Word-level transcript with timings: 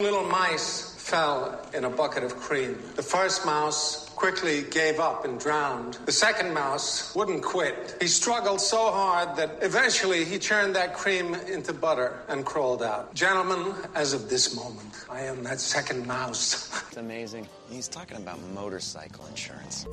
Little 0.00 0.22
mice 0.22 0.94
fell 0.94 1.60
in 1.74 1.84
a 1.84 1.90
bucket 1.90 2.22
of 2.22 2.36
cream. 2.36 2.78
The 2.94 3.02
first 3.02 3.44
mouse 3.44 4.08
quickly 4.10 4.62
gave 4.62 5.00
up 5.00 5.24
and 5.24 5.40
drowned. 5.40 5.94
The 6.06 6.12
second 6.12 6.54
mouse 6.54 7.12
wouldn't 7.16 7.42
quit. 7.42 7.96
He 8.00 8.06
struggled 8.06 8.60
so 8.60 8.92
hard 8.92 9.34
that 9.38 9.58
eventually 9.60 10.24
he 10.24 10.38
churned 10.38 10.76
that 10.76 10.94
cream 10.94 11.34
into 11.34 11.72
butter 11.72 12.20
and 12.28 12.46
crawled 12.46 12.84
out. 12.84 13.12
Gentlemen, 13.12 13.74
as 13.96 14.12
of 14.12 14.30
this 14.30 14.54
moment, 14.54 15.04
I 15.10 15.22
am 15.22 15.42
that 15.42 15.58
second 15.58 16.06
mouse. 16.06 16.70
It's 16.86 16.96
amazing. 16.96 17.48
He's 17.68 17.88
talking 17.88 18.18
about 18.18 18.40
motorcycle 18.54 19.26
insurance. 19.26 19.84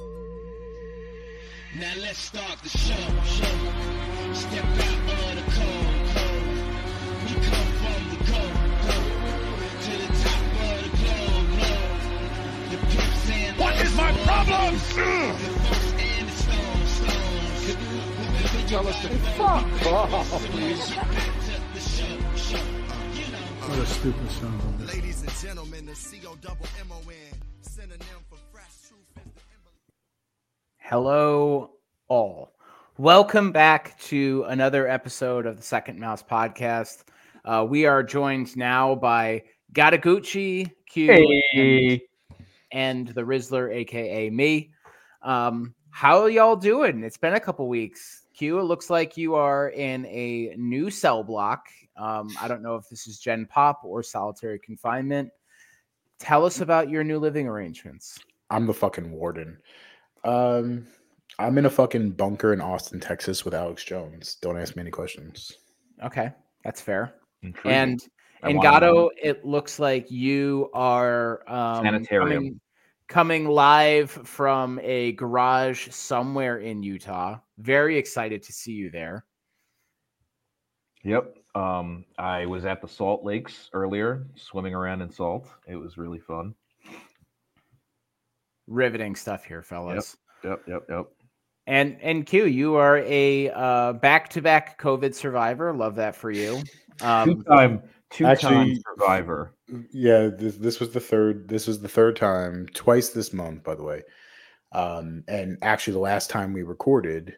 Now 1.79 1.93
let's 1.99 2.19
start 2.19 2.59
the 2.61 2.69
show. 2.69 2.93
show. 3.25 4.33
Step 4.35 4.65
out 4.65 5.24
my 14.05 14.13
problem? 14.23 14.73
the 14.73 14.79
folks 14.79 15.93
and 15.97 16.27
the 16.27 16.33
stone, 16.35 16.85
stones. 16.85 18.69
Tell 18.69 18.87
us 18.87 19.01
to 19.01 19.09
fuck 19.09 19.65
off. 19.87 20.31
What 23.67 23.79
a 23.79 23.85
stupid 23.85 24.31
son 24.31 24.53
of 24.53 24.59
a 24.59 24.83
bitch. 24.83 24.93
Ladies 24.93 25.21
and 25.23 25.31
gentlemen, 25.31 25.85
the 25.87 25.95
C-O 25.95 26.35
double 26.41 26.67
M-O-N, 26.81 27.41
synonym 27.61 27.99
for 28.29 28.37
fresh 28.51 28.69
truth 28.87 29.07
is 29.17 29.31
the 29.33 29.41
emblem. 29.55 29.73
Hello, 30.77 31.71
all. 32.07 32.51
Welcome 32.97 33.51
back 33.51 33.99
to 34.01 34.45
another 34.47 34.87
episode 34.87 35.47
of 35.47 35.57
the 35.57 35.63
Second 35.63 35.99
Mouse 35.99 36.21
podcast. 36.21 37.05
Uh, 37.43 37.65
we 37.67 37.87
are 37.87 38.03
joined 38.03 38.55
now 38.55 38.93
by 38.93 39.43
Gataguchi, 39.73 40.71
Q, 40.87 41.11
and, 41.11 42.01
and 42.75 43.07
the 43.07 43.21
Rizzler, 43.21 43.73
aka 43.73 44.29
me. 44.29 44.71
Um, 45.21 45.73
how 45.91 46.21
are 46.21 46.29
y'all 46.29 46.57
doing? 46.57 47.03
It's 47.05 47.17
been 47.17 47.35
a 47.35 47.39
couple 47.39 47.69
weeks. 47.69 48.23
Q, 48.37 48.59
it 48.59 48.63
looks 48.63 48.89
like 48.89 49.15
you 49.15 49.33
are 49.33 49.69
in 49.69 50.05
a 50.07 50.53
new 50.57 50.91
cell 50.91 51.23
block. 51.23 51.67
Um, 51.95 52.29
I 52.39 52.49
don't 52.49 52.61
know 52.61 52.75
if 52.75 52.89
this 52.89 53.07
is 53.07 53.17
Gen 53.17 53.45
Pop 53.45 53.79
or 53.85 54.03
solitary 54.03 54.59
confinement. 54.59 55.29
Tell 56.19 56.45
us 56.45 56.59
about 56.59 56.89
your 56.89 57.05
new 57.05 57.17
living 57.17 57.47
arrangements. 57.47 58.19
I'm 58.49 58.67
the 58.67 58.73
fucking 58.73 59.09
warden. 59.09 59.57
Um, 60.25 60.85
I'm 61.39 61.57
in 61.57 61.65
a 61.65 61.69
fucking 61.69 62.11
bunker 62.11 62.51
in 62.51 62.59
Austin, 62.59 62.99
Texas, 62.99 63.45
with 63.45 63.53
Alex 63.53 63.85
Jones. 63.85 64.35
Don't 64.41 64.59
ask 64.59 64.75
me 64.75 64.81
any 64.81 64.91
questions. 64.91 65.53
Okay, 66.03 66.29
that's 66.65 66.81
fair. 66.81 67.15
Intriguing. 67.41 67.71
And 67.71 68.01
I 68.43 68.49
and. 68.49 68.61
Gato, 68.61 69.11
it 69.21 69.45
looks 69.45 69.79
like 69.79 70.11
you 70.11 70.69
are 70.73 71.49
um, 71.49 71.85
Sanitarium. 71.85 72.43
Coming, 72.43 72.61
coming 73.07 73.47
live 73.47 74.09
from 74.11 74.79
a 74.83 75.11
garage 75.13 75.89
somewhere 75.89 76.57
in 76.57 76.83
Utah. 76.83 77.39
Very 77.57 77.97
excited 77.97 78.43
to 78.43 78.51
see 78.51 78.73
you 78.73 78.89
there. 78.89 79.25
Yep. 81.03 81.37
Um, 81.53 82.03
I 82.17 82.45
was 82.45 82.65
at 82.65 82.81
the 82.81 82.87
Salt 82.87 83.23
Lakes 83.23 83.69
earlier, 83.73 84.27
swimming 84.35 84.73
around 84.73 85.01
in 85.01 85.09
salt. 85.09 85.47
It 85.67 85.75
was 85.75 85.97
really 85.97 86.19
fun. 86.19 86.53
Riveting 88.67 89.15
stuff 89.15 89.45
here, 89.45 89.61
fellas. 89.61 90.17
Yep, 90.43 90.63
yep, 90.67 90.83
yep. 90.89 91.05
And 91.67 91.97
and 92.01 92.25
Q, 92.25 92.45
you 92.45 92.75
are 92.75 92.97
a 92.97 93.51
uh, 93.51 93.93
back-to-back 93.93 94.79
COVID 94.81 95.15
survivor. 95.15 95.71
Love 95.73 95.95
that 95.95 96.15
for 96.15 96.31
you. 96.31 96.61
Um, 97.01 97.35
Two-time, 97.35 97.83
two-time 98.09 98.31
actually- 98.31 98.81
survivor. 98.87 99.53
Yeah, 99.91 100.27
this, 100.27 100.57
this 100.57 100.79
was 100.79 100.91
the 100.91 100.99
third. 100.99 101.47
This 101.47 101.67
was 101.67 101.81
the 101.81 101.87
third 101.87 102.15
time, 102.15 102.67
twice 102.73 103.09
this 103.09 103.33
month, 103.33 103.63
by 103.63 103.75
the 103.75 103.83
way. 103.83 104.03
Um, 104.71 105.23
and 105.27 105.57
actually, 105.61 105.93
the 105.93 105.99
last 105.99 106.29
time 106.29 106.53
we 106.53 106.63
recorded, 106.63 107.37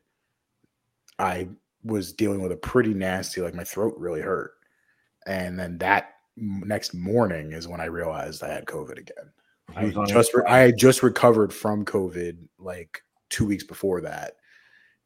I 1.19 1.47
was 1.83 2.11
dealing 2.11 2.41
with 2.41 2.51
a 2.51 2.57
pretty 2.57 2.93
nasty, 2.93 3.41
like 3.41 3.53
my 3.53 3.63
throat 3.63 3.95
really 3.97 4.21
hurt, 4.21 4.51
and 5.25 5.57
then 5.57 5.77
that 5.77 6.15
next 6.35 6.93
morning 6.93 7.53
is 7.53 7.67
when 7.67 7.81
I 7.81 7.85
realized 7.85 8.43
I 8.43 8.53
had 8.53 8.65
COVID 8.65 8.97
again. 8.97 9.31
I 9.75 9.89
just 10.05 10.33
re- 10.33 10.43
I 10.47 10.59
had 10.59 10.77
just 10.77 11.03
recovered 11.03 11.53
from 11.53 11.85
COVID 11.85 12.37
like 12.59 13.03
two 13.29 13.45
weeks 13.45 13.63
before 13.63 14.01
that, 14.01 14.33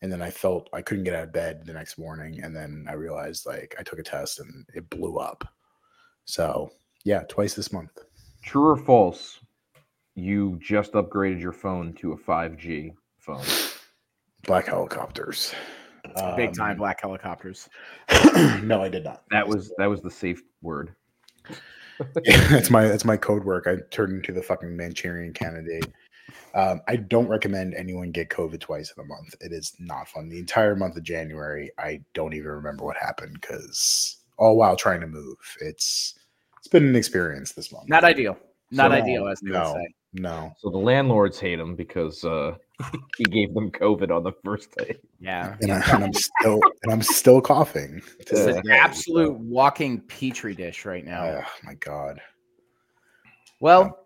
and 0.01 0.11
then 0.11 0.21
I 0.21 0.29
felt 0.31 0.69
I 0.73 0.81
couldn't 0.81 1.03
get 1.03 1.13
out 1.13 1.23
of 1.23 1.33
bed 1.33 1.65
the 1.65 1.73
next 1.73 1.97
morning, 1.97 2.41
and 2.43 2.55
then 2.55 2.85
I 2.89 2.93
realized 2.93 3.45
like 3.45 3.75
I 3.79 3.83
took 3.83 3.99
a 3.99 4.03
test 4.03 4.39
and 4.39 4.65
it 4.73 4.89
blew 4.89 5.17
up. 5.17 5.43
So 6.25 6.71
yeah, 7.03 7.23
twice 7.29 7.53
this 7.53 7.71
month. 7.71 7.91
True 8.43 8.69
or 8.69 8.77
false? 8.77 9.39
You 10.15 10.59
just 10.61 10.93
upgraded 10.93 11.39
your 11.39 11.53
phone 11.53 11.93
to 11.93 12.13
a 12.13 12.17
5G 12.17 12.93
phone. 13.19 13.45
Black 14.43 14.65
helicopters. 14.65 15.53
big 16.35 16.53
time 16.53 16.71
Um, 16.71 16.77
black 16.77 17.01
helicopters. 17.01 17.69
no, 18.63 18.81
I 18.81 18.89
did 18.89 19.03
not. 19.03 19.23
That 19.29 19.47
was 19.47 19.71
that 19.77 19.85
was 19.85 20.01
the 20.01 20.11
safe 20.11 20.41
word. 20.61 20.95
that's 22.49 22.69
my 22.69 22.87
that's 22.87 23.05
my 23.05 23.17
code 23.17 23.43
work. 23.43 23.67
I 23.67 23.77
turned 23.91 24.13
into 24.13 24.31
the 24.31 24.41
fucking 24.41 24.75
Manchurian 24.75 25.33
candidate. 25.33 25.87
Um, 26.53 26.81
I 26.87 26.97
don't 26.97 27.27
recommend 27.27 27.73
anyone 27.75 28.11
get 28.11 28.29
COVID 28.29 28.59
twice 28.59 28.93
in 28.95 29.03
a 29.03 29.07
month. 29.07 29.35
It 29.39 29.51
is 29.53 29.73
not 29.79 30.07
fun. 30.09 30.29
The 30.29 30.39
entire 30.39 30.75
month 30.75 30.97
of 30.97 31.03
January, 31.03 31.71
I 31.77 32.01
don't 32.13 32.33
even 32.33 32.51
remember 32.51 32.83
what 32.85 32.97
happened 32.97 33.37
because 33.39 34.17
all 34.37 34.57
while 34.57 34.75
trying 34.75 35.01
to 35.01 35.07
move. 35.07 35.37
It's 35.61 36.15
it's 36.57 36.67
been 36.67 36.85
an 36.87 36.95
experience 36.95 37.53
this 37.53 37.71
month. 37.71 37.87
Not 37.89 38.03
ideal. 38.03 38.37
Not 38.71 38.91
So, 38.91 38.95
ideal, 38.97 39.27
as 39.27 39.39
they 39.41 39.51
would 39.51 39.57
no, 39.57 39.73
say. 39.73 39.93
no. 40.13 40.53
So 40.59 40.69
the 40.69 40.77
landlords 40.77 41.39
hate 41.39 41.59
him 41.59 41.75
because 41.75 42.23
uh, 42.23 42.55
he 43.17 43.23
gave 43.25 43.53
them 43.53 43.71
COVID 43.71 44.15
on 44.15 44.23
the 44.23 44.31
first 44.45 44.71
day. 44.77 44.95
Yeah. 45.19 45.55
And, 45.61 45.71
I, 45.71 45.81
and 45.93 46.03
I'm 46.05 46.13
still 46.13 46.59
and 46.83 46.91
I'm 46.93 47.01
still 47.01 47.41
coughing. 47.41 48.01
to 48.01 48.15
It's 48.19 48.31
this 48.31 48.55
an 48.57 48.63
day, 48.65 48.77
absolute 48.77 49.27
so, 49.27 49.37
walking 49.41 49.99
petri 50.01 50.53
dish 50.55 50.85
right 50.85 51.05
now. 51.05 51.23
oh 51.25 51.43
my 51.63 51.73
god. 51.75 52.21
well, 53.59 53.99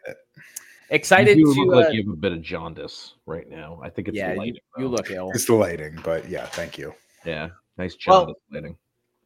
excited 0.90 1.38
you 1.38 1.46
do 1.46 1.53
to. 1.53 1.62
look 1.63 1.73
uh, 1.73 1.88
like 1.88 1.94
you 1.94 2.03
have 2.03 2.13
a 2.13 2.18
bit 2.18 2.31
of 2.31 2.41
jaundice 2.41 3.16
right 3.25 3.50
now. 3.50 3.79
I 3.84 3.90
think 3.90 4.07
it's 4.07 4.18
yeah, 4.18 4.29
the 4.29 4.34
you, 4.34 4.40
lighting. 4.40 4.56
you 4.78 4.84
though. 4.84 4.90
look 4.90 5.12
ill. 5.12 5.31
It's 5.34 5.46
the 5.46 5.53
lighting, 5.56 6.00
but 6.03 6.29
yeah, 6.29 6.46
thank 6.46 6.78
you. 6.78 6.94
Yeah, 7.25 7.50
nice 7.78 7.96
Well- 8.07 8.34
lighting. 8.51 8.78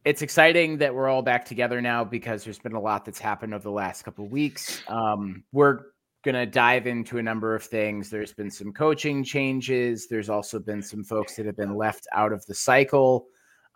It's 0.06 0.22
exciting 0.22 0.78
that 0.78 0.94
we're 0.94 1.08
all 1.08 1.20
back 1.20 1.44
together 1.44 1.82
now 1.82 2.04
because 2.04 2.42
there's 2.42 2.58
been 2.58 2.72
a 2.72 2.80
lot 2.80 3.04
that's 3.04 3.18
happened 3.18 3.52
over 3.52 3.64
the 3.64 3.70
last 3.70 4.02
couple 4.02 4.24
of 4.24 4.32
weeks. 4.32 4.82
Um, 4.88 5.44
we're 5.52 5.80
gonna 6.24 6.46
dive 6.46 6.86
into 6.86 7.18
a 7.18 7.22
number 7.22 7.54
of 7.54 7.62
things. 7.62 8.08
There's 8.08 8.32
been 8.32 8.50
some 8.50 8.72
coaching 8.72 9.22
changes. 9.22 10.06
There's 10.08 10.30
also 10.30 10.58
been 10.58 10.82
some 10.82 11.04
folks 11.04 11.36
that 11.36 11.44
have 11.44 11.56
been 11.56 11.76
left 11.76 12.06
out 12.14 12.32
of 12.32 12.44
the 12.46 12.54
cycle. 12.54 13.26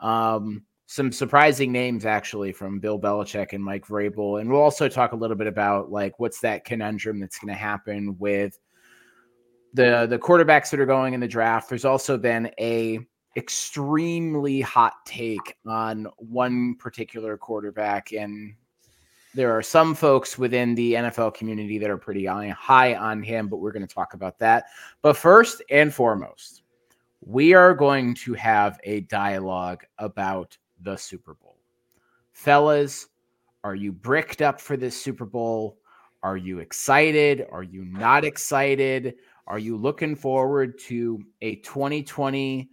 Um, 0.01 0.63
some 0.95 1.11
surprising 1.11 1.73
names 1.73 2.07
actually 2.07 2.53
from 2.53 2.79
Bill 2.79 3.01
Belichick 3.01 3.53
and 3.53 3.65
Mike 3.65 3.85
Vrabel, 3.85 4.41
and 4.41 4.49
we'll 4.49 4.61
also 4.61 4.89
talk 4.89 5.11
a 5.11 5.17
little 5.17 5.37
bit 5.37 5.49
about 5.49 5.91
like 5.91 6.21
what's 6.21 6.39
that 6.39 6.65
conundrum 6.65 7.19
that's 7.19 7.37
going 7.37 7.53
to 7.53 7.59
happen 7.59 8.17
with 8.21 8.57
the 9.73 10.07
the 10.07 10.17
quarterbacks 10.17 10.71
that 10.71 10.79
are 10.79 10.87
going 10.87 11.13
in 11.13 11.19
the 11.19 11.27
draft. 11.27 11.69
There's 11.69 11.85
also 11.85 12.17
been 12.17 12.49
a 12.61 13.01
extremely 13.37 14.61
hot 14.61 14.93
take 15.05 15.57
on 15.67 16.07
one 16.19 16.77
particular 16.77 17.37
quarterback 17.37 18.13
and 18.13 18.55
there 19.35 19.51
are 19.51 19.63
some 19.63 19.97
folks 19.97 20.39
within 20.39 20.77
the 20.77 20.93
NFL 20.93 21.35
community 21.35 21.77
that 21.79 21.91
are 21.91 21.99
pretty 21.99 22.27
high 22.27 22.51
high 22.51 22.95
on 22.95 23.21
him, 23.21 23.49
but 23.49 23.57
we're 23.57 23.73
going 23.73 23.85
to 23.85 23.93
talk 23.93 24.15
about 24.15 24.39
that. 24.39 24.67
But 25.03 25.17
first 25.17 25.61
and 25.71 25.93
foremost, 25.93 26.63
we 27.21 27.53
are 27.53 27.75
going 27.75 28.15
to 28.15 28.35
have 28.35 28.79
a 28.85 29.01
dialogue 29.01 29.83
about 29.99 30.57
the 30.85 30.97
Super 30.97 31.35
Bowl. 31.35 31.57
Fellas, 32.33 33.09
are 33.65 33.75
you 33.75 33.93
bricked 33.93 34.43
up 34.43 34.61
for 34.61 34.77
this 34.77 35.01
Super 35.01 35.25
Bowl? 35.25 35.79
Are 36.23 36.37
you 36.37 36.59
excited? 36.61 37.47
Are 37.51 37.63
you 37.63 37.85
not 37.85 38.25
excited? 38.25 39.15
Are 39.47 39.59
you 39.59 39.77
looking 39.77 40.17
forward 40.17 40.79
to 40.81 41.23
a 41.43 41.57
2020 41.57 42.69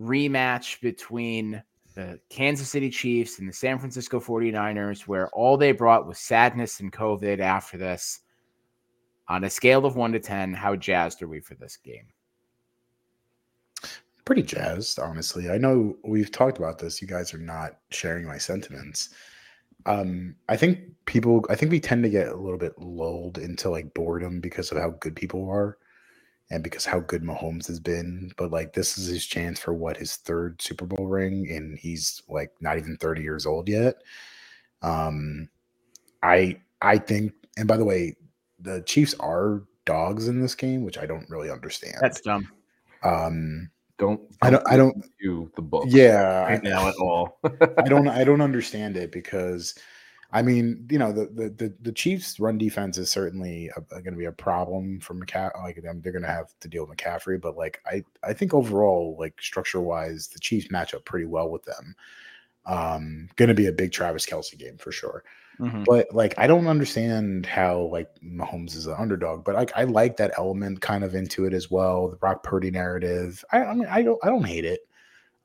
rematch 0.00 0.80
between 0.80 1.62
the 1.94 2.20
Kansas 2.28 2.70
City 2.70 2.90
Chiefs 2.90 3.38
and 3.38 3.48
the 3.48 3.52
San 3.52 3.78
Francisco 3.78 4.20
49ers, 4.20 5.02
where 5.02 5.28
all 5.30 5.56
they 5.56 5.72
brought 5.72 6.06
was 6.06 6.18
sadness 6.18 6.80
and 6.80 6.92
COVID 6.92 7.40
after 7.40 7.76
this? 7.76 8.20
On 9.28 9.44
a 9.44 9.50
scale 9.50 9.84
of 9.84 9.96
one 9.96 10.12
to 10.12 10.20
10, 10.20 10.54
how 10.54 10.74
jazzed 10.74 11.22
are 11.22 11.28
we 11.28 11.40
for 11.40 11.54
this 11.54 11.76
game? 11.76 12.06
Pretty 14.28 14.42
jazzed, 14.42 14.98
honestly. 14.98 15.48
I 15.48 15.56
know 15.56 15.96
we've 16.04 16.30
talked 16.30 16.58
about 16.58 16.78
this. 16.78 17.00
You 17.00 17.08
guys 17.08 17.32
are 17.32 17.38
not 17.38 17.78
sharing 17.88 18.26
my 18.26 18.36
sentiments. 18.36 19.08
Um, 19.86 20.36
I 20.50 20.56
think 20.58 20.80
people, 21.06 21.46
I 21.48 21.54
think 21.54 21.72
we 21.72 21.80
tend 21.80 22.02
to 22.02 22.10
get 22.10 22.28
a 22.28 22.36
little 22.36 22.58
bit 22.58 22.78
lulled 22.78 23.38
into 23.38 23.70
like 23.70 23.94
boredom 23.94 24.40
because 24.40 24.70
of 24.70 24.76
how 24.76 24.90
good 25.00 25.16
people 25.16 25.48
are 25.48 25.78
and 26.50 26.62
because 26.62 26.84
how 26.84 27.00
good 27.00 27.22
Mahomes 27.22 27.68
has 27.68 27.80
been. 27.80 28.30
But 28.36 28.50
like, 28.50 28.74
this 28.74 28.98
is 28.98 29.06
his 29.06 29.24
chance 29.24 29.58
for 29.58 29.72
what 29.72 29.96
his 29.96 30.16
third 30.16 30.60
Super 30.60 30.84
Bowl 30.84 31.06
ring, 31.06 31.50
and 31.50 31.78
he's 31.78 32.22
like 32.28 32.50
not 32.60 32.76
even 32.76 32.98
30 32.98 33.22
years 33.22 33.46
old 33.46 33.66
yet. 33.66 34.02
Um, 34.82 35.48
I 36.22 36.60
I 36.82 36.98
think, 36.98 37.32
and 37.56 37.66
by 37.66 37.78
the 37.78 37.84
way, 37.86 38.14
the 38.60 38.82
Chiefs 38.82 39.14
are 39.20 39.62
dogs 39.86 40.28
in 40.28 40.38
this 40.38 40.54
game, 40.54 40.84
which 40.84 40.98
I 40.98 41.06
don't 41.06 41.30
really 41.30 41.50
understand. 41.50 41.96
That's 42.02 42.20
dumb. 42.20 42.46
um, 43.02 43.70
Don't 43.98 44.20
I 44.42 44.50
don't, 44.50 44.62
I 44.68 44.76
don't, 44.76 45.04
do 45.20 45.50
the 45.56 45.62
book 45.62 45.84
yeah, 45.88 46.44
right 46.44 46.60
I, 46.64 46.68
now 46.68 46.88
at 46.88 46.94
all. 46.96 47.40
I 47.44 47.88
don't, 47.88 48.06
I 48.06 48.22
don't 48.22 48.40
understand 48.48 48.96
it 48.96 49.10
because, 49.10 49.74
I 50.30 50.40
mean, 50.40 50.86
you 50.88 50.98
know, 51.00 51.10
the 51.10 51.26
the 51.26 51.50
the, 51.50 51.74
the 51.82 51.92
Chiefs' 51.92 52.38
run 52.38 52.58
defense 52.58 52.96
is 52.96 53.10
certainly 53.10 53.70
going 53.90 54.04
to 54.04 54.12
be 54.12 54.26
a 54.26 54.32
problem 54.32 55.00
for 55.00 55.14
McCaffrey. 55.14 55.62
Like 55.62 55.82
they're 55.82 56.12
going 56.12 56.22
to 56.22 56.28
have 56.28 56.52
to 56.60 56.68
deal 56.68 56.86
with 56.86 56.96
McCaffrey, 56.96 57.40
but 57.40 57.56
like 57.56 57.80
I, 57.86 58.04
I 58.22 58.32
think 58.32 58.54
overall, 58.54 59.16
like 59.18 59.42
structure 59.42 59.80
wise, 59.80 60.28
the 60.28 60.38
Chiefs 60.38 60.70
match 60.70 60.94
up 60.94 61.04
pretty 61.04 61.26
well 61.26 61.50
with 61.50 61.64
them. 61.64 61.96
Um, 62.66 63.28
going 63.34 63.48
to 63.48 63.54
be 63.54 63.66
a 63.66 63.72
big 63.72 63.90
Travis 63.90 64.26
Kelce 64.26 64.56
game 64.56 64.76
for 64.76 64.92
sure. 64.92 65.24
Mhm. 65.60 65.84
But 65.84 66.06
like, 66.12 66.34
I 66.38 66.46
don't 66.46 66.66
understand 66.68 67.46
how 67.46 67.82
like 67.92 68.08
Mahomes 68.22 68.76
is 68.76 68.86
an 68.86 68.94
underdog, 68.98 69.44
but 69.44 69.54
like, 69.54 69.72
I 69.76 69.84
like 69.84 70.16
that 70.18 70.32
element 70.38 70.80
kind 70.80 71.04
of 71.04 71.14
into 71.14 71.44
it 71.46 71.52
as 71.54 71.70
well. 71.70 72.08
The 72.08 72.16
Brock 72.16 72.42
Purdy 72.44 72.70
narrative. 72.70 73.44
I, 73.52 73.64
I 73.64 73.74
mean, 73.74 73.88
I 73.88 74.02
don't, 74.02 74.18
I 74.24 74.28
don't 74.28 74.44
hate 74.46 74.64
it. 74.64 74.80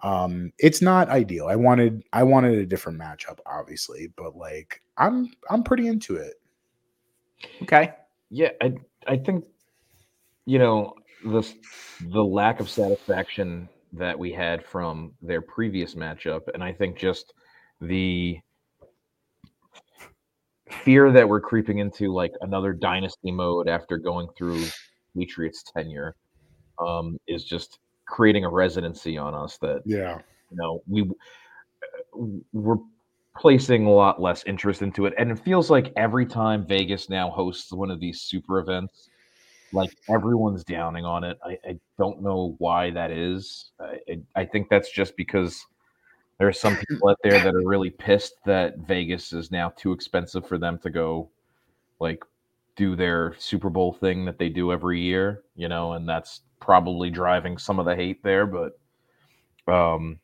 Um, 0.03 0.51
it's 0.59 0.81
not 0.81 1.09
ideal. 1.09 1.47
I 1.47 1.55
wanted, 1.55 2.03
I 2.13 2.23
wanted 2.23 2.57
a 2.59 2.65
different 2.65 2.99
matchup, 2.99 3.39
obviously, 3.45 4.11
but 4.17 4.35
like, 4.35 4.81
I'm, 4.97 5.31
I'm 5.49 5.63
pretty 5.63 5.87
into 5.87 6.15
it. 6.17 6.35
Okay. 7.61 7.93
Yeah, 8.29 8.49
I 8.61 8.73
I 9.07 9.17
think 9.17 9.45
you 10.45 10.59
know 10.59 10.95
the 11.23 11.43
the 12.11 12.23
lack 12.23 12.59
of 12.59 12.69
satisfaction 12.69 13.69
that 13.93 14.17
we 14.17 14.31
had 14.31 14.65
from 14.65 15.13
their 15.21 15.41
previous 15.41 15.95
matchup, 15.95 16.41
and 16.53 16.63
I 16.63 16.73
think 16.73 16.97
just 16.97 17.33
the 17.79 18.39
fear 20.83 21.11
that 21.11 21.27
we're 21.27 21.41
creeping 21.41 21.79
into 21.79 22.13
like 22.13 22.33
another 22.41 22.73
dynasty 22.73 23.31
mode 23.31 23.67
after 23.67 23.97
going 23.97 24.27
through 24.37 24.65
Patriots 25.17 25.63
tenure 25.75 26.15
um, 26.79 27.17
is 27.27 27.43
just 27.43 27.79
creating 28.07 28.45
a 28.45 28.49
residency 28.49 29.17
on 29.17 29.33
us 29.33 29.57
that 29.59 29.81
Yeah. 29.85 30.19
you 30.51 30.57
know 30.57 30.81
we 30.87 31.09
we're 32.51 32.77
placing 33.37 33.85
a 33.85 33.89
lot 33.91 34.21
less 34.21 34.43
interest 34.45 34.81
into 34.81 35.05
it. 35.07 35.13
And 35.17 35.31
it 35.31 35.39
feels 35.39 35.69
like 35.71 35.91
every 35.95 36.25
time 36.25 36.65
vegas 36.67 37.09
now 37.09 37.31
hosts 37.31 37.71
one 37.71 37.89
of 37.89 37.99
these 37.99 38.21
super 38.21 38.59
events 38.59 39.09
like 39.71 39.89
everyone's 40.07 40.63
downing 40.63 41.03
on 41.03 41.23
it. 41.23 41.37
I, 41.43 41.57
I 41.67 41.79
don't 41.97 42.21
know 42.21 42.55
why 42.59 42.91
that 42.91 43.09
is. 43.09 43.71
I, 43.79 43.97
I- 44.07 44.41
I 44.41 44.45
think 44.45 44.69
that's 44.69 44.91
just 44.91 45.17
because 45.17 45.65
there 46.37 46.47
are 46.47 46.53
some 46.53 46.77
people 46.89 47.09
out 47.09 47.17
there 47.23 47.39
that 47.43 47.55
are 47.55 47.67
really 47.67 47.89
pissed 47.89 48.35
that 48.45 48.77
vegas 48.79 49.33
is 49.33 49.51
now 49.51 49.69
too 49.69 49.91
expensive 49.91 50.47
for 50.47 50.57
them 50.57 50.77
to 50.79 50.89
go 50.89 51.29
like 51.99 52.23
do 52.75 52.95
their 52.95 53.35
super 53.37 53.69
bowl 53.69 53.93
thing 53.93 54.25
that 54.25 54.39
they 54.39 54.49
do 54.49 54.71
every 54.71 54.99
year 54.99 55.43
you 55.55 55.67
know 55.67 55.93
and 55.93 56.07
that's 56.07 56.41
probably 56.59 57.09
driving 57.09 57.57
some 57.57 57.79
of 57.79 57.85
the 57.85 57.95
hate 57.95 58.23
there 58.23 58.45
but 58.45 58.79
um 59.71 60.19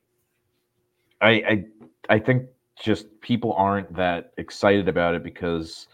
I, 1.21 1.29
I 1.29 1.65
I 2.09 2.19
think 2.19 2.47
just 2.81 3.07
people 3.21 3.53
aren't 3.53 3.93
that 3.95 4.31
excited 4.37 4.87
about 4.87 5.15
it 5.15 5.23
because 5.23 5.87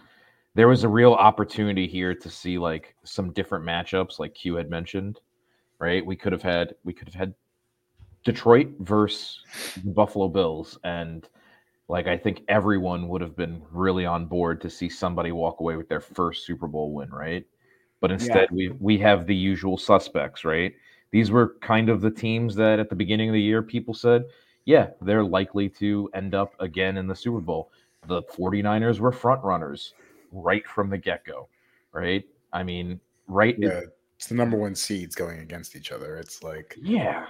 there 0.54 0.68
was 0.68 0.84
a 0.84 0.90
real 0.90 1.14
opportunity 1.14 1.88
here 1.88 2.14
to 2.14 2.30
see 2.30 2.58
like 2.58 2.96
some 3.04 3.34
different 3.34 3.66
matchups, 3.66 4.20
like 4.20 4.34
Q 4.34 4.56
had 4.56 4.70
mentioned, 4.70 5.20
right? 5.80 6.06
We 6.06 6.16
could 6.16 6.32
have 6.32 6.44
had 6.44 6.76
we 6.84 6.94
could 6.94 7.08
have 7.08 7.16
had 7.16 7.34
Detroit 8.26 8.70
versus 8.80 9.40
the 9.84 9.92
Buffalo 9.92 10.28
Bills, 10.28 10.78
and 10.84 11.28
like 11.88 12.08
I 12.08 12.18
think 12.18 12.42
everyone 12.50 13.08
would 13.08 13.22
have 13.22 13.38
been 13.38 13.62
really 13.72 14.06
on 14.06 14.26
board 14.26 14.60
to 14.62 14.70
see 14.70 14.90
somebody 14.90 15.32
walk 15.32 15.62
away 15.62 15.78
with 15.78 15.88
their 15.88 16.02
first 16.02 16.46
Super 16.46 16.68
Bowl 16.68 16.92
win, 16.92 17.12
right? 17.12 17.46
But 18.02 18.12
instead, 18.12 18.50
we 18.52 18.70
we 18.80 18.98
have 18.98 19.26
the 19.26 19.36
usual 19.36 19.78
suspects, 19.78 20.44
right? 20.44 20.74
These 21.12 21.32
were 21.32 21.56
kind 21.62 21.88
of 21.88 22.02
the 22.02 22.12
teams 22.12 22.56
that 22.56 22.80
at 22.80 22.90
the 22.90 22.96
beginning 22.96 23.30
of 23.30 23.34
the 23.34 23.42
year 23.42 23.62
people 23.62 23.94
said, 23.94 24.26
yeah, 24.66 24.90
they're 25.02 25.24
likely 25.24 25.70
to 25.70 26.10
end 26.14 26.36
up 26.36 26.54
again 26.60 26.98
in 26.98 27.08
the 27.08 27.16
Super 27.16 27.40
Bowl. 27.40 27.72
The 28.08 28.24
49ers 28.24 29.00
were 29.00 29.12
front 29.12 29.44
runners 29.44 29.94
right 30.32 30.68
from 30.68 30.90
the 30.90 30.98
get-go, 30.98 31.48
right? 31.94 32.26
I 32.52 32.64
mean, 32.64 33.00
right 33.28 33.56
Yeah. 33.58 33.82
It's 34.18 34.28
the 34.28 34.36
number 34.36 34.58
one 34.58 34.76
seeds 34.76 35.14
going 35.16 35.40
against 35.40 35.76
each 35.76 35.92
other. 35.92 36.18
It's 36.18 36.42
like, 36.42 36.78
yeah. 36.82 37.28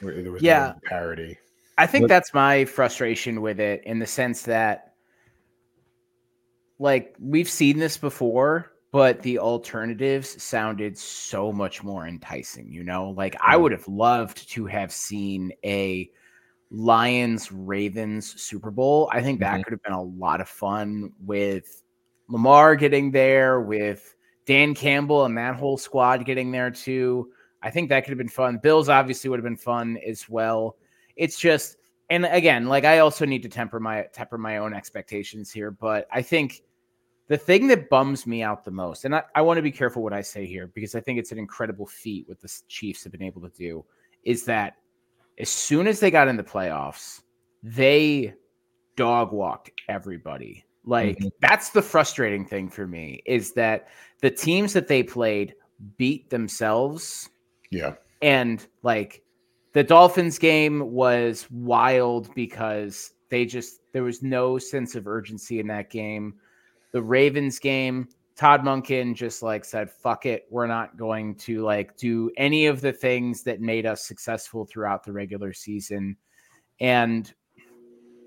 There 0.00 0.22
there 0.22 0.32
was 0.32 0.42
Yeah. 0.42 0.74
no 0.82 0.88
parity. 0.88 1.38
I 1.78 1.86
think 1.86 2.04
But- 2.04 2.08
that's 2.08 2.34
my 2.34 2.64
frustration 2.64 3.40
with 3.40 3.58
it 3.60 3.82
in 3.84 3.98
the 3.98 4.06
sense 4.06 4.42
that, 4.42 4.94
like, 6.78 7.14
we've 7.20 7.48
seen 7.48 7.78
this 7.78 7.96
before, 7.96 8.72
but 8.90 9.22
the 9.22 9.38
alternatives 9.38 10.42
sounded 10.42 10.98
so 10.98 11.52
much 11.52 11.82
more 11.82 12.06
enticing. 12.06 12.70
You 12.72 12.84
know, 12.84 13.10
like, 13.10 13.36
I 13.40 13.56
would 13.56 13.72
have 13.72 13.88
loved 13.88 14.48
to 14.50 14.66
have 14.66 14.92
seen 14.92 15.52
a 15.64 16.10
Lions 16.70 17.52
Ravens 17.52 18.40
Super 18.40 18.70
Bowl. 18.70 19.08
I 19.12 19.22
think 19.22 19.40
that 19.40 19.60
Mhm. 19.60 19.64
could 19.64 19.72
have 19.72 19.82
been 19.82 19.92
a 19.92 20.02
lot 20.02 20.40
of 20.40 20.48
fun 20.48 21.12
with 21.24 21.82
Lamar 22.28 22.76
getting 22.76 23.10
there, 23.10 23.60
with 23.60 24.14
Dan 24.46 24.74
Campbell 24.74 25.24
and 25.26 25.36
that 25.36 25.54
whole 25.56 25.76
squad 25.76 26.24
getting 26.24 26.50
there 26.50 26.70
too. 26.70 27.30
I 27.62 27.70
think 27.70 27.88
that 27.88 28.04
could 28.04 28.10
have 28.10 28.18
been 28.18 28.28
fun. 28.28 28.58
Bills 28.62 28.88
obviously 28.88 29.30
would 29.30 29.38
have 29.38 29.44
been 29.44 29.56
fun 29.56 29.98
as 30.06 30.28
well. 30.28 30.76
It's 31.16 31.38
just, 31.38 31.76
and 32.10 32.26
again, 32.26 32.66
like 32.66 32.84
I 32.84 32.98
also 32.98 33.24
need 33.24 33.42
to 33.44 33.48
temper 33.48 33.78
my 33.80 34.02
temper 34.12 34.38
my 34.38 34.58
own 34.58 34.74
expectations 34.74 35.50
here, 35.50 35.70
but 35.70 36.06
I 36.10 36.22
think 36.22 36.62
the 37.28 37.36
thing 37.38 37.68
that 37.68 37.88
bums 37.88 38.26
me 38.26 38.42
out 38.42 38.64
the 38.64 38.70
most, 38.70 39.04
and 39.04 39.14
I, 39.14 39.22
I 39.34 39.42
want 39.42 39.58
to 39.58 39.62
be 39.62 39.70
careful 39.70 40.02
what 40.02 40.12
I 40.12 40.22
say 40.22 40.44
here 40.44 40.66
because 40.66 40.94
I 40.94 41.00
think 41.00 41.18
it's 41.18 41.32
an 41.32 41.38
incredible 41.38 41.86
feat 41.86 42.28
what 42.28 42.40
the 42.40 42.52
Chiefs 42.68 43.04
have 43.04 43.12
been 43.12 43.22
able 43.22 43.42
to 43.42 43.48
do, 43.50 43.84
is 44.24 44.44
that 44.46 44.76
as 45.38 45.48
soon 45.48 45.86
as 45.86 46.00
they 46.00 46.10
got 46.10 46.28
in 46.28 46.36
the 46.36 46.42
playoffs, 46.42 47.22
they 47.62 48.34
dog 48.96 49.32
walked 49.32 49.70
everybody. 49.88 50.64
Like 50.84 51.18
Mhm. 51.18 51.30
that's 51.40 51.70
the 51.70 51.80
frustrating 51.80 52.44
thing 52.44 52.68
for 52.68 52.86
me 52.86 53.22
is 53.24 53.52
that 53.52 53.88
the 54.20 54.30
teams 54.30 54.72
that 54.72 54.88
they 54.88 55.02
played 55.02 55.54
beat 55.96 56.28
themselves 56.28 57.30
Yeah. 57.72 57.94
and 58.20 58.64
like 58.82 59.22
the 59.72 59.82
Dolphins 59.82 60.38
game 60.38 60.92
was 60.92 61.50
wild 61.50 62.32
because 62.34 63.14
they 63.30 63.46
just 63.46 63.80
there 63.92 64.02
was 64.02 64.22
no 64.22 64.58
sense 64.58 64.94
of 64.94 65.06
urgency 65.06 65.58
in 65.58 65.66
that 65.68 65.90
game. 65.90 66.34
The 66.92 67.02
Ravens 67.02 67.58
game, 67.58 68.08
Todd 68.36 68.62
Monken 68.62 69.14
just 69.14 69.42
like 69.42 69.64
said, 69.64 69.90
fuck 69.90 70.26
it. 70.26 70.44
We're 70.50 70.66
not 70.66 70.96
going 70.96 71.34
to 71.36 71.62
like 71.62 71.96
do 71.96 72.30
any 72.36 72.66
of 72.66 72.82
the 72.82 72.92
things 72.92 73.42
that 73.44 73.60
made 73.60 73.86
us 73.86 74.06
successful 74.06 74.66
throughout 74.66 75.04
the 75.04 75.12
regular 75.12 75.54
season. 75.54 76.16
And 76.80 77.32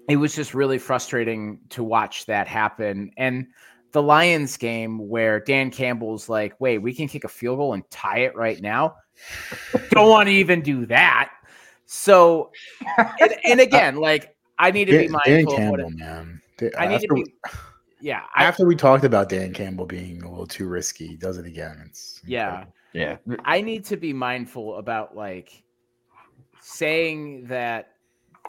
it 0.10 0.18
was 0.18 0.36
just 0.36 0.54
really 0.54 0.78
frustrating 0.80 1.60
to 1.70 1.84
watch 1.84 2.26
that 2.26 2.48
happen. 2.48 3.12
And 3.18 3.48
the 3.96 4.04
Lions 4.04 4.58
game 4.58 5.08
where 5.08 5.40
Dan 5.40 5.72
Campbell's 5.72 6.28
like, 6.28 6.54
wait, 6.60 6.80
we 6.80 6.94
can 6.94 7.08
kick 7.08 7.24
a 7.24 7.30
field 7.30 7.60
goal 7.60 7.74
and 7.74 7.90
tie 7.90 8.20
it 8.20 8.36
right 8.36 8.62
now. 8.62 8.98
Don't 9.92 10.10
want 10.10 10.28
to 10.28 10.34
even 10.34 10.62
do 10.62 10.86
that. 10.88 11.32
So, 11.86 12.52
and, 13.22 13.34
and 13.46 13.60
again, 13.62 13.96
like, 13.96 14.36
I 14.60 14.72
need 14.72 14.86
to 14.86 14.92
be 14.92 15.08
Dan, 15.08 15.18
Dan 15.26 15.46
mindful. 15.46 15.54
of 15.64 15.70
what 15.70 15.80
Campbell, 15.80 15.88
it- 15.88 15.98
man. 15.98 16.42
I 16.78 16.88
need 16.88 17.00
to 17.08 17.14
be, 17.14 17.26
yeah, 18.02 18.24
I, 18.36 18.44
after 18.44 18.66
we 18.66 18.76
talked 18.76 19.06
about 19.06 19.30
Dan 19.30 19.54
Campbell 19.54 19.86
being 19.86 20.22
a 20.24 20.30
little 20.30 20.46
too 20.46 20.68
risky, 20.68 21.08
he 21.08 21.16
does 21.16 21.38
it 21.38 21.46
again. 21.46 21.82
It's 21.86 22.22
yeah. 22.26 22.66
Yeah. 22.92 23.16
I 23.46 23.62
need 23.62 23.86
to 23.86 23.96
be 23.98 24.12
mindful 24.12 24.78
about 24.78 25.16
like 25.16 25.64
saying 26.60 27.46
that 27.48 27.94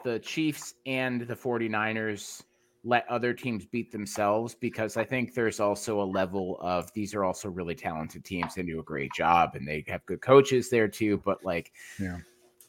the 0.03 0.19
Chiefs 0.19 0.73
and 0.85 1.21
the 1.21 1.35
49ers 1.35 2.43
let 2.87 3.07
other 3.09 3.33
teams 3.33 3.65
beat 3.65 3.91
themselves 3.91 4.55
because 4.55 4.95
I 4.95 5.03
think 5.03 5.33
there's 5.33 5.59
also 5.59 6.01
a 6.01 6.05
level 6.05 6.57
of 6.61 6.91
these 6.93 7.13
are 7.13 7.23
also 7.25 7.49
really 7.49 7.75
talented 7.75 8.23
teams 8.23 8.55
and 8.57 8.65
do 8.67 8.79
a 8.79 8.83
great 8.83 9.11
job 9.13 9.55
and 9.55 9.67
they 9.67 9.83
have 9.87 10.05
good 10.05 10.21
coaches 10.21 10.69
there 10.69 10.87
too. 10.87 11.21
But 11.25 11.43
like, 11.43 11.71
Yeah. 11.99 12.19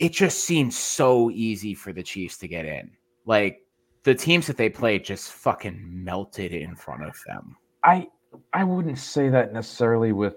it 0.00 0.12
just 0.12 0.40
seems 0.44 0.76
so 0.76 1.30
easy 1.30 1.72
for 1.74 1.92
the 1.92 2.02
Chiefs 2.02 2.36
to 2.38 2.48
get 2.48 2.64
in. 2.64 2.90
Like, 3.26 3.62
the 4.02 4.14
teams 4.14 4.46
that 4.48 4.56
they 4.56 4.68
played 4.68 5.04
just 5.04 5.32
fucking 5.32 5.80
melted 5.84 6.52
in 6.52 6.74
front 6.74 7.04
of 7.04 7.16
them. 7.26 7.56
I 7.84 8.08
I 8.52 8.64
wouldn't 8.64 8.98
say 8.98 9.28
that 9.28 9.52
necessarily 9.52 10.12
with 10.12 10.36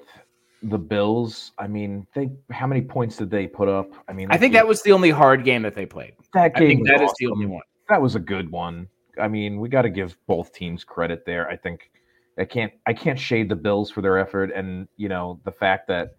the 0.63 0.77
Bills. 0.77 1.53
I 1.57 1.67
mean, 1.67 2.05
they 2.13 2.29
how 2.51 2.67
many 2.67 2.81
points 2.81 3.17
did 3.17 3.29
they 3.31 3.47
put 3.47 3.67
up? 3.69 3.89
I 4.07 4.13
mean, 4.13 4.27
I 4.29 4.37
think 4.37 4.53
that 4.53 4.67
was 4.67 4.81
the 4.83 4.91
only 4.91 5.09
hard 5.09 5.43
game 5.43 5.61
that 5.63 5.73
they 5.75 5.85
played. 5.85 6.13
that 6.33 6.51
I 6.55 6.59
game. 6.59 6.67
think 6.69 6.81
was 6.81 6.89
that 6.89 7.01
is 7.01 7.13
the 7.19 7.27
only 7.27 7.45
one. 7.47 7.63
That 7.89 8.01
was 8.01 8.15
a 8.15 8.19
good 8.19 8.51
one. 8.51 8.87
I 9.19 9.27
mean, 9.27 9.59
we 9.59 9.69
got 9.69 9.83
to 9.83 9.89
give 9.89 10.17
both 10.27 10.53
teams 10.53 10.83
credit 10.83 11.25
there. 11.25 11.49
I 11.49 11.55
think 11.57 11.91
I 12.37 12.45
can't 12.45 12.71
I 12.85 12.93
can't 12.93 13.19
shade 13.19 13.49
the 13.49 13.55
Bills 13.55 13.91
for 13.91 14.01
their 14.01 14.17
effort 14.17 14.51
and 14.55 14.87
you 14.97 15.09
know 15.09 15.39
the 15.43 15.51
fact 15.51 15.87
that 15.87 16.15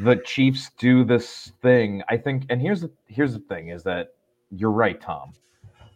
the 0.00 0.16
Chiefs 0.16 0.70
do 0.78 1.04
this 1.04 1.52
thing. 1.62 2.02
I 2.08 2.16
think, 2.16 2.46
and 2.50 2.60
here's 2.60 2.80
the 2.80 2.90
here's 3.06 3.32
the 3.32 3.38
thing 3.40 3.68
is 3.68 3.84
that 3.84 4.08
you're 4.50 4.72
right, 4.72 5.00
Tom. 5.00 5.32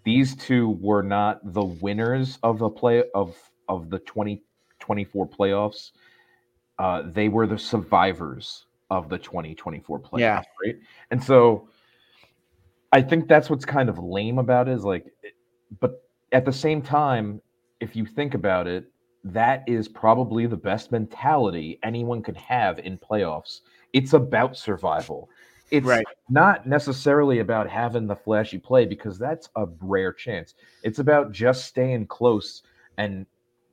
These 0.04 0.36
two 0.36 0.78
were 0.80 1.02
not 1.02 1.40
the 1.52 1.64
winners 1.64 2.38
of 2.42 2.58
the 2.58 2.70
play 2.70 3.04
of 3.14 3.36
of 3.68 3.90
the 3.90 3.98
2024 3.98 5.28
playoffs, 5.28 5.90
uh, 6.78 7.02
they 7.04 7.28
were 7.28 7.46
the 7.46 7.58
survivors 7.58 8.66
of 8.90 9.08
the 9.10 9.18
2024 9.18 10.00
playoffs, 10.00 10.18
Yeah. 10.20 10.42
right? 10.64 10.76
And 11.10 11.22
so 11.22 11.68
I 12.92 13.02
think 13.02 13.28
that's 13.28 13.50
what's 13.50 13.66
kind 13.66 13.88
of 13.90 13.98
lame 13.98 14.38
about 14.38 14.68
it 14.68 14.72
is 14.72 14.84
like, 14.84 15.04
it- 15.22 15.34
but 15.80 16.02
at 16.32 16.44
the 16.44 16.52
same 16.52 16.82
time, 16.82 17.40
if 17.80 17.94
you 17.96 18.06
think 18.06 18.34
about 18.34 18.66
it, 18.66 18.90
that 19.24 19.64
is 19.66 19.88
probably 19.88 20.46
the 20.46 20.56
best 20.56 20.92
mentality 20.92 21.78
anyone 21.82 22.22
could 22.22 22.36
have 22.36 22.78
in 22.78 22.98
playoffs. 22.98 23.60
It's 23.92 24.12
about 24.12 24.56
survival. 24.56 25.28
It's 25.70 25.86
Right. 25.86 26.06
not 26.30 26.66
necessarily 26.66 27.40
about 27.40 27.68
having 27.68 28.06
the 28.06 28.16
flashy 28.16 28.58
play 28.58 28.86
because 28.86 29.18
that's 29.18 29.48
a 29.56 29.66
rare 29.80 30.12
chance. 30.12 30.54
It's 30.82 30.98
about 30.98 31.32
just 31.32 31.66
staying 31.66 32.06
close 32.06 32.62
and 32.96 33.26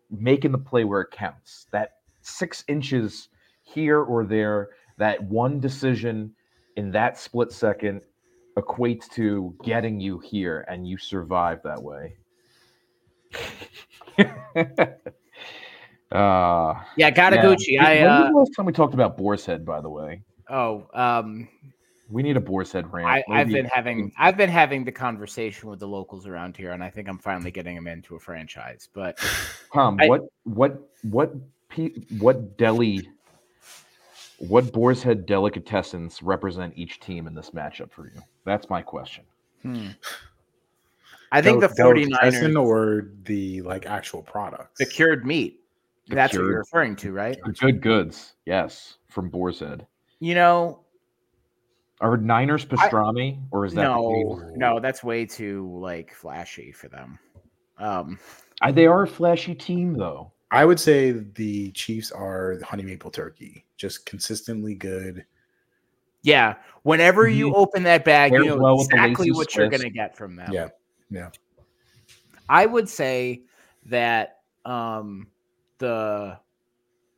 making 0.10 0.52
the 0.52 0.58
play 0.58 0.84
where 0.84 1.02
it 1.02 1.12
counts. 1.12 1.68
That 1.72 1.98
six 2.22 2.64
inches 2.68 3.30
here 3.64 4.02
or 4.02 4.26
there, 4.26 4.70
that 4.98 5.24
one 5.24 5.60
decision 5.60 6.32
in 6.76 6.92
that 6.92 7.18
split 7.18 7.52
second 7.52 8.02
equates 8.58 9.10
to 9.12 9.56
getting 9.64 10.00
you 10.00 10.20
here 10.20 10.66
and 10.70 10.88
you 10.88 10.98
survive 10.98 11.62
that 11.64 11.82
way. 11.82 12.18
uh 16.12 16.74
Yeah, 16.96 17.12
Gataguchi. 17.12 17.68
yeah. 17.70 17.86
I 17.86 18.02
When 18.02 18.12
was 18.12 18.26
uh, 18.26 18.30
the 18.32 18.38
last 18.38 18.52
time 18.56 18.66
we 18.66 18.72
talked 18.74 18.94
about 18.94 19.18
Boar's 19.18 19.46
Head, 19.46 19.66
by 19.66 19.82
the 19.82 19.90
way? 19.90 20.22
oh 20.50 20.88
um 20.94 21.48
We 22.10 22.24
need 22.24 22.38
a 22.38 22.42
Boar's 22.42 22.72
Head 22.72 22.92
rant. 22.94 23.24
I, 23.28 23.42
I've 23.42 23.50
been 23.50 23.66
having 23.66 24.12
I've 24.18 24.38
been 24.38 24.50
having 24.50 24.86
the 24.86 24.92
conversation 24.92 25.70
with 25.70 25.80
the 25.80 25.88
locals 25.88 26.28
around 26.28 26.56
here, 26.56 26.72
and 26.72 26.84
I 26.84 26.90
think 26.90 27.10
I'm 27.10 27.18
finally 27.20 27.52
getting 27.52 27.76
them 27.76 27.88
into 27.88 28.16
a 28.16 28.20
franchise. 28.20 28.88
But 28.94 29.18
Tom, 29.74 29.98
I- 30.00 30.08
what 30.08 30.22
what 30.44 30.80
what 31.02 31.34
what 32.20 32.58
deli 32.58 33.10
what 34.38 34.72
Boar's 34.72 35.02
Head 35.04 35.26
delicatessens 35.28 36.20
represent 36.22 36.74
each 36.78 37.00
team 37.00 37.28
in 37.28 37.34
this 37.36 37.50
matchup 37.52 37.92
for 37.92 38.06
you? 38.08 38.22
That's 38.46 38.70
my 38.70 38.82
question. 38.82 39.24
hmm. 39.62 39.88
I 41.32 41.42
think 41.42 41.60
the 41.60 41.68
Del- 41.68 41.92
49ers, 41.92 42.06
delicatessen 42.06 42.56
or 42.58 43.10
the 43.24 43.62
like 43.64 43.86
actual 43.86 44.22
products. 44.22 44.80
the 44.80 44.86
cured 44.86 45.26
meat. 45.26 45.60
The 46.08 46.16
That's 46.16 46.34
what 46.34 46.44
you're 46.44 46.60
referring 46.60 46.96
to, 46.98 47.12
right? 47.12 47.36
The 47.44 47.52
good 47.52 47.82
goods, 47.82 48.36
yes, 48.46 48.98
from 49.08 49.30
Boar's 49.30 49.60
Head. 49.60 49.88
You 50.20 50.36
know, 50.36 50.82
Are 52.00 52.16
Niners 52.16 52.64
pastrami 52.64 53.42
or 53.52 53.66
is 53.66 53.74
that 53.74 53.82
no, 53.82 54.52
no, 54.56 54.80
that's 54.80 55.04
way 55.04 55.26
too 55.26 55.68
like 55.82 56.14
flashy 56.14 56.72
for 56.72 56.88
them. 56.88 57.20
Um, 57.80 58.20
Uh, 58.62 58.72
they 58.72 58.86
are 58.86 59.04
a 59.04 59.08
flashy 59.08 59.56
team 59.56 59.94
though. 59.94 60.32
I 60.52 60.64
would 60.64 60.80
say 60.80 61.12
the 61.12 61.72
Chiefs 61.72 62.12
are 62.12 62.56
the 62.60 62.66
honey 62.66 62.84
maple 62.84 63.12
turkey, 63.12 63.66
just 63.76 64.06
consistently 64.06 64.76
good. 64.76 65.26
Yeah, 66.26 66.56
whenever 66.82 67.28
you 67.28 67.52
Mhm. 67.52 67.56
open 67.56 67.84
that 67.84 68.04
bag, 68.04 68.34
you 68.34 68.44
know 68.46 68.58
well 68.58 68.82
exactly 68.82 69.28
lacy 69.28 69.38
what 69.38 69.56
you're 69.56 69.70
going 69.70 69.82
to 69.82 69.90
get 69.92 70.18
from 70.18 70.36
them. 70.36 70.52
Yeah, 70.52 70.70
yeah. 71.10 71.30
I 72.50 72.66
would 72.66 72.90
say 72.90 73.44
that 73.86 74.40
um 74.66 75.28
the 75.78 76.40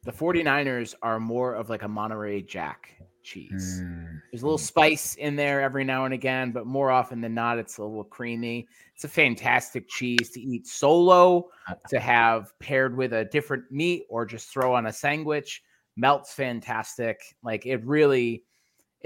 the 0.03 0.11
49ers 0.11 0.93
are 1.01 1.19
more 1.19 1.53
of 1.55 1.69
like 1.69 1.83
a 1.83 1.87
Monterey 1.87 2.41
Jack 2.41 2.93
cheese. 3.23 3.81
Mm. 3.83 4.21
There's 4.31 4.41
a 4.41 4.45
little 4.45 4.57
spice 4.57 5.15
in 5.15 5.35
there 5.35 5.61
every 5.61 5.83
now 5.83 6.05
and 6.05 6.13
again, 6.13 6.51
but 6.51 6.65
more 6.65 6.91
often 6.91 7.21
than 7.21 7.33
not, 7.33 7.57
it's 7.57 7.77
a 7.77 7.83
little 7.83 8.03
creamy. 8.03 8.67
It's 8.93 9.03
a 9.05 9.09
fantastic 9.09 9.87
cheese 9.87 10.31
to 10.31 10.41
eat 10.41 10.67
solo, 10.67 11.49
to 11.89 11.99
have 11.99 12.57
paired 12.59 12.95
with 12.95 13.13
a 13.13 13.25
different 13.25 13.71
meat, 13.71 14.03
or 14.09 14.25
just 14.25 14.49
throw 14.49 14.73
on 14.73 14.87
a 14.87 14.93
sandwich. 14.93 15.61
Melts 15.95 16.33
fantastic. 16.33 17.19
Like 17.41 17.65
it 17.65 17.85
really, 17.85 18.43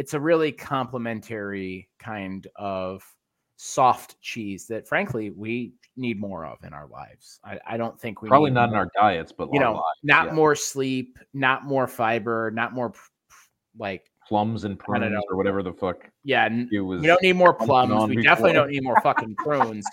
it's 0.02 0.16
a 0.16 0.20
really 0.20 0.52
complimentary 0.52 1.88
kind 2.00 2.48
of 2.56 3.04
soft 3.58 4.20
cheese 4.20 4.66
that, 4.66 4.88
frankly, 4.88 5.30
we 5.30 5.74
need 5.96 6.20
more 6.20 6.44
of 6.44 6.58
in 6.64 6.74
our 6.74 6.88
lives. 6.88 7.40
I, 7.44 7.60
I 7.68 7.78
don't 7.78 8.00
think 8.00 8.24
we 8.24 8.28
Probably 8.28 8.50
need 8.50 8.56
not 8.56 8.70
in 8.70 8.76
our 8.76 8.90
diets, 8.96 9.32
but 9.32 9.50
you 9.54 9.60
know, 9.60 9.74
lives, 9.74 9.84
not 10.02 10.26
yeah. 10.30 10.34
more 10.34 10.56
sleep, 10.56 11.20
not 11.36 11.66
more 11.66 11.86
fiber, 11.86 12.50
not 12.50 12.74
more 12.74 12.94
like 13.78 14.10
plums 14.28 14.64
and 14.64 14.80
prunes 14.80 15.24
or 15.30 15.38
whatever 15.38 15.62
the 15.62 15.72
fuck 15.72 16.10
yeah. 16.24 16.50
it 16.72 16.80
was. 16.80 17.02
We 17.02 17.06
don't 17.06 17.22
need 17.22 17.36
more 17.36 17.54
plums. 17.54 18.10
We 18.10 18.24
definitely 18.24 18.54
don't 18.54 18.72
need 18.72 18.84
more 18.84 19.00
fucking 19.04 19.36
prunes. 19.36 19.86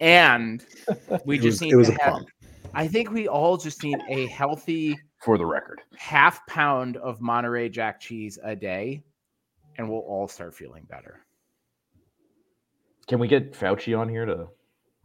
And 0.00 0.62
we 1.24 1.38
just 1.38 1.46
was, 1.46 1.60
need 1.62 1.72
it 1.72 1.76
was 1.76 1.88
to 1.88 1.94
a 1.94 2.02
have. 2.02 2.12
plum. 2.12 2.26
I 2.74 2.86
think 2.86 3.10
we 3.10 3.26
all 3.26 3.56
just 3.56 3.82
need 3.82 3.96
a 4.10 4.26
healthy 4.26 4.98
for 5.22 5.38
the 5.38 5.46
record. 5.46 5.80
half 5.96 6.46
pound 6.46 6.98
of 6.98 7.22
Monterey 7.22 7.70
Jack 7.70 8.00
cheese 8.00 8.38
a 8.42 8.54
day, 8.54 9.02
and 9.80 9.88
we'll 9.88 10.00
all 10.00 10.28
start 10.28 10.54
feeling 10.54 10.84
better. 10.90 11.20
Can 13.08 13.18
we 13.18 13.26
get 13.26 13.54
Fauci 13.54 13.98
on 13.98 14.10
here 14.10 14.26
to 14.26 14.46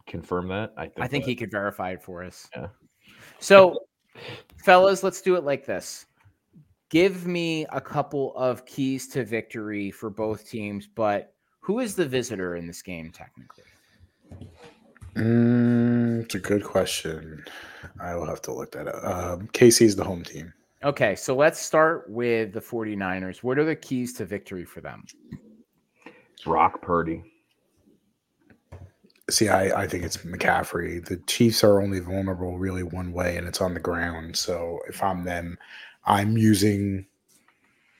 confirm 0.06 0.48
that? 0.48 0.74
I 0.76 0.82
think, 0.82 0.92
I 0.98 1.08
think 1.08 1.24
that- 1.24 1.30
he 1.30 1.34
could 1.34 1.50
verify 1.50 1.92
it 1.92 2.02
for 2.02 2.22
us. 2.22 2.46
Yeah. 2.54 2.68
So, 3.38 3.80
fellas, 4.64 5.02
let's 5.02 5.22
do 5.22 5.34
it 5.34 5.44
like 5.44 5.64
this. 5.64 6.04
Give 6.90 7.26
me 7.26 7.66
a 7.72 7.80
couple 7.80 8.36
of 8.36 8.66
keys 8.66 9.08
to 9.08 9.24
victory 9.24 9.90
for 9.90 10.10
both 10.10 10.48
teams, 10.48 10.86
but 10.86 11.32
who 11.60 11.80
is 11.80 11.96
the 11.96 12.06
visitor 12.06 12.56
in 12.56 12.66
this 12.66 12.82
game 12.82 13.10
technically? 13.10 13.64
Mm, 15.14 16.22
it's 16.24 16.34
a 16.34 16.38
good 16.38 16.62
question. 16.62 17.42
I 17.98 18.14
will 18.14 18.26
have 18.26 18.42
to 18.42 18.52
look 18.52 18.72
that 18.72 18.88
up. 18.88 19.02
Um, 19.04 19.48
KC's 19.48 19.96
the 19.96 20.04
home 20.04 20.22
team. 20.22 20.52
Okay, 20.86 21.16
so 21.16 21.34
let's 21.34 21.60
start 21.60 22.08
with 22.08 22.52
the 22.52 22.60
49ers. 22.60 23.38
What 23.42 23.58
are 23.58 23.64
the 23.64 23.74
keys 23.74 24.12
to 24.14 24.24
victory 24.24 24.64
for 24.64 24.80
them? 24.80 25.04
Brock 26.44 26.80
Purdy. 26.80 27.24
See, 29.28 29.48
I, 29.48 29.82
I 29.82 29.88
think 29.88 30.04
it's 30.04 30.18
McCaffrey. 30.18 31.04
The 31.04 31.16
Chiefs 31.26 31.64
are 31.64 31.82
only 31.82 31.98
vulnerable 31.98 32.56
really 32.56 32.84
one 32.84 33.12
way, 33.12 33.36
and 33.36 33.48
it's 33.48 33.60
on 33.60 33.74
the 33.74 33.80
ground. 33.80 34.36
So 34.36 34.78
if 34.88 35.02
I'm 35.02 35.24
them, 35.24 35.58
I'm 36.04 36.38
using 36.38 37.04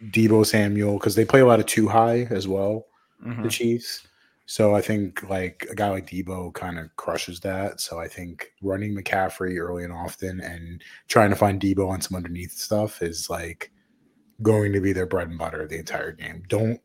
Deebo 0.04 0.46
Samuel 0.46 0.98
because 0.98 1.16
they 1.16 1.24
play 1.24 1.40
a 1.40 1.46
lot 1.46 1.58
of 1.58 1.66
two 1.66 1.88
high 1.88 2.28
as 2.30 2.46
well, 2.46 2.86
Mhm. 3.24 3.42
the 3.42 3.48
Chiefs. 3.48 4.06
So 4.46 4.76
I 4.76 4.80
think 4.80 5.28
like 5.28 5.66
a 5.70 5.74
guy 5.74 5.90
like 5.90 6.08
Deebo 6.08 6.54
kind 6.54 6.78
of 6.78 6.94
crushes 6.94 7.40
that. 7.40 7.80
So 7.80 7.98
I 7.98 8.06
think 8.06 8.52
running 8.62 8.94
McCaffrey 8.94 9.58
early 9.58 9.82
and 9.82 9.92
often 9.92 10.40
and 10.40 10.82
trying 11.08 11.30
to 11.30 11.36
find 11.36 11.60
Deebo 11.60 11.88
on 11.88 12.00
some 12.00 12.16
underneath 12.16 12.52
stuff 12.52 13.02
is 13.02 13.28
like 13.28 13.72
going 14.42 14.72
to 14.72 14.80
be 14.80 14.92
their 14.92 15.06
bread 15.06 15.28
and 15.28 15.38
butter 15.38 15.66
the 15.66 15.78
entire 15.78 16.12
game. 16.12 16.44
Don't 16.48 16.80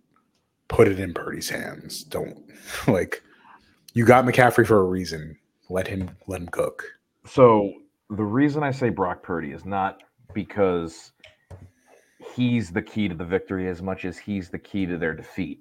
put 0.70 0.88
it 0.88 1.00
in 1.00 1.14
Purdy's 1.14 1.50
hands. 1.50 2.04
Don't 2.04 2.44
like 2.88 3.22
you 3.94 4.06
got 4.06 4.26
McCaffrey 4.26 4.66
for 4.66 4.80
a 4.80 4.86
reason. 4.86 5.38
Let 5.70 5.88
him 5.88 6.10
let 6.28 6.42
him 6.42 6.48
cook. 6.48 6.84
So 7.28 7.72
the 8.10 8.24
reason 8.24 8.64
I 8.64 8.72
say 8.72 8.90
Brock 8.90 9.22
Purdy 9.22 9.52
is 9.52 9.66
not 9.66 10.02
because 10.34 11.12
he's 12.36 12.72
the 12.72 12.82
key 12.82 13.08
to 13.08 13.16
the 13.16 13.26
victory 13.26 13.68
as 13.68 13.82
much 13.82 14.06
as 14.06 14.18
he's 14.18 14.50
the 14.50 14.60
key 14.60 14.86
to 14.88 14.98
their 14.98 15.14
defeat. 15.14 15.60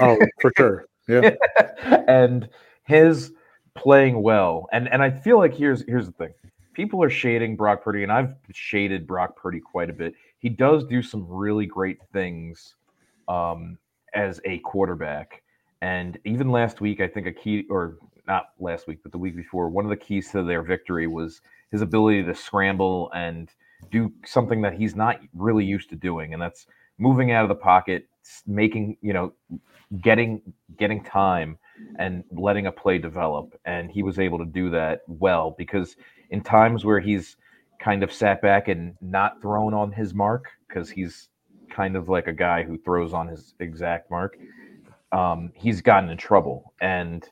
Oh, 0.00 0.18
for 0.40 0.52
sure. 0.56 0.86
Yeah. 1.10 2.04
and 2.08 2.48
his 2.84 3.32
playing 3.74 4.22
well. 4.22 4.68
And 4.72 4.88
and 4.88 5.02
I 5.02 5.10
feel 5.10 5.38
like 5.38 5.54
here's 5.54 5.84
here's 5.86 6.06
the 6.06 6.12
thing. 6.12 6.32
People 6.74 7.02
are 7.02 7.10
shading 7.10 7.56
Brock 7.56 7.82
Purdy, 7.82 8.02
and 8.02 8.12
I've 8.12 8.34
shaded 8.52 9.06
Brock 9.06 9.36
Purdy 9.36 9.60
quite 9.60 9.90
a 9.90 9.92
bit. 9.92 10.14
He 10.38 10.48
does 10.48 10.84
do 10.84 11.02
some 11.02 11.26
really 11.28 11.66
great 11.66 11.98
things 12.12 12.74
um, 13.28 13.76
as 14.14 14.40
a 14.44 14.58
quarterback. 14.58 15.42
And 15.82 16.18
even 16.24 16.50
last 16.50 16.80
week, 16.80 17.00
I 17.00 17.08
think 17.08 17.26
a 17.26 17.32
key, 17.32 17.66
or 17.70 17.96
not 18.26 18.50
last 18.58 18.86
week, 18.86 18.98
but 19.02 19.12
the 19.12 19.18
week 19.18 19.36
before, 19.36 19.68
one 19.68 19.84
of 19.84 19.90
the 19.90 19.96
keys 19.96 20.30
to 20.32 20.42
their 20.42 20.62
victory 20.62 21.06
was 21.06 21.40
his 21.70 21.82
ability 21.82 22.22
to 22.24 22.34
scramble 22.34 23.10
and 23.14 23.50
do 23.90 24.12
something 24.24 24.60
that 24.62 24.74
he's 24.74 24.94
not 24.94 25.20
really 25.34 25.64
used 25.64 25.88
to 25.90 25.96
doing, 25.96 26.32
and 26.32 26.42
that's 26.42 26.66
moving 27.00 27.32
out 27.32 27.42
of 27.42 27.48
the 27.48 27.54
pocket, 27.54 28.08
making 28.46 28.96
you 29.00 29.12
know, 29.12 29.32
getting 30.02 30.40
getting 30.78 31.02
time 31.02 31.58
and 31.98 32.22
letting 32.30 32.66
a 32.66 32.72
play 32.72 32.98
develop. 32.98 33.58
And 33.64 33.90
he 33.90 34.02
was 34.02 34.18
able 34.18 34.38
to 34.38 34.44
do 34.44 34.70
that 34.70 35.00
well 35.08 35.54
because 35.56 35.96
in 36.30 36.42
times 36.42 36.84
where 36.84 37.00
he's 37.00 37.36
kind 37.80 38.02
of 38.02 38.12
sat 38.12 38.42
back 38.42 38.68
and 38.68 38.94
not 39.00 39.40
thrown 39.40 39.74
on 39.74 39.90
his 39.90 40.14
mark, 40.14 40.50
because 40.68 40.90
he's 40.90 41.28
kind 41.70 41.96
of 41.96 42.08
like 42.08 42.26
a 42.26 42.32
guy 42.32 42.62
who 42.62 42.76
throws 42.78 43.14
on 43.14 43.26
his 43.26 43.54
exact 43.60 44.10
mark, 44.10 44.36
um, 45.12 45.50
he's 45.54 45.80
gotten 45.80 46.10
in 46.10 46.18
trouble. 46.18 46.74
And 46.80 47.26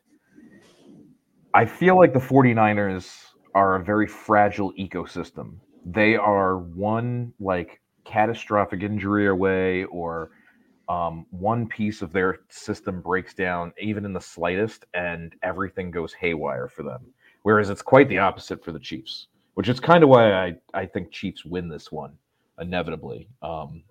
I 1.54 1.66
feel 1.66 1.96
like 1.96 2.12
the 2.12 2.18
49ers 2.18 3.26
are 3.54 3.76
a 3.76 3.84
very 3.84 4.06
fragile 4.06 4.72
ecosystem. 4.74 5.56
They 5.84 6.16
are 6.16 6.58
one 6.58 7.32
like 7.40 7.80
catastrophic 8.08 8.82
injury 8.82 9.28
away 9.28 9.84
or 9.84 10.30
um, 10.88 11.26
one 11.30 11.68
piece 11.68 12.00
of 12.00 12.12
their 12.12 12.40
system 12.48 13.02
breaks 13.02 13.34
down 13.34 13.72
even 13.80 14.04
in 14.06 14.12
the 14.14 14.20
slightest 14.20 14.86
and 14.94 15.34
everything 15.42 15.90
goes 15.90 16.14
haywire 16.14 16.66
for 16.68 16.82
them. 16.82 17.02
Whereas 17.42 17.68
it's 17.70 17.82
quite 17.82 18.08
the 18.08 18.18
opposite 18.18 18.64
for 18.64 18.72
the 18.72 18.78
Chiefs, 18.78 19.28
which 19.54 19.68
is 19.68 19.78
kind 19.80 20.02
of 20.02 20.08
why 20.08 20.32
I 20.32 20.54
I 20.74 20.86
think 20.86 21.12
Chiefs 21.12 21.44
win 21.44 21.68
this 21.68 21.92
one 21.92 22.12
inevitably. 22.60 23.28
Um, 23.42 23.82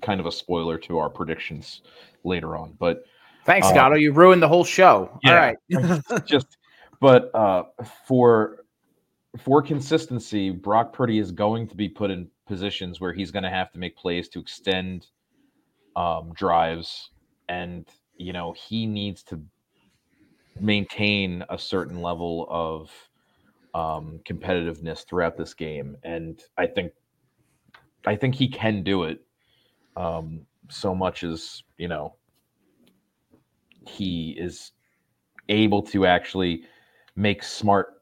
kind 0.00 0.18
of 0.20 0.26
a 0.26 0.32
spoiler 0.32 0.76
to 0.78 0.98
our 0.98 1.08
predictions 1.08 1.82
later 2.24 2.56
on, 2.56 2.74
but 2.78 3.04
Thanks, 3.44 3.66
Um, 3.68 3.74
Gatto. 3.74 3.94
You 3.96 4.12
ruined 4.12 4.42
the 4.42 4.48
whole 4.48 4.64
show. 4.64 5.18
yeah. 5.24 5.30
All 5.30 5.36
right. 5.78 6.24
just 6.26 6.58
but 7.00 7.30
uh 7.34 7.64
for 8.06 8.64
for 9.38 9.62
consistency 9.62 10.50
brock 10.50 10.92
purdy 10.92 11.18
is 11.18 11.32
going 11.32 11.66
to 11.68 11.74
be 11.76 11.88
put 11.88 12.10
in 12.10 12.28
positions 12.52 13.00
where 13.00 13.14
he's 13.14 13.30
going 13.30 13.44
to 13.44 13.50
have 13.58 13.72
to 13.72 13.78
make 13.78 13.96
plays 13.96 14.28
to 14.30 14.40
extend 14.40 15.06
um 15.96 16.32
drives. 16.34 17.10
And 17.48 17.88
you 18.18 18.32
know 18.32 18.52
he 18.68 18.86
needs 18.86 19.22
to 19.24 19.40
maintain 20.60 21.44
a 21.50 21.58
certain 21.58 22.02
level 22.02 22.46
of 22.50 22.90
um 23.74 24.20
competitiveness 24.28 25.06
throughout 25.06 25.36
this 25.36 25.54
game. 25.54 25.96
And 26.04 26.42
i 26.58 26.66
think 26.66 26.92
i 28.06 28.16
think 28.16 28.34
he 28.34 28.48
can 28.48 28.82
do 28.82 29.04
it 29.04 29.18
um 29.96 30.46
so 30.70 30.94
much 30.94 31.24
as 31.24 31.62
you 31.78 31.88
know 31.88 32.16
he 33.88 34.36
is 34.38 34.72
able 35.48 35.82
to 35.82 36.06
actually 36.06 36.64
make 37.16 37.42
smart 37.42 37.94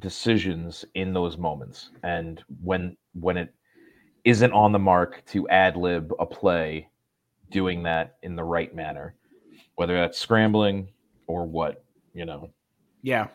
decisions 0.00 0.84
in 0.94 1.14
those 1.14 1.38
moments. 1.38 1.90
And 2.04 2.42
when 2.62 2.97
when 3.14 3.36
it 3.36 3.54
isn't 4.24 4.52
on 4.52 4.72
the 4.72 4.78
mark 4.78 5.22
to 5.26 5.48
ad 5.48 5.76
lib 5.76 6.12
a 6.18 6.26
play 6.26 6.88
doing 7.50 7.82
that 7.82 8.16
in 8.22 8.36
the 8.36 8.44
right 8.44 8.74
manner 8.74 9.14
whether 9.76 9.94
that's 9.94 10.18
scrambling 10.18 10.88
or 11.26 11.46
what 11.46 11.84
you 12.14 12.24
know 12.24 12.50
Yeah. 13.02 13.28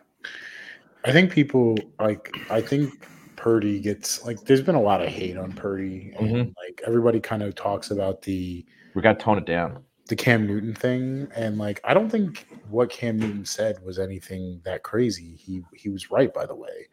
I 1.06 1.12
think 1.12 1.32
people 1.32 1.78
like. 2.00 2.34
I 2.50 2.62
think 2.62 3.06
Purdy 3.36 3.82
gets 3.82 4.24
like. 4.26 4.40
There's 4.46 4.62
been 4.62 4.76
a 4.76 4.82
lot 4.82 5.02
of 5.02 5.10
hate 5.10 5.36
on 5.38 5.52
Purdy, 5.52 6.14
and 6.18 6.30
Mhm. 6.30 6.54
like 6.56 6.82
everybody 6.88 7.20
kind 7.20 7.44
of 7.44 7.56
talks 7.56 7.92
about 7.92 8.22
the 8.22 8.66
we 8.94 9.02
got 9.02 9.20
to 9.20 9.24
tone 9.26 9.38
it 9.38 9.46
down 9.46 9.84
the 10.08 10.16
Cam 10.16 10.48
Newton 10.48 10.74
thing, 10.74 11.28
and 11.36 11.58
like 11.58 11.82
I 11.84 11.94
don't 11.94 12.10
think 12.10 12.48
what 12.70 12.90
Cam 12.90 13.20
Newton 13.20 13.44
said 13.44 13.84
was 13.84 14.00
anything 14.00 14.62
that 14.64 14.84
crazy. 14.84 15.36
He 15.36 15.62
he 15.74 15.90
was 15.90 16.10
right, 16.10 16.34
by 16.34 16.46
the 16.46 16.56
way, 16.56 16.88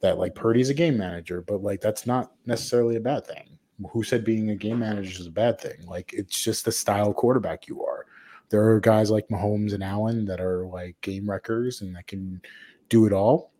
that 0.00 0.18
like 0.18 0.34
Purdy's 0.34 0.70
a 0.70 0.74
game 0.74 0.96
manager, 0.96 1.42
but 1.42 1.62
like 1.62 1.80
that's 1.80 2.06
not 2.06 2.32
necessarily 2.46 2.96
a 2.96 3.00
bad 3.00 3.26
thing. 3.26 3.58
Who 3.92 4.02
said 4.02 4.24
being 4.24 4.50
a 4.50 4.56
game 4.56 4.78
manager 4.78 5.20
is 5.20 5.26
a 5.26 5.30
bad 5.30 5.60
thing? 5.60 5.86
Like 5.86 6.12
it's 6.12 6.42
just 6.42 6.64
the 6.64 6.72
style 6.72 7.12
quarterback 7.12 7.66
you 7.68 7.84
are. 7.84 8.06
There 8.50 8.68
are 8.68 8.80
guys 8.80 9.10
like 9.10 9.28
Mahomes 9.28 9.72
and 9.74 9.82
Allen 9.84 10.24
that 10.26 10.40
are 10.40 10.66
like 10.66 11.00
game 11.00 11.30
wreckers 11.30 11.80
and 11.82 11.94
that 11.96 12.06
can 12.06 12.42
do 12.88 13.06
it 13.06 13.12
all. 13.12 13.52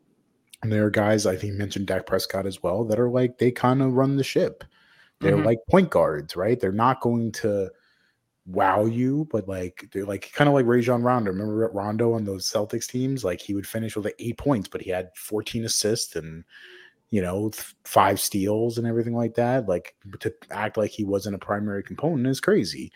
And 0.62 0.70
there 0.70 0.85
are 0.85 0.90
guys 0.90 1.26
I 1.26 1.37
think 1.37 1.52
you 1.52 1.59
mentioned 1.59 1.87
Dak 1.87 2.06
Prescott 2.06 2.44
as 2.47 2.62
well 2.62 2.85
that 2.85 2.99
are 2.99 3.09
like 3.09 3.38
they 3.38 3.50
kind 3.50 3.80
of 3.82 3.94
run 3.94 4.16
the 4.16 4.25
ship. 4.25 4.64
They're 5.20 5.37
Mhm. 5.37 5.44
like 5.47 5.59
point 5.70 5.90
guards, 5.90 6.37
right? 6.37 6.59
They're 6.59 6.73
not 6.73 7.00
going 7.00 7.32
to 7.32 7.70
wow 8.47 8.85
you, 8.85 9.28
but 9.30 9.49
like 9.49 9.88
they're 9.92 10.04
like 10.04 10.32
kind 10.32 10.49
of 10.49 10.54
like 10.54 10.66
Rajon 10.66 11.02
Rondo. 11.02 11.30
Remember 11.30 11.70
Rondo 11.73 12.14
on 12.14 12.25
those 12.25 12.50
Celtics 12.50 12.88
teams? 12.88 13.25
Like 13.25 13.40
he 13.40 13.54
would 13.54 13.66
finish 13.66 13.97
with 13.97 14.04
like 14.04 14.16
eight 14.18 14.38
points, 14.38 14.68
but 14.68 14.80
he 14.80 14.90
had 14.90 15.11
14 15.16 15.64
assists 15.64 16.16
and 16.16 16.44
you 17.11 17.20
know 17.20 17.50
five 17.85 18.20
steals 18.20 18.78
and 18.78 18.87
everything 18.87 19.14
like 19.14 19.35
that. 19.35 19.68
Like 19.68 19.94
to 20.20 20.32
act 20.50 20.76
like 20.76 20.90
he 20.90 21.04
wasn't 21.04 21.37
a 21.37 21.38
primary 21.38 21.82
component 21.82 22.26
is 22.26 22.40
crazy. 22.40 22.92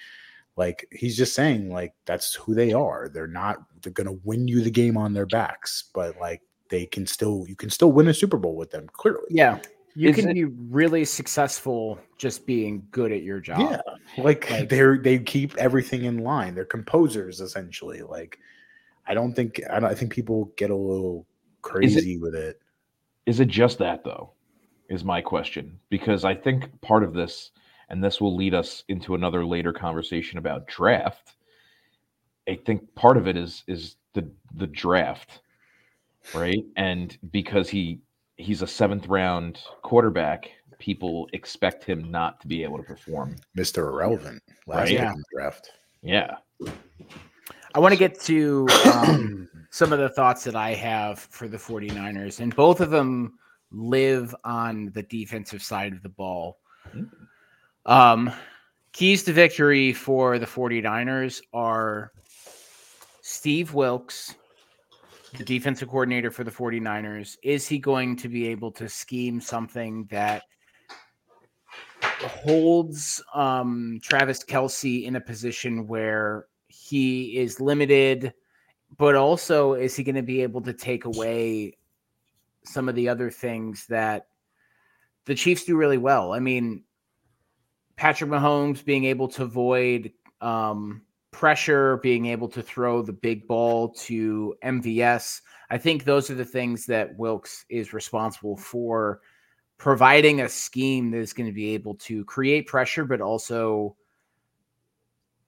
Like 0.56 0.86
he's 0.92 1.16
just 1.16 1.34
saying 1.34 1.70
like 1.70 1.94
that's 2.04 2.34
who 2.34 2.54
they 2.54 2.72
are. 2.72 3.08
They're 3.08 3.26
not 3.26 3.58
they're 3.82 3.92
gonna 3.92 4.18
win 4.24 4.48
you 4.48 4.62
the 4.62 4.70
game 4.70 4.96
on 4.96 5.12
their 5.12 5.26
backs, 5.26 5.84
but 5.92 6.18
like 6.20 6.42
they 6.70 6.86
can 6.86 7.06
still 7.06 7.44
you 7.48 7.56
can 7.56 7.70
still 7.70 7.92
win 7.92 8.08
a 8.08 8.14
Super 8.14 8.36
Bowl 8.36 8.56
with 8.56 8.70
them 8.70 8.88
clearly. 8.92 9.26
Yeah. 9.30 9.58
You 9.94 10.12
can 10.12 10.30
it- 10.30 10.34
be 10.34 10.44
really 10.44 11.04
successful 11.04 11.98
just 12.18 12.46
being 12.46 12.86
good 12.90 13.12
at 13.12 13.22
your 13.22 13.40
job. 13.40 13.60
Yeah, 13.60 13.80
like, 14.22 14.50
Like- 14.50 14.68
they're 14.68 14.98
they 14.98 15.18
keep 15.18 15.56
everything 15.56 16.04
in 16.04 16.18
line. 16.18 16.54
They're 16.54 16.64
composers 16.64 17.40
essentially. 17.40 18.02
Like 18.02 18.38
I 19.06 19.14
don't 19.14 19.34
think 19.34 19.60
I, 19.70 19.80
don't, 19.80 19.90
I 19.90 19.94
think 19.94 20.12
people 20.12 20.52
get 20.56 20.70
a 20.70 20.76
little 20.76 21.26
crazy 21.62 22.18
with 22.18 22.34
it. 22.34 22.60
Is 23.26 23.40
it 23.40 23.48
just 23.48 23.78
that 23.78 24.04
though? 24.04 24.32
Is 24.88 25.02
my 25.04 25.20
question 25.22 25.78
because 25.88 26.24
I 26.24 26.34
think 26.34 26.80
part 26.82 27.04
of 27.04 27.14
this, 27.14 27.52
and 27.88 28.04
this 28.04 28.20
will 28.20 28.36
lead 28.36 28.52
us 28.52 28.84
into 28.88 29.14
another 29.14 29.44
later 29.46 29.72
conversation 29.72 30.38
about 30.38 30.66
draft. 30.66 31.34
I 32.46 32.58
think 32.66 32.94
part 32.94 33.16
of 33.16 33.26
it 33.26 33.36
is 33.36 33.64
is 33.66 33.96
the 34.12 34.28
the 34.56 34.66
draft, 34.66 35.40
right? 36.34 36.62
And 36.76 37.16
because 37.32 37.70
he 37.70 38.00
he's 38.36 38.62
a 38.62 38.66
seventh 38.66 39.06
round 39.08 39.60
quarterback, 39.82 40.50
people 40.78 41.28
expect 41.32 41.84
him 41.84 42.10
not 42.10 42.40
to 42.40 42.46
be 42.48 42.62
able 42.62 42.76
to 42.78 42.82
perform. 42.82 43.36
Mr. 43.56 43.88
Irrelevant 43.88 44.42
last 44.66 44.78
Right. 44.78 44.88
pick 44.88 44.98
Yeah. 44.98 45.12
in 45.12 45.18
the 45.18 45.24
draft. 45.32 45.70
Yeah, 46.02 46.36
I 47.74 47.78
want 47.78 47.92
to 47.92 47.98
get 47.98 48.20
to 48.22 48.68
um, 48.94 49.48
some 49.70 49.92
of 49.92 49.98
the 49.98 50.10
thoughts 50.10 50.44
that 50.44 50.54
I 50.54 50.74
have 50.74 51.18
for 51.18 51.48
the 51.48 51.56
49ers, 51.56 52.40
and 52.40 52.54
both 52.54 52.80
of 52.80 52.90
them 52.90 53.38
live 53.70 54.34
on 54.44 54.90
the 54.94 55.02
defensive 55.04 55.62
side 55.62 55.92
of 55.94 56.02
the 56.02 56.08
ball. 56.10 56.58
Um, 57.86 58.30
keys 58.92 59.22
to 59.24 59.32
victory 59.32 59.92
for 59.92 60.38
the 60.38 60.46
49ers 60.46 61.40
are 61.52 62.12
Steve 63.22 63.72
Wilks, 63.74 64.34
the 65.36 65.44
defensive 65.44 65.88
coordinator 65.88 66.30
for 66.30 66.44
the 66.44 66.50
49ers. 66.50 67.36
Is 67.42 67.66
he 67.66 67.78
going 67.78 68.16
to 68.16 68.28
be 68.28 68.46
able 68.48 68.70
to 68.72 68.88
scheme 68.88 69.40
something 69.40 70.06
that 70.10 70.42
holds 72.02 73.22
um, 73.34 73.98
Travis 74.02 74.44
Kelce 74.44 75.04
in 75.04 75.16
a 75.16 75.20
position 75.20 75.86
where 75.86 76.46
he 76.68 77.36
is 77.36 77.60
limited, 77.60 78.32
but 78.96 79.14
also 79.14 79.74
is 79.74 79.96
he 79.96 80.04
going 80.04 80.14
to 80.14 80.22
be 80.22 80.42
able 80.42 80.60
to 80.62 80.72
take 80.72 81.04
away 81.04 81.76
some 82.64 82.88
of 82.88 82.94
the 82.94 83.08
other 83.08 83.30
things 83.30 83.86
that 83.86 84.28
the 85.24 85.34
Chiefs 85.34 85.64
do 85.64 85.76
really 85.76 85.98
well? 85.98 86.32
I 86.32 86.38
mean, 86.38 86.84
Patrick 87.96 88.30
Mahomes 88.30 88.84
being 88.84 89.04
able 89.04 89.28
to 89.28 89.42
avoid 89.42 90.12
um, 90.40 91.02
pressure, 91.34 91.96
being 91.96 92.26
able 92.26 92.48
to 92.48 92.62
throw 92.62 93.02
the 93.02 93.12
big 93.12 93.48
ball 93.48 93.88
to 93.88 94.54
MVS. 94.62 95.40
I 95.68 95.78
think 95.78 96.04
those 96.04 96.30
are 96.30 96.36
the 96.36 96.44
things 96.44 96.86
that 96.86 97.16
Wilks 97.18 97.64
is 97.68 97.92
responsible 97.92 98.56
for 98.56 99.20
providing 99.76 100.40
a 100.40 100.48
scheme 100.48 101.10
that 101.10 101.18
is 101.18 101.32
going 101.32 101.48
to 101.48 101.52
be 101.52 101.74
able 101.74 101.96
to 101.96 102.24
create 102.26 102.68
pressure, 102.68 103.04
but 103.04 103.20
also 103.20 103.96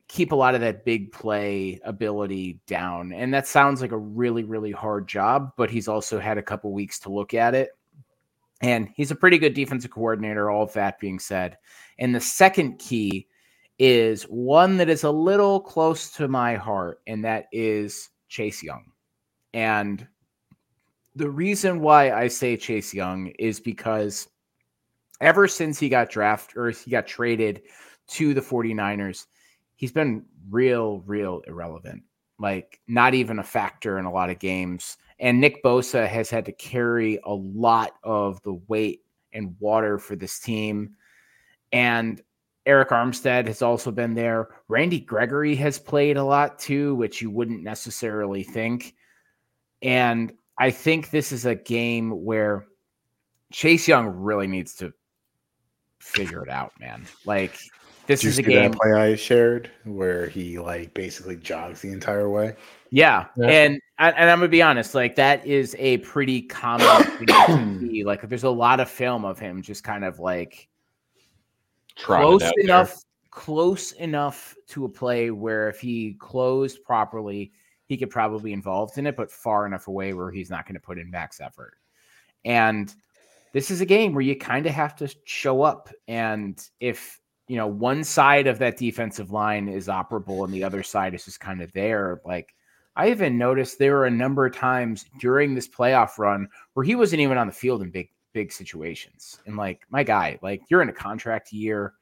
keep 0.08 0.32
a 0.32 0.36
lot 0.36 0.56
of 0.56 0.60
that 0.60 0.84
big 0.84 1.12
play 1.12 1.80
ability 1.84 2.58
down. 2.66 3.12
And 3.12 3.32
that 3.32 3.46
sounds 3.46 3.80
like 3.80 3.92
a 3.92 3.96
really, 3.96 4.42
really 4.42 4.72
hard 4.72 5.06
job, 5.06 5.52
but 5.56 5.70
he's 5.70 5.86
also 5.86 6.18
had 6.18 6.36
a 6.36 6.42
couple 6.42 6.72
weeks 6.72 6.98
to 7.00 7.12
look 7.12 7.32
at 7.32 7.54
it. 7.54 7.70
And 8.60 8.88
he's 8.96 9.12
a 9.12 9.16
pretty 9.16 9.38
good 9.38 9.54
defensive 9.54 9.92
coordinator, 9.92 10.50
all 10.50 10.64
of 10.64 10.72
that 10.72 10.98
being 10.98 11.20
said. 11.20 11.58
And 11.96 12.12
the 12.12 12.20
second 12.20 12.80
key 12.80 13.28
is 13.78 14.22
one 14.24 14.76
that 14.78 14.88
is 14.88 15.04
a 15.04 15.10
little 15.10 15.60
close 15.60 16.10
to 16.12 16.28
my 16.28 16.54
heart, 16.54 17.00
and 17.06 17.24
that 17.24 17.46
is 17.52 18.10
Chase 18.28 18.62
Young. 18.62 18.92
And 19.52 20.06
the 21.14 21.30
reason 21.30 21.80
why 21.80 22.12
I 22.12 22.28
say 22.28 22.56
Chase 22.56 22.92
Young 22.92 23.28
is 23.38 23.60
because 23.60 24.28
ever 25.20 25.48
since 25.48 25.78
he 25.78 25.88
got 25.88 26.10
drafted 26.10 26.56
or 26.56 26.70
he 26.70 26.90
got 26.90 27.06
traded 27.06 27.62
to 28.08 28.34
the 28.34 28.40
49ers, 28.40 29.26
he's 29.76 29.92
been 29.92 30.24
real, 30.50 31.00
real 31.00 31.42
irrelevant. 31.46 32.02
Like, 32.38 32.80
not 32.86 33.14
even 33.14 33.38
a 33.38 33.44
factor 33.44 33.98
in 33.98 34.04
a 34.04 34.12
lot 34.12 34.28
of 34.28 34.38
games. 34.38 34.98
And 35.18 35.40
Nick 35.40 35.62
Bosa 35.64 36.06
has 36.06 36.28
had 36.28 36.44
to 36.44 36.52
carry 36.52 37.18
a 37.24 37.32
lot 37.32 37.92
of 38.04 38.42
the 38.42 38.60
weight 38.68 39.00
and 39.32 39.56
water 39.58 39.98
for 39.98 40.16
this 40.16 40.38
team. 40.38 40.96
And 41.72 42.20
Arik 42.66 42.88
Armstead 42.88 43.46
has 43.46 43.62
also 43.62 43.90
been 43.90 44.14
there. 44.14 44.48
Randy 44.68 45.00
Gregory 45.00 45.54
has 45.56 45.78
played 45.78 46.16
a 46.16 46.24
lot 46.24 46.58
too, 46.58 46.94
which 46.96 47.22
you 47.22 47.30
wouldn't 47.30 47.62
necessarily 47.62 48.42
think. 48.42 48.94
And 49.82 50.32
I 50.58 50.70
think 50.70 51.10
this 51.10 51.32
is 51.32 51.44
a 51.44 51.54
game 51.54 52.24
where 52.24 52.66
Chase 53.52 53.86
Young 53.86 54.08
really 54.08 54.48
needs 54.48 54.74
to 54.76 54.92
figure 56.00 56.42
it 56.42 56.50
out, 56.50 56.72
man. 56.80 57.06
Like 57.24 57.56
this 58.06 58.22
Did 58.22 58.28
is 58.28 58.38
a 58.38 58.42
game. 58.42 58.72
play 58.72 58.92
I 58.92 59.14
shared 59.14 59.70
where 59.84 60.26
he 60.26 60.58
like 60.58 60.92
basically 60.92 61.36
jogs 61.36 61.82
the 61.82 61.92
entire 61.92 62.28
way? 62.28 62.56
Yeah. 62.90 63.26
Yeah. 63.36 63.46
And 63.46 63.80
and 63.98 64.16
and 64.16 64.30
I'm 64.30 64.38
gonna 64.38 64.48
be 64.48 64.62
honest, 64.62 64.92
like 64.92 65.14
that 65.16 65.46
is 65.46 65.76
a 65.78 65.98
pretty 65.98 66.42
common 66.42 67.04
thing 67.04 67.26
to 67.28 67.78
see. 67.80 68.02
Like 68.02 68.28
there's 68.28 68.44
a 68.44 68.50
lot 68.50 68.80
of 68.80 68.90
film 68.90 69.24
of 69.24 69.38
him 69.38 69.62
just 69.62 69.84
kind 69.84 70.04
of 70.04 70.18
like 70.18 70.68
Trotted 70.68 70.75
close 71.96 72.42
out 72.42 72.52
there. 72.56 72.64
enough, 72.64 73.02
close 73.30 73.92
enough 73.92 74.54
to 74.68 74.84
a 74.84 74.88
play 74.88 75.30
where 75.30 75.68
if 75.68 75.80
he 75.80 76.14
closed 76.14 76.82
properly, 76.84 77.52
he 77.86 77.96
could 77.96 78.10
probably 78.10 78.50
be 78.50 78.52
involved 78.52 78.98
in 78.98 79.06
it, 79.06 79.16
but 79.16 79.30
far 79.30 79.66
enough 79.66 79.88
away 79.88 80.12
where 80.12 80.30
he's 80.30 80.50
not 80.50 80.66
going 80.66 80.74
to 80.74 80.80
put 80.80 80.98
in 80.98 81.10
max 81.10 81.40
effort. 81.40 81.74
And 82.44 82.94
this 83.52 83.70
is 83.70 83.80
a 83.80 83.86
game 83.86 84.12
where 84.12 84.22
you 84.22 84.36
kind 84.36 84.66
of 84.66 84.72
have 84.72 84.96
to 84.96 85.14
show 85.24 85.62
up. 85.62 85.88
And 86.08 86.62
if 86.80 87.20
you 87.48 87.56
know 87.56 87.66
one 87.66 88.04
side 88.04 88.46
of 88.46 88.58
that 88.58 88.76
defensive 88.76 89.30
line 89.30 89.68
is 89.68 89.88
operable 89.88 90.44
and 90.44 90.52
the 90.52 90.64
other 90.64 90.82
side 90.82 91.14
is 91.14 91.24
just 91.24 91.40
kind 91.40 91.62
of 91.62 91.72
there, 91.72 92.20
like 92.24 92.54
I 92.96 93.10
even 93.10 93.38
noticed 93.38 93.78
there 93.78 93.94
were 93.94 94.06
a 94.06 94.10
number 94.10 94.46
of 94.46 94.54
times 94.54 95.04
during 95.20 95.54
this 95.54 95.68
playoff 95.68 96.18
run 96.18 96.48
where 96.74 96.84
he 96.84 96.94
wasn't 96.94 97.20
even 97.20 97.38
on 97.38 97.46
the 97.46 97.52
field 97.52 97.82
in 97.82 97.90
big 97.90 98.08
big 98.36 98.52
situations. 98.52 99.40
And 99.46 99.56
like 99.56 99.86
my 99.88 100.02
guy, 100.02 100.38
like 100.42 100.60
you're 100.68 100.82
in 100.82 100.90
a 100.90 100.92
contract 100.92 101.54
year 101.54 101.94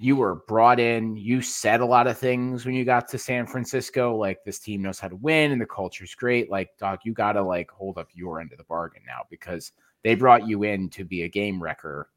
you 0.00 0.14
were 0.14 0.36
brought 0.46 0.78
in. 0.78 1.16
You 1.16 1.42
said 1.42 1.80
a 1.80 1.86
lot 1.86 2.06
of 2.06 2.16
things 2.16 2.64
when 2.64 2.74
you 2.74 2.84
got 2.84 3.08
to 3.08 3.18
San 3.18 3.46
Francisco, 3.46 4.14
like 4.14 4.44
this 4.44 4.60
team 4.60 4.80
knows 4.80 5.00
how 5.00 5.08
to 5.08 5.16
win 5.16 5.50
and 5.50 5.60
the 5.60 5.66
culture's 5.66 6.14
great. 6.14 6.48
Like, 6.48 6.70
dog, 6.78 7.00
you 7.02 7.12
got 7.12 7.32
to 7.32 7.42
like 7.42 7.68
hold 7.70 7.98
up 7.98 8.08
your 8.14 8.40
end 8.40 8.52
of 8.52 8.58
the 8.58 8.64
bargain 8.64 9.02
now 9.04 9.22
because 9.28 9.72
they 10.04 10.14
brought 10.14 10.46
you 10.46 10.62
in 10.62 10.88
to 10.90 11.04
be 11.04 11.22
a 11.22 11.28
game 11.28 11.60
wrecker. 11.60 12.10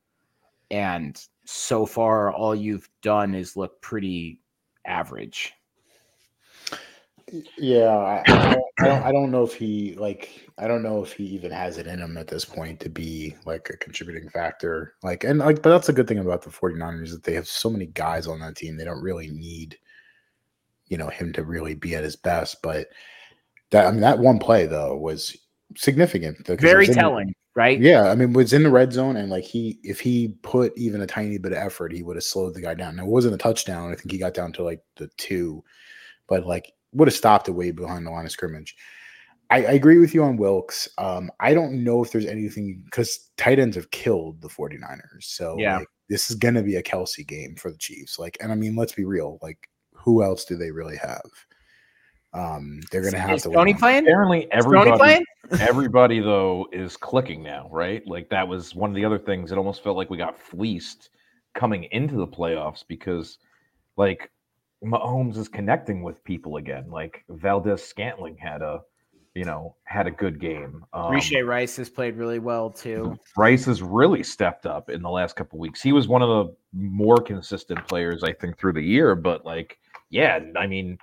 And 0.70 1.20
so 1.46 1.88
far, 1.88 2.32
all 2.32 2.54
you've 2.54 2.88
done 3.02 3.34
is 3.34 3.58
look 3.58 3.82
pretty 3.82 4.40
average. 4.86 5.54
Yeah, 7.58 7.90
I, 7.90 8.24
I, 8.80 8.86
don't, 8.86 9.04
I 9.04 9.12
don't 9.12 9.32
know 9.32 9.44
if 9.44 9.54
he 9.54 9.96
like 9.96 10.50
I 10.58 10.68
don't 10.68 10.84
know 10.84 11.04
if 11.04 11.14
he 11.14 11.24
even 11.26 11.52
has 11.52 11.78
it 11.78 11.88
in 11.88 12.00
him 12.00 12.18
at 12.18 12.28
this 12.28 12.46
point 12.46 12.80
to 12.82 12.90
be 12.90 13.36
like 13.46 13.70
a 13.70 13.78
contributing 13.78 14.30
factor. 14.30 14.96
Like 15.04 15.24
and 15.24 15.40
like 15.40 15.62
but 15.62 15.70
that's 15.70 15.90
a 15.90 15.94
good 15.94 16.08
thing 16.08 16.20
about 16.20 16.42
the 16.42 16.50
49ers 16.50 17.12
that 17.12 17.24
they 17.24 17.34
have 17.34 17.48
so 17.48 17.70
many 17.70 17.88
guys 17.88 18.28
on 18.28 18.40
that 18.40 18.56
team. 18.56 18.76
They 18.76 18.86
don't 18.86 19.02
really 19.02 19.30
need 19.30 19.78
you 20.88 20.98
know 20.98 21.08
him 21.08 21.32
to 21.34 21.44
really 21.44 21.76
be 21.76 21.96
at 21.96 22.04
his 22.04 22.16
best, 22.16 22.62
but 22.62 22.88
that 23.72 23.88
I 23.88 23.92
mean 23.92 24.02
that 24.02 24.20
one 24.20 24.40
play 24.40 24.66
though 24.66 24.98
was 24.98 25.38
significant. 25.78 26.46
Very 26.60 26.88
telling, 26.88 27.34
right? 27.56 27.80
Yeah, 27.80 28.10
I 28.10 28.16
mean 28.16 28.34
was 28.34 28.52
in 28.52 28.64
the 28.64 28.70
red 28.70 28.92
zone 28.92 29.16
and 29.16 29.30
like 29.30 29.46
he 29.46 29.80
if 29.84 30.02
he 30.02 30.36
put 30.42 30.74
even 30.78 31.00
a 31.00 31.08
tiny 31.08 31.38
bit 31.38 31.54
of 31.54 31.58
effort, 31.60 31.94
he 31.94 32.04
would 32.04 32.18
have 32.18 32.26
slowed 32.26 32.56
the 32.56 32.62
guy 32.62 32.74
down. 32.74 32.98
Now 32.98 33.04
it 33.04 33.10
wasn't 33.10 33.36
a 33.36 33.38
touchdown. 33.38 33.92
I 33.92 33.96
think 33.96 34.12
he 34.12 34.18
got 34.18 34.34
down 34.34 34.52
to 34.54 34.64
like 34.64 34.84
the 34.98 35.08
2, 35.18 35.64
but 36.28 36.46
like 36.46 36.74
would 36.94 37.08
have 37.08 37.16
stopped 37.16 37.48
it 37.48 37.52
way 37.52 37.72
behind 37.72 38.06
the 38.06 38.12
line 38.12 38.26
of 38.26 38.32
scrimmage. 38.32 38.76
I, 39.50 39.58
I 39.66 39.72
agree 39.72 40.00
with 40.00 40.14
you 40.14 40.24
on 40.24 40.38
Wilks. 40.38 40.88
Um, 40.98 41.30
I 41.40 41.54
don't 41.54 41.84
know 41.84 42.04
if 42.04 42.12
there's 42.12 42.26
anything 42.26 42.82
because 42.86 43.30
tight 43.38 43.60
ends 43.60 43.76
have 43.76 43.92
killed 43.92 44.42
the 44.42 44.48
49ers. 44.48 45.24
So 45.24 45.58
yeah, 45.58 45.80
like, 45.80 45.88
this 46.10 46.30
is 46.30 46.38
going 46.38 46.56
to 46.56 46.64
be 46.64 46.78
a 46.78 46.84
Kelce 46.84 47.28
game 47.28 47.56
for 47.56 47.70
the 47.70 47.78
Chiefs. 47.78 48.18
Like, 48.18 48.38
and 48.40 48.52
I 48.52 48.56
mean, 48.56 48.76
let's 48.76 48.94
be 48.94 49.04
real. 49.04 49.40
Like, 49.42 49.70
who 49.94 50.24
else 50.24 50.46
do 50.46 50.56
they 50.56 50.72
really 50.72 50.98
have? 50.98 51.22
Um, 52.34 52.80
they're 52.92 53.02
going 53.02 53.14
to 53.14 53.20
have 53.20 53.32
is 53.32 53.44
to. 53.44 53.52
Tony 53.52 53.74
playing? 53.74 54.04
Apparently, 54.04 54.44
Is 54.44 54.64
Tony 54.64 54.78
everybody, 54.78 54.98
playing? 54.98 55.26
everybody 55.60 56.20
though 56.22 56.68
is 56.72 56.96
clicking 56.96 57.44
now, 57.44 57.68
right? 57.72 58.06
Like 58.08 58.30
that 58.30 58.48
was 58.48 58.74
one 58.74 58.90
of 58.90 58.96
the 58.96 59.04
other 59.04 59.20
things. 59.20 59.52
It 59.52 59.58
almost 59.58 59.84
felt 59.84 59.98
like 59.98 60.10
we 60.10 60.18
got 60.18 60.40
fleeced 60.40 61.10
coming 61.54 61.86
into 61.92 62.16
the 62.16 62.28
playoffs 62.28 62.86
because, 62.88 63.38
like, 63.98 64.32
Mahomes 64.84 65.38
is 65.38 65.48
connecting 65.48 66.02
with 66.02 66.24
people 66.24 66.58
again. 66.58 66.90
Like 66.90 67.24
Valdes-Scantling 67.30 68.38
had 68.38 68.62
a, 68.62 68.82
you 69.36 69.46
know, 69.46 69.76
had 69.84 70.08
a 70.08 70.12
good 70.12 70.40
game. 70.40 70.84
Um, 70.94 71.12
Rashee 71.12 71.46
Rice 71.46 71.78
has 71.78 71.90
played 71.90 72.18
really 72.18 72.40
well 72.40 72.70
too. 72.70 73.18
Rice 73.38 73.66
has 73.66 73.82
really 73.82 74.24
stepped 74.24 74.66
up 74.66 74.90
in 74.90 75.02
the 75.02 75.10
last 75.10 75.36
couple 75.36 75.60
weeks. 75.60 75.82
He 75.82 75.92
was 75.92 76.08
one 76.08 76.22
of 76.22 76.30
the 76.30 76.56
more 76.74 77.18
consistent 77.18 77.88
players, 77.88 78.24
I 78.24 78.34
think, 78.34 78.58
through 78.58 78.74
the 78.74 78.82
year. 78.82 79.16
But 79.16 79.46
like, 79.46 79.78
yeah, 80.10 80.40
I 80.58 80.68
mean, 80.68 80.98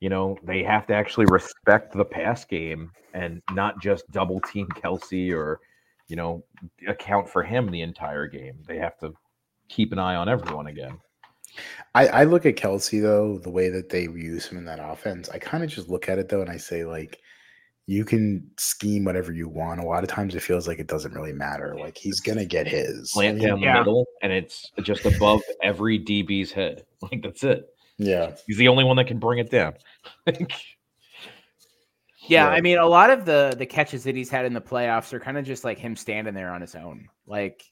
you 0.00 0.08
know, 0.08 0.38
they 0.42 0.62
have 0.62 0.86
to 0.86 0.94
actually 0.94 1.26
respect 1.26 1.92
the 1.92 2.04
pass 2.04 2.44
game 2.44 2.90
and 3.12 3.42
not 3.52 3.80
just 3.82 4.10
double 4.10 4.40
team 4.40 4.66
Kelce 4.74 5.32
or, 5.32 5.60
you 6.08 6.16
know, 6.16 6.42
account 6.88 7.28
for 7.28 7.42
him 7.42 7.70
the 7.70 7.82
entire 7.82 8.26
game. 8.26 8.58
They 8.66 8.78
have 8.78 8.98
to 9.00 9.12
keep 9.68 9.92
an 9.92 9.98
eye 9.98 10.16
on 10.16 10.28
everyone 10.28 10.66
again. 10.66 10.98
I, 11.94 12.06
I 12.08 12.24
look 12.24 12.46
at 12.46 12.56
Kelce 12.56 13.02
though, 13.02 13.38
the 13.38 13.50
way 13.50 13.68
that 13.68 13.88
they 13.88 14.02
use 14.02 14.46
him 14.46 14.58
in 14.58 14.64
that 14.66 14.78
offense. 14.80 15.28
I 15.28 15.38
kind 15.38 15.64
of 15.64 15.70
just 15.70 15.88
look 15.88 16.08
at 16.08 16.18
it 16.18 16.28
though, 16.28 16.40
and 16.40 16.50
I 16.50 16.56
say 16.56 16.84
like, 16.84 17.20
you 17.86 18.04
can 18.04 18.48
scheme 18.56 19.04
whatever 19.04 19.32
you 19.32 19.48
want. 19.48 19.80
A 19.80 19.84
lot 19.84 20.04
of 20.04 20.08
times, 20.08 20.36
it 20.36 20.42
feels 20.42 20.68
like 20.68 20.78
it 20.78 20.86
doesn't 20.86 21.12
really 21.12 21.32
matter. 21.32 21.76
Like 21.76 21.96
he's 21.98 22.20
gonna 22.20 22.44
get 22.44 22.68
his. 22.68 23.10
Slant 23.12 23.40
down 23.40 23.58
the 23.60 23.66
Yeah. 23.66 23.78
middle, 23.80 24.06
and 24.22 24.32
it's 24.32 24.70
just 24.82 25.04
above 25.04 25.40
every 25.62 25.98
DB's 25.98 26.52
head. 26.52 26.84
Like 27.02 27.22
that's 27.22 27.42
it. 27.44 27.66
Yeah, 27.98 28.34
He's 28.46 28.58
the 28.58 28.68
only 28.68 28.84
one 28.84 28.96
that 28.96 29.06
can 29.06 29.18
bring 29.18 29.38
it 29.40 29.50
down. 29.50 29.74
Yeah, 32.28 32.46
Yeah. 32.46 32.48
I 32.48 32.60
mean, 32.60 32.78
a 32.78 32.86
lot 32.86 33.10
of 33.10 33.24
the 33.24 33.54
the 33.58 33.66
catches 33.66 34.04
that 34.04 34.14
he's 34.14 34.30
had 34.30 34.44
in 34.44 34.52
the 34.52 34.60
playoffs 34.60 35.12
are 35.12 35.20
kind 35.20 35.38
of 35.38 35.44
just 35.44 35.64
like 35.64 35.78
him 35.78 35.96
standing 35.96 36.34
there 36.34 36.52
on 36.52 36.60
his 36.60 36.74
own. 36.74 37.08
Like, 37.26 37.64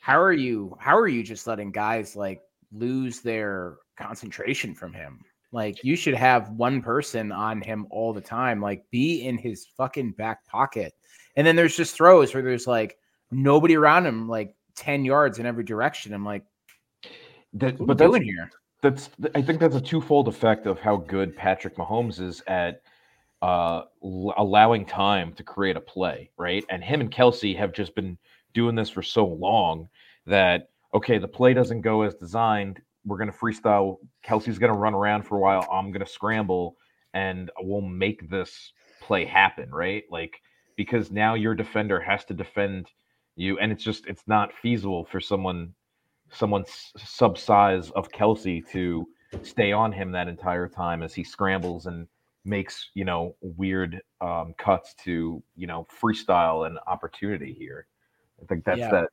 how 0.00 0.20
are 0.20 0.32
you? 0.32 0.76
How 0.78 0.96
are 0.96 1.08
you 1.08 1.22
just 1.22 1.46
letting 1.46 1.72
guys 1.72 2.14
like 2.14 2.40
lose 2.72 3.20
their 3.20 3.76
concentration 3.96 4.74
from 4.74 4.92
him? 4.92 5.20
Like, 5.52 5.82
you 5.82 5.96
should 5.96 6.14
have 6.14 6.50
one 6.50 6.80
person 6.80 7.32
on 7.32 7.60
him 7.60 7.86
all 7.90 8.12
the 8.12 8.20
time. 8.20 8.60
Like, 8.60 8.84
be 8.90 9.26
in 9.26 9.36
his 9.36 9.66
fucking 9.76 10.12
back 10.12 10.46
pocket. 10.46 10.94
And 11.36 11.46
then 11.46 11.56
there's 11.56 11.76
just 11.76 11.94
throws 11.94 12.32
where 12.32 12.42
there's 12.42 12.66
like 12.66 12.98
nobody 13.30 13.76
around 13.76 14.06
him, 14.06 14.28
like 14.28 14.54
ten 14.76 15.04
yards 15.04 15.38
in 15.38 15.46
every 15.46 15.64
direction. 15.64 16.12
I'm 16.12 16.24
like, 16.24 16.44
That, 17.54 17.78
what 17.78 17.86
but 17.86 17.98
that's 17.98 18.10
doing 18.10 18.22
here? 18.22 18.50
that's 18.82 19.10
I 19.34 19.42
think 19.42 19.60
that's 19.60 19.76
a 19.76 19.80
twofold 19.80 20.28
effect 20.28 20.66
of 20.66 20.78
how 20.78 20.96
good 20.96 21.36
Patrick 21.36 21.76
Mahomes 21.76 22.20
is 22.20 22.42
at 22.46 22.82
uh, 23.42 23.82
l- 24.02 24.34
allowing 24.36 24.84
time 24.86 25.32
to 25.34 25.42
create 25.42 25.76
a 25.76 25.80
play, 25.80 26.30
right? 26.36 26.64
And 26.70 26.82
him 26.82 27.00
and 27.00 27.10
Kelce 27.10 27.56
have 27.56 27.72
just 27.72 27.94
been 27.94 28.16
doing 28.54 28.74
this 28.74 28.90
for 28.90 29.02
so 29.02 29.26
long 29.26 29.88
that 30.26 30.70
okay, 30.94 31.18
the 31.18 31.28
play 31.28 31.54
doesn't 31.54 31.80
go 31.82 32.02
as 32.02 32.14
designed. 32.14 32.80
We're 33.04 33.18
gonna 33.18 33.32
freestyle. 33.32 33.98
Kelce's 34.24 34.58
gonna 34.58 34.74
run 34.74 34.94
around 34.94 35.22
for 35.22 35.36
a 35.36 35.40
while. 35.40 35.66
I'm 35.72 35.90
gonna 35.92 36.06
scramble, 36.06 36.76
and 37.14 37.50
we'll 37.60 37.80
make 37.80 38.28
this 38.28 38.72
play 39.00 39.24
happen, 39.24 39.70
right? 39.70 40.04
Like 40.10 40.40
because 40.76 41.10
now 41.10 41.34
your 41.34 41.54
defender 41.54 42.00
has 42.00 42.24
to 42.26 42.34
defend 42.34 42.90
you, 43.36 43.58
and 43.58 43.72
it's 43.72 43.84
just 43.84 44.06
it's 44.06 44.24
not 44.26 44.52
feasible 44.62 45.04
for 45.06 45.20
someone 45.20 45.74
someone 46.32 46.62
s- 46.62 46.92
sub 46.96 47.36
size 47.38 47.90
of 47.90 48.08
Kelce 48.10 48.66
to 48.70 49.06
stay 49.42 49.72
on 49.72 49.92
him 49.92 50.12
that 50.12 50.28
entire 50.28 50.68
time 50.68 51.02
as 51.02 51.14
he 51.14 51.24
scrambles 51.24 51.86
and 51.86 52.06
makes 52.44 52.90
you 52.94 53.04
know 53.04 53.34
weird 53.40 54.00
um, 54.20 54.54
cuts 54.58 54.94
to 55.04 55.42
you 55.56 55.66
know 55.66 55.86
freestyle 56.02 56.66
and 56.66 56.78
opportunity 56.86 57.52
here. 57.52 57.86
I 58.42 58.46
think 58.46 58.64
that's 58.64 58.78
Yeah. 58.80 58.90
that. 58.90 59.08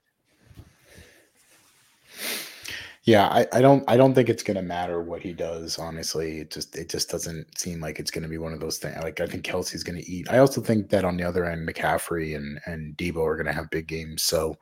Yeah. 3.04 3.28
I, 3.28 3.48
I 3.54 3.62
don't 3.62 3.84
I 3.88 3.96
don't 3.98 4.14
think 4.14 4.28
it's 4.30 4.44
gonna 4.44 4.62
matter 4.62 5.02
what 5.02 5.22
he 5.22 5.34
does. 5.34 5.78
Honestly, 5.80 6.40
it 6.40 6.52
just 6.52 6.76
it 6.76 6.90
just 6.90 7.10
doesn't 7.10 7.58
seem 7.58 7.80
like 7.80 8.00
it's 8.00 8.12
gonna 8.12 8.28
be 8.28 8.38
one 8.38 8.54
of 8.54 8.60
those 8.60 8.78
things. 8.80 8.98
Like 9.02 9.20
I 9.22 9.28
think 9.28 9.46
Kelce's 9.46 9.84
gonna 9.84 10.02
eat. 10.06 10.30
I 10.30 10.40
also 10.40 10.60
think 10.62 10.90
that 10.90 11.06
on 11.06 11.16
the 11.18 11.24
other 11.24 11.46
end, 11.46 11.68
McCaffrey 11.68 12.36
and 12.36 12.60
and 12.66 12.98
Deebo 12.98 13.18
are 13.26 13.38
gonna 13.38 13.54
have 13.54 13.70
big 13.70 13.88
games. 13.88 14.24
So. 14.24 14.58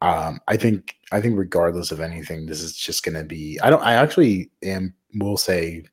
Um, 0.00 0.40
I 0.48 0.56
think 0.56 0.96
I 1.12 1.20
think 1.20 1.38
regardless 1.38 1.92
of 1.92 2.00
anything, 2.00 2.44
this 2.44 2.60
is 2.60 2.76
just 2.76 3.04
going 3.04 3.14
to 3.14 3.22
be. 3.22 3.56
I 3.60 3.70
don't. 3.70 3.84
I 3.84 3.92
actually 3.92 4.50
am. 4.64 4.94
Will 5.14 5.36
say. 5.36 5.84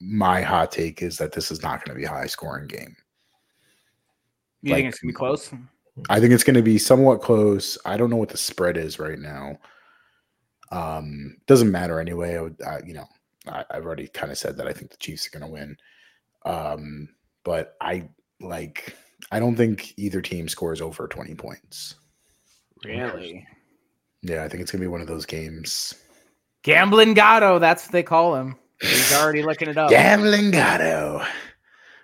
My 0.00 0.42
hot 0.42 0.72
take 0.72 1.00
is 1.00 1.16
that 1.18 1.30
this 1.30 1.52
is 1.52 1.62
not 1.62 1.84
going 1.84 1.94
to 1.94 2.00
be 2.00 2.06
a 2.06 2.08
high 2.08 2.26
scoring 2.26 2.66
game. 2.66 2.96
You 4.62 4.72
Like- 4.72 4.78
think 4.78 4.88
it's 4.88 4.98
gonna 4.98 5.12
be 5.12 5.14
close? 5.14 5.52
I 6.08 6.20
think 6.20 6.32
it's 6.32 6.44
going 6.44 6.56
to 6.56 6.62
be 6.62 6.78
somewhat 6.78 7.22
close. 7.22 7.76
I 7.84 7.96
don't 7.96 8.10
know 8.10 8.16
what 8.16 8.30
the 8.30 8.36
spread 8.36 8.76
is 8.76 8.98
right 8.98 9.18
now. 9.18 9.58
Um, 10.72 11.36
doesn't 11.46 11.70
matter 11.70 12.00
anyway. 12.00 12.36
I 12.36 12.40
would, 12.40 12.62
I, 12.62 12.80
you 12.86 12.94
know, 12.94 13.06
I, 13.48 13.64
I've 13.70 13.84
already 13.84 14.08
kind 14.08 14.30
of 14.30 14.38
said 14.38 14.56
that 14.56 14.68
I 14.68 14.72
think 14.72 14.90
the 14.90 14.96
Chiefs 14.96 15.26
are 15.26 15.38
going 15.38 15.48
to 15.48 15.52
win. 15.52 15.76
Um, 16.44 17.08
but 17.44 17.76
I 17.80 18.08
like. 18.40 18.94
I 19.30 19.38
don't 19.38 19.56
think 19.56 19.92
either 19.98 20.22
team 20.22 20.48
scores 20.48 20.80
over 20.80 21.06
twenty 21.06 21.34
points. 21.34 21.96
Really? 22.84 23.46
Yeah, 24.22 24.44
I 24.44 24.48
think 24.48 24.62
it's 24.62 24.70
going 24.70 24.80
to 24.80 24.84
be 24.84 24.90
one 24.90 25.00
of 25.02 25.06
those 25.06 25.26
games. 25.26 25.94
Gambling 26.62 27.14
Gatto, 27.14 27.58
that's 27.58 27.84
what 27.84 27.92
they 27.92 28.02
call 28.02 28.34
him. 28.36 28.56
He's 28.80 29.12
already 29.14 29.42
looking 29.42 29.68
it 29.68 29.76
up. 29.76 29.90
Gambling 29.90 30.50
Gatto. 30.50 31.24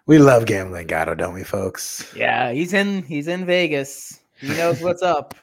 We 0.06 0.18
love 0.18 0.46
gambling 0.46 0.86
Gatto, 0.86 1.14
don't 1.16 1.34
we, 1.34 1.42
folks? 1.42 2.12
Yeah, 2.14 2.52
he's 2.52 2.72
in 2.72 3.02
he's 3.02 3.26
in 3.28 3.44
Vegas. 3.44 4.20
He 4.38 4.48
knows 4.48 4.80
what's 4.80 5.02
up. 5.16 5.34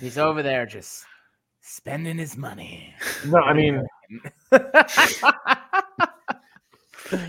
He's 0.00 0.18
over 0.18 0.42
there 0.42 0.66
just 0.66 1.04
spending 1.62 2.18
his 2.18 2.36
money. 2.36 2.94
No, 3.26 3.38
I 3.38 3.52
mean, 3.54 3.82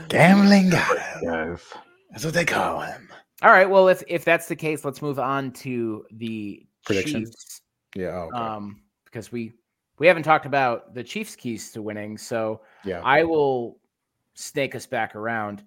Gambling 0.10 0.70
Gatto. 0.70 1.26
guys, 1.26 1.64
That's 2.12 2.26
what 2.26 2.34
they 2.34 2.46
call 2.46 2.82
him. 2.82 3.10
All 3.42 3.52
right, 3.52 3.70
well 3.70 3.88
if 3.88 4.04
if 4.08 4.26
that's 4.26 4.48
the 4.48 4.56
case, 4.56 4.84
let's 4.86 5.02
move 5.02 5.20
on 5.20 5.52
to 5.54 6.06
the 6.12 6.66
Predictions? 6.86 7.30
Chiefs, 7.32 7.62
Yeah. 7.96 8.08
Oh, 8.10 8.30
okay. 8.34 8.38
um 8.38 8.82
because 9.06 9.32
we 9.32 9.54
we 10.00 10.08
haven't 10.08 10.24
talked 10.24 10.46
about 10.46 10.94
the 10.94 11.04
Chiefs 11.04 11.36
keys 11.36 11.72
to 11.72 11.82
winning, 11.82 12.18
so 12.18 12.62
yeah. 12.86 13.02
I 13.04 13.24
will 13.24 13.80
snake 14.36 14.76
us 14.76 14.86
back 14.86 15.16
around. 15.16 15.64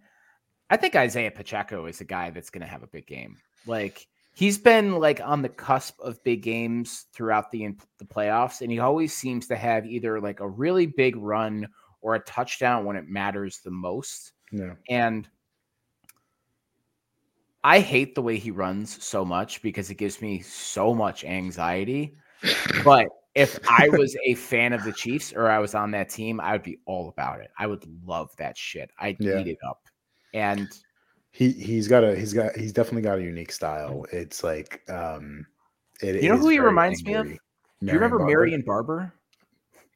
I 0.71 0.77
think 0.77 0.95
Isaiah 0.97 1.31
Pacheco 1.31 1.87
is 1.87 2.01
a 2.01 2.05
guy 2.05 2.31
that's 2.31 2.49
going 2.51 2.63
to 2.63 2.67
have 2.69 2.83
a 2.83 2.87
big 2.87 3.07
game. 3.07 3.37
Like 3.67 4.07
he's 4.35 4.57
been 4.57 4.97
like 5.01 5.21
on 5.21 5.43
the 5.43 5.49
cusp 5.49 5.99
of 6.01 6.23
big 6.23 6.43
games 6.43 7.07
throughout 7.13 7.51
the 7.51 7.75
the 7.99 8.05
playoffs, 8.05 8.61
and 8.61 8.71
he 8.71 8.79
always 8.79 9.13
seems 9.13 9.49
to 9.49 9.57
have 9.57 9.85
either 9.85 10.21
like 10.21 10.41
a 10.41 10.49
really 10.49 10.87
big 10.87 11.17
run 11.17 11.69
or 12.01 12.15
a 12.15 12.21
touchdown 12.21 12.85
when 12.85 12.97
it 12.97 13.09
matters 13.09 13.61
the 13.65 13.71
most. 13.71 14.33
Yeah. 14.53 14.75
And 14.89 15.29
I 17.63 17.81
hate 17.81 18.15
the 18.15 18.23
way 18.23 18.39
he 18.39 18.51
runs 18.51 19.03
so 19.05 19.25
much 19.25 19.61
because 19.61 19.91
it 19.91 19.97
gives 19.97 20.23
me 20.23 20.41
so 20.41 20.95
much 20.95 21.25
anxiety. 21.25 22.17
But 22.85 23.09
if 23.35 23.59
I 23.69 23.91
was 23.91 24.17
a 24.25 24.35
fan 24.49 24.73
of 24.73 24.83
the 24.85 24.93
Chiefs 24.93 25.33
or 25.35 25.51
I 25.51 25.59
was 25.59 25.75
on 25.75 25.91
that 25.91 26.09
team, 26.09 26.41
I 26.41 26.53
would 26.53 26.63
be 26.63 26.79
all 26.87 27.11
about 27.11 27.41
it. 27.41 27.51
I 27.59 27.67
would 27.67 27.85
love 28.07 28.31
that 28.39 28.57
shit. 28.57 28.91
I'd 28.99 29.17
Yeah. 29.21 29.41
eat 29.41 29.47
it 29.49 29.59
up. 29.69 29.83
And 30.35 30.69
He 31.33 31.53
he's 31.53 31.89
got 31.89 32.05
a 32.05 32.17
he's 32.17 32.33
got 32.33 32.57
he's 32.57 32.73
definitely 32.73 33.03
got 33.03 33.19
a 33.19 33.23
unique 33.23 33.53
style. 33.53 34.05
It's 34.13 34.43
like 34.43 34.83
um 34.91 35.47
it 36.01 36.17
You 36.21 36.29
know 36.29 36.39
who 36.39 36.49
he 36.49 36.59
reminds 36.59 37.05
me 37.05 37.15
of? 37.15 37.27
angry. 37.27 37.39
do 37.85 37.93
you 37.93 37.99
remember 37.99 38.19
Barber. 38.19 38.27
Marion 38.27 38.63
Barber? 38.63 39.13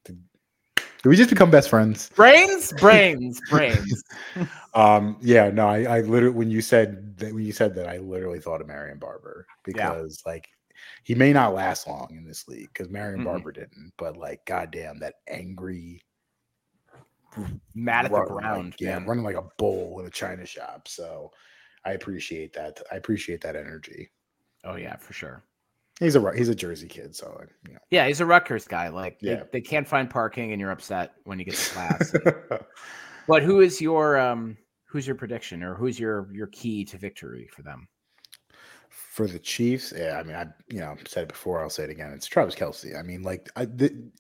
Did 0.05 1.09
we 1.11 1.17
just 1.17 1.31
become 1.31 1.51
best 1.51 1.69
friends? 1.69 2.11
Brains, 2.17 2.73
brains, 2.81 3.41
brains. 3.49 4.03
Um, 4.75 5.17
yeah, 5.21 5.51
no, 5.51 5.69
I, 5.69 5.83
I 5.83 6.01
literally 6.01 6.35
when 6.37 6.51
you 6.51 6.61
said 6.61 7.17
that 7.19 7.33
when 7.33 7.45
you 7.45 7.53
said 7.53 7.75
that, 7.77 7.89
I 7.89 7.99
literally 7.99 8.41
thought 8.41 8.61
of 8.61 8.67
Marion 8.67 8.99
Barber 8.99 9.47
because 9.65 10.23
like 10.27 10.49
he 11.05 11.15
may 11.15 11.33
not 11.33 11.55
last 11.55 11.87
long 11.87 12.09
in 12.17 12.25
this 12.25 12.49
league 12.49 12.69
because 12.73 12.91
Marion 12.91 13.21
Mm-mm. 13.21 13.23
Barber 13.23 13.53
didn't, 13.53 13.93
but 13.99 14.17
like 14.17 14.45
goddamn 14.47 14.99
that 15.01 15.15
angry 15.29 16.03
Mad 17.75 18.05
at 18.05 18.11
the 18.11 18.17
run, 18.17 18.29
like, 18.29 18.43
ground, 18.43 18.75
yeah, 18.79 19.03
running 19.05 19.25
like 19.25 19.37
a 19.37 19.45
bull 19.59 20.01
in 20.01 20.07
a 20.07 20.11
china 20.11 20.47
shop. 20.47 20.89
So 20.89 21.33
I 21.85 21.93
appreciate 21.93 22.53
that. 22.55 22.81
I 22.93 22.97
appreciate 22.97 23.41
that 23.43 23.57
energy. 23.57 24.11
Oh 24.65 24.77
yeah, 24.77 24.97
for 24.97 25.13
sure. 25.13 25.45
He's 26.01 26.17
a 26.17 26.33
he's 26.37 26.49
a 26.49 26.55
Jersey 26.55 26.89
kid, 26.89 27.15
so 27.15 27.41
you 27.69 27.77
Yeah, 27.91 28.07
he's 28.07 28.21
a 28.21 28.27
Rutgers 28.27 28.67
guy. 28.67 28.89
Like 28.89 29.21
they, 29.21 29.33
Yeah. 29.33 29.45
they 29.53 29.61
can't 29.61 29.87
find 29.87 30.09
parking 30.11 30.53
and 30.53 30.61
you're 30.61 30.71
upset 30.71 31.13
when 31.25 31.39
you 31.39 31.45
get 31.45 31.55
to 31.55 31.71
class. 31.73 32.13
but 33.29 33.43
who 33.43 33.61
is 33.61 33.81
your 33.81 34.19
um 34.19 34.57
who's 34.87 35.07
your 35.07 35.17
prediction 35.17 35.63
or 35.63 35.75
who's 35.75 35.99
your 35.99 36.29
your 36.33 36.49
key 36.49 36.85
to 36.87 36.99
victory 36.99 37.49
for 37.53 37.63
them? 37.63 37.89
for 39.15 39.27
the 39.27 39.39
Chiefs, 39.39 39.93
yeah, 39.97 40.19
I 40.19 40.23
mean, 40.25 40.35
I 40.37 40.47
you 40.69 40.81
know 40.81 40.97
said 41.07 41.25
it 41.25 41.29
before, 41.29 41.63
I'll 41.63 41.71
say 41.71 41.85
it 41.85 41.91
again. 41.91 42.13
It's 42.13 42.27
Travis 42.27 42.55
Kelce. 42.55 42.99
I 42.99 43.03
mean, 43.03 43.23
like 43.23 43.49
I, 43.57 43.65
the 43.65 44.11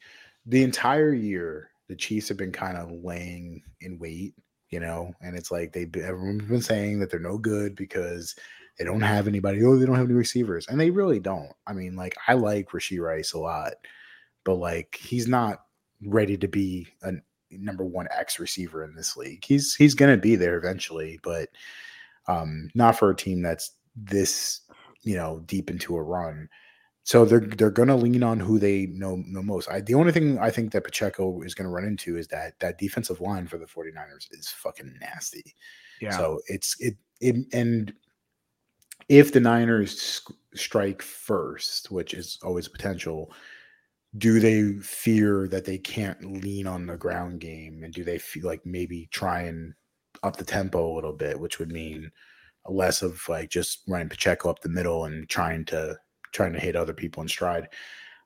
the 0.46 0.62
entire 0.62 1.12
year, 1.12 1.70
the 1.88 1.96
Chiefs 1.96 2.28
have 2.28 2.36
been 2.36 2.52
kind 2.52 2.76
of 2.76 2.90
laying 2.90 3.62
in 3.80 3.98
wait, 3.98 4.34
you 4.70 4.80
know, 4.80 5.12
and 5.20 5.36
it's 5.36 5.50
like 5.50 5.72
they've 5.72 5.94
everyone's 5.96 6.48
been 6.48 6.62
saying 6.62 7.00
that 7.00 7.10
they're 7.10 7.20
no 7.20 7.38
good 7.38 7.76
because 7.76 8.34
they 8.78 8.84
don't 8.84 9.02
have 9.02 9.28
anybody. 9.28 9.62
Oh, 9.62 9.76
they 9.76 9.86
don't 9.86 9.96
have 9.96 10.06
any 10.06 10.14
receivers, 10.14 10.66
and 10.68 10.80
they 10.80 10.90
really 10.90 11.20
don't. 11.20 11.52
I 11.66 11.72
mean, 11.72 11.94
like 11.94 12.16
I 12.26 12.34
like 12.34 12.70
Rasheed 12.70 13.00
Rice 13.00 13.32
a 13.32 13.38
lot, 13.38 13.74
but 14.44 14.54
like 14.54 14.98
he's 15.00 15.28
not 15.28 15.60
ready 16.06 16.36
to 16.36 16.48
be 16.48 16.88
a 17.02 17.12
number 17.50 17.84
one 17.84 18.08
X 18.10 18.38
receiver 18.38 18.84
in 18.84 18.94
this 18.94 19.16
league. 19.16 19.44
He's 19.44 19.74
he's 19.74 19.94
gonna 19.94 20.16
be 20.16 20.36
there 20.36 20.56
eventually, 20.56 21.20
but 21.22 21.48
um, 22.26 22.70
not 22.74 22.98
for 22.98 23.10
a 23.10 23.16
team 23.16 23.42
that's 23.42 23.72
this 23.96 24.62
you 25.02 25.16
know 25.16 25.42
deep 25.46 25.70
into 25.70 25.96
a 25.96 26.02
run. 26.02 26.48
So 27.04 27.26
they're 27.26 27.40
they're 27.40 27.70
gonna 27.70 27.96
lean 27.96 28.22
on 28.22 28.40
who 28.40 28.58
they 28.58 28.86
know 28.86 29.16
know 29.26 29.42
most. 29.42 29.68
I 29.68 29.82
the 29.82 29.94
only 29.94 30.10
thing 30.10 30.38
I 30.38 30.50
think 30.50 30.72
that 30.72 30.84
Pacheco 30.84 31.42
is 31.42 31.54
gonna 31.54 31.70
run 31.70 31.84
into 31.84 32.16
is 32.16 32.26
that 32.28 32.58
that 32.60 32.78
defensive 32.78 33.20
line 33.20 33.46
for 33.46 33.58
the 33.58 33.66
49ers 33.66 34.28
is 34.30 34.48
fucking 34.48 34.96
nasty. 35.00 35.54
Yeah. 36.00 36.16
So 36.16 36.40
it's 36.46 36.76
it 36.80 36.96
it 37.20 37.36
and 37.52 37.92
if 39.10 39.32
the 39.32 39.40
Niners 39.40 40.22
strike 40.54 41.02
first, 41.02 41.90
which 41.90 42.14
is 42.14 42.38
always 42.42 42.68
potential, 42.68 43.30
do 44.16 44.40
they 44.40 44.72
fear 44.80 45.46
that 45.48 45.66
they 45.66 45.76
can't 45.76 46.42
lean 46.42 46.66
on 46.66 46.86
the 46.86 46.96
ground 46.96 47.40
game 47.40 47.82
and 47.84 47.92
do 47.92 48.02
they 48.02 48.18
feel 48.18 48.46
like 48.46 48.64
maybe 48.64 49.08
try 49.12 49.42
and 49.42 49.74
up 50.22 50.36
the 50.36 50.44
tempo 50.44 50.90
a 50.90 50.94
little 50.94 51.12
bit, 51.12 51.38
which 51.38 51.58
would 51.58 51.70
mean 51.70 52.10
less 52.66 53.02
of 53.02 53.20
like 53.28 53.50
just 53.50 53.82
running 53.88 54.08
Pacheco 54.08 54.48
up 54.48 54.60
the 54.60 54.68
middle 54.70 55.04
and 55.04 55.28
trying 55.28 55.66
to 55.66 55.98
trying 56.34 56.52
to 56.52 56.60
hit 56.60 56.76
other 56.76 56.92
people 56.92 57.22
in 57.22 57.28
stride. 57.28 57.68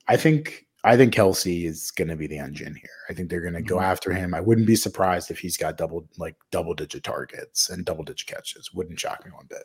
I 0.08 0.16
think 0.16 0.64
I 0.84 0.96
think 0.96 1.12
Kelce 1.14 1.64
is 1.64 1.90
going 1.90 2.08
to 2.08 2.16
be 2.16 2.26
the 2.28 2.38
engine 2.38 2.74
here. 2.74 2.88
I 3.10 3.12
think 3.12 3.28
they're 3.28 3.40
going 3.40 3.54
to 3.54 3.62
go 3.62 3.76
Mhm. 3.78 3.82
after 3.82 4.12
him. 4.12 4.32
I 4.32 4.40
wouldn't 4.40 4.66
be 4.66 4.76
surprised 4.76 5.30
if 5.30 5.38
he's 5.38 5.56
got 5.56 5.76
double 5.76 6.08
like 6.18 6.36
double 6.50 6.72
digit 6.74 7.02
targets 7.04 7.68
and 7.70 7.84
double 7.84 8.04
digit 8.04 8.26
catches. 8.28 8.72
Wouldn't 8.72 8.98
shock 8.98 9.24
me 9.24 9.30
one 9.32 9.46
bit. 9.46 9.64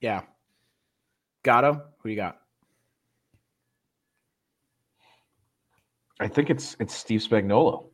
Yeah. 0.00 0.22
Gatto, 1.42 1.82
who 1.98 2.08
you 2.10 2.16
got? 2.16 2.40
I 6.20 6.28
think 6.28 6.50
it's 6.50 6.76
it's 6.78 6.94
Steve 6.94 7.20
Spagnuolo. 7.22 7.86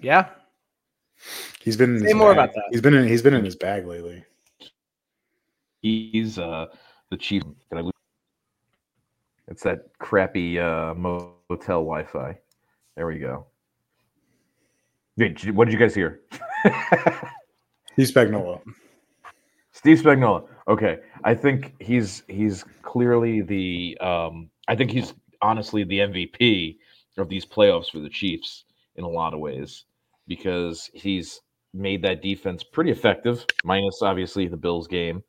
Yeah. 0.00 0.30
He's 1.60 1.76
been 1.76 2.00
Say 2.00 2.12
more 2.14 2.34
bag. 2.34 2.44
about 2.44 2.54
that. 2.54 2.64
He's 2.70 2.80
been 2.80 2.94
in 2.94 3.06
he's 3.06 3.22
been 3.22 3.34
in 3.34 3.44
his 3.44 3.56
bag 3.56 3.86
lately. 3.86 4.24
He's 5.82 6.38
uh 6.38 6.66
the 7.14 7.18
chief. 7.18 7.42
Did 7.70 7.78
I 7.78 7.80
lose? 7.80 7.92
It's 9.46 9.62
that 9.62 9.96
crappy 9.98 10.58
uh, 10.58 10.94
motel 10.94 11.84
Wi-Fi. 11.84 12.38
There 12.96 13.06
we 13.06 13.18
go. 13.18 13.46
Wait, 15.16 15.52
what 15.52 15.66
did 15.66 15.72
you 15.72 15.78
guys 15.78 15.94
hear? 15.94 16.20
He's 17.96 18.12
Spagnuolo. 18.12 18.60
Steve 19.70 20.00
Spagnuolo. 20.00 20.48
Okay, 20.66 20.98
I 21.22 21.34
think 21.34 21.74
he's 21.80 22.22
he's 22.26 22.64
clearly 22.82 23.42
the. 23.42 23.96
Um, 24.00 24.50
I 24.66 24.74
think 24.74 24.90
he's 24.90 25.14
honestly 25.42 25.84
the 25.84 25.98
MVP 25.98 26.78
of 27.18 27.28
these 27.28 27.44
playoffs 27.44 27.90
for 27.90 28.00
the 28.00 28.08
Chiefs 28.08 28.64
in 28.96 29.04
a 29.04 29.08
lot 29.08 29.34
of 29.34 29.40
ways 29.40 29.84
because 30.26 30.90
he's 30.94 31.40
made 31.74 32.02
that 32.02 32.22
defense 32.22 32.64
pretty 32.64 32.90
effective, 32.90 33.44
minus 33.62 34.00
obviously 34.02 34.48
the 34.48 34.56
Bills 34.56 34.88
game. 34.88 35.22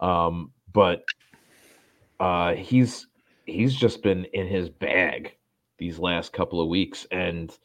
Um, 0.00 0.50
but 0.72 1.04
uh, 2.20 2.54
he's 2.54 3.06
he's 3.46 3.74
just 3.74 4.02
been 4.02 4.24
in 4.32 4.46
his 4.46 4.68
bag 4.68 5.36
these 5.78 5.98
last 5.98 6.32
couple 6.32 6.60
of 6.60 6.68
weeks, 6.68 7.06
and 7.10 7.56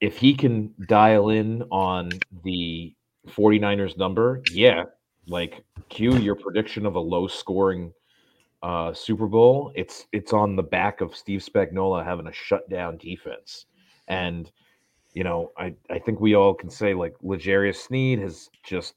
if 0.00 0.16
he 0.18 0.34
can 0.34 0.74
dial 0.88 1.30
in 1.30 1.62
on 1.70 2.10
the 2.44 2.94
49ers 3.28 3.96
number, 3.96 4.42
yeah, 4.52 4.84
like 5.26 5.64
Q, 5.88 6.16
your 6.16 6.34
prediction 6.34 6.86
of 6.86 6.96
a 6.96 7.00
low 7.00 7.26
scoring 7.28 7.92
uh, 8.62 8.92
Super 8.92 9.26
Bowl, 9.26 9.72
it's 9.74 10.06
it's 10.12 10.32
on 10.32 10.56
the 10.56 10.62
back 10.62 11.00
of 11.00 11.16
Steve 11.16 11.40
Spagnuolo 11.40 12.04
having 12.04 12.26
a 12.26 12.32
shutdown 12.32 12.96
defense. 12.96 13.66
And 14.08 14.50
you 15.14 15.24
know, 15.24 15.52
I, 15.58 15.74
I 15.90 15.98
think 15.98 16.20
we 16.20 16.34
all 16.34 16.54
can 16.54 16.70
say 16.70 16.94
like 16.94 17.14
L'Jarius 17.22 17.76
Sneed 17.76 18.18
has 18.20 18.48
just 18.64 18.94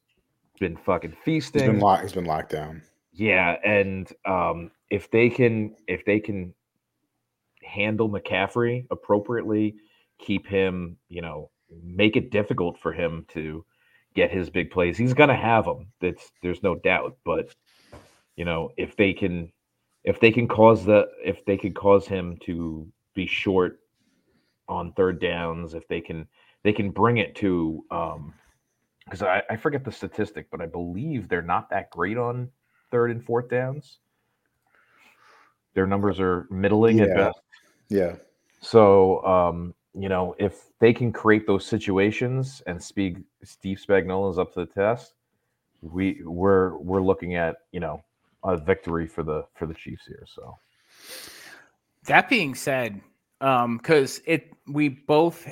been 0.59 0.77
fucking 0.77 1.11
He's 1.11 1.19
feasting. 1.23 1.67
been 1.71 1.79
locked. 1.79 2.03
He's 2.03 2.13
been 2.13 2.25
locked 2.25 2.51
down. 2.51 2.81
Yeah, 3.17 3.55
and 3.63 4.11
um, 4.25 4.71
if 4.89 5.09
they 5.09 5.29
can 5.29 5.75
if 5.87 6.03
they 6.03 6.19
can 6.19 6.53
handle 7.63 8.09
McCaffrey 8.09 8.85
appropriately, 8.91 9.75
keep 10.19 10.45
him, 10.45 10.97
you 11.07 11.21
know, 11.21 11.49
make 11.81 12.17
it 12.17 12.29
difficult 12.29 12.77
for 12.77 12.91
him 12.91 13.25
to 13.29 13.65
get 14.15 14.31
his 14.31 14.49
big 14.49 14.69
plays. 14.69 14.97
He's 14.97 15.13
gonna 15.13 15.35
have 15.35 15.63
them. 15.63 15.87
That's 16.01 16.29
there's 16.41 16.61
no 16.61 16.75
doubt. 16.75 17.17
But 17.23 17.55
you 18.35 18.43
know, 18.43 18.71
if 18.75 18.97
they 18.97 19.13
can 19.13 19.49
if 20.03 20.19
they 20.19 20.31
can 20.31 20.49
cause 20.49 20.83
the 20.83 21.07
if 21.23 21.45
they 21.45 21.55
can 21.55 21.73
cause 21.73 22.05
him 22.05 22.37
to 22.45 22.85
be 23.13 23.27
short 23.27 23.79
on 24.67 24.91
third 24.91 25.21
downs, 25.21 25.73
if 25.73 25.87
they 25.87 26.01
can 26.01 26.27
they 26.63 26.73
can 26.73 26.91
bring 26.91 27.15
it 27.17 27.33
to 27.35 27.81
um 27.91 28.33
because 29.05 29.21
I, 29.21 29.41
I 29.49 29.55
forget 29.55 29.85
the 29.85 29.91
statistic, 29.91 30.47
but 30.51 30.59
I 30.59 30.65
believe 30.65 31.29
they're 31.29 31.41
not 31.41 31.69
that 31.69 31.91
great 31.91 32.17
on 32.17 32.49
third 32.91 33.11
and 33.11 33.23
fourth 33.23 33.49
downs. 33.49 33.99
Their 35.73 35.87
numbers 35.87 36.19
are 36.19 36.47
middling 36.49 37.01
at 37.01 37.09
Yeah. 37.09 37.15
best. 37.15 37.39
Yeah. 37.89 38.15
So, 38.61 39.23
um, 39.25 39.73
you 39.93 40.09
know, 40.09 40.35
if 40.39 40.71
they 40.79 40.93
can 40.93 41.11
create 41.11 41.45
those 41.47 41.65
situations 41.65 42.61
and 42.67 42.81
speak 42.81 43.17
Steve 43.43 43.77
Spagnuolo 43.85 44.31
is 44.31 44.39
up 44.39 44.53
to 44.53 44.61
the 44.61 44.65
test, 44.65 45.13
we 45.81 46.21
we're 46.23 46.77
we're 46.77 47.01
looking 47.01 47.35
at 47.35 47.57
you 47.71 47.79
know 47.79 48.03
a 48.43 48.57
victory 48.57 49.07
for 49.07 49.23
the 49.23 49.45
for 49.53 49.65
the 49.65 49.73
Chiefs 49.73 50.05
here. 50.05 50.25
So 50.25 50.57
That 52.05 52.29
being 52.29 52.55
said, 52.55 53.01
um, 53.41 53.77
because 53.77 54.21
it 54.25 54.51
we 54.67 54.89
both 54.89 55.47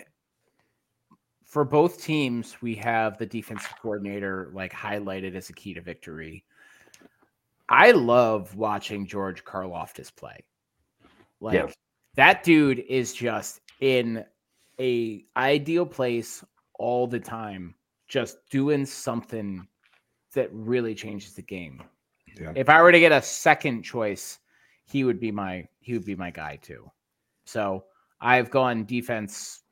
for 1.45 1.63
both 1.63 2.01
teams 2.01 2.61
we 2.61 2.73
have 2.75 3.17
the 3.17 3.25
defensive 3.25 3.75
coordinator 3.79 4.49
like 4.53 4.73
highlighted 4.73 5.35
as 5.35 5.49
a 5.49 5.53
key 5.53 5.73
to 5.75 5.81
victory. 5.81 6.43
I 7.69 7.91
love 7.91 8.55
watching 8.55 9.07
George 9.07 9.43
Karlaftis 9.43 10.13
play. 10.15 10.37
Like 11.39 11.55
Yes. 11.55 11.73
that 12.15 12.43
dude 12.43 12.79
is 12.79 13.13
just 13.13 13.61
in 13.79 14.25
a 14.79 15.25
ideal 15.37 15.85
place 15.85 16.43
all 16.79 17.07
the 17.07 17.19
time, 17.19 17.75
just 18.07 18.49
doing 18.49 18.85
something 18.85 19.67
that 20.33 20.49
really 20.51 20.95
changes 20.95 21.33
the 21.33 21.41
game. 21.41 21.81
Yeah. 22.39 22.53
If 22.55 22.69
I 22.69 22.81
were 22.81 22.91
to 22.91 22.99
get 22.99 23.11
a 23.11 23.21
second 23.21 23.83
choice, 23.83 24.39
he 24.85 25.03
would 25.03 25.19
be 25.19 25.31
my 25.31 25.67
he 25.79 25.93
would 25.93 26.05
be 26.05 26.15
my 26.15 26.31
guy 26.31 26.57
too. 26.57 26.89
So 27.45 27.85
I've 28.21 28.49
gone 28.49 28.85
defense 28.85 29.63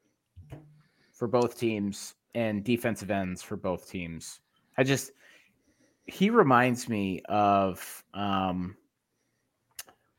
for 1.13 1.27
both 1.27 1.58
teams 1.58 2.15
and 2.36 2.63
defensive 2.63 3.12
ends 3.12 3.41
for 3.41 3.56
both 3.56 3.89
teams. 3.89 4.41
I 4.77 4.84
just 4.84 5.12
he 6.06 6.30
reminds 6.30 6.90
me 6.90 7.22
of 7.30 8.04
um 8.14 8.76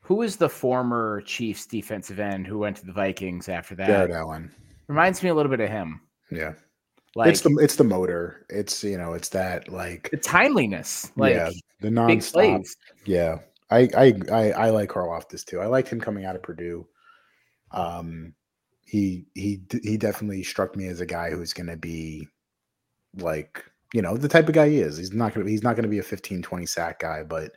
who 0.00 0.22
is 0.22 0.36
the 0.36 0.48
former 0.48 1.22
Chiefs 1.22 1.66
defensive 1.66 2.18
end 2.18 2.46
who 2.46 2.58
went 2.58 2.76
to 2.78 2.86
the 2.86 2.92
Vikings 2.92 3.48
after 3.48 3.74
that? 3.76 3.86
Jared 3.86 4.10
Allen. 4.10 4.52
Reminds 4.88 5.22
me 5.22 5.30
a 5.30 5.34
little 5.34 5.50
bit 5.50 5.60
of 5.60 5.70
him. 5.70 6.00
Yeah. 6.30 6.54
Like 7.14 7.30
it's 7.30 7.42
the 7.42 7.56
it's 7.60 7.76
the 7.76 7.84
motor. 7.84 8.46
It's 8.48 8.82
you 8.82 8.98
know, 8.98 9.12
it's 9.12 9.28
that 9.30 9.68
like 9.68 10.10
the 10.10 10.16
timeliness. 10.16 11.12
Like 11.16 11.34
yeah, 11.34 11.50
the 11.80 11.88
nonstop. 11.88 12.66
Yeah. 13.04 13.38
I, 13.70 13.88
I 13.96 14.14
I 14.30 14.50
I 14.52 14.70
like 14.70 14.90
Karlaftis 14.90 15.44
too. 15.44 15.60
I 15.60 15.66
liked 15.66 15.88
him 15.88 16.00
coming 16.00 16.24
out 16.24 16.36
of 16.36 16.42
Purdue. 16.42 16.86
Um 17.70 18.34
he 18.92 19.24
he 19.34 19.62
he 19.82 19.96
definitely 19.96 20.42
struck 20.42 20.76
me 20.76 20.86
as 20.88 21.00
a 21.00 21.06
guy 21.06 21.30
who's 21.30 21.54
going 21.54 21.68
to 21.68 21.78
be 21.78 22.28
like, 23.16 23.64
you 23.92 24.02
know, 24.02 24.16
the 24.16 24.28
type 24.28 24.48
of 24.48 24.54
guy 24.54 24.68
he 24.68 24.78
is. 24.78 24.96
He's 24.96 25.12
not 25.12 25.34
going 25.34 25.46
to 25.46 25.50
he's 25.50 25.62
not 25.62 25.76
to 25.76 25.88
be 25.88 25.98
a 25.98 26.02
15 26.02 26.42
20 26.42 26.66
sack 26.66 27.00
guy, 27.00 27.22
but 27.22 27.52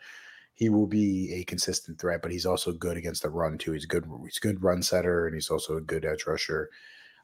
he 0.54 0.70
will 0.70 0.88
be 0.88 1.34
a 1.34 1.44
consistent 1.44 2.00
threat, 2.00 2.22
but 2.22 2.32
he's 2.32 2.46
also 2.46 2.72
good 2.72 2.98
against 2.98 3.24
the 3.24 3.30
run 3.30 3.58
too. 3.58 3.74
He's 3.74 3.86
good 3.86 4.06
he's 4.24 4.40
good 4.40 4.64
run 4.64 4.82
setter 4.82 5.28
and 5.28 5.36
he's 5.36 5.50
also 5.50 5.78
a 5.78 5.82
good 5.82 6.06
edge 6.06 6.26
rusher. 6.26 6.70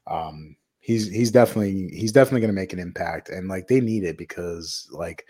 Um 0.08 0.56
he's 0.80 1.10
he's 1.10 1.32
definitely 1.32 1.90
he's 1.90 2.12
definitely 2.12 2.42
going 2.42 2.54
to 2.54 2.60
make 2.60 2.74
an 2.74 2.80
impact 2.80 3.30
and 3.30 3.48
like 3.48 3.68
they 3.68 3.80
need 3.80 4.04
it 4.04 4.18
because 4.18 4.88
like 4.92 5.26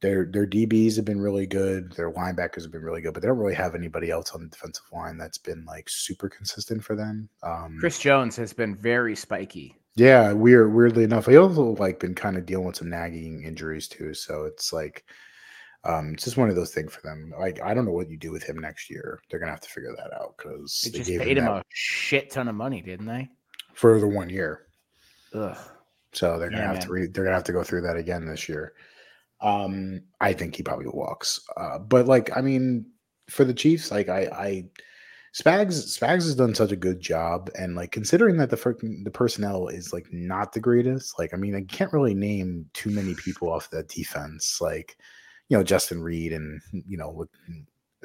their 0.00 0.26
their 0.26 0.46
DBs 0.46 0.96
have 0.96 1.04
been 1.06 1.20
really 1.20 1.46
good, 1.46 1.92
their 1.92 2.12
linebackers 2.12 2.62
have 2.62 2.72
been 2.72 2.82
really 2.82 3.00
good, 3.00 3.14
but 3.14 3.22
they 3.22 3.28
don't 3.28 3.38
really 3.38 3.54
have 3.54 3.74
anybody 3.74 4.10
else 4.10 4.32
on 4.32 4.42
the 4.42 4.48
defensive 4.48 4.84
line 4.92 5.16
that's 5.16 5.38
been 5.38 5.64
like 5.64 5.88
super 5.88 6.28
consistent 6.28 6.84
for 6.84 6.94
them. 6.94 7.28
Um 7.42 7.78
Chris 7.80 7.98
Jones 7.98 8.36
has 8.36 8.52
been 8.52 8.74
very 8.74 9.16
spiky. 9.16 9.78
Yeah, 9.96 10.32
weird 10.32 10.72
weirdly 10.74 11.04
enough, 11.04 11.26
he 11.26 11.36
also 11.36 11.74
like 11.76 12.00
been 12.00 12.14
kind 12.14 12.36
of 12.36 12.46
dealing 12.46 12.66
with 12.66 12.76
some 12.76 12.90
nagging 12.90 13.44
injuries 13.44 13.88
too. 13.88 14.14
So 14.14 14.44
it's 14.44 14.72
like 14.72 15.04
um 15.84 16.14
it's 16.14 16.24
just 16.24 16.36
one 16.36 16.50
of 16.50 16.56
those 16.56 16.72
things 16.74 16.92
for 16.94 17.02
them. 17.02 17.32
Like 17.38 17.60
I 17.62 17.74
don't 17.74 17.84
know 17.86 17.92
what 17.92 18.10
you 18.10 18.16
do 18.18 18.32
with 18.32 18.42
him 18.44 18.58
next 18.58 18.90
year. 18.90 19.20
They're 19.30 19.40
gonna 19.40 19.52
have 19.52 19.60
to 19.62 19.70
figure 19.70 19.94
that 19.96 20.12
out 20.14 20.36
because 20.38 20.80
They 20.82 20.90
they 20.92 21.00
just 21.00 21.10
gave 21.10 21.20
paid 21.20 21.38
him 21.38 21.38
that 21.38 21.48
a 21.48 21.62
shit 21.70 22.30
ton 22.30 22.48
of 22.48 22.54
money, 22.54 22.80
didn't 22.82 23.06
they? 23.06 23.30
for 23.74 24.00
the 24.00 24.08
one 24.08 24.30
year. 24.30 24.68
Ugh. 25.34 25.58
So 26.12 26.38
they're 26.38 26.50
gonna 26.50 26.62
Yeah, 26.62 26.68
have 26.68 26.78
to 26.80 26.88
man. 26.88 26.92
re- 26.92 27.06
they're 27.06 27.24
gonna 27.24 27.36
have 27.36 27.44
to 27.44 27.52
go 27.52 27.64
through 27.64 27.82
that 27.82 27.96
again 27.96 28.24
this 28.26 28.48
year. 28.48 28.74
Um, 29.40 30.02
I 30.20 30.32
think 30.32 30.56
he 30.56 30.62
probably 30.62 30.86
walks. 30.88 31.40
Uh, 31.56 31.78
but 31.78 32.06
like, 32.06 32.36
I 32.36 32.40
mean, 32.40 32.92
for 33.28 33.44
the 33.44 33.54
Chiefs, 33.54 33.90
like 33.90 34.08
I, 34.08 34.22
I 34.32 34.64
Spags 35.34 35.98
Spags 35.98 36.22
has 36.24 36.36
done 36.36 36.54
such 36.54 36.70
a 36.70 36.76
good 36.76 37.00
job, 37.00 37.50
and 37.58 37.74
like 37.74 37.90
considering 37.90 38.36
that 38.36 38.50
the 38.50 39.00
the 39.02 39.10
personnel 39.10 39.66
is 39.68 39.92
like 39.92 40.06
not 40.12 40.52
the 40.52 40.60
greatest. 40.60 41.18
Like, 41.18 41.34
I 41.34 41.36
mean, 41.36 41.56
I 41.56 41.62
can't 41.62 41.92
really 41.92 42.14
name 42.14 42.70
too 42.72 42.90
many 42.90 43.14
people 43.14 43.50
off 43.50 43.70
that 43.70 43.88
defense. 43.88 44.60
Like, 44.60 44.96
you 45.48 45.56
know, 45.56 45.64
Justin 45.64 46.02
Reid 46.02 46.32
and 46.32 46.60
you 46.86 46.96
know 46.96 47.26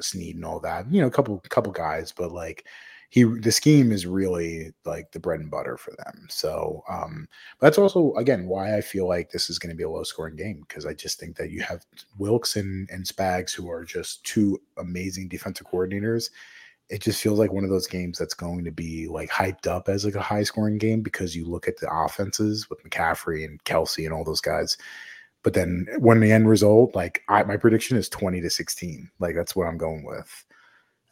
Sneed 0.00 0.36
and 0.36 0.44
all 0.44 0.58
that. 0.60 0.90
You 0.92 1.00
know, 1.02 1.06
a 1.06 1.10
couple 1.10 1.38
couple 1.50 1.72
guys, 1.72 2.10
but 2.10 2.32
like 2.32 2.66
he 3.10 3.24
the 3.24 3.52
scheme 3.52 3.92
is 3.92 4.06
really 4.06 4.72
like 4.84 5.12
the 5.12 5.20
bread 5.20 5.40
and 5.40 5.50
butter 5.50 5.76
for 5.76 5.92
them. 6.04 6.26
So 6.30 6.82
um 6.88 7.28
that's 7.60 7.78
also 7.78 8.14
again 8.14 8.46
why 8.46 8.76
I 8.76 8.80
feel 8.80 9.06
like 9.06 9.30
this 9.30 9.50
is 9.50 9.58
going 9.58 9.70
to 9.70 9.76
be 9.76 9.82
a 9.84 9.90
low 9.90 10.04
scoring 10.04 10.36
game 10.36 10.64
because 10.66 10.86
I 10.86 10.94
just 10.94 11.20
think 11.20 11.36
that 11.36 11.50
you 11.50 11.62
have 11.62 11.84
Wilks 12.18 12.56
and, 12.56 12.88
and 12.90 13.04
Spags 13.04 13.52
who 13.52 13.70
are 13.70 13.84
just 13.84 14.24
two 14.24 14.60
amazing 14.78 15.28
defensive 15.28 15.66
coordinators. 15.66 16.30
It 16.90 17.00
just 17.02 17.22
feels 17.22 17.38
like 17.38 17.52
one 17.52 17.64
of 17.64 17.70
those 17.70 17.86
games 17.86 18.18
that's 18.18 18.34
going 18.34 18.64
to 18.64 18.72
be 18.72 19.06
like 19.06 19.30
hyped 19.30 19.66
up 19.66 19.88
as 19.88 20.04
like 20.04 20.16
a 20.16 20.20
high 20.20 20.42
scoring 20.42 20.76
game 20.76 21.02
because 21.02 21.36
you 21.36 21.44
look 21.44 21.68
at 21.68 21.76
the 21.78 21.88
offenses 21.90 22.68
with 22.68 22.82
McCaffrey 22.82 23.44
and 23.44 23.62
Kelce 23.64 24.04
and 24.04 24.12
all 24.12 24.24
those 24.24 24.40
guys. 24.40 24.76
But 25.42 25.54
then 25.54 25.86
when 25.98 26.20
the 26.20 26.32
end 26.32 26.48
result, 26.48 26.94
like 26.94 27.22
I, 27.28 27.42
my 27.44 27.56
prediction 27.56 27.96
is 27.96 28.08
20 28.08 28.40
to 28.40 28.50
16. 28.50 29.10
Like 29.20 29.34
that's 29.34 29.56
what 29.56 29.66
I'm 29.66 29.78
going 29.78 30.04
with. 30.04 30.44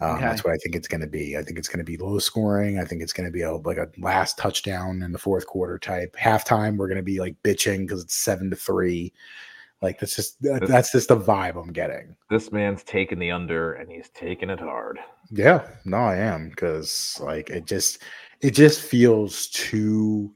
Um, 0.00 0.16
Okay. 0.16 0.20
That's 0.24 0.44
what 0.44 0.52
I 0.52 0.56
think 0.58 0.76
it's 0.76 0.88
going 0.88 1.00
to 1.00 1.08
be. 1.08 1.36
I 1.36 1.42
think 1.42 1.58
it's 1.58 1.68
going 1.68 1.78
to 1.78 1.84
be 1.84 1.96
low 1.96 2.18
scoring. 2.18 2.78
I 2.78 2.84
think 2.84 3.02
it's 3.02 3.12
going 3.12 3.26
to 3.26 3.32
be 3.32 3.42
a, 3.42 3.52
like 3.52 3.78
a 3.78 3.88
last 3.98 4.38
touchdown 4.38 5.02
in 5.02 5.12
the 5.12 5.18
fourth 5.18 5.46
quarter 5.46 5.78
type. 5.78 6.14
Halftime, 6.16 6.76
we're 6.76 6.88
going 6.88 6.96
to 6.98 7.02
be 7.02 7.18
like 7.18 7.34
bitching 7.42 7.80
because 7.80 8.02
it's 8.02 8.14
seven 8.14 8.50
to 8.50 8.56
three. 8.56 9.12
Like 9.80 10.00
that's 10.00 10.16
just 10.16 10.40
that, 10.42 10.60
This- 10.62 10.70
that's 10.70 10.92
just 10.92 11.08
the 11.08 11.16
vibe 11.16 11.56
I'm 11.60 11.72
getting. 11.72 12.16
This 12.30 12.50
man's 12.50 12.82
taking 12.82 13.18
the 13.18 13.30
under 13.30 13.74
and 13.74 13.90
he's 13.90 14.10
taking 14.10 14.50
it 14.50 14.58
hard. 14.60 14.98
Yeah, 15.30 15.68
no, 15.84 15.98
I 15.98 16.16
am 16.16 16.48
because 16.50 17.18
like 17.22 17.50
it 17.50 17.66
just 17.66 18.02
it 18.40 18.52
just 18.52 18.80
feels 18.80 19.48
too 19.48 20.32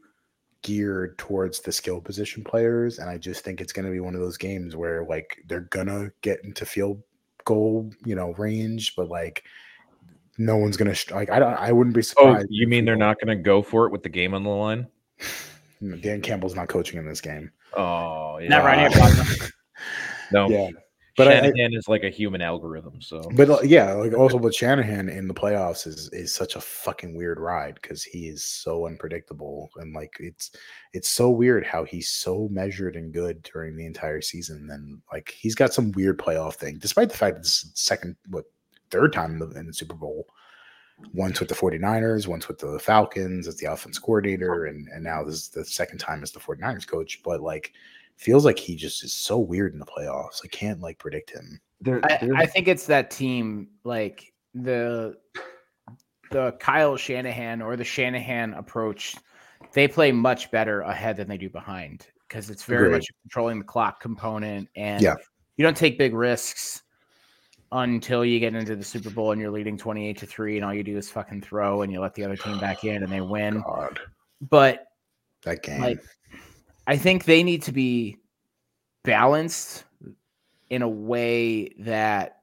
geared 0.63 1.19
towards 1.19 1.59
the 1.61 1.73
skill 1.73 2.01
position 2.01 2.45
players, 2.45 2.99
and 3.01 3.11
I 3.11 3.19
just 3.19 3.43
think 3.45 3.61
it's 3.61 3.73
going 3.73 3.85
to 3.87 3.91
be 3.91 3.99
one 4.01 4.15
of 4.15 4.21
those 4.21 4.37
games 4.37 4.77
where 4.77 5.05
like 5.05 5.39
they're 5.49 5.61
gonna 5.71 6.11
get 6.21 6.45
into 6.45 6.65
field 6.65 7.03
goal, 7.45 7.91
you 8.05 8.15
know, 8.15 8.33
range, 8.35 8.95
but 8.95 9.09
like 9.09 9.43
no 10.39 10.57
one's 10.57 10.77
gonna 10.77 10.95
sh- 10.95 11.11
like 11.11 11.31
I 11.31 11.39
don't 11.41 11.55
I 11.55 11.73
wouldn't 11.73 11.97
be 11.97 12.03
surprised. 12.03 12.27
Oh, 12.27 12.33
surprised. 12.35 12.49
you 12.51 12.69
mean 12.69 12.85
they're 12.85 12.95
not 12.97 13.19
going 13.21 13.37
to 13.37 13.43
go 13.43 13.61
for 13.63 13.87
it 13.87 13.93
with 13.93 14.03
the 14.05 14.09
game 14.09 14.35
on 14.35 14.45
the 14.45 14.51
line? 14.51 14.87
Dan 16.01 16.21
Campbell's 16.23 16.55
not 16.55 16.69
coaching 16.69 16.99
in 16.99 17.07
this 17.07 17.21
game. 17.21 17.51
Oh, 17.77 18.39
yeah. 18.39 18.49
Not 18.49 18.65
right 18.65 18.79
here, 18.79 19.01
Bogdan. 19.01 19.27
No, 20.33 20.49
Yeah, 20.49 20.71
but 21.19 21.29
I- 21.29 21.49
I- 21.49 21.53
is 21.73 21.89
like 21.89 22.05
a 22.05 22.09
human 22.09 22.41
algorithm. 22.41 23.03
So, 23.03 23.21
But 23.37 23.51
uh, 23.51 23.59
yeah, 23.63 23.93
like 23.93 24.15
also, 24.15 24.39
with 24.39 24.55
Shanahan 24.55 25.11
in 25.11 25.29
the 25.29 25.35
playoffs 25.35 25.87
is 25.87 26.09
is 26.15 26.33
such 26.33 26.57
a 26.57 26.61
fucking 26.61 27.15
weird 27.15 27.39
ride 27.39 27.75
because 27.75 28.03
he 28.03 28.29
is 28.29 28.43
so 28.43 28.87
unpredictable 28.87 29.69
and 29.77 29.93
like 29.95 30.15
it's 30.21 30.53
it's 30.95 31.11
so 31.11 31.29
weird 31.29 31.67
how 31.67 31.85
he's 31.85 32.09
so 32.09 32.49
measured 32.51 32.97
and 32.97 33.13
good 33.13 33.43
during 33.43 33.77
the 33.77 33.85
entire 33.85 34.23
season. 34.23 34.71
And 34.73 35.03
like 35.13 35.35
he's 35.39 35.55
got 35.55 35.75
some 35.75 35.93
weird 35.93 36.19
playoff 36.19 36.55
thing, 36.55 36.79
despite 36.79 37.11
the 37.11 37.19
fact 37.19 37.35
that 37.37 37.41
it's 37.41 37.71
second, 37.75 38.17
what 38.31 38.45
third 38.91 39.13
time 39.13 39.33
in 39.33 39.39
the, 39.39 39.51
in 39.61 39.67
the 39.67 39.75
Super 39.75 39.97
Bowl. 39.97 40.27
Once 41.15 41.41
with 41.41 41.49
the 41.49 41.55
49ers, 41.55 42.27
once 42.27 42.49
with 42.49 42.59
the 42.59 42.79
Falcons 42.79 43.47
as 43.49 43.57
the 43.57 43.67
offense 43.73 43.99
coordinator, 43.99 44.67
and 44.67 44.89
and 44.89 45.03
now 45.05 45.23
this 45.23 45.35
is 45.35 45.49
the 45.49 45.65
second 45.65 45.99
time 45.99 46.23
as 46.23 46.33
the 46.33 46.41
49ers 46.41 46.87
coach. 46.87 47.21
But 47.23 47.41
like 47.43 47.73
feels 48.17 48.45
like 48.45 48.59
he 48.59 48.77
just 48.77 49.03
is 49.05 49.13
so 49.13 49.39
weird 49.39 49.73
in 49.73 49.79
the 49.79 49.87
playoffs. 49.87 50.41
I 50.45 50.49
can't 50.49 50.81
like 50.81 50.99
predict 50.99 51.31
him. 51.31 51.61
there, 51.81 52.01
I, 52.05 52.19
there's- 52.21 52.37
I 52.39 52.47
think 52.47 52.69
it's 52.69 52.87
that 52.87 53.11
team, 53.11 53.69
like 53.85 54.33
the 54.55 55.17
the 56.31 56.53
Kyle 56.61 56.97
Shanahan 56.97 57.61
or 57.61 57.77
the 57.77 57.85
Shanahan 57.85 58.55
approach. 58.55 59.17
They 59.75 59.87
play 59.89 60.13
much 60.13 60.51
better 60.51 60.81
ahead 60.83 61.17
than 61.17 61.29
they 61.29 61.39
do 61.39 61.49
behind 61.51 62.07
because 62.29 62.49
it's 62.51 62.65
very 62.65 62.87
Agreed. 62.87 62.97
much 62.97 63.07
controlling 63.23 63.59
the 63.59 63.65
clock 63.65 64.01
component, 64.01 64.69
and 64.77 65.03
Yeah. 65.03 65.15
you 65.57 65.63
don't 65.65 65.77
take 65.77 65.99
big 65.99 66.15
risks 66.15 66.82
until 67.73 68.25
you 68.25 68.39
get 68.39 68.55
into 68.55 68.77
the 68.77 68.85
Super 68.85 69.11
Bowl 69.11 69.33
and 69.33 69.41
you're 69.41 69.51
leading 69.51 69.77
twenty 69.77 70.09
eight 70.09 70.19
to 70.19 70.27
three, 70.27 70.57
and 70.57 70.65
all 70.65 70.75
you 70.75 70.85
do 70.85 70.97
is 70.97 71.11
fucking 71.11 71.41
throw 71.43 71.83
and 71.83 71.93
you 71.93 72.01
let 72.01 72.15
the 72.15 72.25
other 72.25 72.37
team 72.37 72.59
back 72.59 72.85
in 72.85 73.03
and 73.03 73.11
they 73.13 73.21
win. 73.23 73.63
God, 73.63 73.99
But 74.51 74.87
that 75.43 75.63
game. 75.63 75.81
like 75.81 76.01
I 76.87 76.97
think 76.97 77.25
they 77.25 77.43
need 77.43 77.63
to 77.63 77.73
be 77.73 78.19
balanced 79.05 79.85
in 80.71 80.83
a 80.83 80.89
way 80.89 81.69
that 81.81 82.39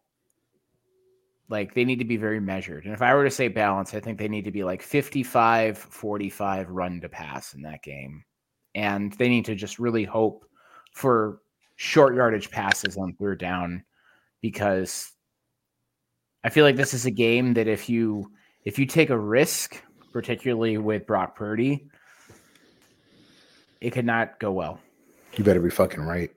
like 1.49 1.73
they 1.73 1.83
need 1.83 1.99
to 1.99 2.05
be 2.05 2.17
very 2.17 2.39
measured. 2.39 2.85
And 2.85 2.93
if 2.93 3.01
I 3.01 3.13
were 3.15 3.23
to 3.23 3.31
say 3.31 3.47
balance, 3.47 3.93
I 3.93 3.99
think 3.99 4.19
they 4.19 4.27
need 4.27 4.45
to 4.45 4.51
be 4.51 4.63
like 4.63 4.81
55 4.81 5.77
45 5.77 6.69
run 6.69 7.01
to 7.01 7.09
pass 7.09 7.53
in 7.53 7.61
that 7.63 7.81
game. 7.81 8.23
And 8.75 9.13
they 9.13 9.29
need 9.29 9.45
to 9.45 9.55
just 9.55 9.79
really 9.79 10.03
hope 10.03 10.45
for 10.93 11.41
short 11.75 12.15
yardage 12.15 12.51
passes 12.51 12.97
on 12.97 13.13
third 13.13 13.39
down 13.39 13.83
because 14.41 15.11
I 16.43 16.49
feel 16.49 16.63
like 16.65 16.75
this 16.75 16.93
is 16.93 17.05
a 17.05 17.11
game 17.11 17.53
that 17.55 17.67
if 17.67 17.89
you 17.89 18.31
if 18.65 18.77
you 18.79 18.85
take 18.85 19.09
a 19.09 19.17
risk, 19.17 19.81
particularly 20.13 20.77
with 20.77 21.05
Brock 21.05 21.35
Purdy, 21.35 21.87
it 23.81 23.91
could 23.91 24.05
not 24.05 24.39
go 24.39 24.51
well. 24.51 24.79
You 25.37 25.43
better 25.43 25.59
be 25.61 25.69
fucking 25.69 26.01
right. 26.01 26.31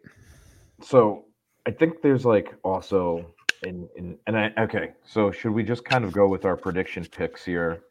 so 0.83 1.25
I 1.67 1.71
think 1.71 2.03
there's 2.03 2.25
like 2.27 2.53
also 2.65 3.25
in, 3.65 3.89
in 3.97 4.19
and 4.27 4.37
I 4.37 4.53
okay. 4.59 4.93
So 5.05 5.31
should 5.31 5.53
we 5.53 5.63
just 5.63 5.85
kind 5.85 6.05
of 6.05 6.13
go 6.13 6.27
with 6.29 6.45
our 6.45 6.57
prediction 6.57 7.05
picks 7.05 7.45
here? 7.45 7.83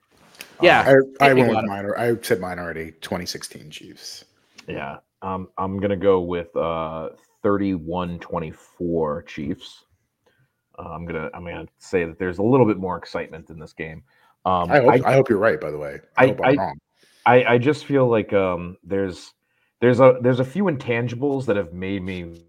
Yeah. 0.61 0.81
I, 0.81 0.95
I 1.23 1.27
Hit 1.29 1.35
me, 1.35 1.41
went 1.43 1.55
with 1.55 1.65
mine. 1.65 1.85
or- 1.85 1.97
I 1.97 2.15
said 2.21 2.39
mine 2.41 2.59
already. 2.59 2.91
2016 3.01 3.69
Chiefs. 3.71 4.25
Yeah. 4.67 4.97
Um, 5.21 5.47
I'm 5.57 5.79
gonna 5.79 5.95
go 5.95 6.19
with 6.21 6.53
uh 6.55 7.09
31-24 7.43 9.25
Chiefs. 9.27 9.85
Uh, 10.81 10.89
I'm 10.89 11.05
gonna 11.05 11.29
I'm 11.33 11.43
gonna 11.45 11.67
say 11.77 12.05
that 12.05 12.17
there's 12.17 12.39
a 12.39 12.43
little 12.43 12.65
bit 12.65 12.77
more 12.77 12.97
excitement 12.97 13.49
in 13.49 13.59
this 13.59 13.73
game. 13.73 14.03
Um, 14.45 14.71
I 14.71 14.79
hope 14.79 15.05
I, 15.05 15.13
hope 15.13 15.29
you're 15.29 15.37
right. 15.37 15.61
By 15.61 15.69
the 15.69 15.77
way, 15.77 15.99
I, 16.17 16.23
I- 16.23 16.27
hope 16.27 16.39
I'm 16.43 16.59
I- 16.59 16.63
wrong. 16.63 16.79
I, 17.23 17.43
I 17.43 17.57
just 17.59 17.85
feel 17.85 18.07
like 18.07 18.33
um 18.33 18.77
there's 18.83 19.33
there's 19.79 19.99
a 19.99 20.17
there's 20.21 20.39
a 20.39 20.45
few 20.45 20.63
intangibles 20.63 21.45
that 21.45 21.55
have 21.55 21.71
made 21.71 22.01
me 22.01 22.41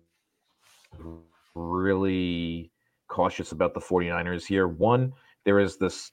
really 1.55 2.71
cautious 3.09 3.53
about 3.53 3.75
the 3.75 3.81
49ers 3.81 4.47
here. 4.47 4.69
One, 4.69 5.13
there 5.45 5.59
is 5.59 5.77
this 5.77 6.13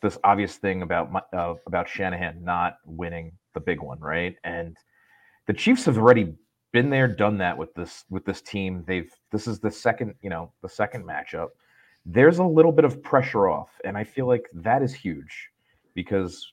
this 0.00 0.16
obvious 0.24 0.56
thing 0.56 0.80
about 0.80 1.12
my, 1.12 1.20
uh, 1.34 1.56
about 1.66 1.86
Shanahan 1.86 2.42
not 2.42 2.78
winning 2.86 3.32
the 3.52 3.60
big 3.60 3.82
one, 3.82 4.00
right? 4.00 4.34
And 4.44 4.78
the 5.46 5.52
Chiefs 5.52 5.84
have 5.84 5.98
already 5.98 6.32
been 6.72 6.90
there, 6.90 7.08
done 7.08 7.38
that 7.38 7.56
with 7.56 7.74
this 7.74 8.04
with 8.10 8.24
this 8.24 8.42
team. 8.42 8.84
They've 8.86 9.10
this 9.32 9.46
is 9.46 9.60
the 9.60 9.70
second, 9.70 10.14
you 10.22 10.30
know, 10.30 10.52
the 10.62 10.68
second 10.68 11.04
matchup. 11.04 11.48
There's 12.06 12.38
a 12.38 12.44
little 12.44 12.72
bit 12.72 12.84
of 12.84 13.02
pressure 13.02 13.48
off, 13.48 13.70
and 13.84 13.96
I 13.96 14.04
feel 14.04 14.26
like 14.26 14.46
that 14.54 14.82
is 14.82 14.94
huge 14.94 15.50
because 15.94 16.52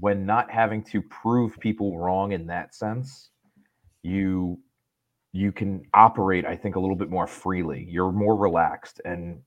when 0.00 0.26
not 0.26 0.50
having 0.50 0.82
to 0.84 1.02
prove 1.02 1.58
people 1.60 1.98
wrong 1.98 2.32
in 2.32 2.46
that 2.46 2.74
sense, 2.74 3.30
you 4.02 4.58
you 5.32 5.52
can 5.52 5.82
operate, 5.92 6.46
I 6.46 6.56
think, 6.56 6.76
a 6.76 6.80
little 6.80 6.96
bit 6.96 7.10
more 7.10 7.26
freely. 7.26 7.86
You're 7.90 8.12
more 8.12 8.36
relaxed, 8.36 9.00
and 9.04 9.40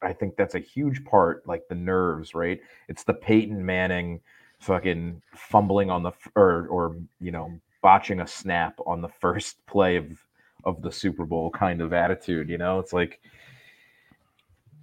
I 0.00 0.12
think 0.12 0.36
that's 0.36 0.54
a 0.54 0.60
huge 0.60 1.04
part, 1.04 1.46
like 1.46 1.66
the 1.68 1.74
nerves, 1.74 2.34
right? 2.34 2.60
It's 2.88 3.04
the 3.04 3.14
Peyton 3.14 3.64
Manning 3.64 4.20
fucking 4.60 5.20
fumbling 5.34 5.90
on 5.90 6.02
the 6.02 6.12
or 6.36 6.68
or 6.68 6.96
you 7.20 7.32
know 7.32 7.58
botching 7.84 8.20
a 8.20 8.26
snap 8.26 8.80
on 8.86 9.02
the 9.02 9.08
first 9.08 9.64
play 9.66 9.96
of 9.96 10.06
of 10.64 10.80
the 10.80 10.90
Super 10.90 11.26
Bowl 11.26 11.50
kind 11.50 11.82
of 11.82 11.92
attitude. 11.92 12.48
You 12.48 12.56
know, 12.56 12.78
it's 12.78 12.94
like 12.94 13.20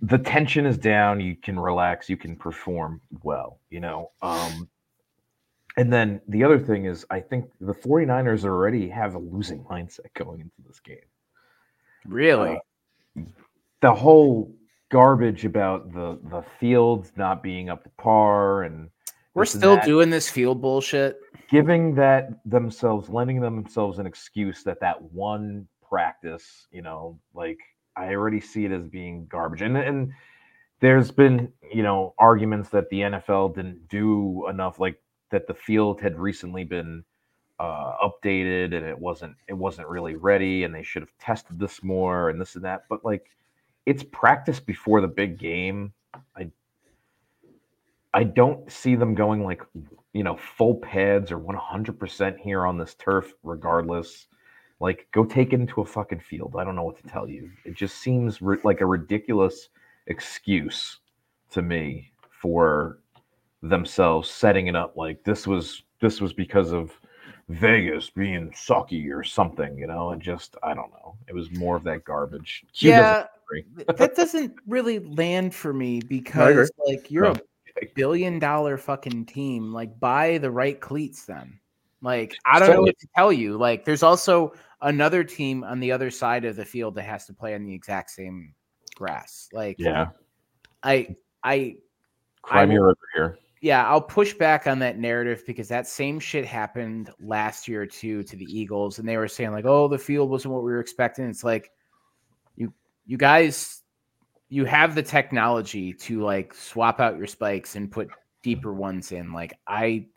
the 0.02 0.20
tension 0.20 0.66
is 0.66 0.78
down. 0.78 1.20
You 1.20 1.36
can 1.36 1.60
relax. 1.60 2.08
You 2.08 2.18
can 2.18 2.38
perform 2.38 3.02
well. 3.24 3.60
You 3.70 3.82
know. 3.82 4.12
Um, 4.22 4.70
and 5.78 5.92
then 5.92 6.22
the 6.28 6.44
other 6.44 6.60
thing 6.60 6.86
is, 6.86 7.06
I 7.10 7.22
think 7.22 7.50
the 7.60 7.74
49ers 7.74 8.44
already 8.44 8.90
have 8.90 9.16
a 9.16 9.20
losing 9.20 9.64
mindset 9.64 10.14
going 10.16 10.42
into 10.42 10.68
this 10.68 10.80
game. 10.82 10.98
Really? 12.06 12.60
Uh, 13.18 13.24
the 13.82 13.94
whole 13.94 14.54
garbage 14.92 15.46
about 15.46 15.92
the 15.94 16.20
the 16.30 16.44
fields 16.60 17.14
not 17.16 17.42
being 17.42 17.70
up 17.70 17.84
to 17.84 17.90
par 17.98 18.64
and 18.64 18.90
we're 19.34 19.46
still 19.46 19.80
doing 19.82 20.10
this 20.10 20.30
field 20.30 20.62
bullshit. 20.62 21.20
giving 21.50 21.96
that 21.96 22.30
themselves 22.46 23.10
lending 23.10 23.40
themselves 23.40 24.00
an 24.00 24.06
excuse 24.06 24.64
that 24.64 24.80
that 24.80 25.02
one 25.02 25.68
practice 25.88 26.68
you 26.72 26.82
know 26.82 27.20
like 27.34 27.60
i 27.98 28.14
already 28.14 28.40
see 28.40 28.66
it 28.66 28.72
as 28.72 28.88
being 28.88 29.26
garbage. 29.30 29.62
And 29.62 29.78
and 29.78 30.12
there's 30.80 31.12
been 31.12 31.52
you 31.72 31.84
know 31.84 32.14
arguments 32.18 32.70
that 32.70 32.90
the 32.90 33.02
nfl 33.02 33.54
didn't 33.54 33.88
do 33.90 34.48
enough 34.48 34.80
like 34.80 35.02
that 35.30 35.48
the 35.48 35.54
field 35.54 36.02
had 36.02 36.20
recently 36.20 36.64
been 36.64 37.04
uh, 37.62 37.94
updated 38.04 38.76
and 38.76 38.86
it 38.86 38.98
wasn't 38.98 39.36
it 39.48 39.54
wasn't 39.54 39.88
really 39.88 40.16
ready 40.16 40.64
and 40.64 40.74
they 40.74 40.82
should 40.82 41.04
have 41.04 41.16
tested 41.20 41.60
this 41.60 41.84
more 41.84 42.30
and 42.30 42.42
this 42.42 42.56
and 42.56 42.64
that. 42.66 42.86
But 42.90 43.06
like 43.06 43.30
it's 43.86 44.04
practice 44.04 44.60
before 44.60 45.00
the 45.00 45.08
big 45.08 45.38
game. 45.38 45.94
I 46.36 46.50
I 48.14 48.24
don't 48.24 48.70
see 48.72 48.96
them 48.96 49.16
going 49.16 49.44
like 49.44 49.62
you 50.14 50.24
know 50.24 50.38
full 50.38 50.76
pads 50.76 51.32
or 51.32 51.40
100% 51.40 52.38
here 52.38 52.66
on 52.66 52.78
this 52.78 52.96
turf 52.96 53.34
regardless. 53.44 54.28
Like 54.80 55.08
go 55.12 55.24
take 55.24 55.54
it 55.54 55.60
into 55.60 55.82
a 55.82 55.86
fucking 55.86 56.22
field. 56.22 56.56
I 56.58 56.64
don't 56.64 56.76
know 56.76 56.84
what 56.84 57.02
to 57.02 57.08
tell 57.08 57.28
you. 57.28 57.52
It 57.66 57.76
just 57.76 57.98
seems 57.98 58.42
ri- 58.42 58.58
like 58.64 58.82
a 58.82 58.86
ridiculous 58.86 59.70
excuse 60.08 61.00
to 61.52 61.62
me 61.62 62.12
for 62.30 63.00
themselves 63.62 64.30
setting 64.30 64.68
it 64.68 64.76
up 64.76 64.98
like 64.98 65.24
this 65.24 65.46
was 65.46 65.84
this 66.00 66.20
was 66.20 66.34
because 66.34 66.72
of 66.72 66.92
Vegas 67.50 68.10
being 68.10 68.50
sucky 68.52 69.14
or 69.14 69.24
something, 69.24 69.78
you 69.78 69.88
know, 69.88 70.12
and 70.12 70.22
just 70.22 70.56
I 70.64 70.74
don't 70.74 70.92
know. 70.92 71.16
It 71.28 71.36
was 71.36 71.52
more 71.52 71.76
of 71.76 71.84
that 71.84 72.04
garbage. 72.04 72.64
Q 72.74 72.90
yeah, 72.90 73.26
that 73.88 74.16
doesn't 74.16 74.56
really 74.68 75.00
land 75.00 75.54
for 75.54 75.74
me 75.74 76.02
because 76.08 76.72
like 76.88 77.12
you're 77.12 77.26
no. 77.26 77.32
a 77.32 77.40
billion 77.96 78.40
dollar 78.40 78.78
fucking 78.78 79.26
team. 79.26 79.74
Like 79.74 80.00
buy 80.00 80.38
the 80.38 80.52
right 80.52 80.80
cleats 80.80 81.26
then. 81.26 81.60
Like 82.02 82.36
I 82.46 82.60
don't 82.60 82.68
so, 82.68 82.74
know 82.76 82.82
what 82.82 83.00
to 83.00 83.08
tell 83.16 83.32
you. 83.32 83.58
Like 83.58 83.86
there's 83.86 84.04
also 84.04 84.54
another 84.82 85.24
team 85.24 85.64
on 85.64 85.80
the 85.80 85.92
other 85.92 86.10
side 86.10 86.46
of 86.46 86.56
the 86.56 86.66
field 86.66 86.96
that 86.96 87.04
has 87.04 87.26
to 87.28 87.34
play 87.34 87.54
on 87.54 87.64
the 87.64 87.74
exact 87.74 88.10
same 88.10 88.54
grass. 88.96 89.50
Like 89.54 89.78
yeah, 89.80 90.10
I 90.84 91.16
I 91.44 91.78
cry 92.42 92.66
me 92.66 92.80
over 92.80 92.96
here. 93.14 93.38
Yeah, 93.62 93.88
I'll 93.88 94.02
push 94.02 94.34
back 94.34 94.66
on 94.66 94.80
that 94.80 94.98
narrative 94.98 95.44
because 95.46 95.68
that 95.68 95.88
same 95.88 96.20
shit 96.20 96.46
happened 96.46 97.12
last 97.20 97.68
year 97.68 97.86
too 97.86 98.24
to 98.24 98.36
the 98.36 98.46
Eagles, 98.46 98.98
and 98.98 99.08
they 99.08 99.18
were 99.18 99.28
saying 99.28 99.52
like, 99.52 99.66
"Oh, 99.66 99.88
the 99.88 100.00
field 100.00 100.32
wasn't 100.32 100.56
what 100.56 100.64
we 100.64 100.72
were 100.72 100.80
expecting." 100.80 101.26
It's 101.30 101.44
like 101.44 101.72
you, 102.56 102.74
you 103.06 103.18
guys 103.18 103.81
you 104.52 104.66
have 104.66 104.96
the 104.96 105.02
technology 105.02 105.94
to 105.94 106.22
like 106.22 106.54
swap 106.54 107.00
out 107.00 107.18
your 107.18 107.26
spikes 107.26 107.78
and 107.78 107.90
put 107.90 108.10
deeper 108.44 108.74
ones 108.74 109.14
in. 109.14 109.32
Like 109.32 109.58
I 109.66 110.08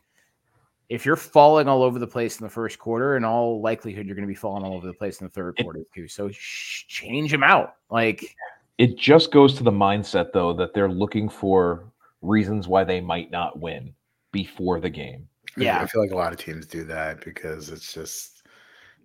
if 0.89 1.05
you're 1.05 1.15
falling 1.15 1.69
all 1.69 1.81
over 1.81 1.97
the 1.97 2.05
place 2.05 2.39
in 2.39 2.43
the 2.43 2.49
first 2.49 2.77
quarter, 2.77 3.15
in 3.15 3.23
all 3.23 3.61
likelihood 3.61 4.05
you're 4.05 4.15
going 4.15 4.27
to 4.27 4.31
be 4.31 4.35
falling 4.35 4.63
all 4.63 4.73
over 4.75 4.85
the 4.85 4.93
place 4.93 5.21
in 5.21 5.25
the 5.25 5.31
third 5.31 5.55
quarter 5.61 5.83
too. 5.95 6.09
So 6.09 6.29
sh- 6.31 6.85
change 6.87 7.31
them 7.31 7.43
out. 7.43 7.75
Like 7.89 8.35
it 8.77 8.97
just 8.97 9.31
goes 9.31 9.55
to 9.55 9.63
the 9.63 9.71
mindset 9.71 10.33
though 10.33 10.51
that 10.53 10.73
they're 10.73 10.91
looking 10.91 11.29
for 11.29 11.85
reasons 12.21 12.67
why 12.67 12.83
they 12.83 12.99
might 12.99 13.31
not 13.31 13.57
win 13.57 13.93
before 14.33 14.81
the 14.81 14.89
game. 14.89 15.29
Yeah, 15.55 15.79
I 15.79 15.85
feel 15.85 16.01
like 16.01 16.11
a 16.11 16.17
lot 16.17 16.33
of 16.33 16.39
teams 16.39 16.67
do 16.67 16.83
that 16.83 17.23
because 17.23 17.69
it's 17.69 17.93
just 17.93 18.43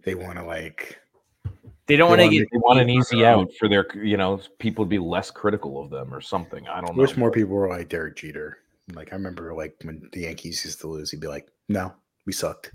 they 0.02 0.16
want 0.16 0.38
to 0.38 0.44
like 0.44 0.98
they 1.90 1.96
don't 1.96 2.08
want 2.08 2.20
to 2.20 2.28
get. 2.28 2.48
They 2.52 2.58
want 2.58 2.78
an 2.78 2.88
easy 2.88 3.26
out 3.26 3.50
for 3.58 3.68
their, 3.68 3.84
you 3.96 4.16
know, 4.16 4.40
people 4.60 4.84
to 4.84 4.88
be 4.88 4.98
less 4.98 5.30
critical 5.30 5.82
of 5.82 5.90
them 5.90 6.14
or 6.14 6.20
something. 6.20 6.66
I 6.68 6.76
don't 6.76 6.90
I 6.90 6.92
know. 6.92 7.02
Wish 7.02 7.16
more 7.16 7.32
people 7.32 7.54
were 7.54 7.68
like 7.68 7.88
Derek 7.88 8.16
Jeter. 8.16 8.58
Like 8.94 9.12
I 9.12 9.16
remember, 9.16 9.52
like 9.54 9.74
when 9.82 10.08
the 10.12 10.20
Yankees 10.20 10.64
used 10.64 10.80
to 10.82 10.86
lose, 10.86 11.10
he'd 11.10 11.20
be 11.20 11.26
like, 11.26 11.48
"No, 11.68 11.92
we 12.26 12.32
sucked." 12.32 12.70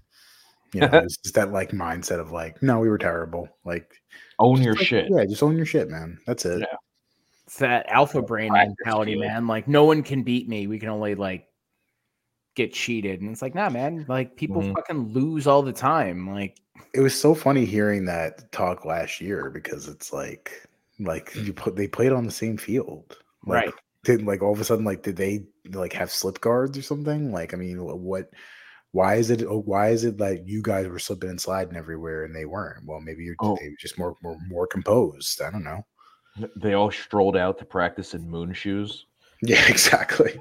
You 0.74 0.82
know, 0.82 0.90
it's 0.94 1.16
just 1.18 1.36
that 1.36 1.54
like 1.54 1.72
mindset 1.72 2.20
of 2.20 2.32
like, 2.32 2.62
"No, 2.62 2.80
we 2.80 2.90
were 2.90 2.98
terrible." 2.98 3.48
Like, 3.64 3.90
own 4.38 4.62
your 4.62 4.76
like, 4.76 4.86
shit. 4.86 5.08
Yeah, 5.10 5.24
just 5.26 5.44
own 5.44 5.56
your 5.56 5.66
shit, 5.66 5.90
man. 5.90 6.20
That's 6.28 6.46
it. 6.46 6.60
Yeah. 6.60 6.78
It's 7.46 7.58
that 7.60 7.86
alpha 7.88 8.22
brain 8.22 8.52
mentality, 8.52 9.16
man. 9.16 9.48
Like, 9.48 9.68
no 9.68 9.86
one 9.86 10.04
can 10.04 10.24
beat 10.24 10.50
me. 10.50 10.68
We 10.68 10.78
can 10.78 10.90
only 10.90 11.16
like 11.16 11.48
get 12.56 12.74
cheated, 12.74 13.22
and 13.22 13.32
it's 13.32 13.42
like, 13.42 13.56
nah, 13.56 13.70
man. 13.70 14.06
Like, 14.08 14.36
people 14.36 14.62
mm-hmm. 14.62 14.74
fucking 14.74 15.14
lose 15.14 15.48
all 15.48 15.62
the 15.62 15.74
time. 15.74 16.30
Like, 16.30 16.58
it 16.94 17.02
was 17.02 17.20
so 17.20 17.36
funny 17.36 17.66
hearing 17.66 18.06
that 18.06 18.52
talk 18.52 18.86
last 18.86 19.22
year 19.22 19.50
because 19.50 19.88
it's 19.88 20.14
like 20.14 20.68
like 21.00 21.36
you 21.36 21.52
put 21.52 21.76
they 21.76 21.88
played 21.88 22.14
on 22.14 22.24
the 22.24 22.32
same 22.32 22.58
field 22.58 23.18
like, 23.46 23.66
right 23.66 23.74
did 24.06 24.26
like 24.26 24.42
all 24.42 24.54
of 24.54 24.62
a 24.62 24.64
sudden 24.64 24.86
like 24.86 25.04
did 25.04 25.18
they 25.18 25.44
like 25.72 25.92
have 25.92 26.12
slip 26.12 26.40
guards 26.40 26.78
or 26.78 26.82
something 26.82 27.32
like 27.34 27.54
i 27.54 27.58
mean 27.58 27.78
what 27.84 28.30
why 28.92 29.16
is 29.16 29.30
it 29.30 29.44
oh, 29.44 29.62
why 29.66 29.90
is 29.90 30.06
it 30.06 30.20
like 30.20 30.42
you 30.46 30.62
guys 30.62 30.88
were 30.88 31.00
slipping 31.00 31.30
and 31.30 31.42
sliding 31.42 31.76
everywhere 31.76 32.24
and 32.24 32.34
they 32.34 32.46
weren't 32.46 32.86
well 32.86 33.02
maybe 33.02 33.26
you're 33.26 33.36
oh. 33.42 33.58
just 33.78 33.98
more, 33.98 34.16
more 34.24 34.38
more 34.48 34.68
composed 34.68 35.42
i 35.42 35.50
don't 35.52 35.64
know 35.64 35.86
they 36.56 36.74
all 36.74 36.92
strolled 36.92 37.36
out 37.36 37.58
to 37.58 37.66
practice 37.66 38.14
in 38.14 38.30
moon 38.30 38.54
shoes 38.54 39.08
yeah 39.42 39.64
exactly 39.70 40.40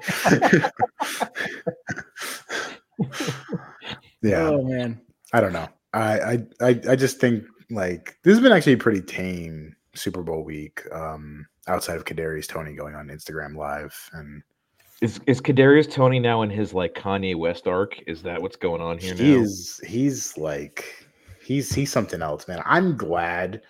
yeah 4.21 4.49
oh 4.49 4.61
man 4.63 4.99
i 5.33 5.41
don't 5.41 5.53
know 5.53 5.67
I, 5.93 6.45
I 6.59 6.81
I 6.89 6.95
just 6.97 7.21
think 7.21 7.45
like 7.69 8.17
this 8.23 8.33
has 8.33 8.41
been 8.41 8.51
actually 8.51 8.73
a 8.73 8.77
pretty 8.77 9.01
tame 9.01 9.75
Super 9.93 10.23
Bowl 10.23 10.43
week. 10.43 10.81
Um, 10.91 11.47
outside 11.67 11.97
of 11.97 12.05
Kadarius 12.05 12.47
Toney 12.47 12.73
going 12.73 12.95
on 12.95 13.07
Instagram 13.07 13.55
Live 13.55 14.09
and 14.13 14.43
is 15.01 15.19
is 15.25 15.41
Kadarius 15.41 15.91
Toney 15.91 16.19
now 16.19 16.41
in 16.41 16.49
his 16.49 16.73
like 16.73 16.93
Kanye 16.93 17.35
West 17.35 17.67
arc? 17.67 17.97
Is 18.07 18.21
that 18.23 18.41
what's 18.41 18.55
going 18.55 18.81
on 18.81 18.97
here 18.97 19.13
he 19.13 19.35
now? 19.35 19.41
Is 19.41 19.79
he's 19.85 20.37
like 20.37 20.85
he's 21.43 21.73
he's 21.73 21.91
something 21.91 22.21
else, 22.21 22.47
man. 22.47 22.61
I'm 22.65 22.95
glad. 22.95 23.61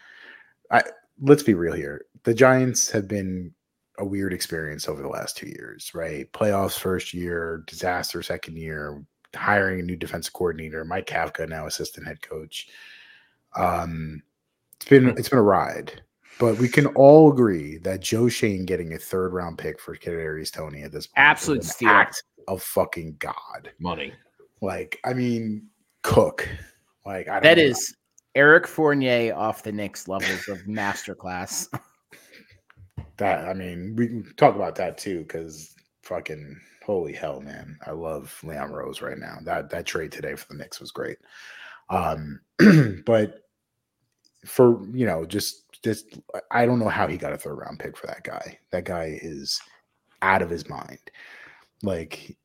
I 0.71 0.83
let's 1.21 1.43
be 1.43 1.53
real 1.53 1.73
here. 1.73 2.05
The 2.23 2.33
Giants 2.33 2.91
have 2.91 3.07
been 3.07 3.53
a 3.99 4.05
weird 4.05 4.33
experience 4.33 4.87
over 4.87 5.01
the 5.01 5.07
last 5.07 5.37
two 5.37 5.47
years, 5.47 5.91
right? 5.93 6.31
Playoffs 6.31 6.77
first 6.77 7.13
year, 7.13 7.63
disaster 7.67 8.21
second 8.21 8.57
year, 8.57 9.03
hiring 9.35 9.79
a 9.79 9.83
new 9.83 9.95
defensive 9.95 10.33
coordinator, 10.33 10.83
Mike 10.85 11.07
Kafka 11.07 11.47
now 11.47 11.67
assistant 11.67 12.07
head 12.07 12.21
coach. 12.21 12.67
Um, 13.55 14.21
it's 14.75 14.89
been 14.89 15.09
it's 15.09 15.29
been 15.29 15.39
a 15.39 15.43
ride, 15.43 16.01
but 16.39 16.57
we 16.57 16.67
can 16.67 16.87
all 16.87 17.31
agree 17.31 17.77
that 17.79 18.01
Joe 18.01 18.27
Schoen 18.27 18.65
getting 18.65 18.93
a 18.93 18.97
third 18.97 19.33
round 19.33 19.57
pick 19.57 19.79
for 19.79 19.95
Kadarius 19.95 20.51
Toney 20.51 20.83
at 20.83 20.91
this 20.91 21.07
point 21.07 21.27
absolute 21.27 21.63
steal. 21.63 21.89
act 21.89 22.23
of 22.47 22.61
fucking 22.61 23.15
god 23.19 23.71
money. 23.79 24.13
Like 24.61 24.99
I 25.05 25.13
mean, 25.13 25.67
Cook. 26.01 26.47
Like 27.05 27.27
I 27.27 27.39
that 27.39 27.57
is 27.57 27.95
Eric 28.35 28.67
Fournier 28.67 29.33
off 29.33 29.63
the 29.63 29.71
next 29.71 30.07
levels 30.07 30.47
of 30.47 30.59
masterclass. 30.63 31.67
that 33.17 33.47
I 33.47 33.53
mean, 33.53 33.95
we 33.95 34.07
can 34.07 34.33
talk 34.37 34.55
about 34.55 34.75
that 34.75 34.97
too 34.97 35.19
because 35.19 35.73
fucking 36.03 36.59
holy 36.85 37.13
hell, 37.13 37.41
man. 37.41 37.77
I 37.85 37.91
love 37.91 38.37
Leon 38.43 38.71
Rose 38.71 39.01
right 39.01 39.17
now. 39.17 39.37
That 39.43 39.69
that 39.71 39.85
trade 39.85 40.11
today 40.11 40.35
for 40.35 40.47
the 40.47 40.55
Knicks 40.55 40.79
was 40.79 40.91
great. 40.91 41.17
Um, 41.89 42.39
but 43.05 43.41
for 44.45 44.85
you 44.93 45.05
know, 45.05 45.25
just 45.25 45.63
just 45.83 46.17
I 46.51 46.65
don't 46.65 46.79
know 46.79 46.89
how 46.89 47.07
he 47.07 47.17
got 47.17 47.33
a 47.33 47.37
third 47.37 47.55
round 47.55 47.79
pick 47.79 47.97
for 47.97 48.07
that 48.07 48.23
guy. 48.23 48.59
That 48.71 48.85
guy 48.85 49.17
is 49.21 49.59
out 50.21 50.41
of 50.41 50.49
his 50.49 50.69
mind. 50.69 50.99
Like 51.83 52.35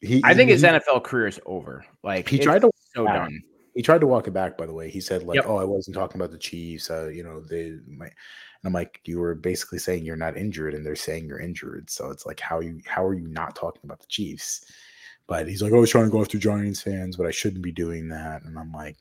he, 0.00 0.20
I 0.24 0.34
think 0.34 0.48
he, 0.48 0.52
his 0.54 0.62
NFL 0.62 1.04
career 1.04 1.26
is 1.26 1.40
over. 1.46 1.84
Like 2.04 2.28
He 2.28 2.38
tried 2.38 2.62
to- 2.62 2.70
so 2.94 3.04
done. 3.04 3.42
he 3.74 3.82
tried 3.82 4.00
to 4.00 4.06
walk 4.06 4.26
it 4.28 4.32
back. 4.32 4.56
By 4.56 4.66
the 4.66 4.72
way, 4.72 4.88
he 4.90 5.00
said 5.00 5.24
like, 5.24 5.36
Yep. 5.36 5.44
"Oh, 5.48 5.56
I 5.56 5.64
wasn't 5.64 5.96
talking 5.96 6.20
about 6.20 6.30
the 6.30 6.38
Chiefs. 6.38 6.90
Uh, 6.90 7.08
you 7.08 7.22
know, 7.22 7.40
they 7.40 7.78
might." 7.86 8.12
And 8.62 8.68
I'm 8.68 8.72
like, 8.72 9.00
you 9.04 9.18
were 9.20 9.34
basically 9.34 9.78
saying 9.78 10.04
you're 10.04 10.16
not 10.16 10.36
injured, 10.36 10.74
and 10.74 10.84
they're 10.84 10.96
saying 10.96 11.26
you're 11.26 11.40
injured. 11.40 11.88
So 11.90 12.10
it's 12.10 12.26
like, 12.26 12.40
how 12.40 12.60
you 12.60 12.80
how 12.86 13.04
are 13.04 13.14
you 13.14 13.28
not 13.28 13.54
talking 13.54 13.82
about 13.84 14.00
the 14.00 14.06
Chiefs? 14.06 14.64
But 15.26 15.46
he's 15.46 15.62
like, 15.62 15.72
oh, 15.72 15.76
I 15.76 15.80
was 15.80 15.90
trying 15.90 16.06
to 16.06 16.10
go 16.10 16.20
after 16.20 16.38
Giants 16.38 16.80
fans, 16.80 17.16
but 17.16 17.26
I 17.26 17.30
shouldn't 17.30 17.62
be 17.62 17.70
doing 17.70 18.08
that. 18.08 18.42
And 18.44 18.58
I'm 18.58 18.72
like, 18.72 18.96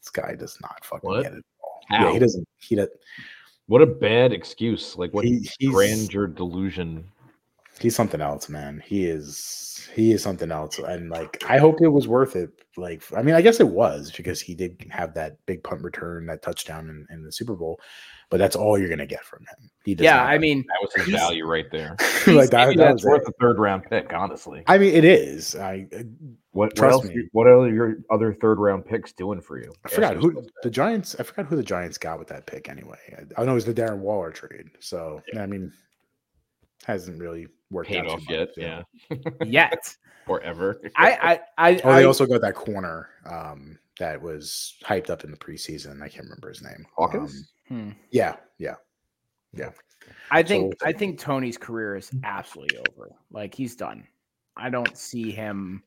this 0.00 0.10
guy 0.10 0.34
does 0.34 0.58
not 0.60 0.84
fucking 0.84 1.08
What? 1.08 1.22
get 1.22 1.32
it 1.32 1.38
at 1.38 1.44
all. 1.64 1.80
How? 1.88 2.06
Yeah, 2.06 2.12
he 2.12 2.18
doesn't. 2.18 2.48
He 2.58 2.74
does. 2.76 2.88
What 3.66 3.82
a 3.82 3.86
bad 3.86 4.32
excuse. 4.32 4.96
Like 4.96 5.14
what 5.14 5.24
He, 5.24 5.48
grandeur 5.66 6.26
delusion. 6.26 7.04
He's 7.80 7.96
something 7.96 8.20
else, 8.20 8.48
man. 8.48 8.82
He 8.84 9.06
is 9.06 9.88
he 9.94 10.12
is 10.12 10.22
something 10.22 10.52
else, 10.52 10.78
and 10.78 11.10
like 11.10 11.42
I 11.48 11.58
hope 11.58 11.80
it 11.80 11.88
was 11.88 12.06
worth 12.06 12.36
it. 12.36 12.50
Like 12.76 13.02
I 13.16 13.22
mean, 13.22 13.34
I 13.34 13.42
guess 13.42 13.60
it 13.60 13.68
was 13.68 14.12
because 14.12 14.40
he 14.40 14.54
did 14.54 14.86
have 14.90 15.14
that 15.14 15.44
big 15.46 15.62
punt 15.64 15.82
return, 15.82 16.26
that 16.26 16.42
touchdown 16.42 16.88
in, 16.88 17.06
in 17.14 17.24
the 17.24 17.32
Super 17.32 17.54
Bowl. 17.54 17.80
But 18.28 18.38
that's 18.38 18.54
all 18.54 18.78
you're 18.78 18.88
gonna 18.88 19.06
get 19.06 19.24
from 19.24 19.40
him. 19.40 19.70
He 19.84 19.96
does 19.96 20.04
Yeah, 20.04 20.22
I 20.22 20.38
mean, 20.38 20.64
That 20.68 20.78
was 20.80 21.04
his 21.04 21.12
value 21.12 21.44
right 21.46 21.68
there. 21.72 21.96
like 22.28 22.50
that, 22.50 22.66
that 22.66 22.76
that's 22.76 22.92
was 23.02 23.04
worth 23.04 23.22
it. 23.22 23.28
a 23.28 23.32
third 23.40 23.58
round 23.58 23.84
pick, 23.90 24.12
honestly. 24.12 24.62
I 24.68 24.78
mean, 24.78 24.94
it 24.94 25.04
is. 25.04 25.56
I 25.56 25.88
What, 26.52 26.66
what 26.68 26.76
Trust 26.76 26.92
else? 26.92 27.06
me. 27.06 27.28
What 27.32 27.48
are 27.48 27.68
your 27.68 27.96
other 28.08 28.32
third 28.32 28.58
round 28.60 28.84
picks 28.86 29.12
doing 29.12 29.40
for 29.40 29.58
you? 29.58 29.72
I 29.84 29.88
forgot 29.88 30.14
who 30.16 30.28
yourself 30.28 30.46
the 30.62 30.70
Giants. 30.70 31.16
I 31.18 31.24
forgot 31.24 31.46
who 31.46 31.56
the 31.56 31.64
Giants 31.64 31.98
got 31.98 32.20
with 32.20 32.28
that 32.28 32.46
pick 32.46 32.68
anyway. 32.68 32.98
I, 33.18 33.42
I 33.42 33.44
know 33.44 33.52
it 33.52 33.54
was 33.56 33.64
the 33.64 33.74
Darren 33.74 33.98
Waller 33.98 34.30
trade. 34.30 34.68
So 34.78 35.20
I 35.36 35.46
mean, 35.46 35.72
hasn't 36.84 37.18
really 37.20 37.46
that. 37.46 37.50
Worked 37.70 37.88
paid 37.88 37.98
out 38.00 38.08
off 38.08 38.28
yet, 38.28 38.48
so. 38.54 38.60
yeah, 38.60 38.82
yet. 39.46 39.96
or 40.26 40.40
ever. 40.42 40.80
I 40.96 41.40
I 41.58 41.68
I, 41.70 41.80
Oh, 41.84 41.94
they 41.94 42.02
I- 42.02 42.04
also 42.04 42.26
got 42.26 42.40
that 42.40 42.54
corner 42.54 43.08
um, 43.26 43.78
that 43.98 44.20
was 44.20 44.74
hyped 44.84 45.10
up 45.10 45.24
in 45.24 45.30
the 45.30 45.36
preseason. 45.36 46.02
I 46.02 46.08
can't 46.08 46.24
remember 46.24 46.48
his 46.48 46.62
name. 46.62 46.84
Hawkins? 46.96 47.52
Um, 47.70 47.76
hmm. 47.76 47.90
yeah, 48.10 48.36
yeah, 48.58 48.74
yeah. 49.52 49.70
I 50.30 50.42
think 50.42 50.74
So- 50.80 50.86
I 50.86 50.92
think 50.92 51.18
Toney's 51.20 51.58
career 51.58 51.96
is 51.96 52.10
absolutely 52.24 52.78
over. 52.90 53.10
Like 53.30 53.54
he's 53.54 53.76
done. 53.76 54.06
I 54.56 54.68
don't 54.70 54.96
see 54.98 55.30
him. 55.30 55.82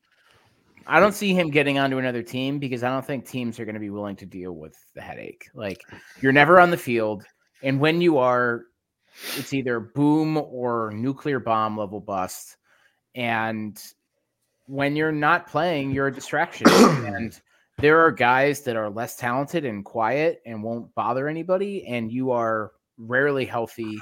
I 0.86 1.00
don't 1.00 1.12
see 1.14 1.32
him 1.34 1.50
getting 1.50 1.78
onto 1.78 1.96
another 1.98 2.22
team 2.22 2.58
because 2.58 2.82
I 2.82 2.90
don't 2.90 3.04
think 3.06 3.26
teams 3.26 3.58
are 3.58 3.64
going 3.64 3.74
to 3.74 3.80
be 3.80 3.88
willing 3.90 4.16
to 4.16 4.26
deal 4.26 4.52
with 4.52 4.76
the 4.94 5.00
headache. 5.00 5.48
Like 5.54 5.82
you're 6.20 6.32
never 6.32 6.60
on 6.60 6.70
the 6.70 6.76
field, 6.76 7.24
and 7.62 7.78
when 7.80 8.00
you 8.00 8.18
are, 8.18 8.64
it's 9.36 9.52
either 9.52 9.80
boom 9.80 10.36
or 10.36 10.92
nuclear 10.94 11.40
bomb 11.40 11.78
level 11.78 12.00
bust. 12.00 12.56
And 13.14 13.80
when 14.66 14.96
you're 14.96 15.12
not 15.12 15.46
playing, 15.48 15.92
you're 15.92 16.08
a 16.08 16.14
distraction. 16.14 16.68
and 16.68 17.40
there 17.78 18.00
are 18.00 18.10
guys 18.10 18.62
that 18.62 18.76
are 18.76 18.90
less 18.90 19.16
talented 19.16 19.64
and 19.64 19.84
quiet 19.84 20.42
and 20.46 20.62
won't 20.62 20.94
bother 20.94 21.28
anybody, 21.28 21.86
and 21.86 22.10
you 22.10 22.30
are 22.30 22.72
rarely 22.98 23.44
healthy. 23.44 23.98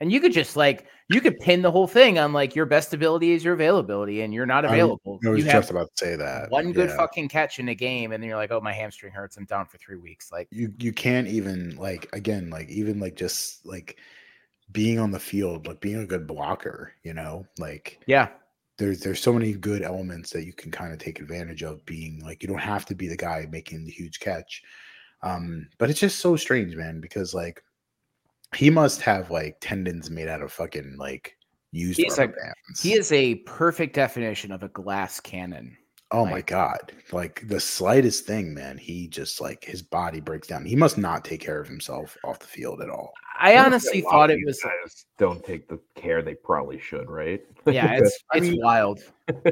And 0.00 0.12
you 0.12 0.20
could 0.20 0.32
just 0.32 0.56
like 0.56 0.86
you 1.08 1.20
could 1.20 1.38
pin 1.40 1.62
the 1.62 1.70
whole 1.70 1.88
thing 1.88 2.18
on 2.18 2.32
like 2.32 2.54
your 2.54 2.66
best 2.66 2.94
ability 2.94 3.32
is 3.32 3.44
your 3.44 3.54
availability, 3.54 4.20
and 4.20 4.32
you're 4.32 4.46
not 4.46 4.64
available. 4.64 5.18
I 5.26 5.30
was 5.30 5.44
you 5.44 5.50
just 5.50 5.70
about 5.70 5.90
to 5.96 6.04
say 6.04 6.16
that. 6.16 6.50
one 6.50 6.72
good 6.72 6.90
yeah. 6.90 6.96
fucking 6.96 7.28
catch 7.28 7.58
in 7.58 7.68
a 7.68 7.74
game, 7.74 8.12
and 8.12 8.22
then 8.22 8.28
you're 8.28 8.38
like, 8.38 8.52
oh, 8.52 8.60
my 8.60 8.72
hamstring 8.72 9.12
hurts. 9.12 9.36
I'm 9.36 9.44
down 9.44 9.66
for 9.66 9.78
three 9.78 9.96
weeks. 9.96 10.30
Like, 10.30 10.48
you 10.52 10.72
you 10.78 10.92
can't 10.92 11.26
even 11.26 11.76
like 11.76 12.08
again 12.12 12.50
like 12.50 12.68
even 12.68 13.00
like 13.00 13.16
just 13.16 13.66
like 13.66 13.98
being 14.72 14.98
on 14.98 15.10
the 15.10 15.18
field 15.18 15.66
like 15.66 15.80
being 15.80 16.00
a 16.00 16.06
good 16.06 16.26
blocker 16.26 16.92
you 17.02 17.14
know 17.14 17.46
like 17.58 18.00
yeah, 18.06 18.28
there's 18.76 19.00
there's 19.00 19.20
so 19.20 19.32
many 19.32 19.52
good 19.52 19.82
elements 19.82 20.30
that 20.30 20.44
you 20.44 20.52
can 20.52 20.70
kind 20.70 20.92
of 20.92 20.98
take 20.98 21.20
advantage 21.20 21.62
of 21.62 21.84
being 21.86 22.20
like 22.24 22.42
you 22.42 22.48
don't 22.48 22.58
have 22.58 22.84
to 22.86 22.94
be 22.94 23.08
the 23.08 23.16
guy 23.16 23.46
making 23.50 23.84
the 23.84 23.90
huge 23.90 24.20
catch 24.20 24.62
um 25.22 25.66
but 25.78 25.90
it's 25.90 26.00
just 26.00 26.20
so 26.20 26.36
strange 26.36 26.76
man 26.76 27.00
because 27.00 27.34
like 27.34 27.62
he 28.56 28.70
must 28.70 29.00
have 29.02 29.30
like 29.30 29.56
tendons 29.60 30.10
made 30.10 30.28
out 30.28 30.42
of 30.42 30.52
fucking 30.52 30.96
like 30.98 31.36
used 31.72 31.98
He's 31.98 32.18
rubber 32.18 32.32
like- 32.32 32.40
bands. 32.42 32.82
he 32.82 32.94
is 32.94 33.12
a 33.12 33.36
perfect 33.36 33.94
definition 33.94 34.52
of 34.52 34.62
a 34.62 34.68
glass 34.68 35.20
cannon. 35.20 35.76
Oh 36.10 36.24
my 36.24 36.40
god! 36.40 36.90
Like 37.12 37.46
the 37.48 37.60
slightest 37.60 38.24
thing, 38.24 38.54
man, 38.54 38.78
he 38.78 39.08
just 39.08 39.42
like 39.42 39.62
his 39.62 39.82
body 39.82 40.20
breaks 40.20 40.48
down. 40.48 40.64
He 40.64 40.74
must 40.74 40.96
not 40.96 41.22
take 41.22 41.42
care 41.42 41.60
of 41.60 41.68
himself 41.68 42.16
off 42.24 42.38
the 42.38 42.46
field 42.46 42.80
at 42.80 42.88
all. 42.88 43.12
I 43.38 43.58
honestly 43.58 44.00
thought 44.00 44.30
it 44.30 44.38
was 44.46 44.58
guys 44.62 45.04
don't 45.18 45.44
take 45.44 45.68
the 45.68 45.78
care 45.96 46.22
they 46.22 46.34
probably 46.34 46.80
should, 46.80 47.10
right? 47.10 47.42
yeah, 47.66 47.92
it's 47.98 48.18
I 48.32 48.38
it's 48.38 48.48
mean- 48.48 48.60
wild. 48.62 49.00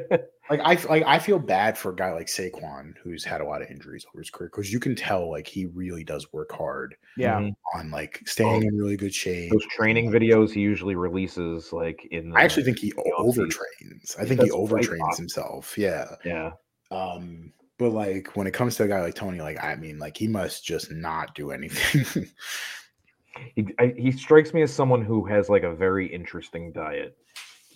Like 0.49 0.61
I 0.61 0.75
like 0.89 1.03
I 1.07 1.19
feel 1.19 1.39
bad 1.39 1.77
for 1.77 1.91
a 1.91 1.97
guy 1.97 2.13
like 2.13 2.29
Saquon 2.29 2.95
who's 3.03 3.25
had 3.25 3.41
a 3.41 3.45
lot 3.45 3.63
of 3.63 3.71
injuries 3.71 4.07
over 4.09 4.21
his 4.21 4.31
career 4.31 4.49
because 4.53 4.73
you 4.73 4.79
can 4.79 4.95
tell 4.95 5.29
like 5.31 5.47
he 5.47 5.67
really 5.67 6.05
does 6.05 6.33
work 6.33 6.53
hard 6.53 6.95
Yeah, 7.17 7.41
Mhm. 7.41 7.57
on 7.75 7.91
like 7.91 8.23
staying 8.27 8.63
in 8.63 8.77
really 8.79 8.97
good 8.97 9.13
shape. 9.15 9.51
Those 9.51 9.67
training 9.67 10.11
videos 10.11 10.53
he 10.53 10.61
usually 10.61 10.95
releases, 10.95 11.73
like 11.73 12.07
in. 12.13 12.33
I 12.37 12.43
actually 12.43 12.63
think 12.63 12.79
he 12.79 12.91
the 12.93 13.03
offseason. 13.19 13.49
overtrains. 13.49 14.19
I 14.21 14.25
think 14.25 14.41
he 14.41 14.49
That's 14.49 14.53
quite 14.69 14.85
overtrains 14.85 15.17
himself. 15.17 15.77
Yeah. 15.77 16.15
Yeah, 16.25 16.53
Um, 16.93 17.53
but 17.79 17.91
like 17.91 18.37
when 18.37 18.47
it 18.47 18.55
comes 18.55 18.77
to 18.77 18.85
a 18.85 18.89
guy 18.89 19.03
like 19.03 19.15
Toney, 19.17 19.41
like 19.41 19.63
I 19.63 19.75
mean, 19.75 19.99
like 19.99 20.17
he 20.17 20.29
must 20.29 20.65
just 20.65 20.93
not 20.93 21.35
do 21.35 21.51
anything. 21.51 22.27
he 23.55 23.67
I, 23.79 23.93
he 23.99 24.13
strikes 24.13 24.55
me 24.55 24.63
as 24.63 24.73
someone 24.73 25.03
who 25.03 25.25
has 25.27 25.49
like 25.49 25.63
a 25.65 25.75
very 25.75 26.07
interesting 26.07 26.73
diet, 26.73 27.17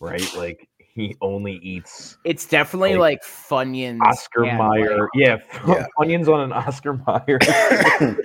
right? 0.00 0.24
Like 0.36 0.68
he 0.94 1.16
only 1.20 1.54
eats 1.62 2.16
it's 2.24 2.46
definitely 2.46 2.94
like, 2.96 3.20
Like 3.20 3.22
Funyuns. 3.24 4.00
Oscar 4.02 4.44
and, 4.44 4.58
Mayer. 4.58 5.00
like, 5.00 5.08
yeah, 5.14 5.36
Yeah. 5.68 5.86
onions 5.98 6.28
on 6.28 6.40
an 6.40 6.52
Oscar 6.52 6.94
Mayer. 7.06 7.38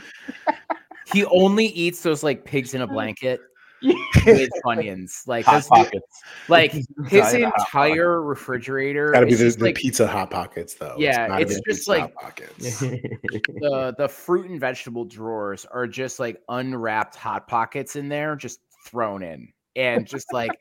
he 1.14 1.26
only 1.26 1.68
eats 1.68 2.02
those 2.02 2.24
like 2.24 2.46
pigs 2.46 2.74
in 2.74 2.82
a 2.82 2.88
blanket 2.96 3.40
with 3.84 4.50
Funyuns. 4.66 5.28
Like 5.28 5.46
Hot 5.46 5.54
that's 5.54 5.70
the- 5.70 5.76
pockets. 5.76 6.22
like 6.50 6.72
His 6.72 6.88
his 7.10 7.22
Hot 7.22 7.36
entire 7.36 8.22
refrigerator. 8.22 9.12
Gotta 9.12 9.26
be 9.28 9.34
the, 9.36 9.44
just 9.44 9.60
the 9.60 9.66
like 9.66 9.76
pizza 9.76 10.08
hot 10.08 10.32
pockets 10.32 10.74
though. 10.76 10.96
Yeah, 10.98 11.28
gotta 11.28 11.42
it's 11.44 11.60
just 11.68 11.88
like- 11.88 12.02
Hot 12.02 12.14
pockets. 12.16 12.80
the 12.80 13.94
the 13.98 14.08
fruit 14.08 14.50
and 14.50 14.60
vegetable 14.60 15.06
drawers 15.06 15.66
are 15.66 15.86
just 15.88 16.20
like 16.20 16.42
unwrapped 16.50 17.16
hot 17.16 17.48
pockets 17.48 17.96
in 17.96 18.10
there, 18.10 18.36
just 18.36 18.60
thrown 18.88 19.22
in, 19.24 19.50
and 19.76 20.08
just 20.08 20.32
like 20.34 20.52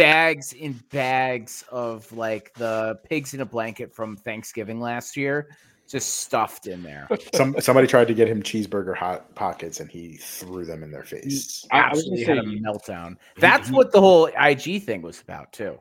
bags 0.00 0.54
and 0.60 0.88
bags 0.90 1.64
of 1.70 2.10
like 2.12 2.54
the 2.54 2.98
pigs 3.08 3.34
in 3.34 3.40
a 3.40 3.44
blanket 3.44 3.94
from 3.94 4.16
Thanksgiving 4.16 4.80
last 4.80 5.16
year, 5.16 5.48
just 5.88 6.20
stuffed 6.20 6.66
in 6.66 6.82
there. 6.82 7.08
Some 7.34 7.54
somebody 7.60 7.86
tried 7.86 8.08
to 8.08 8.14
get 8.14 8.28
him 8.28 8.42
cheeseburger 8.42 8.96
hot 8.96 9.34
pockets 9.34 9.80
and 9.80 9.90
he 9.90 10.16
threw 10.16 10.64
them 10.64 10.82
in 10.82 10.90
their 10.90 11.02
face. 11.02 11.66
I- 11.70 11.80
I 11.80 11.90
was 11.90 12.04
gonna 12.04 12.20
Absolutely 12.20 12.24
had 12.24 12.38
a 12.38 12.60
meltdown. 12.66 13.16
That's 13.36 13.70
what 13.70 13.92
the 13.92 14.00
whole 14.00 14.30
IG 14.38 14.82
thing 14.82 15.02
was 15.02 15.20
about 15.20 15.52
too. 15.52 15.78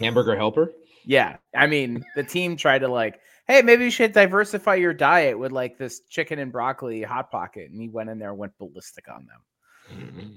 Hamburger 0.00 0.36
helper. 0.36 0.72
Yeah, 1.04 1.36
I 1.54 1.66
mean, 1.66 2.04
the 2.16 2.24
team 2.24 2.56
tried 2.56 2.80
to 2.80 2.88
like, 2.88 3.20
hey, 3.46 3.62
maybe 3.62 3.84
you 3.84 3.90
should 3.90 4.12
diversify 4.12 4.74
your 4.76 4.92
diet 4.92 5.38
with 5.38 5.52
like 5.52 5.78
this 5.78 6.00
chicken 6.08 6.38
and 6.38 6.50
broccoli 6.52 7.02
hot 7.02 7.30
pocket, 7.30 7.70
and 7.70 7.80
he 7.80 7.88
went 7.88 8.10
in 8.10 8.18
there 8.18 8.30
and 8.30 8.38
went 8.38 8.56
ballistic 8.58 9.08
on 9.08 9.26
them. 9.26 9.98
Mm-hmm. 9.98 10.28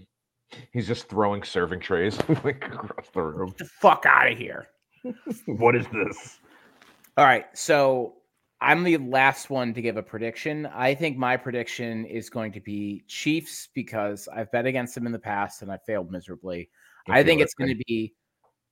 He's 0.72 0.88
just 0.88 1.08
throwing 1.10 1.44
serving 1.44 1.80
trays 1.80 2.18
like 2.44 2.66
across 2.66 3.08
the 3.14 3.22
room. 3.22 3.50
Get 3.50 3.58
the 3.60 3.66
fuck 3.66 4.06
out 4.06 4.32
of 4.32 4.38
here! 4.38 4.68
What 5.48 5.76
is 5.76 5.86
this? 5.88 6.40
All 7.18 7.26
right, 7.26 7.46
so 7.54 8.16
I'm 8.62 8.84
the 8.84 8.98
last 8.98 9.50
one 9.50 9.74
to 9.74 9.82
give 9.82 9.98
a 9.98 10.04
prediction. 10.04 10.68
I 10.68 10.94
think 10.94 11.18
my 11.18 11.36
prediction 11.36 12.06
is 12.06 12.30
going 12.30 12.52
to 12.52 12.60
be 12.60 13.04
Chiefs 13.08 13.70
because 13.74 14.28
I've 14.28 14.52
bet 14.52 14.68
against 14.68 14.94
them 14.94 15.08
in 15.08 15.12
the 15.12 15.20
past 15.20 15.64
and 15.64 15.72
I 15.72 15.78
failed 15.86 16.12
miserably. 16.12 16.70
I 17.10 17.24
think 17.24 17.42
it's 17.42 17.56
going 17.56 17.76
to 17.76 17.84
be 17.88 18.14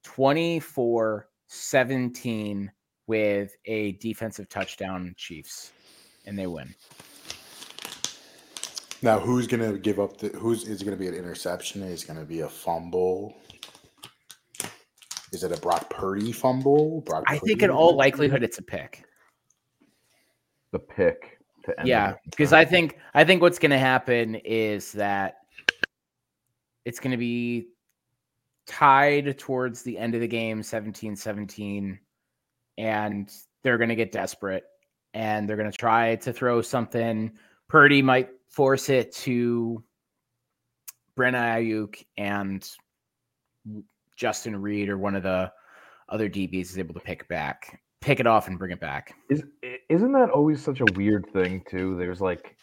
24 0.04 1.28
17 1.48 2.72
with 3.08 3.56
a 3.66 3.94
defensive 3.94 4.48
touchdown, 4.50 5.16
Chiefs, 5.18 5.72
and 6.28 6.38
they 6.38 6.46
win. 6.46 6.76
Now, 9.02 9.20
who's 9.20 9.48
gonna 9.48 9.78
give 9.78 10.00
up 10.00 10.18
the? 10.18 10.30
Who's 10.30 10.68
is 10.68 10.82
it 10.82 10.86
gonna 10.86 10.98
be 10.98 11.08
an 11.08 11.14
interception? 11.14 11.84
Is 11.84 12.04
it 12.04 12.08
gonna 12.08 12.26
be 12.26 12.42
a 12.42 12.50
fumble? 12.50 13.36
Is 15.32 15.44
it 15.44 15.52
a 15.52 15.58
Brock 15.62 15.90
Purdy 15.90 16.32
fumble? 16.32 17.02
Brock 17.02 17.24
I 17.28 17.38
think 17.38 17.62
in 17.62 17.70
all 17.70 17.96
likelihood 17.96 18.44
it's 18.44 18.58
a 18.58 18.64
pick. 18.64 19.06
the 20.72 20.80
pick 20.80 21.40
to 21.66 21.80
end. 21.80 21.88
Yeah, 21.88 22.16
because 22.30 22.54
I 22.54 22.66
think 22.66 22.98
I 23.14 23.24
think 23.24 23.42
what's 23.42 23.60
going 23.60 23.72
to 23.72 23.80
happen 23.80 24.36
is 24.36 24.92
that 24.94 25.38
it's 26.86 27.00
going 27.00 27.12
to 27.12 27.18
be 27.18 27.70
tied 28.68 29.38
towards 29.38 29.82
the 29.82 29.98
end 29.98 30.16
of 30.16 30.22
the 30.22 30.28
game 30.28 30.62
17-17 30.62 31.98
and 32.78 33.32
they're 33.64 33.78
going 33.78 33.90
to 33.90 33.96
get 33.96 34.12
desperate 34.12 34.64
and 35.14 35.50
they're 35.50 35.58
going 35.58 35.72
to 35.72 35.78
try 35.78 36.16
to 36.18 36.32
throw 36.32 36.62
something 36.62 37.32
Purdy 37.68 38.02
might 38.02 38.30
force 38.50 38.90
it 38.90 39.14
to 39.14 39.84
Brandon 41.16 41.42
Aiyuk 41.42 42.04
and 42.18 42.68
Justin 44.16 44.62
Reid 44.62 44.90
or 44.90 44.98
one 44.98 45.16
of 45.16 45.24
the 45.24 45.52
other 46.10 46.30
DBs 46.30 46.62
is 46.62 46.78
able 46.78 46.94
to 46.94 47.00
pick 47.00 47.28
back, 47.28 47.82
pick 48.02 48.20
it 48.20 48.28
off 48.28 48.48
and 48.48 48.58
bring 48.58 48.72
it 48.72 48.80
back. 48.80 49.14
Is 49.30 49.44
isn't 49.90 50.12
that 50.14 50.30
always 50.30 50.62
such 50.62 50.82
a 50.82 50.86
weird 50.96 51.28
thing 51.32 51.64
too? 51.70 51.96
There's 51.98 52.22
like 52.22 52.58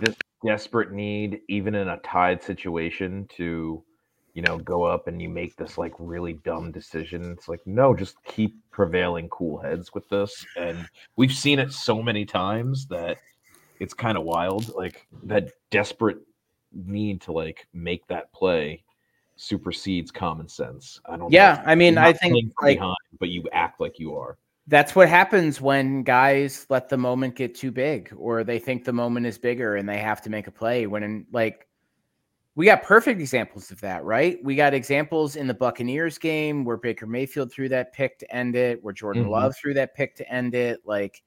this 0.00 0.16
desperate 0.44 0.92
need, 0.92 1.40
even 1.48 1.74
in 1.74 1.88
a 1.88 1.98
tied 1.98 2.42
situation, 2.42 3.26
to 3.36 3.82
you 4.34 4.42
know 4.42 4.58
go 4.58 4.84
up 4.84 5.08
and 5.08 5.20
you 5.20 5.28
make 5.28 5.56
this 5.56 5.76
like 5.76 5.92
really 5.98 6.34
dumb 6.44 6.72
decision. 6.72 7.32
It's 7.32 7.48
like 7.48 7.60
no, 7.66 7.94
just 7.94 8.16
keep 8.24 8.56
prevailing 8.70 9.28
cool 9.28 9.60
heads 9.60 9.92
with 9.92 10.08
this, 10.08 10.46
and 10.56 10.86
we've 11.16 11.32
seen 11.32 11.58
it 11.58 11.72
so 11.72 12.02
many 12.02 12.24
times 12.24 12.86
that 12.88 13.18
it's 13.80 13.94
kind 13.94 14.18
of 14.18 14.24
wild. 14.24 14.74
Like 14.74 15.06
that 15.24 15.50
desperate 15.70 16.18
need 16.72 17.20
to 17.22 17.32
like 17.32 17.66
make 17.72 18.06
that 18.08 18.32
play 18.32 18.82
supersedes 19.36 20.10
common 20.10 20.48
sense. 20.48 21.00
I 21.06 21.16
don't. 21.16 21.32
Yeah. 21.32 21.62
I 21.64 21.74
mean, 21.74 21.96
I 21.98 22.12
think, 22.12 22.52
like- 22.62 22.78
behind, 22.78 22.96
but 23.18 23.28
you 23.28 23.44
act 23.52 23.80
like 23.80 23.98
you 23.98 24.16
are. 24.16 24.36
That's 24.66 24.94
what 24.94 25.08
happens 25.08 25.62
when 25.62 26.02
guys 26.02 26.66
let 26.68 26.90
the 26.90 26.98
moment 26.98 27.36
get 27.36 27.54
too 27.54 27.70
big 27.70 28.12
or 28.18 28.44
they 28.44 28.58
think 28.58 28.84
the 28.84 28.92
moment 28.92 29.24
is 29.24 29.38
bigger 29.38 29.76
and 29.76 29.88
they 29.88 29.96
have 29.96 30.20
to 30.22 30.28
make 30.30 30.46
a 30.46 30.50
play 30.50 30.86
when 30.86 31.02
in, 31.02 31.26
like 31.32 31.66
we 32.54 32.66
got 32.66 32.82
perfect 32.82 33.18
examples 33.18 33.70
of 33.70 33.80
that, 33.80 34.04
right? 34.04 34.38
We 34.44 34.56
got 34.56 34.74
examples 34.74 35.36
in 35.36 35.46
the 35.46 35.54
Buccaneers 35.54 36.18
game 36.18 36.66
where 36.66 36.76
Baker 36.76 37.06
Mayfield 37.06 37.50
threw 37.50 37.70
that 37.70 37.94
pick 37.94 38.18
to 38.18 38.34
end 38.34 38.56
it, 38.56 38.82
where 38.84 38.92
Jordan 38.92 39.24
Mhm. 39.24 39.30
Love 39.30 39.56
threw 39.56 39.72
that 39.74 39.94
pick 39.94 40.14
to 40.16 40.30
end 40.30 40.54
it. 40.54 40.80
Like, 40.84 41.22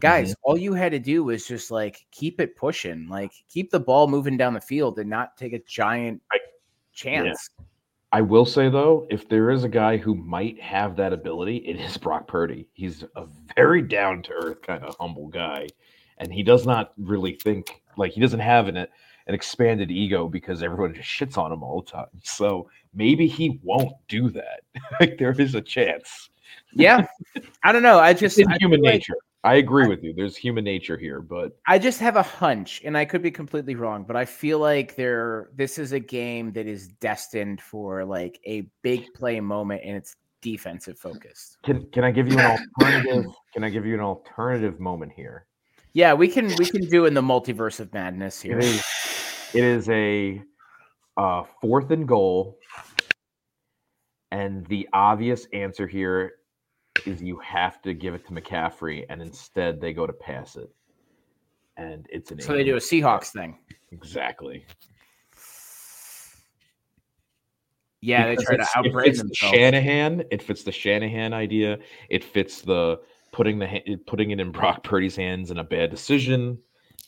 Mm-hmm. 0.00 0.24
guys, 0.24 0.34
all 0.42 0.58
you 0.58 0.72
had 0.74 0.92
to 0.92 0.98
do 0.98 1.24
was 1.24 1.46
just 1.46 1.70
like 1.70 2.06
keep 2.10 2.40
it 2.40 2.56
pushing, 2.56 3.08
like 3.08 3.32
keep 3.48 3.70
the 3.70 3.80
ball 3.80 4.06
moving 4.08 4.36
down 4.36 4.54
the 4.54 4.60
field 4.60 4.98
and 4.98 5.08
not 5.08 5.36
take 5.36 5.52
a 5.52 5.60
giant 5.60 6.22
chance. 6.92 7.50
I 8.12 8.20
will 8.22 8.44
say 8.46 8.68
though, 8.68 9.06
if 9.10 9.28
there 9.28 9.50
is 9.50 9.62
a 9.64 9.68
guy 9.68 9.96
who 9.96 10.14
might 10.16 10.60
have 10.60 10.96
that 10.96 11.12
ability, 11.12 11.58
it 11.58 11.76
is 11.76 11.96
Brock 11.96 12.26
Purdy. 12.26 12.66
He's 12.72 13.04
a 13.14 13.26
very 13.56 13.82
down 13.82 14.22
to 14.22 14.32
earth 14.32 14.62
kind 14.62 14.82
of 14.82 14.96
humble 14.98 15.28
guy, 15.28 15.68
and 16.18 16.32
he 16.32 16.42
does 16.42 16.66
not 16.66 16.92
really 16.98 17.34
think 17.34 17.82
like 17.96 18.12
he 18.12 18.20
doesn't 18.20 18.40
have 18.40 18.66
an 18.68 18.76
an 18.76 19.34
expanded 19.34 19.92
ego 19.92 20.26
because 20.26 20.60
everyone 20.62 20.92
just 20.92 21.08
shits 21.08 21.38
on 21.38 21.52
him 21.52 21.62
all 21.62 21.82
the 21.82 21.90
time. 21.90 22.06
So 22.24 22.68
maybe 22.94 23.28
he 23.28 23.60
won't 23.62 23.92
do 24.08 24.28
that. 24.30 24.62
like 25.00 25.18
there 25.18 25.30
is 25.40 25.54
a 25.54 25.60
chance. 25.60 26.30
Yeah. 26.72 27.06
I 27.62 27.70
don't 27.70 27.84
know. 27.84 27.98
I 27.98 28.10
It's 28.10 28.20
just 28.20 28.38
in 28.40 28.50
I 28.50 28.56
human 28.58 28.80
feel 28.80 28.86
like- 28.86 28.94
nature. 28.94 29.14
I 29.42 29.54
agree 29.54 29.86
with 29.86 30.02
you. 30.02 30.12
There's 30.12 30.36
human 30.36 30.64
nature 30.64 30.98
here, 30.98 31.20
but 31.20 31.56
I 31.66 31.78
just 31.78 31.98
have 32.00 32.16
a 32.16 32.22
hunch, 32.22 32.82
and 32.84 32.96
I 32.96 33.06
could 33.06 33.22
be 33.22 33.30
completely 33.30 33.74
wrong, 33.74 34.04
but 34.04 34.14
I 34.14 34.26
feel 34.26 34.58
like 34.58 34.96
there 34.96 35.48
this 35.54 35.78
is 35.78 35.92
a 35.92 36.00
game 36.00 36.52
that 36.52 36.66
is 36.66 36.88
destined 36.88 37.60
for 37.60 38.04
like 38.04 38.38
a 38.46 38.66
big 38.82 39.06
play 39.14 39.40
moment 39.40 39.82
and 39.84 39.96
it's 39.96 40.16
defensive 40.42 40.98
focused. 40.98 41.58
can 41.62 41.86
can 41.90 42.04
I 42.04 42.10
give 42.10 42.28
you 42.28 42.38
an 42.38 42.58
alternative? 42.80 43.32
can 43.54 43.64
I 43.64 43.70
give 43.70 43.86
you 43.86 43.94
an 43.94 44.00
alternative 44.00 44.78
moment 44.78 45.12
here? 45.12 45.46
Yeah, 45.94 46.12
we 46.12 46.28
can 46.28 46.54
we 46.58 46.66
can 46.66 46.88
do 46.88 47.06
in 47.06 47.14
the 47.14 47.22
multiverse 47.22 47.80
of 47.80 47.92
madness 47.94 48.42
here. 48.42 48.58
It 48.58 48.64
is 48.64 48.84
it 49.54 49.64
is 49.64 49.88
a 49.88 50.42
uh, 51.16 51.44
fourth 51.62 51.90
and 51.90 52.06
goal, 52.06 52.58
and 54.30 54.66
the 54.66 54.86
obvious 54.92 55.46
answer 55.54 55.86
here 55.86 56.32
is 57.06 57.22
you 57.22 57.38
have 57.38 57.80
to 57.82 57.94
give 57.94 58.14
it 58.14 58.26
to 58.26 58.32
McCaffrey, 58.32 59.04
and 59.08 59.22
instead 59.22 59.80
they 59.80 59.92
go 59.92 60.06
to 60.06 60.12
pass 60.12 60.56
it, 60.56 60.70
and 61.76 62.06
it's 62.10 62.30
an 62.30 62.40
So 62.40 62.52
they 62.52 62.64
do 62.64 62.76
a. 62.76 62.80
Seahawks 62.80 63.28
thing. 63.32 63.58
exactly. 63.92 64.64
Yeah, 68.02 68.26
they 68.26 68.36
try 68.36 68.56
to 68.56 68.66
the 68.82 69.18
themselves. 69.18 69.36
Shanahan. 69.36 70.24
It 70.30 70.42
fits 70.42 70.64
the 70.64 70.72
Shanahan 70.72 71.34
idea. 71.34 71.78
It 72.08 72.24
fits 72.24 72.62
the 72.62 73.00
putting 73.32 73.58
the 73.58 73.98
putting 74.06 74.30
it 74.30 74.40
in 74.40 74.50
Brock 74.52 74.82
Purdy's 74.82 75.16
hands 75.16 75.50
in 75.50 75.58
a 75.58 75.64
bad 75.64 75.90
decision. 75.90 76.58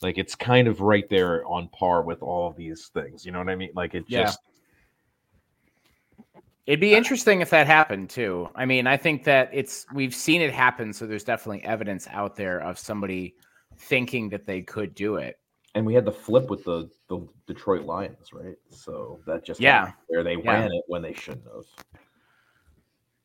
Like 0.03 0.19
it's 0.19 0.35
kind 0.35 0.69
of 0.69 0.81
right 0.81 1.09
there 1.09 1.47
on 1.47 1.69
par 1.69 2.03
with 2.03 2.23
all 2.23 2.49
of 2.49 2.57
these 2.57 2.89
things. 2.93 3.25
You 3.25 3.33
know 3.33 3.39
what 3.39 3.49
I 3.49 3.57
mean? 3.57 3.71
Like 3.75 3.95
it 3.95 4.05
Yeah. 4.07 4.25
just 4.25 4.41
It'd 6.67 6.81
be 6.81 6.95
interesting 6.95 7.41
if 7.41 7.51
that 7.51 7.67
happened 7.67 8.09
too. 8.11 8.49
I 8.55 8.67
mean, 8.67 8.87
I 8.87 8.97
think 8.97 9.25
that 9.25 9.51
it's 9.53 9.85
we've 9.93 10.15
seen 10.15 10.41
it 10.41 10.53
happen, 10.53 10.93
so 10.93 11.07
there's 11.07 11.25
definitely 11.25 11.65
evidence 11.65 12.07
out 12.11 12.37
there 12.37 12.61
of 12.61 12.79
somebody 12.79 13.35
thinking 13.79 14.29
that 14.31 14.47
they 14.47 14.63
could 14.63 14.95
do 14.95 15.17
it. 15.17 15.39
and 15.75 15.87
we 15.87 15.95
had 15.95 16.05
the 16.05 16.13
flip 16.13 16.51
with 16.51 16.63
the 16.65 16.89
the 17.09 17.27
Detroit 17.47 17.85
Lions, 17.87 18.33
right? 18.33 18.57
So 18.69 19.21
that 19.27 19.43
just 19.45 19.59
Yeah. 19.61 19.93
where 20.09 20.23
they 20.23 20.37
Yeah. 20.37 20.53
ran 20.53 20.71
it 20.73 20.85
when 20.87 21.01
they 21.03 21.15
shouldn't 21.15 21.45
have. 21.45 21.65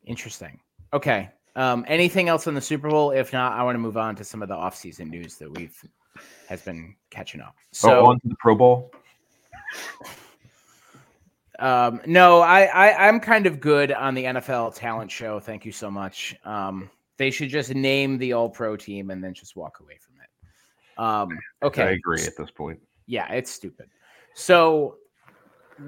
Interesting. 0.05 0.59
Okay. 0.93 1.29
Um, 1.57 1.83
anything 1.87 2.29
else 2.29 2.47
on 2.47 2.53
the 2.53 2.61
Super 2.61 2.89
Bowl? 2.89 3.11
If 3.11 3.33
not, 3.33 3.51
I 3.53 3.63
want 3.63 3.75
to 3.75 3.79
move 3.79 3.97
on 3.97 4.15
to 4.15 4.23
some 4.23 4.41
of 4.41 4.47
the 4.47 4.55
offseason 4.55 5.09
news 5.09 5.37
that 5.39 5.51
we've 5.51 5.77
has 6.47 6.61
been 6.61 6.95
catching 7.09 7.41
up. 7.41 7.55
So 7.73 7.89
So 7.89 7.99
oh, 7.99 8.05
on 8.05 8.19
to 8.21 8.27
the 8.29 8.35
Pro 8.39 8.55
Bowl. 8.55 8.91
Um, 11.59 12.01
no, 12.05 12.41
I, 12.41 12.65
I 12.65 13.07
I'm 13.07 13.19
kind 13.19 13.47
of 13.47 13.59
good 13.59 13.91
on 13.91 14.13
the 14.13 14.25
NFL 14.25 14.75
talent 14.75 15.11
show. 15.11 15.39
Thank 15.39 15.65
you 15.65 15.71
so 15.71 15.89
much. 15.89 16.35
Um, 16.45 16.89
they 17.17 17.31
should 17.31 17.49
just 17.49 17.73
name 17.73 18.17
the 18.17 18.33
All 18.33 18.49
Pro 18.49 18.77
team 18.77 19.09
and 19.09 19.23
then 19.23 19.33
just 19.33 19.55
walk 19.55 19.79
away 19.79 19.97
from 19.99 20.15
it. 20.21 21.01
Um, 21.03 21.39
okay. 21.63 21.83
I 21.83 21.89
agree 21.91 22.23
at 22.23 22.37
this 22.37 22.51
point. 22.51 22.79
Yeah, 23.07 23.31
it's 23.31 23.51
stupid. 23.51 23.87
So 24.35 24.97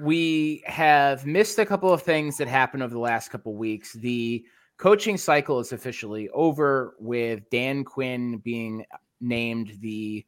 we 0.02 0.62
have 0.66 1.26
missed 1.26 1.58
a 1.58 1.66
couple 1.66 1.92
of 1.92 2.02
things 2.02 2.36
that 2.38 2.48
happened 2.48 2.82
over 2.82 2.92
the 2.92 3.00
last 3.00 3.30
couple 3.30 3.52
of 3.52 3.58
weeks. 3.58 3.92
The 3.92 4.44
coaching 4.76 5.16
cycle 5.16 5.60
is 5.60 5.72
officially 5.72 6.28
over 6.30 6.94
with 6.98 7.48
Dan 7.50 7.84
Quinn 7.84 8.38
being 8.38 8.84
named 9.20 9.74
the 9.80 10.24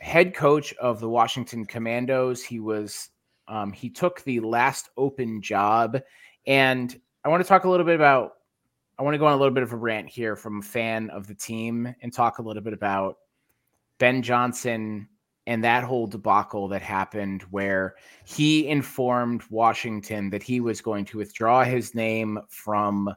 head 0.00 0.34
coach 0.34 0.72
of 0.74 1.00
the 1.00 1.08
Washington 1.08 1.64
Commanders. 1.64 2.42
He 2.42 2.60
was 2.60 3.10
um, 3.48 3.72
he 3.72 3.90
took 3.90 4.22
the 4.22 4.40
last 4.40 4.90
open 4.96 5.42
job, 5.42 6.00
and 6.46 6.98
I 7.24 7.28
want 7.28 7.42
to 7.42 7.48
talk 7.48 7.64
a 7.64 7.70
little 7.70 7.86
bit 7.86 7.96
about. 7.96 8.32
I 8.98 9.02
want 9.02 9.14
to 9.14 9.18
go 9.18 9.26
on 9.26 9.32
a 9.32 9.36
little 9.36 9.54
bit 9.54 9.62
of 9.62 9.72
a 9.72 9.76
rant 9.76 10.08
here 10.08 10.36
from 10.36 10.58
a 10.58 10.62
fan 10.62 11.10
of 11.10 11.26
the 11.26 11.34
team 11.34 11.92
and 12.02 12.12
talk 12.12 12.38
a 12.38 12.42
little 12.42 12.62
bit 12.62 12.74
about 12.74 13.16
Ben 13.98 14.22
Johnson 14.22 15.08
and 15.46 15.64
that 15.64 15.82
whole 15.82 16.06
debacle 16.06 16.68
that 16.68 16.82
happened 16.82 17.42
where 17.50 17.96
he 18.24 18.68
informed 18.68 19.42
Washington 19.50 20.30
that 20.30 20.42
he 20.42 20.60
was 20.60 20.80
going 20.80 21.04
to 21.06 21.18
withdraw 21.18 21.64
his 21.64 21.94
name 21.94 22.38
from 22.48 23.12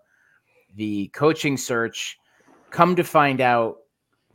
the 0.76 1.08
coaching 1.10 1.58
search. 1.58 2.18
Come 2.72 2.96
to 2.96 3.04
find 3.04 3.42
out, 3.42 3.78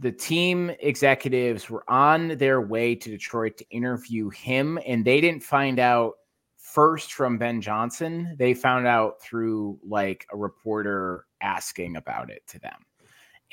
the 0.00 0.10
team 0.10 0.72
executives 0.80 1.68
were 1.68 1.84
on 1.88 2.28
their 2.38 2.62
way 2.62 2.94
to 2.94 3.10
Detroit 3.10 3.58
to 3.58 3.68
interview 3.68 4.30
him, 4.30 4.78
and 4.86 5.04
they 5.04 5.20
didn't 5.20 5.42
find 5.42 5.78
out 5.78 6.14
first 6.56 7.12
from 7.12 7.36
Ben 7.36 7.60
Johnson. 7.60 8.34
They 8.38 8.54
found 8.54 8.86
out 8.86 9.20
through 9.20 9.78
like 9.86 10.26
a 10.32 10.36
reporter 10.36 11.26
asking 11.42 11.96
about 11.96 12.30
it 12.30 12.46
to 12.48 12.58
them. 12.58 12.86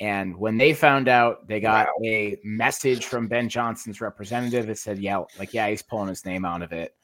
And 0.00 0.36
when 0.36 0.56
they 0.56 0.72
found 0.72 1.08
out, 1.08 1.48
they 1.48 1.60
got 1.60 1.88
a 2.04 2.38
message 2.44 3.04
from 3.04 3.26
Ben 3.26 3.48
Johnson's 3.48 4.00
representative 4.00 4.68
that 4.68 4.78
said, 4.78 4.98
Yeah, 4.98 5.24
like, 5.38 5.52
yeah, 5.52 5.68
he's 5.68 5.82
pulling 5.82 6.08
his 6.08 6.24
name 6.24 6.44
out 6.44 6.62
of 6.62 6.72
it. 6.72 6.94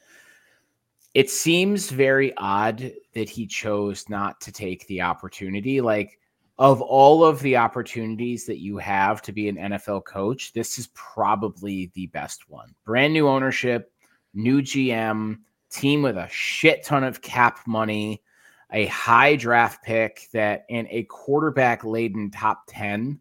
It 1.13 1.29
seems 1.29 1.91
very 1.91 2.33
odd 2.37 2.91
that 3.13 3.29
he 3.29 3.45
chose 3.47 4.09
not 4.09 4.41
to 4.41 4.51
take 4.51 4.87
the 4.87 5.01
opportunity. 5.01 5.81
Like, 5.81 6.19
of 6.57 6.81
all 6.81 7.25
of 7.25 7.41
the 7.41 7.57
opportunities 7.57 8.45
that 8.45 8.59
you 8.59 8.77
have 8.77 9.21
to 9.23 9.31
be 9.33 9.49
an 9.49 9.57
NFL 9.57 10.05
coach, 10.05 10.53
this 10.53 10.79
is 10.79 10.87
probably 10.93 11.91
the 11.95 12.07
best 12.07 12.49
one. 12.49 12.73
Brand 12.85 13.13
new 13.13 13.27
ownership, 13.27 13.91
new 14.33 14.61
GM, 14.61 15.39
team 15.69 16.01
with 16.01 16.17
a 16.17 16.29
shit 16.29 16.83
ton 16.83 17.03
of 17.03 17.21
cap 17.21 17.59
money, 17.67 18.23
a 18.71 18.85
high 18.87 19.35
draft 19.35 19.83
pick 19.83 20.27
that 20.31 20.65
in 20.69 20.87
a 20.89 21.03
quarterback 21.03 21.83
laden 21.83 22.31
top 22.31 22.63
10. 22.69 23.19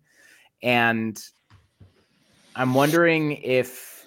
And 0.62 1.20
I'm 2.55 2.72
wondering 2.72 3.32
if 3.32 4.07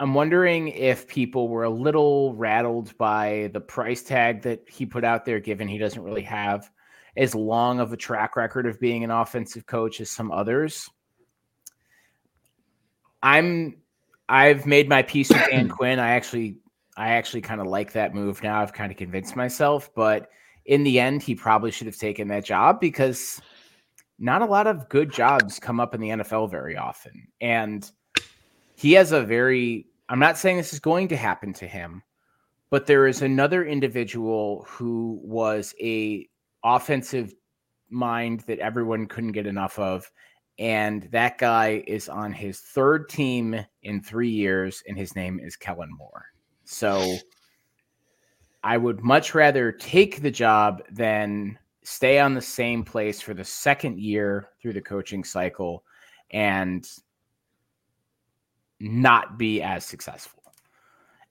I'm 0.00 0.14
wondering 0.14 0.68
if 0.68 1.08
people 1.08 1.48
were 1.48 1.64
a 1.64 1.70
little 1.70 2.32
rattled 2.34 2.96
by 2.96 3.50
the 3.52 3.60
price 3.60 4.04
tag 4.04 4.42
that 4.42 4.62
he 4.68 4.86
put 4.86 5.02
out 5.02 5.24
there, 5.24 5.40
given 5.40 5.66
he 5.66 5.76
doesn't 5.76 6.00
really 6.00 6.22
have 6.22 6.70
as 7.18 7.34
long 7.34 7.80
of 7.80 7.92
a 7.92 7.96
track 7.96 8.36
record 8.36 8.64
of 8.64 8.78
being 8.78 9.02
an 9.02 9.10
offensive 9.10 9.66
coach 9.66 10.00
as 10.00 10.08
some 10.08 10.30
others. 10.30 10.88
I'm 13.22 13.76
I've 14.28 14.66
made 14.66 14.88
my 14.88 15.02
peace 15.02 15.28
with 15.28 15.44
Dan 15.50 15.68
Quinn. 15.76 15.98
I 15.98 16.10
actually 16.10 16.58
I 16.96 17.10
actually 17.10 17.40
kind 17.40 17.60
of 17.60 17.66
like 17.66 17.92
that 17.92 18.14
move 18.14 18.42
now. 18.42 18.60
I've 18.62 18.72
kind 18.72 18.92
of 18.92 18.96
convinced 18.96 19.34
myself, 19.34 19.90
but 19.94 20.30
in 20.64 20.84
the 20.84 21.00
end, 21.00 21.22
he 21.22 21.34
probably 21.34 21.72
should 21.72 21.88
have 21.88 21.96
taken 21.96 22.28
that 22.28 22.44
job 22.44 22.80
because 22.80 23.40
not 24.20 24.42
a 24.42 24.46
lot 24.46 24.66
of 24.68 24.88
good 24.88 25.12
jobs 25.12 25.58
come 25.58 25.80
up 25.80 25.94
in 25.94 26.00
the 26.00 26.10
NFL 26.10 26.50
very 26.50 26.76
often. 26.76 27.26
And 27.40 27.90
he 28.76 28.92
has 28.92 29.10
a 29.10 29.22
very 29.22 29.86
I'm 30.08 30.20
not 30.20 30.38
saying 30.38 30.56
this 30.56 30.72
is 30.72 30.80
going 30.80 31.08
to 31.08 31.16
happen 31.16 31.52
to 31.54 31.66
him, 31.66 32.04
but 32.70 32.86
there 32.86 33.08
is 33.08 33.22
another 33.22 33.64
individual 33.64 34.64
who 34.68 35.20
was 35.24 35.74
a 35.80 36.28
offensive 36.64 37.34
mind 37.90 38.40
that 38.40 38.58
everyone 38.58 39.06
couldn't 39.06 39.32
get 39.32 39.46
enough 39.46 39.78
of 39.78 40.10
and 40.58 41.04
that 41.12 41.38
guy 41.38 41.84
is 41.86 42.08
on 42.08 42.32
his 42.32 42.60
third 42.60 43.08
team 43.08 43.64
in 43.82 44.02
3 44.02 44.28
years 44.28 44.82
and 44.88 44.98
his 44.98 45.14
name 45.14 45.38
is 45.38 45.56
Kellen 45.56 45.90
Moore. 45.96 46.26
So 46.64 47.16
I 48.64 48.76
would 48.76 49.02
much 49.02 49.34
rather 49.34 49.70
take 49.70 50.20
the 50.20 50.30
job 50.30 50.82
than 50.90 51.58
stay 51.84 52.18
on 52.18 52.34
the 52.34 52.42
same 52.42 52.84
place 52.84 53.20
for 53.20 53.34
the 53.34 53.44
second 53.44 54.00
year 54.00 54.48
through 54.60 54.72
the 54.74 54.80
coaching 54.80 55.22
cycle 55.24 55.84
and 56.32 56.86
not 58.80 59.38
be 59.38 59.62
as 59.62 59.84
successful. 59.84 60.42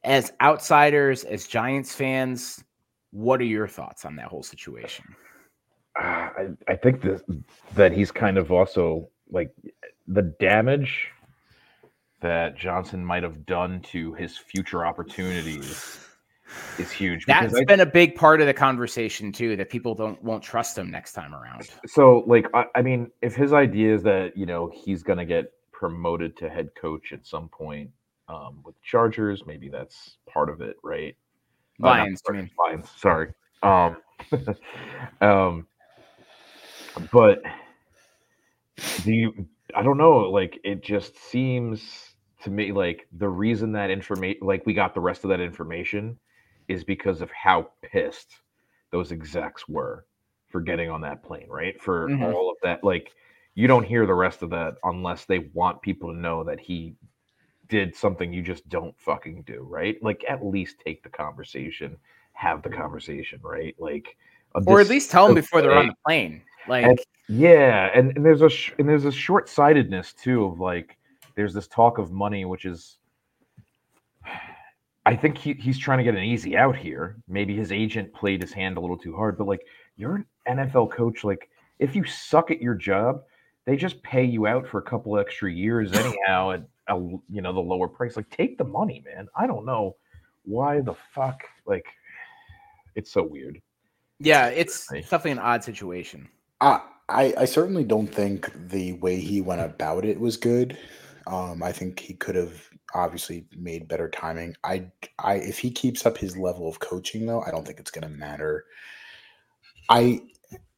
As 0.04 0.32
outsiders, 0.42 1.26
as 1.26 1.48
Giants 1.48 1.94
fans, 1.94 2.64
what 3.12 3.40
are 3.42 3.46
your 3.46 3.68
thoughts 3.68 4.06
on 4.06 4.16
that 4.18 4.28
whole 4.28 4.44
situation? 4.44 5.16
Uh, 6.00 6.04
I, 6.04 6.48
I 6.68 6.76
think 6.76 7.02
that 7.02 7.22
that 7.76 7.92
he's 7.92 8.12
kind 8.12 8.38
of 8.38 8.52
also 8.52 9.10
like 9.30 9.52
the 10.08 10.22
damage 10.22 11.10
that 12.22 12.58
Johnson 12.58 13.04
might 13.06 13.24
have 13.24 13.46
done 13.46 13.82
to 13.82 14.14
his 14.14 14.38
future 14.38 14.86
opportunities 14.86 16.00
is 16.78 16.92
huge. 16.92 17.26
That's 17.26 17.56
I, 17.56 17.64
been 17.66 17.82
a 17.82 17.86
big 17.86 18.16
part 18.16 18.42
of 18.42 18.48
the 18.48 18.54
conversation 18.54 19.32
too. 19.32 19.56
That 19.56 19.70
people 19.70 19.96
don't 19.96 20.22
won't 20.24 20.44
trust 20.44 20.78
him 20.78 20.90
next 20.90 21.14
time 21.14 21.34
around. 21.34 21.70
So, 21.86 22.24
like, 22.28 22.48
I, 22.54 22.66
I 22.76 22.82
mean, 22.82 23.12
if 23.22 23.36
his 23.36 23.54
idea 23.54 23.94
is 23.94 24.04
that 24.04 24.36
you 24.38 24.46
know 24.46 24.72
he's 24.74 25.04
going 25.04 25.20
to 25.20 25.26
get 25.26 25.52
promoted 25.72 26.36
to 26.38 26.50
head 26.50 26.70
coach 26.80 27.14
at 27.14 27.26
some 27.26 27.50
point 27.50 27.90
um, 28.30 28.62
with 28.64 28.82
Chargers, 28.82 29.46
maybe 29.46 29.70
that's 29.70 30.18
part 30.28 30.50
of 30.50 30.62
it, 30.62 30.78
right? 30.84 31.16
Lions, 31.80 32.22
uh, 32.28 32.34
sorry, 32.34 32.52
Lions. 32.60 32.90
Sorry. 32.98 33.34
Um, 33.64 33.98
um, 35.22 35.68
but 37.12 37.42
do 39.04 39.12
you? 39.12 39.48
I 39.76 39.84
don't 39.84 39.98
know. 39.98 40.20
Like, 40.30 40.60
it 40.64 40.84
just 40.84 41.18
seems 41.18 42.16
to 42.44 42.50
me 42.50 42.72
like 42.72 43.08
the 43.18 43.30
reason 43.30 43.72
that 43.74 43.90
information, 43.90 44.46
like, 44.46 44.66
we 44.66 44.74
got 44.74 44.94
the 44.94 45.00
rest 45.00 45.24
of 45.24 45.30
that 45.30 45.42
information 45.42 46.18
is 46.68 46.84
because 46.84 47.22
of 47.22 47.32
how 47.32 47.70
pissed 47.82 48.42
those 48.92 49.12
execs 49.12 49.68
were 49.68 50.06
for 50.48 50.62
getting 50.62 50.90
on 50.90 51.02
that 51.02 51.24
plane, 51.24 51.48
right? 51.50 51.82
For 51.82 52.08
Mhm. 52.08 52.34
all 52.34 52.50
of 52.50 52.58
that. 52.64 52.84
Like, 52.84 53.14
you 53.56 53.68
don't 53.68 53.84
hear 53.84 54.06
the 54.06 54.14
rest 54.14 54.44
of 54.44 54.50
that 54.52 54.76
unless 54.84 55.26
they 55.26 55.40
want 55.54 55.82
people 55.82 56.12
to 56.14 56.18
know 56.18 56.44
that 56.44 56.60
he 56.60 56.96
did 57.70 57.96
something 57.96 58.32
you 58.34 58.42
just 58.42 58.68
don't 58.70 58.98
fucking 59.00 59.44
do, 59.44 59.66
right? 59.70 60.02
Like, 60.02 60.24
at 60.28 60.46
least 60.46 60.78
take 60.84 61.04
the 61.04 61.10
conversation, 61.10 61.98
have 62.34 62.62
the 62.62 62.70
mm-hmm. 62.70 62.82
conversation, 62.82 63.40
right? 63.44 63.76
Like, 63.80 64.18
Or 64.66 64.80
at 64.80 64.90
least 64.90 65.12
tell 65.12 65.28
them 65.28 65.36
before 65.36 65.62
they're 65.62 65.76
on 65.76 65.88
the 65.88 65.96
plane. 66.06 66.42
Like, 66.68 66.86
And- 66.86 67.00
yeah, 67.30 67.90
and, 67.94 68.16
and 68.16 68.26
there's 68.26 68.42
a 68.42 68.50
sh- 68.50 68.72
and 68.80 68.88
there's 68.88 69.06
a 69.06 69.12
short 69.12 69.50
sightedness 69.50 70.14
too 70.14 70.46
of 70.46 70.60
like 70.62 70.98
there's 71.36 71.54
this 71.54 71.68
talk 71.68 71.98
of 71.98 72.12
money, 72.12 72.46
which 72.46 72.66
is 72.66 72.98
I 75.06 75.16
think 75.16 75.38
he, 75.38 75.54
he's 75.54 75.78
trying 75.78 75.98
to 75.98 76.04
get 76.04 76.16
an 76.16 76.24
easy 76.24 76.58
out 76.58 76.76
here. 76.76 77.18
Maybe 77.28 77.56
his 77.56 77.72
agent 77.72 78.14
played 78.14 78.42
his 78.42 78.54
hand 78.54 78.78
a 78.78 78.80
little 78.80 78.98
too 78.98 79.16
hard, 79.16 79.38
but 79.38 79.48
like 79.48 79.66
you're 79.98 80.16
an 80.46 80.58
NFL 80.58 80.92
coach, 80.92 81.24
like 81.24 81.50
if 81.80 81.96
you 81.96 82.06
suck 82.06 82.50
at 82.50 82.62
your 82.62 82.76
job, 82.76 83.24
they 83.66 83.76
just 83.76 84.02
pay 84.04 84.24
you 84.24 84.48
out 84.48 84.66
for 84.66 84.80
a 84.80 84.84
couple 84.84 85.18
extra 85.18 85.52
years 85.52 85.92
anyhow 85.94 86.52
at 86.52 86.64
you 86.90 87.42
know 87.42 87.54
the 87.54 87.60
lower 87.60 87.88
price. 87.88 88.16
Like 88.16 88.30
take 88.30 88.58
the 88.58 88.64
money, 88.64 89.04
man. 89.06 89.28
I 89.36 89.48
don't 89.48 89.66
know 89.66 89.96
why 90.46 90.82
the 90.82 90.94
fuck 91.14 91.42
like 91.66 91.86
it's 92.96 93.12
so 93.12 93.24
weird. 93.24 93.62
yeah, 94.20 94.48
it's 94.48 94.88
Right. 94.92 95.04
definitely 95.04 95.32
an 95.32 95.40
odd 95.40 95.64
situation. 95.64 96.28
I, 96.62 96.82
I 97.10 97.34
I 97.40 97.46
certainly 97.46 97.84
don't 97.84 98.08
think 98.08 98.52
the 98.70 98.94
way 98.94 99.20
he 99.20 99.42
went 99.42 99.62
about 99.62 100.06
it 100.06 100.20
was 100.20 100.38
good. 100.38 100.78
Um, 101.28 101.62
I 101.62 101.72
think 101.72 102.00
he 102.00 102.14
could 102.14 102.36
have 102.36 102.70
obviously 102.96 103.46
made 103.56 103.88
better 103.88 104.10
timing. 104.10 104.56
I 104.64 104.90
I 105.20 105.36
if 105.36 105.60
he 105.60 105.70
keeps 105.70 106.06
up 106.06 106.18
his 106.18 106.38
level 106.38 106.68
of 106.70 106.80
coaching 106.80 107.26
though, 107.26 107.42
I 107.42 107.52
don't 107.52 107.66
think 107.68 107.80
it's 107.80 107.92
going 107.92 108.10
to 108.12 108.18
matter. 108.18 108.66
I 109.90 110.22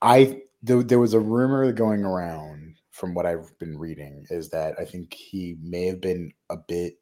I 0.01 0.41
there, 0.64 0.84
there 0.84 0.99
was 0.99 1.14
a 1.14 1.20
rumor 1.20 1.72
going 1.72 2.03
around 2.03 2.76
from 3.00 3.14
what 3.14 3.26
I've 3.26 3.58
been 3.60 3.78
reading 3.78 4.26
is 4.30 4.50
that 4.50 4.76
I 4.78 4.84
think 4.84 5.14
he 5.14 5.56
may 5.64 5.86
have 5.86 6.02
been 6.02 6.34
a 6.50 6.58
bit 6.58 6.95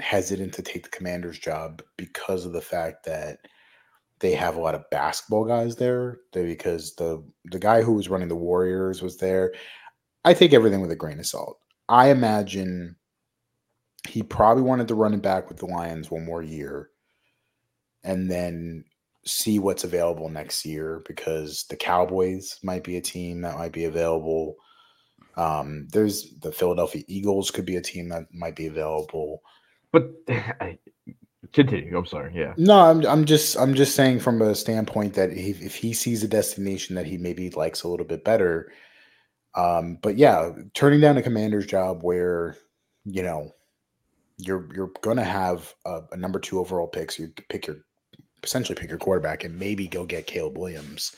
hesitant 0.00 0.52
to 0.54 0.62
take 0.62 0.82
the 0.82 0.90
commander's 0.90 1.38
job 1.38 1.82
because 1.96 2.44
of 2.44 2.52
the 2.52 2.60
fact 2.60 3.06
that 3.06 3.38
they 4.18 4.34
have 4.34 4.56
a 4.56 4.60
lot 4.60 4.74
of 4.74 4.90
basketball 4.90 5.44
guys 5.44 5.76
there 5.76 6.18
because 6.32 6.94
the 6.96 7.24
the 7.46 7.58
guy 7.58 7.82
who 7.82 7.92
was 7.92 8.08
running 8.08 8.28
the 8.28 8.34
warriors 8.34 9.00
was 9.00 9.16
there. 9.18 9.52
I 10.24 10.34
take 10.34 10.52
everything 10.52 10.80
with 10.80 10.90
a 10.90 10.96
grain 10.96 11.20
of 11.20 11.26
salt. 11.26 11.58
I 11.88 12.10
imagine 12.10 12.96
he 14.08 14.22
probably 14.22 14.64
wanted 14.64 14.88
to 14.88 14.94
run 14.94 15.14
it 15.14 15.22
back 15.22 15.48
with 15.48 15.58
the 15.58 15.66
lions 15.66 16.10
one 16.10 16.24
more 16.24 16.42
year 16.42 16.90
and 18.02 18.30
then 18.30 18.84
see 19.24 19.58
what's 19.58 19.84
available 19.84 20.28
next 20.28 20.64
year 20.64 21.02
because 21.06 21.64
the 21.70 21.76
cowboys 21.76 22.58
might 22.62 22.82
be 22.82 22.96
a 22.96 23.02
team 23.02 23.42
that 23.42 23.56
might 23.56 23.72
be 23.72 23.84
available 23.84 24.56
um, 25.36 25.88
there's 25.92 26.34
the 26.40 26.52
philadelphia 26.52 27.02
eagles 27.08 27.50
could 27.50 27.66
be 27.66 27.76
a 27.76 27.80
team 27.82 28.08
that 28.08 28.26
might 28.32 28.56
be 28.56 28.66
available 28.66 29.42
But 29.92 30.10
I, 30.28 30.78
continue. 31.52 31.96
I'm 31.96 32.06
sorry. 32.06 32.32
Yeah. 32.34 32.54
No, 32.56 32.78
I'm 32.78 33.04
I'm 33.06 33.24
just 33.24 33.56
I'm 33.58 33.74
just 33.74 33.94
saying 33.96 34.20
from 34.20 34.40
a 34.42 34.54
standpoint 34.54 35.14
that 35.14 35.30
if, 35.30 35.60
if 35.60 35.74
he 35.74 35.92
sees 35.92 36.22
a 36.22 36.28
destination 36.28 36.94
that 36.96 37.06
he 37.06 37.18
maybe 37.18 37.50
likes 37.50 37.82
a 37.82 37.88
little 37.88 38.06
bit 38.06 38.24
better, 38.24 38.72
um, 39.54 39.98
but 40.02 40.16
yeah, 40.16 40.50
turning 40.74 41.00
down 41.00 41.18
a 41.18 41.22
commander's 41.22 41.66
job 41.66 42.02
where 42.02 42.56
you 43.04 43.22
know 43.22 43.52
you're 44.38 44.68
you're 44.74 44.92
gonna 45.02 45.24
have 45.24 45.74
a, 45.84 46.02
a 46.12 46.16
number 46.16 46.38
two 46.38 46.60
overall 46.60 46.86
pick, 46.88 47.10
so 47.10 47.24
you 47.24 47.32
pick 47.48 47.66
your 47.66 47.78
essentially 48.44 48.76
pick 48.78 48.88
your 48.88 48.98
quarterback 48.98 49.44
and 49.44 49.58
maybe 49.58 49.86
go 49.86 50.06
get 50.06 50.26
Caleb 50.26 50.56
Williams 50.56 51.14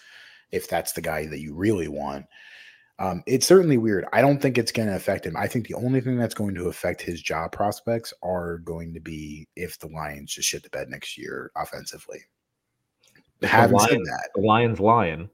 if 0.51 0.69
that's 0.69 0.93
the 0.93 1.01
guy 1.01 1.27
that 1.27 1.41
you 1.41 1.55
really 1.55 1.89
want. 1.89 2.27
Um, 3.03 3.25
it's 3.27 3.49
certainly 3.49 3.79
weird. 3.79 4.05
I 4.13 4.21
don't 4.21 4.41
think 4.41 4.57
it's 4.57 4.71
going 4.71 4.87
to 4.87 4.95
affect 4.95 5.27
him. 5.27 5.37
I 5.37 5.49
think 5.49 5.67
the 5.67 5.75
only 5.75 6.01
thing 6.01 6.17
that's 6.17 6.35
going 6.35 6.55
to 6.55 6.69
affect 6.69 7.03
his 7.03 7.21
job 7.21 7.51
prospects 7.51 8.15
are 8.23 8.59
going 8.59 8.95
to 8.95 9.01
be 9.01 9.49
if 9.57 9.77
the 9.81 9.89
Lions 9.89 10.33
just 10.33 10.49
shit 10.49 10.63
the 10.63 10.71
bed 10.71 10.89
next 10.89 11.19
year 11.19 11.51
offensively. 11.57 12.21
Having 13.43 13.81
said 13.81 13.99
that, 13.99 14.29
The 14.37 14.43
Lions 14.43 14.79
lion. 14.79 15.29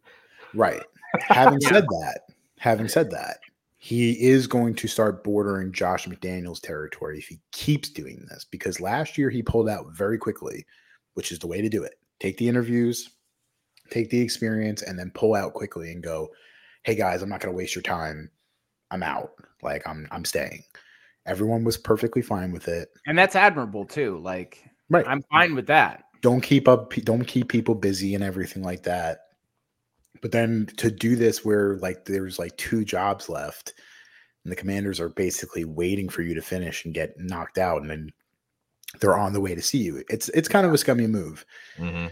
right. 0.54 0.82
Having 1.20 1.60
said 1.60 1.84
that, 1.84 2.20
having 2.58 2.88
said 2.88 3.10
that, 3.10 3.38
he 3.76 4.12
is 4.12 4.46
going 4.46 4.74
to 4.74 4.88
start 4.88 5.22
bordering 5.22 5.72
Josh 5.72 6.06
McDaniels 6.06 6.60
territory 6.60 7.18
if 7.18 7.26
he 7.26 7.38
keeps 7.52 7.90
doing 7.90 8.26
this 8.28 8.44
because 8.44 8.80
last 8.80 9.16
year 9.16 9.30
he 9.30 9.42
pulled 9.42 9.68
out 9.68 9.86
very 9.92 10.18
quickly, 10.18 10.66
which 11.14 11.32
is 11.32 11.38
the 11.38 11.46
way 11.46 11.62
to 11.62 11.68
do 11.68 11.82
it. 11.82 11.94
Take 12.18 12.36
the 12.38 12.48
interviews, 12.48 13.10
take 13.90 14.10
the 14.10 14.20
experience, 14.20 14.82
and 14.82 14.98
then 14.98 15.10
pull 15.14 15.34
out 15.34 15.54
quickly 15.54 15.92
and 15.92 16.02
go, 16.02 16.28
"Hey 16.84 16.94
guys, 16.94 17.22
I'm 17.22 17.28
not 17.28 17.40
going 17.40 17.52
to 17.52 17.56
waste 17.56 17.74
your 17.74 17.82
time. 17.82 18.30
I'm 18.90 19.02
out. 19.02 19.32
Like 19.62 19.86
I'm 19.86 20.08
I'm 20.10 20.24
staying." 20.24 20.62
Everyone 21.26 21.62
was 21.64 21.76
perfectly 21.76 22.22
fine 22.22 22.52
with 22.52 22.68
it. 22.68 22.88
And 23.06 23.18
that's 23.18 23.36
admirable 23.36 23.84
too. 23.84 24.18
Like, 24.18 24.64
Right. 24.88 25.06
I'm 25.06 25.22
fine 25.30 25.54
with 25.54 25.66
that. 25.66 26.04
don't 26.22 26.40
keep 26.40 26.66
up 26.66 26.94
don't 27.04 27.26
keep 27.26 27.48
people 27.48 27.74
busy 27.74 28.14
and 28.14 28.24
everything 28.24 28.62
like 28.62 28.82
that 28.84 29.18
but 30.22 30.32
then 30.32 30.66
to 30.78 30.90
do 30.90 31.14
this 31.14 31.44
where 31.44 31.76
like 31.76 32.04
there's 32.06 32.38
like 32.40 32.56
two 32.56 32.84
jobs 32.84 33.28
left 33.28 33.74
and 34.44 34.50
the 34.50 34.56
commanders 34.56 34.98
are 34.98 35.10
basically 35.10 35.64
waiting 35.64 36.08
for 36.08 36.22
you 36.22 36.34
to 36.34 36.40
finish 36.42 36.84
and 36.84 36.94
get 36.94 37.14
knocked 37.18 37.56
out 37.58 37.82
and 37.82 37.90
then 37.90 38.10
they're 39.00 39.16
on 39.18 39.32
the 39.32 39.40
way 39.40 39.54
to 39.54 39.62
see 39.62 39.78
you 39.78 40.02
it's 40.08 40.28
it's 40.30 40.48
kind 40.48 40.66
of 40.66 40.72
a 40.72 40.78
scummy 40.78 41.06
move 41.06 41.44
Mhm. 41.76 42.10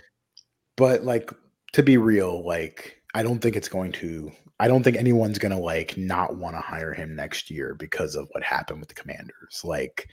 but 0.76 1.02
like 1.04 1.32
to 1.72 1.82
be 1.82 1.96
real 1.96 2.44
like 2.46 2.98
i 3.14 3.22
don't 3.24 3.40
think 3.40 3.56
it's 3.56 3.68
going 3.68 3.90
to 3.92 4.30
i 4.60 4.68
don't 4.68 4.82
think 4.82 4.96
anyone's 4.96 5.38
going 5.38 5.52
to 5.52 5.58
like 5.58 5.96
not 5.96 6.36
want 6.36 6.56
to 6.56 6.60
hire 6.60 6.92
him 6.94 7.14
next 7.14 7.50
year 7.50 7.74
because 7.74 8.14
of 8.14 8.28
what 8.32 8.42
happened 8.42 8.80
with 8.80 8.88
the 8.88 8.94
commanders. 8.94 9.60
Like 9.64 10.08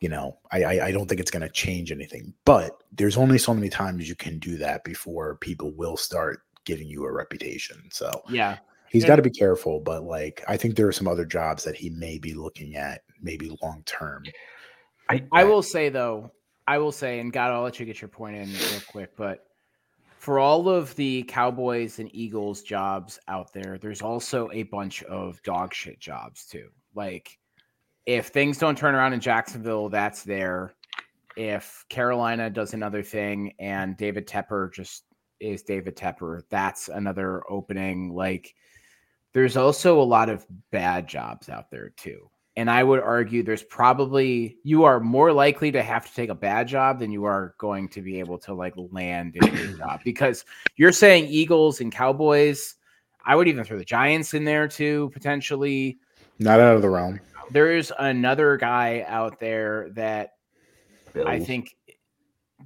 you 0.00 0.08
know 0.08 0.38
i 0.50 0.62
i, 0.64 0.86
I 0.86 0.92
don't 0.92 1.06
think 1.08 1.20
it's 1.20 1.30
going 1.30 1.42
to 1.42 1.48
change 1.50 1.92
anything. 1.92 2.32
But 2.44 2.82
there's 2.92 3.16
only 3.16 3.38
so 3.38 3.54
many 3.54 3.68
times 3.68 4.08
you 4.08 4.16
can 4.16 4.38
do 4.38 4.56
that 4.58 4.84
before 4.84 5.36
people 5.36 5.72
will 5.72 5.96
start 5.96 6.42
giving 6.64 6.88
you 6.88 7.04
a 7.04 7.12
reputation. 7.12 7.82
So 7.90 8.10
Yeah. 8.28 8.58
he's 8.90 9.04
got 9.04 9.16
to 9.16 9.22
be 9.22 9.30
careful 9.30 9.80
but 9.80 10.02
like 10.04 10.42
i 10.48 10.56
think 10.56 10.74
there 10.74 10.88
are 10.88 10.92
some 10.92 11.06
other 11.08 11.24
jobs 11.24 11.62
that 11.64 11.76
he 11.76 11.90
may 11.90 12.18
be 12.18 12.34
looking 12.34 12.74
at 12.76 13.02
maybe 13.22 13.56
long 13.62 13.82
term. 13.86 14.24
I, 15.08 15.24
I 15.32 15.44
will 15.44 15.62
say 15.62 15.88
though, 15.88 16.30
I 16.66 16.78
will 16.78 16.92
say, 16.92 17.18
and 17.18 17.32
God, 17.32 17.50
I'll 17.50 17.62
let 17.62 17.80
you 17.80 17.86
get 17.86 18.00
your 18.00 18.08
point 18.08 18.36
in 18.36 18.48
real 18.48 18.80
quick, 18.88 19.16
but 19.16 19.46
for 20.20 20.38
all 20.38 20.68
of 20.68 20.94
the 20.96 21.22
Cowboys 21.22 21.98
and 21.98 22.14
Eagles 22.14 22.60
jobs 22.60 23.18
out 23.26 23.54
there, 23.54 23.78
there's 23.78 24.02
also 24.02 24.50
a 24.52 24.64
bunch 24.64 25.02
of 25.04 25.42
dog 25.44 25.72
shit 25.72 25.98
jobs 25.98 26.44
too. 26.44 26.68
Like 26.94 27.38
if 28.04 28.26
things 28.26 28.58
don't 28.58 28.76
turn 28.76 28.94
around 28.94 29.14
in 29.14 29.20
Jacksonville, 29.20 29.88
that's 29.88 30.22
there. 30.22 30.74
If 31.38 31.86
Carolina 31.88 32.50
does 32.50 32.74
another 32.74 33.02
thing 33.02 33.54
and 33.58 33.96
David 33.96 34.28
Tepper 34.28 34.70
just 34.70 35.04
is 35.40 35.62
David 35.62 35.96
Tepper, 35.96 36.42
that's 36.50 36.88
another 36.88 37.42
opening. 37.50 38.14
Like 38.14 38.54
there's 39.32 39.56
also 39.56 40.02
a 40.02 40.04
lot 40.04 40.28
of 40.28 40.44
bad 40.70 41.08
jobs 41.08 41.48
out 41.48 41.70
there 41.70 41.94
too. 41.96 42.30
And 42.56 42.70
I 42.70 42.82
would 42.82 43.00
argue 43.00 43.42
there's 43.42 43.62
probably 43.62 44.58
you 44.64 44.84
are 44.84 45.00
more 45.00 45.32
likely 45.32 45.70
to 45.72 45.82
have 45.82 46.06
to 46.06 46.14
take 46.14 46.30
a 46.30 46.34
bad 46.34 46.68
job 46.68 46.98
than 46.98 47.10
you 47.10 47.24
are 47.24 47.54
going 47.58 47.88
to 47.90 48.02
be 48.02 48.18
able 48.18 48.38
to 48.38 48.54
like 48.54 48.74
land 48.76 49.36
a 49.40 49.46
good 49.48 49.78
job 49.78 50.00
because 50.04 50.44
you're 50.76 50.92
saying 50.92 51.26
Eagles 51.28 51.80
and 51.80 51.92
Cowboys. 51.92 52.74
I 53.24 53.36
would 53.36 53.48
even 53.48 53.64
throw 53.64 53.78
the 53.78 53.84
Giants 53.84 54.34
in 54.34 54.44
there 54.44 54.66
too, 54.66 55.10
potentially. 55.12 55.98
Not 56.38 56.58
out 56.58 56.76
of 56.76 56.82
the 56.82 56.90
realm. 56.90 57.20
There's 57.50 57.92
another 57.98 58.56
guy 58.56 59.04
out 59.06 59.40
there 59.40 59.90
that 59.90 60.34
I 61.26 61.38
think 61.38 61.76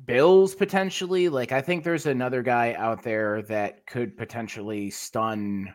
Bills 0.07 0.55
potentially. 0.55 1.29
Like 1.29 1.53
I 1.53 1.61
think 1.61 1.85
there's 1.85 2.07
another 2.07 2.43
guy 2.43 2.75
out 2.75 3.03
there 3.03 3.43
that 3.43 3.87
could 3.87 4.17
potentially 4.17 4.91
stun 4.91 5.75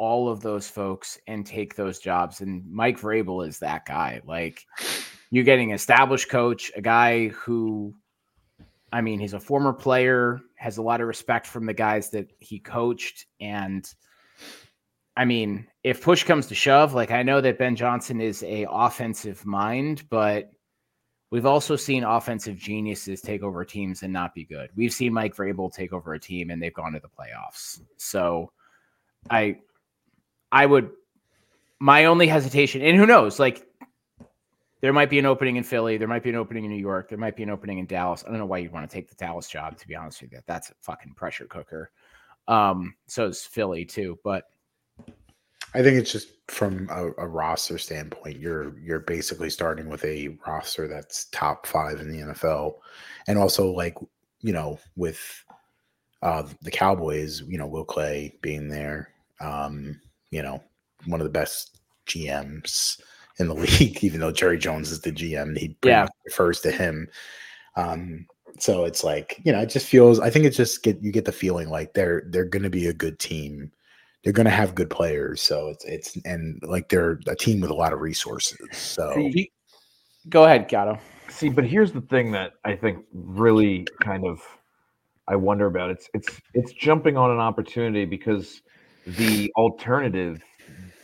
all 0.00 0.30
of 0.30 0.40
those 0.40 0.66
folks 0.66 1.18
and 1.26 1.44
take 1.44 1.76
those 1.76 1.98
jobs. 1.98 2.40
And 2.40 2.64
Mike 2.72 2.98
Vrabel 2.98 3.46
is 3.46 3.58
that 3.58 3.84
guy. 3.84 4.22
Like 4.24 4.64
you're 5.30 5.44
getting 5.44 5.72
established 5.72 6.30
coach, 6.30 6.72
a 6.74 6.80
guy 6.80 7.28
who 7.28 7.94
I 8.92 9.02
mean, 9.02 9.20
he's 9.20 9.34
a 9.34 9.40
former 9.40 9.74
player, 9.74 10.40
has 10.56 10.78
a 10.78 10.82
lot 10.82 11.02
of 11.02 11.06
respect 11.06 11.46
from 11.46 11.66
the 11.66 11.74
guys 11.74 12.10
that 12.10 12.32
he 12.40 12.58
coached. 12.58 13.26
And 13.40 13.86
I 15.16 15.26
mean, 15.26 15.66
if 15.84 16.02
push 16.02 16.24
comes 16.24 16.46
to 16.46 16.54
shove, 16.54 16.94
like 16.94 17.10
I 17.10 17.22
know 17.22 17.42
that 17.42 17.58
Ben 17.58 17.76
Johnson 17.76 18.22
is 18.22 18.42
a 18.42 18.66
offensive 18.70 19.44
mind, 19.44 20.08
but 20.08 20.50
we've 21.30 21.46
also 21.46 21.76
seen 21.76 22.04
offensive 22.04 22.56
geniuses 22.56 23.20
take 23.20 23.42
over 23.42 23.66
teams 23.66 24.02
and 24.02 24.14
not 24.14 24.34
be 24.34 24.44
good. 24.44 24.70
We've 24.74 24.94
seen 24.94 25.12
Mike 25.12 25.36
Vrabel 25.36 25.70
take 25.70 25.92
over 25.92 26.14
a 26.14 26.18
team 26.18 26.48
and 26.48 26.60
they've 26.60 26.74
gone 26.74 26.94
to 26.94 27.00
the 27.00 27.08
playoffs. 27.08 27.82
So 27.98 28.50
I 29.28 29.58
I 30.52 30.66
would 30.66 30.90
my 31.78 32.04
only 32.04 32.26
hesitation, 32.26 32.82
and 32.82 32.96
who 32.96 33.06
knows, 33.06 33.38
like 33.38 33.66
there 34.80 34.92
might 34.92 35.10
be 35.10 35.18
an 35.18 35.26
opening 35.26 35.56
in 35.56 35.64
Philly, 35.64 35.96
there 35.96 36.08
might 36.08 36.22
be 36.22 36.30
an 36.30 36.36
opening 36.36 36.64
in 36.64 36.70
New 36.70 36.78
York, 36.78 37.08
there 37.08 37.18
might 37.18 37.36
be 37.36 37.42
an 37.42 37.50
opening 37.50 37.78
in 37.78 37.86
Dallas. 37.86 38.24
I 38.26 38.30
don't 38.30 38.38
know 38.38 38.46
why 38.46 38.58
you'd 38.58 38.72
want 38.72 38.88
to 38.88 38.94
take 38.94 39.08
the 39.08 39.14
Dallas 39.14 39.48
job, 39.48 39.78
to 39.78 39.88
be 39.88 39.96
honest 39.96 40.22
with 40.22 40.32
you. 40.32 40.40
That's 40.46 40.70
a 40.70 40.74
fucking 40.80 41.14
pressure 41.14 41.46
cooker. 41.46 41.90
Um, 42.48 42.94
so 43.06 43.26
is 43.26 43.44
Philly 43.44 43.84
too, 43.84 44.18
but 44.24 44.44
I 45.72 45.82
think 45.82 45.98
it's 45.98 46.10
just 46.10 46.28
from 46.48 46.88
a, 46.90 47.06
a 47.18 47.28
roster 47.28 47.78
standpoint, 47.78 48.38
you're 48.38 48.76
you're 48.78 49.00
basically 49.00 49.50
starting 49.50 49.88
with 49.88 50.04
a 50.04 50.36
roster 50.46 50.88
that's 50.88 51.26
top 51.26 51.66
five 51.66 52.00
in 52.00 52.10
the 52.10 52.32
NFL, 52.32 52.74
and 53.28 53.38
also 53.38 53.70
like 53.70 53.96
you 54.40 54.52
know 54.52 54.80
with 54.96 55.44
uh, 56.22 56.42
the 56.62 56.70
Cowboys, 56.70 57.42
you 57.42 57.56
know 57.56 57.68
Will 57.68 57.86
McClay 57.86 58.40
being 58.40 58.68
there, 58.68 59.10
um, 59.40 60.00
you 60.30 60.42
know 60.42 60.62
one 61.06 61.20
of 61.20 61.24
the 61.24 61.30
best 61.30 61.80
GMs 62.06 63.00
in 63.38 63.48
the 63.48 63.54
league, 63.80 64.02
even 64.04 64.20
though 64.20 64.32
Jerry 64.32 64.58
Jones 64.58 64.90
is 64.90 65.00
the 65.00 65.12
GM, 65.12 65.56
he 65.56 65.76
Yeah. 65.84 66.06
refers 66.24 66.60
to 66.60 66.70
him. 66.70 67.08
Um, 67.76 68.26
so 68.58 68.84
it's 68.84 69.04
like 69.04 69.40
you 69.44 69.52
know, 69.52 69.60
it 69.60 69.70
just 69.70 69.86
feels. 69.86 70.20
I 70.20 70.30
think 70.30 70.44
it 70.44 70.50
just 70.50 70.82
get 70.82 71.00
you 71.02 71.12
get 71.12 71.24
the 71.24 71.32
feeling 71.32 71.70
like 71.70 71.94
they're 71.94 72.24
they're 72.28 72.44
going 72.44 72.64
to 72.64 72.70
be 72.70 72.86
a 72.86 72.92
good 72.92 73.18
team 73.18 73.72
they're 74.22 74.32
going 74.32 74.46
to 74.46 74.50
have 74.50 74.74
good 74.74 74.90
players. 74.90 75.40
So 75.40 75.68
it's 75.68 75.84
it's 75.84 76.16
and 76.24 76.60
like 76.62 76.88
they're 76.88 77.18
a 77.26 77.34
team 77.34 77.60
with 77.60 77.70
a 77.70 77.74
lot 77.74 77.92
of 77.92 78.00
resources. 78.00 78.58
So 78.72 79.12
See, 79.14 79.50
go 80.28 80.44
ahead, 80.44 80.68
Gatto. 80.68 80.98
See, 81.28 81.48
but 81.48 81.64
here's 81.64 81.92
the 81.92 82.02
thing 82.02 82.32
that 82.32 82.52
I 82.64 82.76
think 82.76 83.04
really 83.12 83.86
kind 84.02 84.26
of 84.26 84.42
I 85.28 85.36
wonder 85.36 85.66
about. 85.66 85.90
It's 85.90 86.10
it's 86.12 86.40
it's 86.54 86.72
jumping 86.72 87.16
on 87.16 87.30
an 87.30 87.38
opportunity 87.38 88.04
because 88.04 88.60
the 89.06 89.52
alternative 89.56 90.42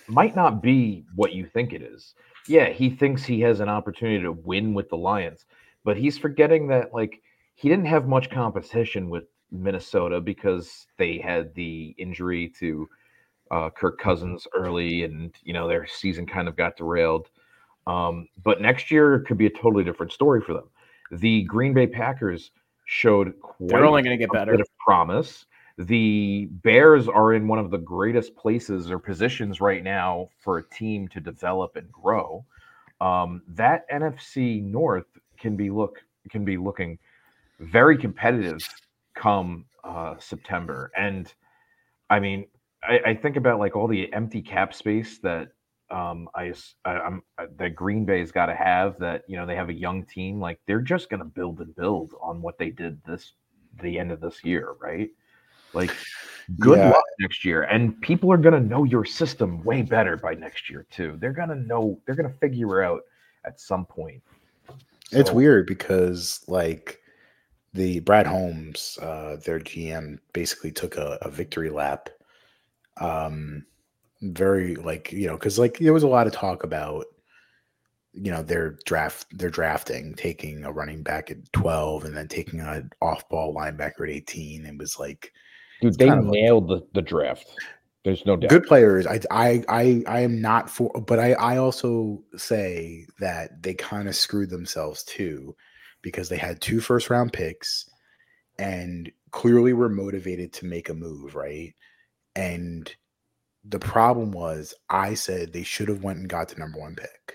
might 0.08 0.36
not 0.36 0.62
be 0.62 1.04
what 1.14 1.32
you 1.32 1.46
think 1.46 1.72
it 1.72 1.82
is. 1.82 2.14
Yeah, 2.48 2.68
he 2.68 2.90
thinks 2.90 3.24
he 3.24 3.40
has 3.40 3.60
an 3.60 3.68
opportunity 3.68 4.22
to 4.22 4.32
win 4.32 4.74
with 4.74 4.88
the 4.88 4.96
Lions, 4.96 5.46
but 5.84 5.96
he's 5.96 6.16
forgetting 6.18 6.68
that 6.68 6.94
like 6.94 7.20
he 7.54 7.68
didn't 7.68 7.86
have 7.86 8.06
much 8.06 8.30
competition 8.30 9.10
with 9.10 9.24
Minnesota 9.50 10.20
because 10.20 10.86
they 10.96 11.18
had 11.18 11.54
the 11.54 11.94
injury 11.98 12.52
to 12.60 12.88
uh, 13.50 13.70
Kirk 13.70 13.98
Cousins 13.98 14.46
early, 14.54 15.04
and 15.04 15.34
you 15.42 15.52
know 15.52 15.68
their 15.68 15.86
season 15.86 16.26
kind 16.26 16.48
of 16.48 16.56
got 16.56 16.76
derailed. 16.76 17.30
Um, 17.86 18.28
but 18.42 18.60
next 18.60 18.90
year 18.90 19.20
could 19.20 19.38
be 19.38 19.46
a 19.46 19.50
totally 19.50 19.84
different 19.84 20.12
story 20.12 20.40
for 20.40 20.52
them. 20.54 20.68
The 21.12 21.42
Green 21.44 21.72
Bay 21.72 21.86
Packers 21.86 22.50
showed 22.86 23.40
quite 23.40 23.68
They're 23.68 23.84
only 23.84 24.02
going 24.02 24.18
to 24.18 24.22
get 24.22 24.32
better. 24.32 24.52
bit 24.52 24.60
of 24.60 24.68
promise. 24.78 25.46
The 25.78 26.48
Bears 26.50 27.06
are 27.06 27.34
in 27.34 27.48
one 27.48 27.58
of 27.58 27.70
the 27.70 27.78
greatest 27.78 28.34
places 28.34 28.90
or 28.90 28.98
positions 28.98 29.60
right 29.60 29.84
now 29.84 30.30
for 30.38 30.58
a 30.58 30.68
team 30.70 31.06
to 31.08 31.20
develop 31.20 31.76
and 31.76 31.90
grow. 31.92 32.44
Um, 33.00 33.42
that 33.48 33.88
NFC 33.90 34.62
North 34.62 35.06
can 35.38 35.54
be 35.54 35.70
look 35.70 36.02
can 36.30 36.44
be 36.44 36.56
looking 36.56 36.98
very 37.60 37.96
competitive 37.98 38.66
come 39.14 39.66
uh, 39.84 40.14
September. 40.18 40.90
And 40.96 41.32
I 42.08 42.20
mean, 42.20 42.46
I, 42.82 43.00
I 43.06 43.14
think 43.14 43.36
about 43.36 43.58
like 43.58 43.76
all 43.76 43.86
the 43.86 44.12
empty 44.12 44.42
cap 44.42 44.74
space 44.74 45.18
that 45.18 45.48
um, 45.90 46.28
I, 46.34 46.52
I 46.84 47.06
am 47.06 47.22
that 47.58 47.74
Green 47.74 48.04
Bay's 48.04 48.32
got 48.32 48.46
to 48.46 48.54
have. 48.54 48.98
That 48.98 49.24
you 49.28 49.36
know 49.36 49.46
they 49.46 49.56
have 49.56 49.68
a 49.68 49.74
young 49.74 50.04
team. 50.04 50.40
Like 50.40 50.58
they're 50.66 50.80
just 50.80 51.10
going 51.10 51.20
to 51.20 51.26
build 51.26 51.60
and 51.60 51.74
build 51.76 52.14
on 52.20 52.42
what 52.42 52.58
they 52.58 52.70
did 52.70 53.02
this 53.04 53.32
the 53.82 53.98
end 53.98 54.10
of 54.10 54.20
this 54.20 54.42
year, 54.42 54.74
right? 54.80 55.10
Like 55.76 55.94
good 56.58 56.78
Yeah. 56.78 56.88
luck 56.90 57.04
next 57.20 57.44
year, 57.44 57.62
and 57.64 58.00
people 58.00 58.32
are 58.32 58.36
going 58.38 58.54
to 58.60 58.66
know 58.68 58.84
your 58.84 59.04
system 59.04 59.62
way 59.62 59.82
better 59.82 60.16
by 60.16 60.34
next 60.34 60.68
year 60.70 60.86
too. 60.90 61.16
They're 61.20 61.32
going 61.32 61.50
to 61.50 61.54
know. 61.56 62.00
They're 62.06 62.16
going 62.16 62.32
to 62.32 62.38
figure 62.38 62.82
out 62.82 63.02
at 63.44 63.60
some 63.60 63.84
point. 63.86 64.22
it's 65.12 65.30
weird 65.30 65.66
because 65.66 66.42
like 66.48 67.00
the 67.74 68.00
Brad 68.00 68.26
Holmes, 68.26 68.98
uh, 69.02 69.36
their 69.44 69.60
GM, 69.60 70.18
basically 70.32 70.72
took 70.72 70.96
a, 70.96 71.18
a 71.22 71.30
victory 71.30 71.70
lap. 71.70 72.08
Um, 73.00 73.66
very 74.22 74.76
like 74.76 75.12
you 75.12 75.26
know 75.26 75.34
because 75.36 75.58
like 75.58 75.78
there 75.78 75.92
was 75.92 76.02
a 76.02 76.08
lot 76.08 76.26
of 76.26 76.32
talk 76.32 76.64
about 76.64 77.04
you 78.14 78.30
know 78.30 78.42
their 78.42 78.78
draft 78.86 79.26
their 79.36 79.50
drafting 79.50 80.14
taking 80.14 80.64
a 80.64 80.72
running 80.72 81.02
back 81.02 81.30
at 81.30 81.52
12 81.52 82.06
and 82.06 82.16
then 82.16 82.26
taking 82.26 82.60
an 82.60 82.90
off-ball 83.02 83.54
linebacker 83.54 84.08
at 84.08 84.14
18 84.14 84.64
it 84.64 84.78
was 84.78 84.98
like 84.98 85.32
Dude, 85.80 85.98
they 85.98 86.08
of 86.08 86.24
like- 86.24 86.32
nailed 86.32 86.68
the, 86.68 86.86
the 86.94 87.02
draft. 87.02 87.46
There's 88.04 88.24
no 88.24 88.36
doubt. 88.36 88.50
good 88.50 88.64
players. 88.66 89.04
I 89.06 89.20
I 89.32 89.64
I 89.68 90.02
I 90.06 90.20
am 90.20 90.40
not 90.40 90.70
for, 90.70 90.90
but 91.06 91.18
I 91.18 91.32
I 91.32 91.56
also 91.56 92.22
say 92.36 93.04
that 93.18 93.62
they 93.64 93.74
kind 93.74 94.06
of 94.08 94.14
screwed 94.14 94.50
themselves 94.50 95.02
too, 95.02 95.56
because 96.02 96.28
they 96.28 96.36
had 96.36 96.60
two 96.60 96.78
first 96.80 97.10
round 97.10 97.32
picks, 97.32 97.90
and 98.60 99.10
clearly 99.32 99.72
were 99.72 99.88
motivated 99.88 100.52
to 100.52 100.66
make 100.66 100.88
a 100.88 100.94
move, 100.94 101.34
right? 101.34 101.74
And 102.36 102.94
the 103.64 103.80
problem 103.80 104.30
was, 104.30 104.72
I 104.88 105.14
said 105.14 105.52
they 105.52 105.64
should 105.64 105.88
have 105.88 106.04
went 106.04 106.20
and 106.20 106.28
got 106.28 106.48
the 106.48 106.60
number 106.60 106.78
one 106.78 106.94
pick. 106.94 107.34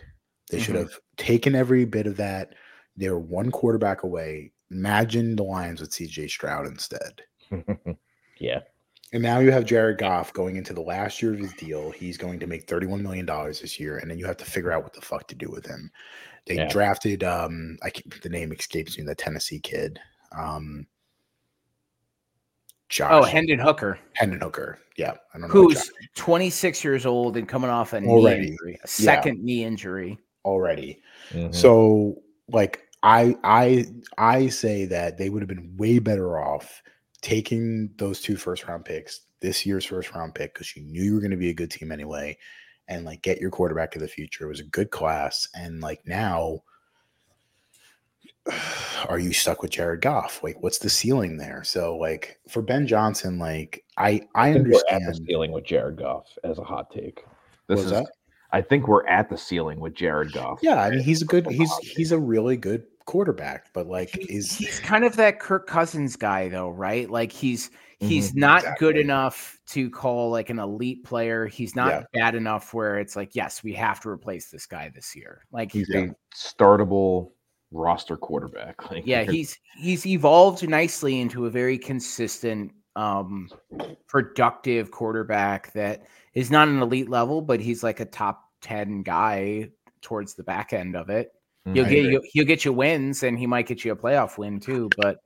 They 0.50 0.60
should 0.62 0.76
Mhm. 0.76 0.80
have 0.84 1.00
taken 1.18 1.54
every 1.54 1.84
bit 1.84 2.08
of 2.08 2.16
that. 2.18 2.56
They 2.96 3.10
were 3.10 3.20
one 3.20 3.52
quarterback 3.52 4.04
away. 4.04 4.54
Imagine 4.72 5.36
the 5.36 5.44
Lions 5.44 5.82
with 5.82 5.92
C.J. 5.94 6.30
Stroud 6.30 6.66
instead. 6.66 7.24
yeah. 8.42 8.60
And 9.14 9.22
now 9.22 9.40
you 9.40 9.52
have 9.52 9.66
Jared 9.66 9.98
Goff 9.98 10.32
going 10.32 10.56
into 10.56 10.74
the 10.74 10.82
last 10.82 11.22
year 11.22 11.34
of 11.34 11.40
his 11.40 11.52
deal. 11.54 11.92
He's 11.92 12.18
going 12.18 12.40
to 12.40 12.48
make 12.48 12.66
$31 12.66 13.02
million 13.02 13.26
this 13.26 13.78
year. 13.78 13.98
And 13.98 14.10
then 14.10 14.18
you 14.18 14.26
have 14.26 14.38
to 14.38 14.46
figure 14.46 14.72
out 14.72 14.84
what 14.84 14.94
the 14.94 15.02
fuck 15.02 15.28
to 15.28 15.36
do 15.36 15.50
with 15.50 15.66
him. 15.66 15.92
They 16.46 16.56
Yeah. 16.56 16.70
drafted 16.70 17.22
um 17.24 17.78
I 17.84 17.90
keep, 17.90 18.22
the 18.22 18.30
name 18.30 18.54
escapes 18.54 18.98
me, 18.98 19.04
the 19.04 19.14
Tennessee 19.14 19.60
kid. 19.60 20.00
Um 20.38 20.88
Josh 22.90 23.12
Oh, 23.12 23.24
Hendon 23.24 23.60
Hooker, 23.60 24.00
Hendon 24.14 24.40
Hooker. 24.40 24.80
Yeah. 24.98 25.12
I 25.34 25.40
don't 25.40 25.42
know. 25.42 25.48
who's 25.48 25.92
26 26.16 26.84
years 26.84 27.06
old 27.06 27.36
and 27.38 27.48
coming 27.48 27.70
off 27.70 27.94
a 27.94 28.02
knee 28.02 28.28
injury, 28.34 28.80
a 28.84 28.88
second 28.88 29.44
knee 29.44 29.64
injury. 29.66 30.18
already. 30.46 31.02
Mhm. 31.32 31.54
So 31.54 32.22
like 32.48 32.82
I 33.04 33.36
I 33.44 33.86
I 34.18 34.48
say 34.48 34.86
that 34.86 35.18
they 35.18 35.30
would 35.30 35.42
have 35.42 35.50
been 35.50 35.76
way 35.78 36.00
better 36.00 36.40
off 36.40 36.82
taking 37.22 37.92
those 37.98 38.22
two 38.22 38.36
first 38.36 38.68
round 38.68 38.86
picks, 38.86 39.22
this 39.40 39.66
year's 39.66 39.86
first 39.86 40.14
round 40.14 40.36
pick, 40.36 40.54
because 40.54 40.76
you 40.76 40.84
knew 40.84 41.04
you 41.04 41.14
were 41.14 41.22
going 41.22 41.32
to 41.32 41.38
be 41.38 41.50
a 41.50 41.54
good 41.54 41.72
team 41.72 41.92
anyway, 41.92 42.38
and 42.88 43.06
like 43.06 43.22
get 43.22 43.40
your 43.40 43.52
quarterback 43.52 43.96
of 43.96 44.02
the 44.02 44.08
future. 44.08 44.46
It 44.46 44.50
was 44.50 44.60
a 44.60 44.66
good 44.66 44.92
class, 44.92 45.48
and 45.54 45.82
like 45.82 46.02
now, 46.06 46.62
are 49.08 49.20
you 49.20 49.34
stuck 49.34 49.62
with 49.62 49.72
Jared 49.72 50.02
Goff? 50.02 50.44
Like, 50.44 50.62
what's 50.62 50.80
the 50.80 50.90
ceiling 50.90 51.38
there? 51.38 51.64
So 51.64 51.98
like 51.98 52.40
for 52.48 52.62
Ben 52.62 52.88
Johnson, 52.88 53.40
like 53.40 53.84
I 53.98 54.22
I 54.36 54.50
I 54.50 54.54
think 54.54 54.68
we're 54.68 54.74
at 54.74 54.88
the 54.88 54.96
understand. 54.96 55.28
ceiling 55.28 55.52
with 55.52 55.66
Jared 55.66 55.98
Goff 55.98 56.28
as 56.44 56.58
a 56.58 56.64
hot 56.64 56.92
take. 56.92 57.24
This 57.68 57.82
is 57.82 57.92
that? 57.92 58.08
I 58.54 58.62
think 58.62 58.88
we're 58.88 59.08
at 59.08 59.30
the 59.30 59.38
ceiling 59.38 59.80
with 59.80 59.94
Jared 59.94 60.34
Goff. 60.34 60.60
Yeah, 60.62 60.82
I 60.82 60.90
mean 60.90 61.00
he's 61.00 61.22
a 61.22 61.26
good 61.26 61.48
he's 61.48 61.74
he's 61.78 62.12
a 62.12 62.20
really 62.20 62.58
good 62.58 62.84
quarterback, 63.06 63.74
but 63.74 63.88
like 63.88 64.18
is 64.30 64.54
He's 64.56 64.80
kind 64.80 65.04
of 65.04 65.16
that 65.18 65.40
Kirk 65.40 65.68
Cousins 65.68 66.16
guy, 66.16 66.50
though, 66.50 66.70
right? 66.70 67.10
Like 67.10 67.32
he's 67.32 67.72
he's 68.00 68.32
Mhm. 68.32 68.36
not 68.38 68.64
good 68.80 68.98
enough 68.98 69.60
to 69.68 69.90
call 69.90 70.32
like 70.32 70.50
an 70.50 70.58
elite 70.60 71.04
player. 71.04 71.46
He's 71.46 71.76
not 71.76 71.90
Yeah. 71.90 72.04
bad 72.14 72.36
enough 72.36 72.74
where 72.74 72.98
it's 73.00 73.16
like, 73.16 73.36
yes, 73.36 73.64
we 73.64 73.74
have 73.74 74.00
to 74.02 74.10
replace 74.10 74.50
this 74.50 74.66
guy 74.66 74.90
this 74.90 75.16
year. 75.16 75.46
Like, 75.52 75.72
He's 75.72 75.88
Yeah. 75.88 76.00
a 76.08 76.16
startable 76.36 77.32
roster 77.72 78.18
quarterback. 78.18 78.76
Like, 78.92 79.06
yeah, 79.06 79.24
he's 79.24 79.58
he's 79.78 80.06
evolved 80.06 80.68
nicely 80.68 81.22
into 81.22 81.46
a 81.46 81.50
very 81.50 81.78
consistent, 81.78 82.74
um, 82.96 83.50
productive 84.08 84.92
quarterback 84.92 85.72
that 85.74 86.06
is 86.34 86.52
not 86.52 86.68
an 86.68 86.82
elite 86.82 87.10
level, 87.10 87.42
but 87.42 87.60
he's 87.62 87.84
like 87.84 88.00
a 88.00 88.06
top 88.06 88.50
ten 88.62 89.02
guy 89.04 89.70
towards 90.02 90.34
the 90.34 90.44
back 90.44 90.74
end 90.74 90.96
of 90.96 91.10
it. 91.10 91.32
He'll 91.66 91.86
Mhm. 91.86 91.90
get 91.90 92.06
you 92.06 92.22
he'll 92.34 92.46
get 92.46 92.66
you 92.66 92.74
wins 92.74 93.24
and 93.24 93.38
he 93.38 93.46
might 93.46 93.68
get 93.68 93.86
you 93.86 93.92
a 93.92 93.96
playoff 93.96 94.38
win 94.38 94.60
too. 94.60 94.90
But 94.98 95.20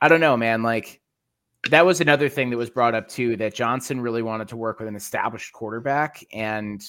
I 0.00 0.08
don't 0.08 0.20
know, 0.20 0.36
man. 0.36 0.62
Like 0.62 1.00
that 1.70 1.84
was 1.86 2.00
another 2.00 2.28
thing 2.28 2.50
that 2.50 2.56
was 2.56 2.70
brought 2.70 2.94
up 2.94 3.06
too, 3.08 3.36
that 3.36 3.54
Johnson 3.54 4.00
really 4.00 4.22
wanted 4.22 4.48
to 4.48 4.56
work 4.56 4.80
with 4.80 4.88
an 4.88 4.96
established 4.96 5.52
quarterback. 5.52 6.24
And 6.32 6.82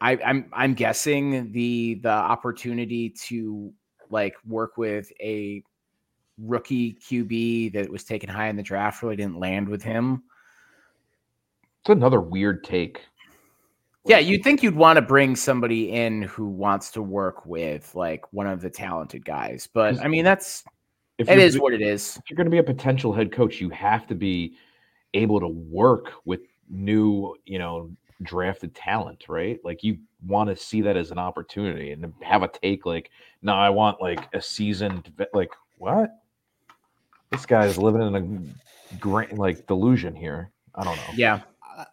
I, 0.00 0.12
I'm 0.24 0.48
I'm 0.52 0.74
guessing 0.74 1.52
the 1.52 2.00
the 2.02 2.08
opportunity 2.08 3.10
to 3.10 3.72
like 4.10 4.34
work 4.46 4.76
with 4.78 5.10
a 5.20 5.62
rookie 6.38 6.94
QB 6.94 7.72
that 7.72 7.90
was 7.90 8.04
taken 8.04 8.28
high 8.28 8.48
in 8.48 8.56
the 8.56 8.62
draft 8.62 9.02
really 9.02 9.16
didn't 9.16 9.38
land 9.38 9.68
with 9.68 9.82
him. 9.82 10.22
It's 11.80 11.90
another 11.90 12.20
weird 12.20 12.64
take. 12.64 13.00
Yeah, 14.08 14.18
you'd 14.18 14.44
think 14.44 14.62
you'd 14.62 14.76
want 14.76 14.96
to 14.96 15.02
bring 15.02 15.36
somebody 15.36 15.92
in 15.92 16.22
who 16.22 16.46
wants 16.46 16.90
to 16.92 17.02
work 17.02 17.44
with 17.46 17.94
like 17.94 18.32
one 18.32 18.46
of 18.46 18.60
the 18.60 18.70
talented 18.70 19.24
guys, 19.24 19.68
but 19.72 20.00
I 20.00 20.08
mean 20.08 20.24
that's 20.24 20.64
If 21.18 21.28
it 21.28 21.38
is 21.38 21.58
what 21.58 21.72
it 21.72 21.82
is. 21.82 22.16
if 22.16 22.30
you're 22.30 22.36
going 22.36 22.46
to 22.46 22.50
be 22.50 22.58
a 22.58 22.62
potential 22.62 23.12
head 23.12 23.32
coach, 23.32 23.60
you 23.60 23.70
have 23.70 24.06
to 24.08 24.14
be 24.14 24.56
able 25.14 25.40
to 25.40 25.48
work 25.48 26.12
with 26.24 26.40
new, 26.68 27.34
you 27.46 27.58
know, 27.58 27.90
drafted 28.22 28.74
talent, 28.74 29.24
right? 29.28 29.58
Like 29.64 29.82
you 29.82 29.98
want 30.26 30.50
to 30.50 30.56
see 30.56 30.80
that 30.82 30.96
as 30.96 31.10
an 31.10 31.18
opportunity 31.18 31.92
and 31.92 32.12
have 32.22 32.42
a 32.42 32.48
take 32.48 32.86
like, 32.86 33.10
no, 33.42 33.54
I 33.54 33.70
want 33.70 34.00
like 34.00 34.28
a 34.34 34.40
seasoned, 34.40 35.12
vet," 35.16 35.28
like 35.34 35.50
what? 35.78 36.10
This 37.30 37.46
guy's 37.46 37.76
living 37.76 38.02
in 38.02 38.14
a 38.14 38.96
great 38.98 39.32
like 39.32 39.66
delusion 39.66 40.14
here. 40.14 40.50
I 40.74 40.84
don't 40.84 40.96
know. 40.96 41.12
Yeah. 41.14 41.40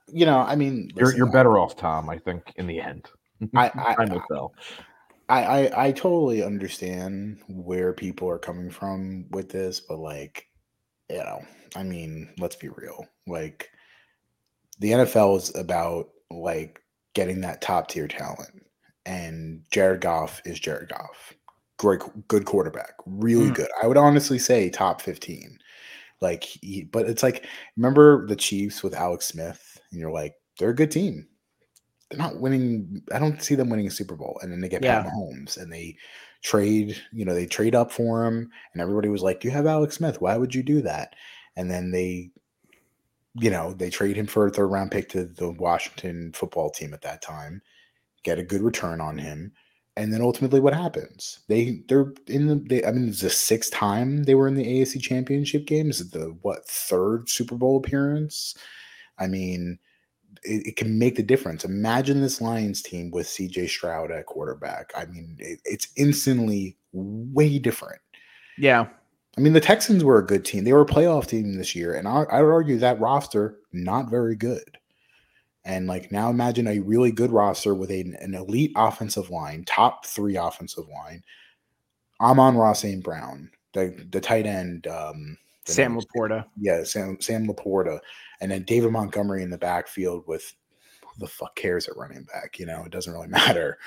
You 0.07 0.25
know, 0.25 0.39
I 0.39 0.55
mean 0.55 0.89
You're 0.95 1.05
listen, 1.07 1.17
you're 1.17 1.31
better 1.31 1.57
off, 1.57 1.75
Tom. 1.75 2.09
I 2.09 2.17
think 2.17 2.53
in 2.55 2.67
the 2.67 2.79
end. 2.79 3.05
I 3.55 3.71
I, 3.75 3.95
tell. 4.29 4.53
I, 5.29 5.43
I 5.43 5.85
I 5.87 5.91
totally 5.91 6.43
understand 6.43 7.39
where 7.47 7.93
people 7.93 8.29
are 8.29 8.39
coming 8.39 8.69
from 8.69 9.25
with 9.31 9.49
this, 9.49 9.79
but 9.81 9.99
like, 9.99 10.47
you 11.09 11.17
know, 11.17 11.41
I 11.75 11.83
mean, 11.83 12.33
let's 12.37 12.55
be 12.55 12.69
real. 12.69 13.05
Like, 13.27 13.69
the 14.79 14.91
NFL 14.91 15.37
is 15.37 15.55
about 15.55 16.09
like 16.31 16.81
getting 17.15 17.41
that 17.41 17.61
top 17.61 17.87
tier 17.89 18.07
talent, 18.07 18.51
and 19.05 19.63
Jared 19.71 20.01
Goff 20.01 20.41
is 20.45 20.59
Jared 20.59 20.89
Goff. 20.89 21.33
Great, 21.77 22.01
good 22.27 22.45
quarterback, 22.45 22.93
really 23.05 23.49
Mm. 23.49 23.55
good. 23.55 23.69
I 23.81 23.87
would 23.87 23.97
honestly 23.97 24.39
say 24.39 24.69
top 24.69 25.01
fifteen. 25.01 25.57
Like, 26.21 26.43
he, 26.43 26.83
but 26.85 27.07
it's 27.09 27.23
like, 27.23 27.45
remember 27.75 28.25
the 28.27 28.35
Chiefs 28.37 28.81
with 28.81 28.93
Alex 28.93 29.27
Smith, 29.27 29.72
and 29.93 30.01
you're 30.01 30.11
like, 30.11 30.35
they're 30.59 30.71
a 30.71 30.75
good 30.75 30.91
team 30.91 31.27
they're 32.13 32.19
not 32.19 32.39
winning. 32.39 33.01
I 33.11 33.19
don't 33.19 33.41
see 33.41 33.55
them 33.55 33.69
winning 33.69 33.87
a 33.87 33.91
Super 33.91 34.15
Bowl. 34.15 34.39
And 34.41 34.51
then 34.51 34.61
they 34.61 34.69
get 34.69 34.81
Pat 34.83 35.05
Yeah. 35.05 35.11
Mahomes 35.11 35.57
and 35.57 35.71
they 35.71 35.97
trade, 36.43 36.95
you 37.11 37.25
know, 37.25 37.33
they 37.33 37.45
trade 37.45 37.75
up 37.75 37.91
for 37.91 38.25
him. 38.25 38.51
And 38.73 38.81
everybody 38.81 39.09
was 39.09 39.23
like, 39.23 39.43
You 39.43 39.51
have 39.51 39.65
Alex 39.65 39.95
Smith. 39.95 40.21
Why 40.21 40.37
would 40.37 40.53
you 40.53 40.63
do 40.63 40.81
that? 40.83 41.15
And 41.55 41.71
then 41.71 41.91
they, 41.91 42.31
you 43.35 43.49
know, 43.49 43.73
they 43.73 43.89
trade 43.89 44.15
him 44.15 44.27
for 44.27 44.45
a 44.45 44.51
third 44.51 44.67
round 44.67 44.91
pick 44.91 45.09
to 45.09 45.25
the 45.25 45.51
Washington 45.51 46.31
football 46.33 46.69
team 46.69 46.93
at 46.93 47.01
that 47.01 47.21
time, 47.21 47.61
get 48.23 48.39
a 48.39 48.43
good 48.43 48.61
return 48.61 49.01
on 49.01 49.17
him. 49.17 49.51
And 49.95 50.11
then 50.13 50.21
ultimately 50.21 50.59
what 50.59 50.73
happens? 50.73 51.39
They 51.47 51.83
they're 51.87 52.13
in 52.27 52.47
the 52.47 52.55
they, 52.55 52.83
I 52.83 52.91
mean, 52.91 53.09
it's 53.09 53.21
the 53.21 53.29
sixth 53.29 53.71
time 53.71 54.23
they 54.23 54.35
were 54.35 54.47
in 54.47 54.55
the 54.55 54.65
AFC 54.65 55.01
championship 55.01 55.65
game. 55.65 55.89
Is 55.89 56.01
it 56.01 56.11
the 56.11 56.35
what 56.41 56.67
third 56.67 57.29
Super 57.29 57.55
Bowl 57.55 57.77
appearance? 57.77 58.55
I 59.19 59.27
mean, 59.27 59.77
it, 60.43 60.67
it 60.67 60.75
can 60.75 60.97
make 60.97 61.15
the 61.15 61.23
difference. 61.23 61.65
Imagine 61.65 62.21
this 62.21 62.41
Lions 62.41 62.81
team 62.81 63.11
with 63.11 63.27
CJ 63.27 63.69
Stroud 63.69 64.11
at 64.11 64.25
quarterback. 64.25 64.91
I 64.95 65.05
mean, 65.05 65.37
it, 65.39 65.59
it's 65.65 65.87
instantly 65.95 66.77
way 66.93 67.59
different. 67.59 68.01
Yeah. 68.57 68.87
I 69.37 69.41
mean, 69.41 69.53
the 69.53 69.59
Texans 69.59 70.03
were 70.03 70.19
a 70.19 70.25
good 70.25 70.45
team. 70.45 70.63
They 70.63 70.73
were 70.73 70.81
a 70.81 70.85
playoff 70.85 71.27
team 71.27 71.55
this 71.57 71.75
year, 71.75 71.95
and 71.95 72.07
I, 72.07 72.23
I 72.31 72.41
would 72.41 72.51
argue 72.51 72.77
that 72.77 72.99
roster 72.99 73.57
not 73.71 74.09
very 74.09 74.35
good. 74.35 74.77
And 75.65 75.87
like 75.87 76.11
now, 76.11 76.29
imagine 76.29 76.67
a 76.67 76.79
really 76.79 77.11
good 77.11 77.31
roster 77.31 77.73
with 77.73 77.89
a, 77.89 78.01
an 78.01 78.35
elite 78.35 78.73
offensive 78.75 79.29
line, 79.29 79.63
top 79.65 80.05
three 80.05 80.35
offensive 80.35 80.87
line. 80.89 81.23
Amon-Ra 82.21 82.73
St. 82.73 83.03
Brown, 83.03 83.49
the 83.73 84.05
the 84.11 84.21
tight 84.21 84.45
end, 84.45 84.87
um, 84.87 85.37
the 85.65 85.73
Sam 85.73 85.93
name 85.93 86.01
Laporta. 86.01 86.45
yeah, 86.59 86.83
Sam 86.83 87.19
Sam 87.19 87.47
Laporta, 87.47 87.99
and 88.43 88.51
then 88.51 88.63
David 88.63 88.91
Montgomery 88.91 89.41
in 89.41 89.49
the 89.49 89.57
backfield 89.57 90.27
with 90.27 90.53
who 91.01 91.17
the 91.17 91.27
fuck 91.27 91.55
cares 91.55 91.87
at 91.87 91.95
running 91.95 92.25
back? 92.25 92.59
You 92.59 92.65
know, 92.65 92.83
it 92.83 92.91
doesn't 92.91 93.13
really 93.13 93.27
matter. 93.29 93.77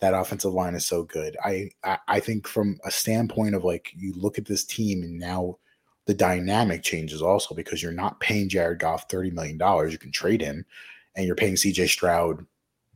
That 0.00 0.14
offensive 0.14 0.52
line 0.52 0.74
is 0.74 0.84
so 0.84 1.04
good. 1.04 1.36
I, 1.44 1.70
I 1.84 1.98
I 2.08 2.20
think 2.20 2.48
from 2.48 2.78
a 2.84 2.90
standpoint 2.90 3.54
of 3.54 3.64
like 3.64 3.92
you 3.94 4.12
look 4.14 4.36
at 4.36 4.46
this 4.46 4.64
team 4.64 5.04
and 5.04 5.16
now 5.18 5.58
the 6.06 6.14
dynamic 6.14 6.82
changes 6.82 7.22
also 7.22 7.54
because 7.54 7.82
you're 7.82 7.92
not 7.92 8.18
paying 8.18 8.48
Jared 8.48 8.80
Goff 8.80 9.08
thirty 9.08 9.30
million 9.30 9.58
dollars. 9.58 9.92
You 9.92 9.98
can 9.98 10.10
trade 10.10 10.40
him, 10.40 10.64
and 11.14 11.24
you're 11.24 11.36
paying 11.36 11.56
C.J. 11.56 11.86
Stroud 11.86 12.44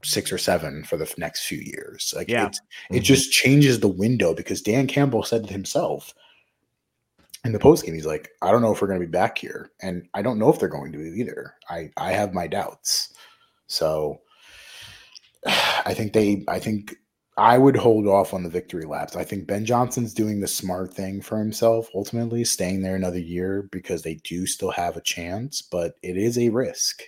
six 0.03 0.33
or 0.33 0.39
seven 0.39 0.83
for 0.83 0.97
the 0.97 1.13
next 1.17 1.47
few 1.47 1.59
years. 1.59 2.13
Like 2.17 2.29
Yeah. 2.29 2.47
it's 2.47 2.59
it 2.91 2.95
mm-hmm. 2.95 3.03
just 3.05 3.31
changes 3.31 3.79
the 3.79 3.89
window 3.89 4.35
because 4.35 4.63
Dan 4.63 4.89
Campbell 4.89 5.23
said 5.23 5.45
it 5.45 5.51
himself 5.51 6.13
in 7.45 7.53
the 7.53 7.59
post 7.59 7.85
game, 7.85 7.95
He's 7.95 8.07
like, 8.07 8.31
I 8.43 8.51
don't 8.51 8.63
know 8.63 8.73
if 8.73 8.81
we're 8.81 8.89
going 8.89 9.01
to 9.01 9.07
be 9.07 9.11
back 9.11 9.39
here, 9.39 9.71
and 9.83 10.09
I 10.15 10.23
don't 10.23 10.39
know 10.39 10.49
if 10.51 10.59
they're 10.59 10.69
going 10.69 10.93
to 10.93 10.99
be 10.99 11.21
either. 11.21 11.55
I 11.69 11.91
I 11.97 12.13
have 12.13 12.35
my 12.35 12.47
doubts. 12.47 13.13
So 13.67 14.21
I 15.47 15.95
think 15.95 16.13
they, 16.13 16.45
I 16.49 16.59
think 16.59 16.97
I 17.37 17.59
would 17.59 17.77
hold 17.77 18.07
off 18.07 18.33
on 18.33 18.45
the 18.45 18.49
victory 18.49 18.85
laps. 18.85 19.17
I 19.17 19.25
think 19.25 19.47
Ben 19.47 19.65
Johnson's 19.65 20.15
doing 20.15 20.41
the 20.41 20.47
smart 20.47 20.95
thing 20.95 21.21
for 21.21 21.39
himself, 21.39 21.89
ultimately 21.95 22.45
staying 22.45 22.83
there 22.83 22.95
another 22.95 23.19
year 23.19 23.69
because 23.73 24.03
they 24.03 24.15
do 24.25 24.47
still 24.47 24.71
have 24.71 24.97
a 24.97 25.01
chance, 25.01 25.61
but 25.61 25.95
it 26.03 26.17
is 26.17 26.39
a 26.39 26.51
risk. 26.51 27.03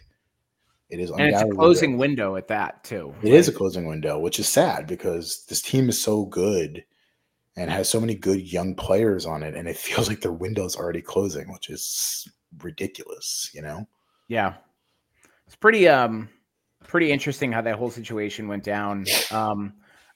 It 0.88 1.00
is 1.00 1.10
And 1.10 1.22
it's 1.22 1.42
a 1.42 1.48
closing 1.48 1.92
risk. 1.92 2.00
window 2.00 2.36
at 2.36 2.48
that 2.48 2.84
too. 2.84 3.14
It 3.22 3.32
is 3.32 3.48
a 3.48 3.52
closing 3.52 3.86
window, 3.86 4.18
which 4.18 4.38
is 4.38 4.48
sad 4.48 4.86
because 4.86 5.44
this 5.48 5.62
team 5.62 5.88
is 5.88 6.00
so 6.00 6.24
good 6.24 6.84
and 7.56 7.70
has 7.70 7.88
so 7.88 8.00
many 8.00 8.14
good 8.14 8.52
young 8.52 8.74
players 8.74 9.26
on 9.26 9.42
it, 9.42 9.54
and 9.54 9.68
it 9.68 9.76
feels 9.76 10.08
like 10.08 10.20
their 10.20 10.32
window's 10.32 10.76
already 10.76 11.02
closing, 11.02 11.52
which 11.52 11.70
is 11.70 12.28
ridiculous, 12.58 13.50
you 13.54 13.62
know? 13.62 13.86
Yeah. 14.28 14.54
It's 15.46 15.56
pretty 15.56 15.88
um 15.88 16.28
pretty 16.84 17.10
interesting 17.10 17.52
how 17.52 17.62
that 17.62 17.76
whole 17.76 17.90
situation 17.90 18.48
went 18.48 18.64
down. 18.64 19.06
Um 19.30 19.74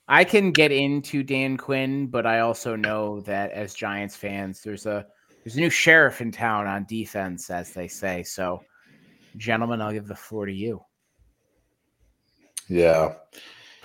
I 0.09 0.25
can 0.25 0.51
get 0.51 0.73
into 0.73 1.23
Dan 1.23 1.57
Quinn, 1.57 2.09
but 2.09 2.27
I 2.27 2.41
also 2.41 2.75
know 2.75 3.21
that 3.21 3.53
as 3.53 3.75
Giants 3.75 4.17
fans, 4.17 4.61
there's 4.61 4.87
a 4.87 5.07
there's 5.45 5.57
a 5.57 5.61
new 5.61 5.71
sheriff 5.71 6.21
in 6.21 6.33
town 6.33 6.67
on 6.67 6.85
defense, 6.85 7.49
as 7.49 7.73
they 7.73 7.87
say. 7.87 8.25
So, 8.25 8.61
gentlemen, 9.37 9.81
I'll 9.81 9.93
give 9.93 10.09
the 10.09 10.17
floor 10.17 10.47
to 10.47 10.53
you. 10.53 10.83
Yeah. 12.69 13.15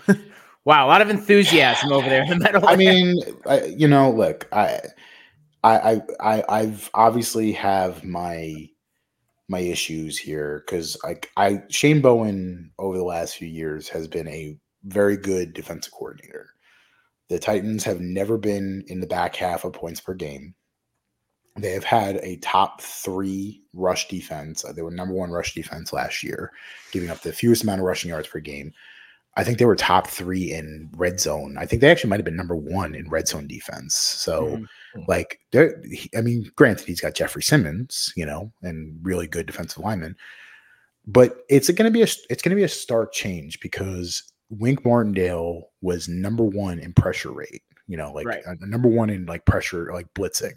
Wow, 0.66 0.88
a 0.88 0.90
lot 0.90 1.02
of 1.02 1.12
enthusiasm 1.12 1.94
over 1.94 2.10
there 2.10 2.24
in 2.24 2.30
the 2.30 2.38
middle. 2.38 2.68
I 2.68 2.76
mean, 2.76 3.18
I, 3.46 3.66
you 3.66 3.88
know, 3.88 4.10
look, 4.10 4.48
I, 4.52 4.82
I, 5.64 5.78
I, 5.78 6.02
I, 6.20 6.44
I've 6.50 6.90
obviously 6.94 7.52
have 7.54 8.04
my 8.04 8.68
my 9.48 9.60
issues 9.60 10.18
here 10.18 10.64
because 10.66 10.98
like 11.04 11.30
I 11.38 11.62
Shane 11.70 12.02
Bowen 12.02 12.72
over 12.80 12.98
the 12.98 13.04
last 13.04 13.36
few 13.36 13.48
years 13.48 13.88
has 13.90 14.08
been 14.08 14.28
a 14.28 14.58
very 14.86 15.18
good 15.18 15.54
defensive 15.54 15.94
coordinator. 15.94 16.50
The 17.30 17.40
Titans 17.40 17.84
have 17.84 18.02
never 18.02 18.38
been 18.38 18.84
in 18.88 19.00
the 19.00 19.08
back 19.08 19.36
half 19.36 19.64
of 19.64 19.74
points 19.74 20.00
per 20.00 20.14
game. 20.14 20.56
They 21.58 21.72
have 21.72 21.84
had 21.84 22.18
a 22.18 22.38
top 22.38 22.82
three 22.82 23.62
rush 23.74 24.08
defense. 24.08 24.64
They 24.76 24.82
were 24.82 24.92
number 24.92 25.14
one 25.14 25.32
rush 25.32 25.54
defense 25.54 25.94
last 25.94 26.22
year, 26.24 26.52
giving 26.92 27.10
up 27.10 27.22
the 27.22 27.32
fewest 27.32 27.64
amount 27.64 27.80
of 27.80 27.86
rushing 27.86 28.10
yards 28.10 28.28
per 28.28 28.40
game. 28.40 28.74
I 29.38 29.44
think 29.44 29.58
they 29.58 29.66
were 29.66 29.76
top 29.76 30.08
three 30.08 30.54
in 30.54 30.90
red 30.96 31.20
zone. 31.20 31.58
I 31.58 31.66
think 31.66 31.82
they 31.82 31.92
actually 31.92 32.10
might 32.10 32.20
have 32.20 32.26
been 32.26 32.38
number 32.38 32.56
one 32.56 32.96
in 32.96 33.10
red 33.10 33.28
zone 33.28 33.48
defense. 33.48 33.94
So, 33.96 34.58
Mhm. 34.96 35.08
like, 35.08 35.40
he- 35.52 36.10
I 36.16 36.22
mean, 36.22 36.50
granted, 36.56 36.88
he's 36.88 37.02
got 37.02 37.16
Jeffrey 37.16 37.44
Simmons, 37.44 38.14
you 38.16 38.26
know, 38.26 38.54
and 38.62 38.98
really 39.04 39.28
good 39.28 39.46
defensive 39.46 39.84
linemen. 39.84 40.16
but 41.08 41.46
it's 41.50 41.70
going 41.70 41.86
to 41.86 41.92
be 41.92 42.02
a 42.02 42.08
it's 42.32 42.42
going 42.42 42.50
to 42.50 42.56
be 42.56 42.64
a 42.64 42.68
stark 42.68 43.14
change 43.14 43.60
because 43.60 44.24
Wink 44.50 44.84
Martindale 44.84 45.70
was 45.82 46.08
number 46.10 46.44
one 46.44 46.80
in 46.80 46.94
pressure 46.94 47.32
rate. 47.32 47.62
You 47.88 47.96
know, 47.98 48.12
like 48.12 48.26
Right. 48.26 48.42
uh, 48.48 48.56
number 48.62 48.90
one 48.90 49.12
in 49.12 49.28
like 49.28 49.46
pressure, 49.46 49.94
like 49.94 50.12
blitzing, 50.16 50.56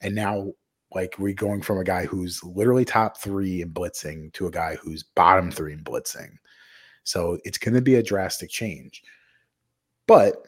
and 0.00 0.14
now 0.14 0.52
like 0.94 1.18
we're 1.18 1.34
going 1.34 1.60
from 1.60 1.78
a 1.78 1.82
guy 1.84 2.06
who's 2.06 2.40
literally 2.44 2.84
top 2.84 3.20
three 3.20 3.62
in 3.62 3.72
blitzing 3.72 4.32
to 4.34 4.46
a 4.46 4.50
guy 4.52 4.76
who's 4.76 5.02
bottom 5.02 5.50
three 5.50 5.72
in 5.72 5.82
blitzing. 5.82 6.36
So 7.04 7.38
it's 7.44 7.58
going 7.58 7.74
to 7.74 7.82
be 7.82 7.96
a 7.96 8.02
drastic 8.02 8.50
change. 8.50 9.02
But 10.06 10.44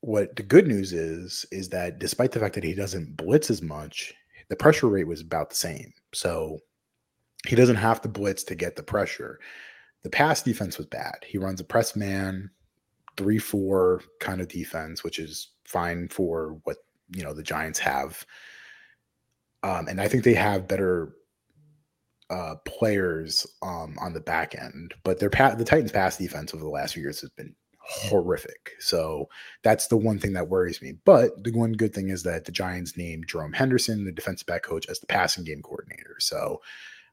what 0.00 0.34
the 0.36 0.42
good 0.42 0.66
news 0.66 0.92
is 0.92 1.44
is 1.50 1.68
that 1.70 1.98
despite 1.98 2.32
the 2.32 2.40
fact 2.40 2.54
that 2.54 2.64
he 2.64 2.74
doesn't 2.74 3.16
blitz 3.16 3.50
as 3.50 3.62
much, 3.62 4.14
the 4.48 4.56
pressure 4.56 4.88
rate 4.88 5.06
was 5.06 5.20
about 5.20 5.50
the 5.50 5.56
same. 5.56 5.92
So 6.12 6.58
he 7.46 7.56
doesn't 7.56 7.76
have 7.76 8.00
to 8.02 8.08
blitz 8.08 8.44
to 8.44 8.54
get 8.54 8.76
the 8.76 8.82
pressure. 8.82 9.38
The 10.02 10.10
pass 10.10 10.42
defense 10.42 10.78
was 10.78 10.86
bad. 10.86 11.24
He 11.26 11.38
runs 11.38 11.60
a 11.60 11.64
press 11.64 11.94
man, 11.94 12.50
three 13.16 13.38
four 13.38 14.02
kind 14.18 14.40
of 14.40 14.48
defense, 14.48 15.04
which 15.04 15.18
is 15.18 15.50
fine 15.64 16.08
for 16.08 16.58
what 16.64 16.78
you 17.10 17.22
know 17.22 17.34
the 17.34 17.42
Giants 17.42 17.78
have. 17.78 18.24
Um, 19.62 19.88
and 19.88 20.00
I 20.00 20.08
think 20.08 20.24
they 20.24 20.34
have 20.34 20.68
better 20.68 21.12
uh, 22.30 22.54
players 22.64 23.46
um, 23.62 23.96
on 24.00 24.12
the 24.12 24.20
back 24.20 24.54
end, 24.54 24.94
but 25.02 25.18
their 25.18 25.30
pa- 25.30 25.54
the 25.54 25.64
Titans' 25.64 25.92
pass 25.92 26.16
defense 26.16 26.54
over 26.54 26.62
the 26.62 26.70
last 26.70 26.94
few 26.94 27.02
years 27.02 27.20
has 27.20 27.30
been 27.30 27.54
horrific. 27.82 28.72
So 28.78 29.28
that's 29.62 29.88
the 29.88 29.96
one 29.96 30.18
thing 30.18 30.32
that 30.34 30.48
worries 30.48 30.80
me. 30.80 30.92
But 31.04 31.42
the 31.42 31.50
one 31.50 31.72
good 31.72 31.92
thing 31.92 32.08
is 32.10 32.22
that 32.22 32.44
the 32.44 32.52
Giants 32.52 32.96
named 32.96 33.26
Jerome 33.26 33.52
Henderson, 33.52 34.04
the 34.04 34.12
defensive 34.12 34.46
back 34.46 34.62
coach, 34.62 34.86
as 34.88 35.00
the 35.00 35.06
passing 35.06 35.44
game 35.44 35.60
coordinator. 35.60 36.16
So 36.20 36.62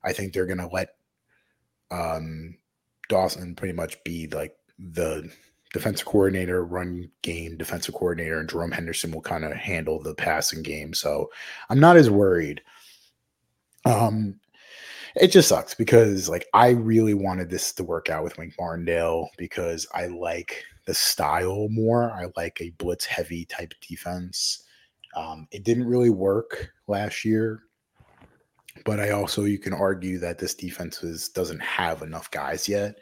I 0.04 0.14
think 0.14 0.34
they're 0.34 0.46
going 0.46 0.60
to 0.60 0.70
let 0.72 0.90
um, 1.90 2.56
Dawson 3.10 3.56
pretty 3.56 3.74
much 3.74 4.04
be 4.04 4.28
like 4.28 4.56
the 4.78 5.30
defensive 5.74 6.06
coordinator, 6.06 6.64
run 6.64 7.10
game 7.24 7.58
defensive 7.58 7.96
coordinator, 7.96 8.40
and 8.40 8.50
Jerome 8.50 8.72
Henderson 8.72 9.12
will 9.12 9.22
kind 9.22 9.46
of 9.46 9.54
handle 9.54 10.02
the 10.02 10.14
passing 10.14 10.62
game. 10.62 10.94
So 10.94 11.32
I'm 11.70 11.80
not 11.80 11.98
as 11.98 12.10
worried. 12.10 12.62
Um, 13.86 14.40
it 15.20 15.32
just 15.32 15.50
sucks 15.50 15.74
because 15.74 16.30
like 16.30 16.48
I 16.54 16.70
really 16.70 17.14
wanted 17.14 17.50
this 17.50 17.74
to 17.74 17.84
work 17.84 18.10
out 18.10 18.24
with 18.24 18.38
Wink 18.38 18.54
Martindale 18.60 19.30
because 19.38 19.88
I 19.94 20.08
like 20.08 20.64
the 20.86 20.94
style 20.94 21.68
more. 21.70 22.12
I 22.12 22.28
like 22.36 22.60
a 22.62 22.72
blitz 22.72 23.06
heavy 23.06 23.46
type 23.46 23.74
defense. 23.88 24.64
Um, 25.16 25.48
it 25.52 25.64
didn't 25.64 25.88
really 25.88 26.10
work 26.10 26.72
last 26.88 27.26
year, 27.26 27.64
but 28.86 29.00
I 29.00 29.12
also 29.12 29.46
you 29.46 29.60
can 29.60 29.74
argue 29.74 30.20
that 30.20 30.40
this 30.40 30.54
defense 30.56 31.04
is, 31.04 31.30
doesn't 31.30 31.62
have 31.62 32.02
enough 32.02 32.32
guys 32.32 32.68
yet. 32.68 32.98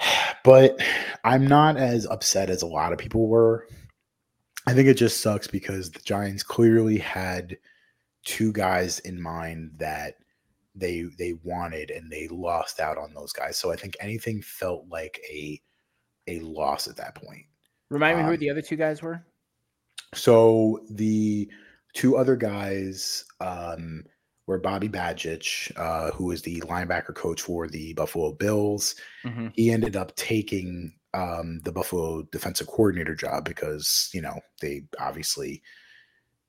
But 0.44 0.80
I'm 1.24 1.44
not 1.44 1.76
as 1.76 2.06
upset 2.06 2.50
as 2.50 2.62
a 2.62 2.68
lot 2.68 2.92
of 2.92 3.00
people 3.00 3.26
were. 3.26 3.66
I 4.64 4.74
think 4.74 4.86
it 4.86 4.94
just 4.94 5.20
sucks 5.20 5.48
because 5.48 5.90
the 5.90 5.98
Giants 5.98 6.44
clearly 6.44 6.98
had 6.98 7.58
two 8.24 8.52
guys 8.52 9.00
in 9.00 9.20
mind 9.20 9.72
that 9.78 10.14
they 10.76 11.06
they 11.18 11.34
wanted 11.42 11.90
and 11.90 12.10
they 12.10 12.28
lost 12.28 12.80
out 12.80 12.98
on 12.98 13.14
those 13.14 13.32
guys. 13.32 13.56
So 13.56 13.72
I 13.72 13.76
think 13.76 13.96
anything 14.00 14.42
felt 14.42 14.84
like 14.88 15.20
a 15.28 15.60
a 16.26 16.40
loss 16.40 16.86
at 16.86 16.96
that 16.96 17.14
point. 17.14 17.46
Remind 17.90 18.18
me 18.18 18.24
who 18.24 18.30
Um, 18.32 18.36
the 18.36 18.50
other 18.50 18.62
two 18.62 18.76
guys 18.76 19.02
were. 19.02 19.24
So 20.14 20.80
the 20.90 21.50
two 21.94 22.16
other 22.16 22.36
guys 22.36 23.24
um, 23.40 24.04
were 24.46 24.58
Bobby 24.58 24.88
Babich, 24.88 25.72
uh, 25.76 26.10
who 26.12 26.26
was 26.26 26.42
the 26.42 26.60
linebacker 26.62 27.14
coach 27.14 27.42
for 27.42 27.66
the 27.68 27.92
Buffalo 27.94 28.32
Bills. 28.32 28.94
Mhm. 29.24 29.52
He 29.54 29.70
ended 29.70 29.96
up 29.96 30.14
taking 30.16 30.92
um, 31.14 31.60
the 31.60 31.72
Buffalo 31.72 32.22
defensive 32.24 32.66
coordinator 32.66 33.14
job 33.14 33.44
because 33.44 34.10
you 34.12 34.20
know 34.20 34.38
they 34.60 34.84
obviously 35.00 35.62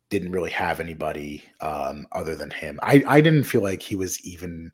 didn't 0.10 0.32
really 0.32 0.51
have 0.51 0.80
anybody 0.80 1.43
um, 1.62 2.08
other 2.14 2.36
than 2.36 2.49
him. 2.51 2.80
I 2.84 3.03
I 3.08 3.22
didn't 3.22 3.43
feel 3.43 3.62
like 3.62 3.82
he 3.82 3.95
was 3.95 4.20
even 4.26 4.72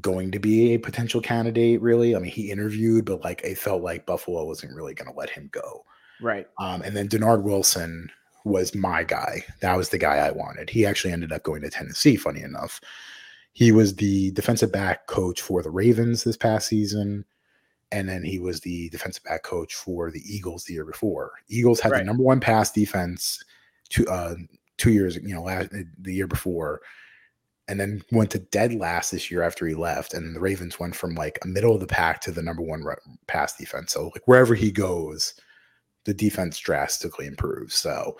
going 0.00 0.30
to 0.30 0.38
be 0.38 0.74
a 0.74 0.78
potential 0.78 1.20
candidate. 1.20 1.80
Really, 1.80 2.14
I 2.14 2.18
mean, 2.18 2.30
he 2.30 2.50
interviewed, 2.50 3.04
but 3.06 3.24
like 3.24 3.42
it 3.44 3.58
felt 3.58 3.82
like 3.82 4.06
Buffalo 4.06 4.44
wasn't 4.44 4.74
really 4.74 4.94
going 4.94 5.10
to 5.10 5.18
let 5.18 5.30
him 5.30 5.48
go. 5.52 5.84
Right. 6.20 6.46
Um, 6.58 6.82
and 6.82 6.96
then 6.96 7.08
Denard 7.08 7.42
Wilson 7.42 8.10
was 8.44 8.74
my 8.74 9.02
guy. 9.02 9.42
That 9.60 9.76
was 9.76 9.88
the 9.88 9.98
guy 9.98 10.16
I 10.18 10.30
wanted. 10.30 10.70
He 10.70 10.86
actually 10.86 11.12
ended 11.12 11.32
up 11.32 11.42
going 11.42 11.62
to 11.62 11.70
Tennessee, 11.70 12.16
funny 12.16 12.42
enough. 12.42 12.80
He 13.52 13.72
was 13.72 13.96
the 13.96 14.30
defensive 14.32 14.70
back 14.70 15.06
coach 15.06 15.40
for 15.40 15.62
the 15.62 15.70
Ravens 15.70 16.24
this 16.24 16.36
past 16.36 16.68
season. 16.68 17.24
And 17.92 18.08
then 18.08 18.22
he 18.22 18.38
was 18.38 18.60
the 18.60 18.88
defensive 18.90 19.24
back 19.24 19.42
coach 19.44 19.74
for 19.74 20.10
the 20.10 20.22
Eagles 20.26 20.64
the 20.64 20.74
year 20.74 20.84
before. 20.84 21.32
Eagles 21.48 21.80
had 21.80 21.92
Right. 21.92 21.98
the 21.98 22.04
number 22.04 22.22
one 22.22 22.40
pass 22.40 22.70
defense 22.70 23.42
two 23.88 24.06
uh 24.06 24.34
two 24.78 24.92
years, 24.92 25.16
you 25.16 25.34
know, 25.34 25.42
last 25.42 25.70
the 26.00 26.14
year 26.14 26.26
before, 26.26 26.80
and 27.68 27.80
then 27.80 28.02
went 28.12 28.30
to 28.30 28.38
dead 28.38 28.74
last 28.74 29.10
this 29.10 29.30
year 29.30 29.42
after 29.42 29.66
he 29.66 29.74
left. 29.74 30.14
And 30.14 30.34
the 30.34 30.40
Ravens 30.40 30.78
went 30.78 30.94
from 30.94 31.14
like 31.14 31.38
a 31.42 31.48
middle 31.48 31.74
of 31.74 31.80
the 31.80 31.86
pack 31.86 32.20
to 32.22 32.30
the 32.30 32.42
number 32.42 32.62
one 32.62 32.84
pass 33.26 33.56
defense. 33.56 33.92
So 33.92 34.08
like 34.08 34.26
wherever 34.26 34.54
he 34.54 34.70
goes, 34.70 35.34
the 36.04 36.14
defense 36.14 36.58
drastically 36.58 37.26
improves. 37.26 37.74
So, 37.74 38.16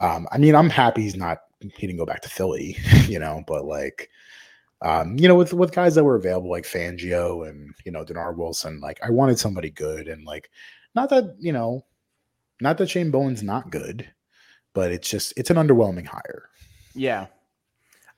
um, 0.00 0.26
I 0.30 0.38
mean, 0.38 0.54
I'm 0.54 0.70
happy 0.70 1.02
he's 1.02 1.16
not 1.16 1.38
he 1.60 1.86
didn't 1.86 1.98
go 1.98 2.06
back 2.06 2.20
to 2.22 2.28
Philly, 2.28 2.76
you 3.06 3.18
know, 3.18 3.42
but 3.46 3.64
like, 3.64 4.10
um, 4.82 5.18
you 5.18 5.26
know, 5.26 5.34
with 5.34 5.52
with 5.52 5.72
guys 5.72 5.94
that 5.94 6.04
were 6.04 6.16
available 6.16 6.50
like 6.50 6.64
Fangio 6.64 7.48
and 7.48 7.74
you 7.84 7.92
know 7.92 8.04
Denard 8.04 8.36
Wilson, 8.36 8.80
like 8.80 9.00
I 9.02 9.10
wanted 9.10 9.38
somebody 9.38 9.70
good 9.70 10.06
and 10.08 10.24
like, 10.24 10.50
not 10.94 11.08
that 11.10 11.34
you 11.38 11.52
know, 11.52 11.84
not 12.60 12.78
that 12.78 12.90
Shane 12.90 13.10
Bowen's 13.10 13.42
not 13.42 13.70
good, 13.70 14.08
but 14.76 14.92
it's 14.92 15.08
just 15.08 15.32
it's 15.38 15.48
an 15.48 15.56
underwhelming 15.56 16.06
hire. 16.06 16.50
Yeah. 16.94 17.28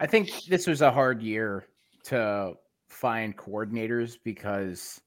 I 0.00 0.06
think 0.08 0.28
this 0.48 0.66
was 0.66 0.82
a 0.82 0.90
hard 0.90 1.22
year 1.22 1.66
to 2.06 2.54
find 2.88 3.36
coordinators 3.36 4.18
because 4.24 5.00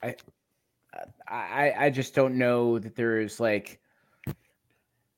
I 0.00 0.14
I 1.26 1.74
I 1.76 1.90
just 1.90 2.14
don't 2.14 2.38
know 2.38 2.78
that 2.78 2.94
there's 2.94 3.40
like 3.40 3.80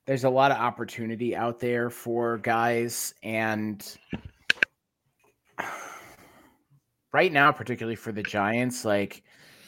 there's 0.07 0.25
a 0.25 0.31
lot 0.31 0.51
of 0.51 0.57
opportunity 0.57 1.37
out 1.37 1.61
there 1.61 1.91
for 1.91 2.39
guys 2.39 3.13
and 3.23 3.95
right 7.13 7.31
now 7.31 7.53
particularly 7.53 7.97
for 7.97 8.11
the 8.11 8.23
Giants 8.23 8.87
like 8.87 9.23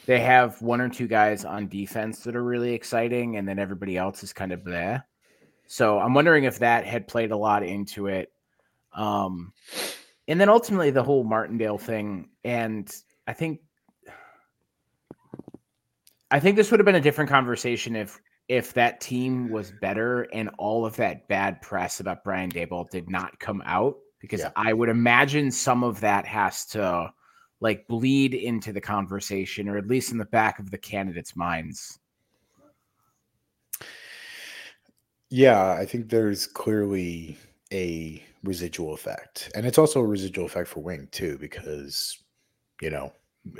they 0.06 0.20
have 0.20 0.62
one 0.62 0.80
or 0.80 0.88
two 0.88 1.08
guys 1.08 1.44
on 1.44 1.68
defense 1.68 2.20
that 2.20 2.36
are 2.36 2.44
really 2.44 2.72
exciting 2.72 3.36
and 3.36 3.46
then 3.48 3.58
everybody 3.58 3.96
else 3.96 4.22
is 4.22 4.32
kind 4.32 4.52
of 4.52 4.64
there. 4.64 5.04
So 5.66 5.98
I'm 5.98 6.14
wondering 6.14 6.44
if 6.44 6.60
that 6.60 6.86
had 6.86 7.08
played 7.08 7.32
a 7.32 7.36
lot 7.36 7.64
into 7.64 8.06
it. 8.06 8.30
Um, 8.94 9.52
and 10.28 10.40
then 10.40 10.48
ultimately 10.48 10.90
the 10.90 11.02
whole 11.02 11.24
Martindale 11.24 11.78
thing. 11.78 12.30
And 12.44 12.90
I 13.26 13.32
think, 13.32 13.60
I 16.30 16.40
think 16.40 16.56
this 16.56 16.70
would 16.70 16.80
have 16.80 16.86
been 16.86 16.94
a 16.94 17.00
different 17.00 17.30
conversation 17.30 17.96
if, 17.96 18.20
if 18.48 18.72
that 18.74 19.00
team 19.00 19.50
was 19.50 19.72
better 19.80 20.22
and 20.32 20.50
all 20.56 20.86
of 20.86 20.94
that 20.96 21.26
bad 21.26 21.60
press 21.60 21.98
about 21.98 22.22
Brian 22.22 22.50
Daboll 22.50 22.88
did 22.90 23.10
not 23.10 23.38
come 23.40 23.60
out, 23.66 23.96
because 24.20 24.40
Yeah. 24.40 24.50
I 24.54 24.72
would 24.72 24.88
imagine 24.88 25.50
some 25.50 25.82
of 25.82 25.98
that 26.00 26.26
has 26.26 26.64
to 26.66 27.12
like 27.60 27.86
bleed 27.88 28.34
into 28.34 28.72
the 28.72 28.80
conversation 28.80 29.68
or 29.68 29.76
at 29.78 29.86
least 29.86 30.12
in 30.12 30.18
the 30.18 30.24
back 30.26 30.58
of 30.58 30.70
the 30.70 30.78
candidates' 30.78 31.36
minds. 31.36 31.98
Yeah, 35.30 35.72
I 35.72 35.84
think 35.84 36.08
there's 36.08 36.46
clearly 36.46 37.36
a 37.72 38.22
residual 38.44 38.94
effect. 38.94 39.50
And 39.54 39.66
it's 39.66 39.78
also 39.78 40.00
a 40.00 40.06
residual 40.06 40.46
effect 40.46 40.68
for 40.68 40.80
Wink 40.80 41.10
too, 41.10 41.36
because, 41.38 42.22
you 42.80 42.90
know, 42.90 43.12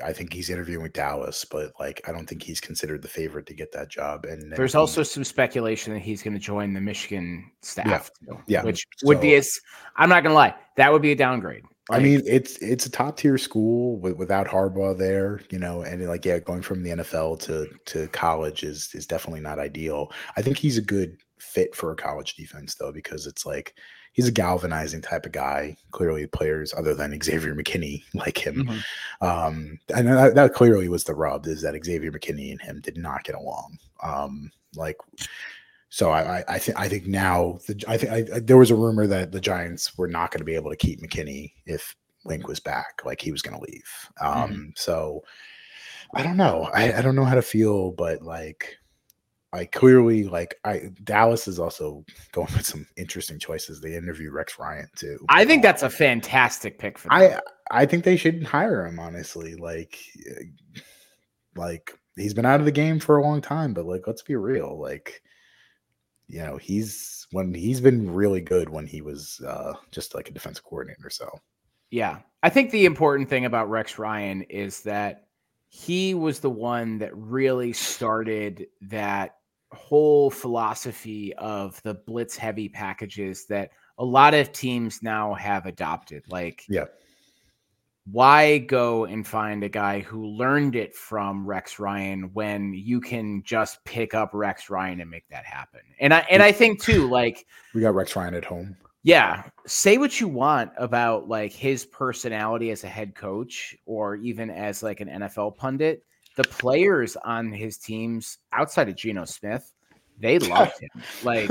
I 0.05 0.13
think 0.13 0.33
he's 0.33 0.51
interviewing 0.51 0.83
with 0.83 0.93
Dallas, 0.93 1.45
but 1.45 1.73
like 1.79 2.01
I 2.09 2.13
don't 2.13 2.27
think 2.27 2.43
he's 2.43 2.61
considered 2.61 3.03
the 3.03 3.09
favorite 3.09 3.47
to 3.47 3.55
get 3.55 3.73
that 3.73 3.89
job. 3.89 4.25
And 4.25 4.53
There's 4.53 4.73
he- 4.73 4.79
also 4.79 5.03
some 5.03 5.25
speculation 5.25 5.93
that 5.93 6.01
he's 6.01 6.23
going 6.23 6.35
to 6.35 6.41
join 6.41 6.73
the 6.73 6.81
Michigan 6.81 7.51
staff, 7.63 8.11
too, 8.25 8.39
yeah, 8.47 8.63
which 8.63 8.87
would 9.05 9.21
be 9.21 9.33
so- 9.33 9.39
as 9.39 9.61
I'm 9.97 10.09
not 10.09 10.23
going 10.23 10.33
to 10.33 10.37
lie, 10.37 10.55
that 10.77 10.93
would 10.93 11.03
be 11.03 11.13
a 11.13 11.17
downgrade. 11.17 11.65
I 11.91 12.01
mean, 12.01 12.23
it's 12.27 12.57
it's 12.59 12.85
a 12.87 12.91
top 12.91 13.17
tier 13.17 13.39
school 13.39 13.99
with, 14.01 14.17
without 14.17 14.49
Harbaugh 14.49 14.99
there, 14.99 15.41
you 15.51 15.59
know, 15.59 15.83
and 15.83 16.05
like 16.09 16.25
yeah, 16.25 16.41
going 16.41 16.63
from 16.63 16.83
the 16.83 16.91
NFL 16.91 17.39
to 17.43 17.69
to 17.93 18.09
college 18.09 18.65
is 18.65 18.91
is 18.95 19.07
definitely 19.07 19.41
not 19.41 19.59
ideal. 19.61 20.11
I 20.37 20.43
think 20.43 20.59
he's 20.59 20.79
a 20.79 20.83
good 20.83 21.17
fit 21.39 21.75
for 21.77 21.93
a 21.93 21.97
college 21.97 22.35
defense 22.35 22.75
though, 22.75 22.91
because 22.91 23.27
it's 23.27 23.47
like 23.47 23.75
he's 24.15 24.27
a 24.27 24.33
galvanizing 24.33 25.01
type 25.03 25.27
of 25.27 25.33
guy. 25.33 25.77
Clearly, 25.93 26.27
players 26.27 26.75
other 26.77 26.93
than 26.93 27.21
Xavier 27.23 27.55
McKinney 27.55 28.03
like 28.15 28.39
him, 28.45 28.65
Mhm. 28.67 28.83
um, 29.21 29.79
and 29.95 30.09
that, 30.09 30.35
that 30.35 30.55
clearly 30.55 30.89
was 30.89 31.05
the 31.05 31.15
rub 31.15 31.47
is 31.47 31.63
that 31.63 31.81
Xavier 31.85 32.11
McKinney 32.11 32.51
and 32.51 32.61
him 32.61 32.81
did 32.81 32.97
not 32.97 33.23
get 33.23 33.37
along. 33.37 33.79
Um, 34.03 34.51
like, 34.75 34.97
so 35.97 36.11
I, 36.11 36.41
I, 36.41 36.45
I 36.47 36.59
think 36.59 36.79
I 36.79 36.91
think 36.91 37.07
now 37.07 37.59
the 37.67 37.83
I 37.89 37.97
think 37.97 38.13
I, 38.13 38.41
there 38.41 38.59
was 38.59 38.71
a 38.71 38.75
rumor 38.75 39.07
that 39.07 39.33
the 39.33 39.41
Giants 39.41 39.97
were 39.97 40.07
not 40.07 40.31
going 40.31 40.41
to 40.41 40.45
be 40.45 40.55
able 40.55 40.69
to 40.69 40.77
keep 40.77 41.01
McKinney 41.01 41.55
if 41.65 41.97
Wink 42.27 42.47
was 42.47 42.61
back, 42.61 43.01
like 43.07 43.19
he 43.19 43.33
was 43.33 43.41
going 43.41 43.57
to 43.57 43.65
leave. 43.65 43.91
Um, 44.21 44.75
So 44.77 45.25
I 46.13 46.23
don't 46.23 46.37
know. 46.37 46.69
I, 46.75 46.99
I 46.99 47.01
don't 47.01 47.17
know 47.17 47.25
how 47.25 47.35
to 47.35 47.41
feel, 47.41 47.93
but 47.93 48.21
like, 48.21 48.77
I 49.55 49.65
clearly 49.65 50.25
like 50.25 50.57
I 50.65 50.91
Dallas 51.05 51.49
is 51.49 51.59
also 51.59 52.05
going 52.33 52.53
with 52.55 52.67
some 52.67 52.87
interesting 52.99 53.39
choices. 53.39 53.81
They 53.81 53.97
interview 53.97 54.31
Rex 54.31 54.59
Ryan 54.59 54.91
too. 54.97 55.25
I 55.31 55.47
think 55.47 55.61
Um, 55.61 55.63
that's 55.63 55.83
a 55.83 55.89
fantastic 55.89 56.79
pick 56.79 56.99
for 56.99 57.09
them. 57.09 57.17
I 57.17 57.41
I 57.71 57.87
think 57.87 58.05
they 58.05 58.19
should 58.19 58.43
hire 58.45 58.85
him 58.85 58.99
honestly. 58.99 59.55
Like 59.55 59.99
uh, 60.31 60.45
like 61.55 61.99
he's 62.17 62.35
been 62.35 62.45
out 62.45 62.61
of 62.61 62.67
the 62.67 62.71
game 62.71 63.01
for 63.01 63.17
a 63.17 63.23
long 63.23 63.41
time, 63.41 63.73
but 63.73 63.87
like 63.87 64.07
let's 64.07 64.21
be 64.21 64.37
real. 64.37 64.79
Like 64.79 65.23
you 66.29 66.41
know, 66.41 66.57
he's 66.57 67.27
when 67.33 67.55
he's 67.55 67.81
been 67.81 68.13
really 68.13 68.41
good 68.41 68.69
when 68.69 68.87
he 68.87 69.01
was 69.01 69.41
uh 69.47 69.75
just 69.91 70.15
like 70.15 70.29
a 70.29 70.33
defensive 70.33 70.65
coordinator. 70.65 71.11
So 71.11 71.29
Yeah. 71.91 72.19
I 72.43 72.51
think 72.51 72.71
the 72.71 72.85
important 72.85 73.29
thing 73.29 73.45
about 73.45 73.71
Rex 73.71 73.99
Ryan 73.99 74.43
is 74.43 74.83
that 74.83 75.27
he 75.69 76.15
was 76.15 76.41
the 76.41 76.51
one 76.51 76.99
that 76.99 77.17
really 77.17 77.73
started 77.73 78.67
that 78.83 79.37
whole 79.73 80.31
philosophy 80.31 81.35
of 81.35 81.83
the 81.83 81.95
blitz 81.95 82.37
heavy 82.37 82.69
packages 82.69 83.47
that 83.47 83.71
a 83.99 84.05
lot 84.05 84.35
of 84.35 84.53
teams 84.53 85.03
now 85.03 85.35
have 85.35 85.67
adopted. 85.67 86.25
Like, 86.29 86.65
yeah. 86.69 86.85
Why 88.11 88.59
go 88.59 89.05
and 89.05 89.27
find 89.27 89.65
a 89.65 89.69
guy 89.69 90.01
who 90.01 90.27
learned 90.27 90.77
it 90.77 90.95
from 90.95 91.45
Rex 91.45 91.79
Ryan 91.81 92.31
when 92.35 92.73
you 92.73 93.01
can 93.01 93.43
just 93.45 93.85
pick 93.85 94.15
up 94.15 94.31
Rex 94.33 94.71
Ryan 94.71 95.01
and 95.01 95.11
make 95.11 95.29
that 95.29 95.45
happen? 95.45 95.81
And 95.99 96.15
I 96.15 96.21
and 96.31 96.43
I 96.43 96.53
think 96.53 96.81
too, 96.81 97.09
like 97.09 97.47
We 97.75 97.81
got 97.81 97.95
Rex 97.95 98.15
Ryan 98.15 98.35
at 98.35 98.45
home. 98.45 98.77
yeah, 99.03 99.43
say 99.67 99.99
what 99.99 100.21
you 100.21 100.29
want 100.29 100.71
about 100.79 101.29
like 101.29 101.53
his 101.53 101.85
personality 101.85 102.71
as 102.71 102.85
a 102.85 102.89
head 102.89 103.15
coach 103.15 103.77
or 103.87 104.15
even 104.17 104.51
as 104.51 104.83
like 104.83 105.01
an 105.01 105.09
NFL 105.09 105.57
pundit. 105.57 106.03
The 106.37 106.45
players 106.45 107.17
on 107.25 107.51
his 107.51 107.79
teams 107.79 108.39
outside 108.53 108.89
of 108.89 108.95
Geno 108.97 109.25
Smith, 109.25 109.73
they 110.21 110.39
loved 110.41 110.79
him. 110.79 111.03
Like 111.25 111.51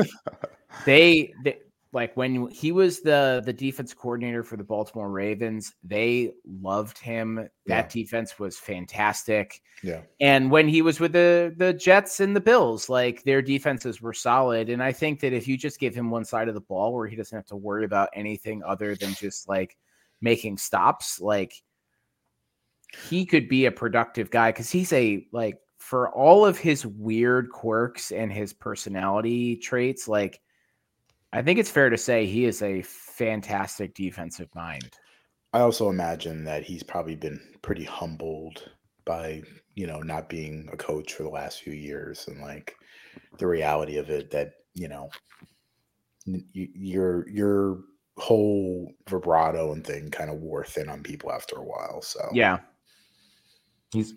they, 0.85 1.33
they 1.43 1.57
like 1.95 2.15
when 2.17 2.49
he 2.49 2.73
was 2.73 2.99
the 2.99 3.41
the 3.45 3.53
defense 3.53 3.93
coordinator 3.93 4.43
for 4.43 4.57
the 4.57 4.63
Baltimore 4.65 5.09
Ravens, 5.09 5.73
they 5.81 6.33
loved 6.45 6.99
him. 6.99 7.49
That 7.67 7.89
defense 7.89 8.37
was 8.37 8.57
fantastic. 8.57 9.61
Yeah. 9.81 10.01
And 10.19 10.51
when 10.51 10.67
he 10.67 10.81
was 10.81 10.99
with 10.99 11.13
the 11.13 11.55
the 11.55 11.71
Jets 11.73 12.19
and 12.19 12.35
the 12.35 12.41
Bills, 12.41 12.89
like 12.89 13.23
their 13.23 13.41
defenses 13.41 14.01
were 14.01 14.13
solid. 14.13 14.69
And 14.69 14.83
I 14.83 14.91
think 14.91 15.21
that 15.21 15.31
if 15.31 15.47
you 15.47 15.57
just 15.57 15.79
give 15.79 15.95
him 15.95 16.11
one 16.11 16.25
side 16.25 16.49
of 16.49 16.53
the 16.53 16.61
ball 16.61 16.93
where 16.93 17.07
he 17.07 17.15
doesn't 17.15 17.35
have 17.35 17.47
to 17.47 17.55
worry 17.55 17.85
about 17.85 18.09
anything 18.13 18.61
other 18.63 18.95
than 18.95 19.13
just 19.13 19.47
like 19.47 19.77
making 20.19 20.57
stops, 20.57 21.21
like 21.21 21.53
he 23.07 23.25
could 23.25 23.47
be 23.47 23.67
a 23.67 23.71
productive 23.71 24.29
guy 24.29 24.51
because 24.51 24.69
he's 24.69 24.91
a 24.91 25.25
like 25.31 25.57
for 25.77 26.09
all 26.09 26.45
of 26.45 26.57
his 26.57 26.85
weird 26.85 27.49
quirks 27.51 28.11
and 28.11 28.33
his 28.33 28.51
personality 28.51 29.55
traits, 29.55 30.09
like 30.09 30.41
I 31.35 31.41
think 31.41 31.59
it's 31.59 31.69
fair 31.69 31.89
to 31.89 31.97
say 31.97 32.25
he 32.25 32.45
is 32.45 32.61
a 32.61 32.81
fantastic 32.81 33.93
defensive 33.93 34.47
mind. 34.55 34.89
I 35.51 35.59
also 35.59 35.89
imagine 35.89 36.45
that 36.45 36.63
he's 36.63 36.81
probably 36.81 37.15
been 37.15 37.41
pretty 37.61 37.83
humbled 37.83 38.71
by, 39.03 39.43
you 39.73 39.85
know, 39.85 39.99
not 39.99 40.29
being 40.29 40.69
a 40.71 40.77
coach 40.77 41.13
for 41.13 41.23
the 41.23 41.29
last 41.29 41.61
few 41.61 41.73
years 41.73 42.27
and 42.27 42.41
like 42.41 42.75
the 43.37 43.47
reality 43.47 43.97
of 43.97 44.09
it 44.09 44.31
that, 44.31 44.53
you 44.75 44.87
know, 44.87 45.09
your 46.53 47.27
your 47.29 47.81
whole 48.17 48.91
vibrato 49.09 49.73
and 49.73 49.85
thing 49.85 50.09
kind 50.09 50.29
of 50.29 50.37
wore 50.37 50.63
thin 50.63 50.89
on 50.89 51.03
people 51.03 51.31
after 51.31 51.57
a 51.57 51.63
while. 51.63 52.01
So 52.01 52.29
Yeah. 52.33 52.59
He's, 53.95 54.13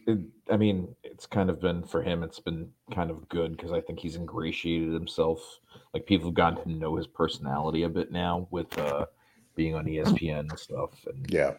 I 0.50 0.56
mean, 0.56 0.94
it's 1.04 1.26
kind 1.26 1.48
of 1.48 1.60
been 1.60 1.82
for 1.82 2.02
him. 2.02 2.22
It's 2.22 2.40
been 2.40 2.68
kind 2.92 3.10
of 3.10 3.28
good 3.28 3.56
because 3.56 3.72
I 3.72 3.80
think 3.80 3.98
he's 4.00 4.16
ingratiated 4.16 4.92
himself. 4.92 5.60
Like 5.94 6.04
people 6.06 6.28
have 6.28 6.34
gotten 6.34 6.62
to 6.64 6.70
know 6.70 6.96
his 6.96 7.06
personality 7.06 7.84
a 7.84 7.88
bit 7.88 8.10
now 8.12 8.48
with 8.50 8.76
uh, 8.78 9.06
being 9.54 9.74
on 9.74 9.86
ESPN 9.86 10.40
and 10.40 10.58
stuff. 10.58 10.90
And 11.06 11.26
yeah, 11.30 11.52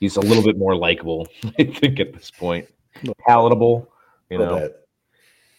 he's 0.00 0.16
a 0.16 0.20
little 0.20 0.44
bit 0.44 0.56
more 0.56 0.76
likable, 0.76 1.26
I 1.58 1.64
think, 1.64 2.00
at 2.00 2.12
this 2.14 2.30
point. 2.30 2.68
Palatable, 3.26 3.90
you 4.30 4.38
know. 4.38 4.58
bit. 4.58 4.80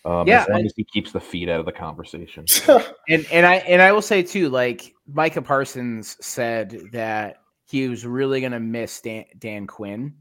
Um, 0.06 0.28
Yeah, 0.28 0.44
as 0.44 0.48
long 0.50 0.58
and- 0.60 0.66
as 0.68 0.74
he 0.76 0.84
keeps 0.86 1.12
the 1.12 1.20
feet 1.20 1.50
out 1.50 1.60
of 1.60 1.66
the 1.66 1.72
conversation. 1.72 2.46
and 3.10 3.26
and 3.32 3.46
I 3.46 3.56
and 3.68 3.82
I 3.82 3.92
will 3.92 4.02
say 4.02 4.24
too, 4.24 4.50
like 4.50 4.94
Micah 5.08 5.42
Parsons 5.42 6.18
said 6.26 6.80
that 6.92 7.42
he 7.66 7.90
was 7.90 8.06
really 8.06 8.40
gonna 8.42 8.60
miss 8.60 9.02
Dan, 9.02 9.26
Dan 9.40 9.68
Quinn 9.68 10.14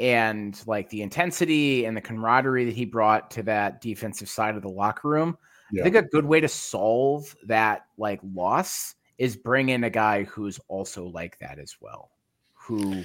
and 0.00 0.60
like 0.66 0.88
the 0.88 1.02
intensity 1.02 1.84
and 1.84 1.96
the 1.96 2.00
camaraderie 2.00 2.64
that 2.64 2.74
he 2.74 2.86
brought 2.86 3.30
to 3.32 3.42
that 3.44 3.80
defensive 3.80 4.28
side 4.28 4.56
of 4.56 4.62
the 4.62 4.68
locker 4.68 5.08
room. 5.08 5.36
Yeah. 5.70 5.82
I 5.82 5.84
think 5.84 5.96
a 5.96 6.02
good 6.02 6.24
way 6.24 6.40
to 6.40 6.48
solve 6.48 7.36
that 7.44 7.82
like 7.98 8.18
loss 8.34 8.94
is 9.18 9.36
bring 9.36 9.68
in 9.68 9.84
a 9.84 9.90
guy 9.90 10.24
who's 10.24 10.58
also 10.68 11.06
like 11.06 11.38
that 11.38 11.58
as 11.58 11.76
well, 11.80 12.10
who 12.54 13.04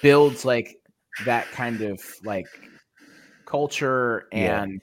builds 0.00 0.44
like 0.44 0.76
that 1.26 1.50
kind 1.50 1.82
of 1.82 2.00
like 2.24 2.46
culture 3.44 4.28
Yeah. 4.32 4.62
and 4.62 4.82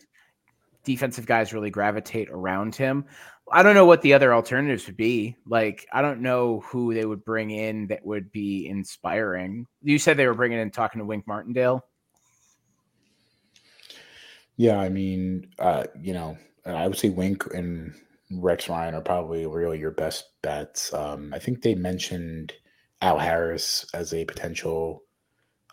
defensive 0.83 1.25
guys 1.25 1.53
really 1.53 1.69
gravitate 1.69 2.29
around 2.29 2.75
him. 2.75 3.05
I 3.51 3.61
don't 3.61 3.75
know 3.75 3.85
what 3.85 4.01
the 4.01 4.13
other 4.13 4.33
alternatives 4.33 4.87
would 4.87 4.97
be. 4.97 5.35
Like, 5.45 5.85
I 5.93 6.01
don't 6.01 6.21
know 6.21 6.61
who 6.61 6.93
they 6.93 7.05
would 7.05 7.23
bring 7.23 7.51
in 7.51 7.87
that 7.87 8.05
would 8.05 8.31
be 8.31 8.67
inspiring. 8.67 9.67
You 9.83 9.99
said 9.99 10.17
they 10.17 10.27
were 10.27 10.33
bringing 10.33 10.59
in 10.59 10.71
talking 10.71 10.99
to 10.99 11.05
Wink 11.05 11.27
Martindale. 11.27 11.85
Yeah, 14.57 14.79
I 14.79 14.89
mean, 14.89 15.49
uh, 15.59 15.83
you 16.01 16.13
know, 16.13 16.37
I 16.65 16.87
would 16.87 16.97
say 16.97 17.09
Wink 17.09 17.45
and 17.53 17.93
Rex 18.31 18.69
Ryan 18.69 18.95
are 18.95 19.01
probably 19.01 19.45
really 19.45 19.79
your 19.79 19.91
best 19.91 20.25
bets. 20.41 20.93
Um, 20.93 21.31
I 21.33 21.39
think 21.39 21.61
they 21.61 21.75
mentioned 21.75 22.53
Al 23.01 23.19
Harris 23.19 23.85
as 23.93 24.13
a 24.13 24.25
potential 24.25 25.03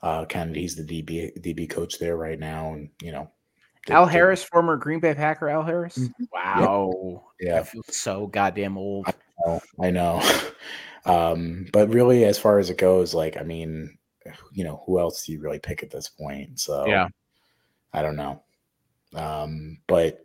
uh, 0.02 0.24
candidate. 0.26 0.62
He's 0.62 0.76
the 0.76 0.82
DB 0.82 1.40
DB 1.40 1.70
coach 1.70 1.98
there 1.98 2.16
right 2.16 2.38
now, 2.38 2.74
and 2.74 2.90
you 3.00 3.12
know, 3.12 3.30
they- 3.86 3.94
Al 3.94 4.06
they- 4.06 4.12
Harris, 4.12 4.42
former 4.42 4.76
Green 4.76 5.00
Bay 5.00 5.14
Packer 5.14 5.48
Al 5.48 5.62
Harris. 5.62 5.98
Wow. 6.32 7.24
Yeah. 7.40 7.60
I 7.60 7.62
feel 7.64 7.82
so 7.88 8.26
goddamn 8.28 8.78
old. 8.78 9.06
know, 9.46 9.60
I 9.80 9.90
know. 9.90 10.22
um, 11.04 11.66
but 11.72 11.88
really, 11.88 12.24
as 12.24 12.38
far 12.38 12.58
as 12.58 12.70
it 12.70 12.78
goes, 12.78 13.14
like, 13.14 13.36
I 13.36 13.42
mean, 13.42 13.98
you 14.52 14.64
know, 14.64 14.82
who 14.86 15.00
else 15.00 15.24
do 15.26 15.32
you 15.32 15.40
really 15.40 15.58
pick 15.58 15.82
at 15.82 15.90
this 15.90 16.08
point? 16.08 16.60
So, 16.60 16.86
Yeah. 16.86 17.08
I 17.92 18.02
don't 18.02 18.16
know. 18.16 18.42
Um, 19.14 19.78
but 19.86 20.24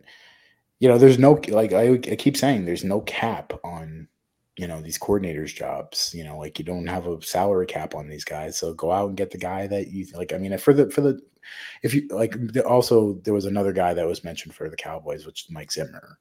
you 0.80 0.88
know, 0.88 0.98
there's 0.98 1.18
no 1.18 1.40
like 1.48 1.72
I, 1.72 1.94
I 1.94 2.16
keep 2.16 2.36
saying, 2.36 2.64
there's 2.64 2.84
no 2.84 3.00
cap 3.02 3.52
on 3.64 4.08
you 4.56 4.66
know 4.66 4.80
these 4.80 4.98
coordinators' 4.98 5.54
jobs. 5.54 6.12
You 6.14 6.24
know, 6.24 6.38
like 6.38 6.58
you 6.58 6.64
don't 6.64 6.86
have 6.86 7.06
a 7.06 7.20
salary 7.22 7.66
cap 7.66 7.94
on 7.94 8.08
these 8.08 8.24
guys, 8.24 8.56
so 8.58 8.72
go 8.74 8.90
out 8.92 9.08
and 9.08 9.16
get 9.16 9.30
the 9.30 9.38
guy 9.38 9.66
that 9.66 9.88
you 9.88 10.06
like. 10.14 10.32
I 10.32 10.38
mean, 10.38 10.56
for 10.58 10.72
the 10.72 10.90
for 10.90 11.00
the 11.00 11.20
if 11.82 11.94
you 11.94 12.06
like, 12.10 12.36
also 12.66 13.14
there 13.24 13.34
was 13.34 13.44
another 13.46 13.72
guy 13.72 13.94
that 13.94 14.06
was 14.06 14.24
mentioned 14.24 14.54
for 14.54 14.68
the 14.68 14.76
Cowboys, 14.76 15.26
which 15.26 15.44
is 15.44 15.50
Mike 15.50 15.72
Zimmer 15.72 16.18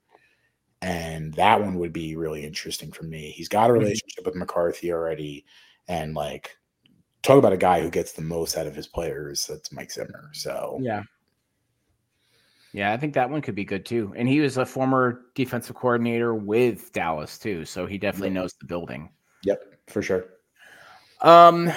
and 0.81 1.33
that 1.33 1.59
one 1.59 1.79
would 1.79 1.93
be 1.93 2.15
really 2.15 2.45
interesting 2.45 2.91
for 2.91 3.03
me. 3.03 3.31
He's 3.31 3.49
got 3.49 3.69
a 3.69 3.73
Mhm. 3.73 3.79
relationship 3.79 4.25
with 4.25 4.35
McCarthy 4.35 4.93
already, 4.93 5.45
and 5.87 6.13
like 6.13 6.55
talk 7.23 7.39
about 7.39 7.53
a 7.53 7.57
guy 7.57 7.81
who 7.81 7.89
gets 7.89 8.11
the 8.13 8.21
most 8.21 8.57
out 8.57 8.67
of 8.67 8.75
his 8.75 8.87
players. 8.87 9.47
That's 9.47 9.71
Mike 9.71 9.91
Zimmer. 9.91 10.29
So 10.33 10.77
Yeah. 10.79 11.03
Yeah, 12.73 12.93
I 12.93 12.97
think 12.97 13.15
that 13.15 13.29
one 13.29 13.41
could 13.41 13.55
be 13.55 13.65
good 13.65 13.85
too. 13.85 14.13
And 14.15 14.27
he 14.29 14.39
was 14.39 14.57
a 14.57 14.65
former 14.65 15.25
defensive 15.33 15.75
coordinator 15.75 16.35
with 16.35 16.91
Dallas 16.93 17.39
too, 17.39 17.65
so 17.65 17.87
he 17.87 17.97
definitely 17.97 18.29
knows 18.29 18.53
the 18.53 18.67
building. 18.67 19.09
yep, 19.41 19.63
for 19.87 20.01
sure. 20.03 20.25
Um, 21.21 21.71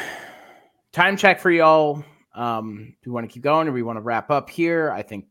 time 0.92 1.16
check 1.16 1.40
for 1.40 1.50
y'all. 1.50 2.04
Um, 2.40 2.94
do 3.02 3.10
we 3.10 3.14
want 3.14 3.28
to 3.28 3.32
keep 3.32 3.42
going 3.42 3.68
or 3.68 3.72
we 3.72 3.82
want 3.82 3.96
to 3.98 4.02
wrap 4.02 4.30
up 4.30 4.48
here? 4.48 4.90
I 4.90 5.02
think 5.02 5.26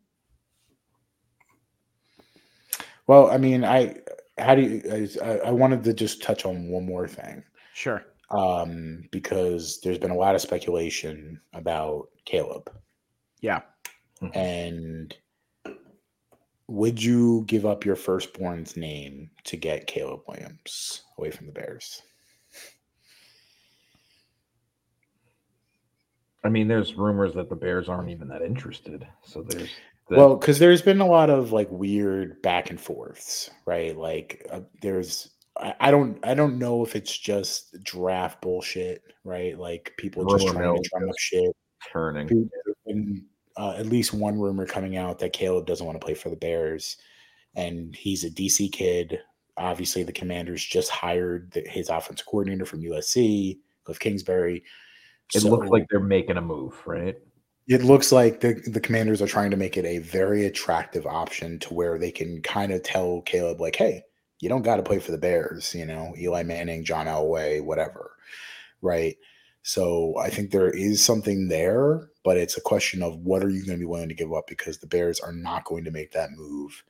Well, 3.08 3.32
I 3.32 3.38
mean, 3.38 3.64
I 3.66 3.96
how 4.38 4.56
do 4.56 4.62
you? 4.62 5.10
I, 5.24 5.38
I 5.48 5.52
wanted 5.52 5.84
to 5.86 5.94
just 5.94 6.22
touch 6.22 6.46
on 6.46 6.70
one 6.70 6.86
more 6.86 7.08
thing 7.08 7.44
sure. 7.74 8.06
um, 8.32 9.04
because 9.12 9.80
there's 9.82 9.98
been 9.98 10.12
a 10.12 10.16
lot 10.18 10.36
of 10.36 10.42
speculation 10.42 11.42
about 11.54 12.10
Caleb, 12.26 12.72
Yeah. 13.42 13.62
and 14.34 15.16
would 16.68 17.02
you 17.04 17.44
give 17.48 17.66
up 17.66 17.84
your 17.84 17.96
firstborn's 17.96 18.78
name 18.78 19.32
to 19.46 19.58
get 19.58 19.88
Caleb 19.88 20.22
Williams 20.28 21.02
away 21.18 21.32
from 21.32 21.48
the 21.48 21.52
Bears? 21.54 22.04
I 26.44 26.50
mean, 26.50 26.68
there's 26.68 26.96
rumors 26.96 27.34
that 27.34 27.50
the 27.50 27.56
Bears 27.56 27.90
aren't 27.90 28.10
even 28.10 28.28
that 28.30 28.42
interested. 28.42 29.06
So 29.24 29.42
there's 29.42 29.70
that- 30.10 30.18
Well, 30.18 30.36
because 30.38 30.58
there's 30.60 30.82
been 30.82 31.02
a 31.02 31.06
lot 31.08 31.30
of 31.30 31.52
like 31.52 31.68
weird 31.70 32.42
back 32.42 32.70
and 32.70 32.80
forths, 32.80 33.50
right? 33.66 33.96
Like 33.98 34.46
uh, 34.52 34.62
there's 34.82 35.32
I, 35.58 35.76
I 35.80 35.92
don't 35.92 36.18
I 36.26 36.34
don't 36.34 36.58
know 36.58 36.84
if 36.86 36.96
it's 36.96 37.18
just 37.18 37.84
draft 37.84 38.42
bullshit, 38.42 39.04
right? 39.26 39.58
Like 39.60 39.94
people 39.98 40.24
just 40.38 40.48
trying 40.54 40.76
to 40.82 40.90
drum 40.90 41.10
up 41.10 41.16
shit. 41.20 41.56
Turning. 41.92 42.50
Uh, 43.58 43.76
at 43.78 43.88
least 43.88 44.14
one 44.14 44.40
rumor 44.40 44.66
coming 44.66 44.96
out 44.96 45.20
that 45.20 45.34
Caleb 45.34 45.66
doesn't 45.66 45.86
want 45.86 46.00
to 46.00 46.04
play 46.06 46.14
for 46.14 46.30
the 46.30 46.36
Bears, 46.38 46.96
and 47.56 47.94
he's 47.94 48.24
a 48.24 48.30
DC 48.30 48.72
kid. 48.72 49.20
Obviously, 49.58 50.04
the 50.04 50.14
Commanders 50.14 50.64
just 50.64 50.90
hired 50.90 51.52
the, 51.52 51.62
his 51.68 51.90
offensive 51.90 52.26
coordinator 52.26 52.66
from 52.66 52.82
USC, 52.82 53.60
Cliff 53.84 54.00
Kingsbury. 54.00 54.64
It 55.34 55.42
So- 55.42 55.50
looks 55.50 55.68
like 55.70 55.86
they're 55.90 56.00
making 56.00 56.38
a 56.38 56.42
move, 56.42 56.82
right? 56.86 57.18
it 57.68 57.84
looks 57.84 58.12
like 58.12 58.40
the, 58.40 58.54
the 58.66 58.80
commanders 58.80 59.22
are 59.22 59.28
trying 59.28 59.52
to 59.52 59.58
make 59.58 59.78
it 59.78 59.86
a 59.86 60.00
very 60.00 60.46
attractive 60.48 61.06
option 61.06 61.60
to 61.60 61.72
where 61.72 62.00
they 62.00 62.10
can 62.10 62.42
kind 62.42 62.72
of 62.72 62.82
tell 62.82 63.22
Caleb, 63.28 63.62
like, 63.62 63.76
hey, 63.76 64.02
you 64.40 64.50
don't 64.50 64.64
got 64.64 64.78
to 64.78 64.84
play 64.84 64.98
for 64.98 65.12
the 65.12 65.20
Bears, 65.20 65.76
you 65.76 65.86
know, 65.86 66.12
Eli 66.18 66.42
Manning, 66.42 66.84
John 66.84 67.06
Elway, 67.06 67.64
whatever. 67.64 68.14
Right. 68.82 69.18
So 69.62 70.16
I 70.18 70.32
think 70.32 70.50
there 70.50 70.72
is 70.72 71.06
something 71.06 71.48
there, 71.48 72.10
but 72.24 72.38
it's 72.38 72.58
a 72.58 72.62
question 72.62 73.04
of 73.04 73.18
what 73.18 73.44
are 73.44 73.50
you 73.50 73.64
going 73.64 73.78
to 73.78 73.84
be 73.84 73.86
willing 73.86 74.10
to 74.10 74.16
give 74.16 74.34
up 74.34 74.48
because 74.48 74.80
the 74.80 74.88
Bears 74.88 75.20
are 75.20 75.34
not 75.34 75.66
going 75.66 75.84
to 75.84 75.92
make 75.92 76.12
that 76.14 76.32
move. 76.32 76.84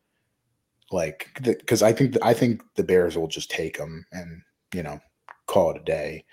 Like, 0.92 1.30
because 1.44 1.84
I 1.84 1.92
think 1.92 2.16
I 2.22 2.34
think 2.34 2.62
the 2.76 2.84
Bears 2.84 3.18
will 3.18 3.28
just 3.28 3.52
take 3.52 3.78
them 3.78 4.06
and 4.14 4.42
you 4.74 4.84
know 4.84 5.02
call 5.46 5.72
it 5.72 5.82
a 5.82 5.84
day. 5.84 6.24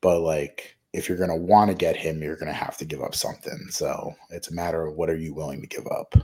But 0.00 0.20
like, 0.20 0.75
if 0.96 1.08
you're 1.08 1.18
going 1.18 1.30
to 1.30 1.36
want 1.36 1.70
to 1.70 1.76
get 1.76 1.94
him, 1.94 2.22
you're 2.22 2.36
going 2.36 2.46
to 2.50 2.54
have 2.54 2.78
to 2.78 2.86
give 2.86 3.02
up 3.02 3.14
something. 3.14 3.66
So 3.68 4.14
it's 4.30 4.50
a 4.50 4.54
matter 4.54 4.86
of 4.86 4.94
what 4.94 5.10
are 5.10 5.16
you 5.16 5.34
willing 5.34 5.60
to 5.60 5.66
give 5.66 5.86
up. 5.86 6.14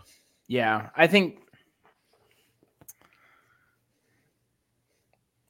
Yeah, 0.48 0.88
I 0.96 1.06
think 1.06 1.40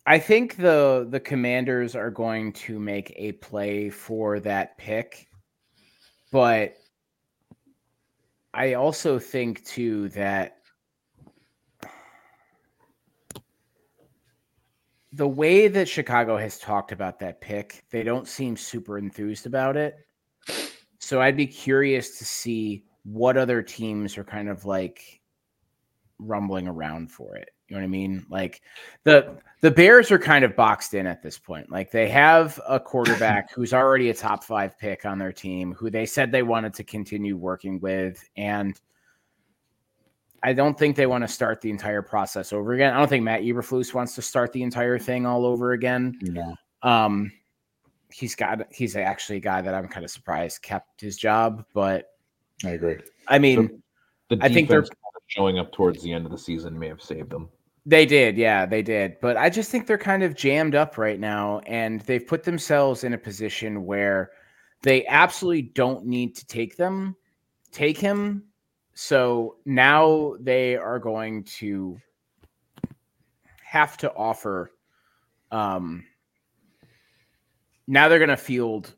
I 0.06 0.18
think 0.18 0.56
the 0.56 1.06
the 1.08 1.20
commanders 1.20 1.94
are 1.94 2.10
going 2.10 2.52
to 2.54 2.80
make 2.80 3.12
a 3.14 3.32
play 3.32 3.90
for 3.90 4.40
that 4.40 4.76
pick. 4.76 5.28
But 6.32 6.74
I 8.52 8.74
also 8.74 9.20
think 9.20 9.64
too 9.64 10.08
that 10.10 10.61
the 15.12 15.28
way 15.28 15.68
that 15.68 15.88
Chicago 15.88 16.36
has 16.36 16.58
talked 16.58 16.90
about 16.90 17.18
that 17.20 17.40
pick, 17.40 17.84
they 17.90 18.02
don't 18.02 18.26
seem 18.26 18.56
super 18.56 18.98
enthused 18.98 19.46
about 19.46 19.76
it. 19.76 19.96
So 20.98 21.20
I'd 21.20 21.36
be 21.36 21.46
curious 21.46 22.18
to 22.18 22.24
see 22.24 22.84
what 23.04 23.36
other 23.36 23.62
teams 23.62 24.16
are 24.16 24.24
kind 24.24 24.48
of 24.48 24.64
like 24.64 25.20
rumbling 26.18 26.66
around 26.66 27.10
for 27.10 27.36
it. 27.36 27.50
You 27.68 27.76
know 27.76 27.82
what 27.82 27.86
I 27.86 27.90
mean? 27.90 28.26
Like 28.30 28.62
the 29.04 29.38
the 29.60 29.70
Bears 29.70 30.10
are 30.10 30.18
kind 30.18 30.44
of 30.44 30.56
boxed 30.56 30.94
in 30.94 31.06
at 31.06 31.22
this 31.22 31.38
point. 31.38 31.70
Like 31.70 31.90
they 31.90 32.08
have 32.08 32.60
a 32.68 32.78
quarterback 32.80 33.50
who's 33.54 33.72
already 33.72 34.10
a 34.10 34.14
top 34.14 34.44
5 34.44 34.78
pick 34.78 35.04
on 35.04 35.18
their 35.18 35.32
team 35.32 35.72
who 35.72 35.90
they 35.90 36.06
said 36.06 36.30
they 36.30 36.42
wanted 36.42 36.74
to 36.74 36.84
continue 36.84 37.36
working 37.36 37.80
with 37.80 38.22
and 38.36 38.80
I 40.42 40.52
don't 40.52 40.78
think 40.78 40.96
they 40.96 41.06
want 41.06 41.22
to 41.22 41.28
start 41.28 41.60
the 41.60 41.70
entire 41.70 42.02
process 42.02 42.52
over 42.52 42.72
again. 42.72 42.92
I 42.92 42.98
don't 42.98 43.08
think 43.08 43.24
Matt 43.24 43.42
Eberflus 43.42 43.94
wants 43.94 44.14
to 44.16 44.22
start 44.22 44.52
the 44.52 44.62
entire 44.62 44.98
thing 44.98 45.24
all 45.24 45.46
over 45.46 45.72
again. 45.72 46.18
No. 46.22 46.54
Um, 46.82 47.30
he's 48.10 48.34
got 48.34 48.60
he's 48.72 48.96
actually 48.96 49.36
a 49.36 49.40
guy 49.40 49.62
that 49.62 49.74
I'm 49.74 49.88
kind 49.88 50.04
of 50.04 50.10
surprised 50.10 50.62
kept 50.62 51.00
his 51.00 51.16
job, 51.16 51.64
but 51.74 52.10
I 52.64 52.70
agree. 52.70 52.98
I 53.28 53.38
mean, 53.38 53.82
The 54.28 54.38
I 54.40 54.48
think 54.48 54.68
they're- 54.68 54.80
defense 54.82 54.88
kind 54.90 55.14
of 55.16 55.22
showing 55.28 55.58
up 55.58 55.72
towards 55.72 56.02
the 56.02 56.12
end 56.12 56.26
of 56.26 56.32
the 56.32 56.38
season 56.38 56.78
may 56.78 56.88
have 56.88 57.02
saved 57.02 57.30
them. 57.30 57.48
They 57.84 58.06
did, 58.06 58.36
yeah, 58.36 58.64
they 58.64 58.82
did. 58.82 59.16
But 59.20 59.36
I 59.36 59.50
just 59.50 59.70
think 59.70 59.86
they're 59.88 59.98
kind 59.98 60.22
of 60.22 60.36
jammed 60.36 60.74
up 60.76 60.98
right 60.98 61.18
now, 61.18 61.60
and 61.66 62.00
they've 62.02 62.24
put 62.24 62.44
themselves 62.44 63.02
in 63.02 63.12
a 63.12 63.18
position 63.18 63.84
where 63.84 64.30
they 64.82 65.04
absolutely 65.06 65.62
don't 65.62 66.04
need 66.06 66.36
to 66.36 66.46
take 66.46 66.76
them, 66.76 67.16
take 67.72 67.98
him. 67.98 68.44
So 68.94 69.56
now 69.64 70.34
they 70.40 70.76
are 70.76 70.98
going 70.98 71.44
to 71.44 71.98
have 73.64 73.96
to 73.98 74.12
offer. 74.14 74.72
Um, 75.50 76.04
now 77.86 78.08
they're 78.08 78.18
going 78.18 78.28
to 78.28 78.36
field 78.36 78.94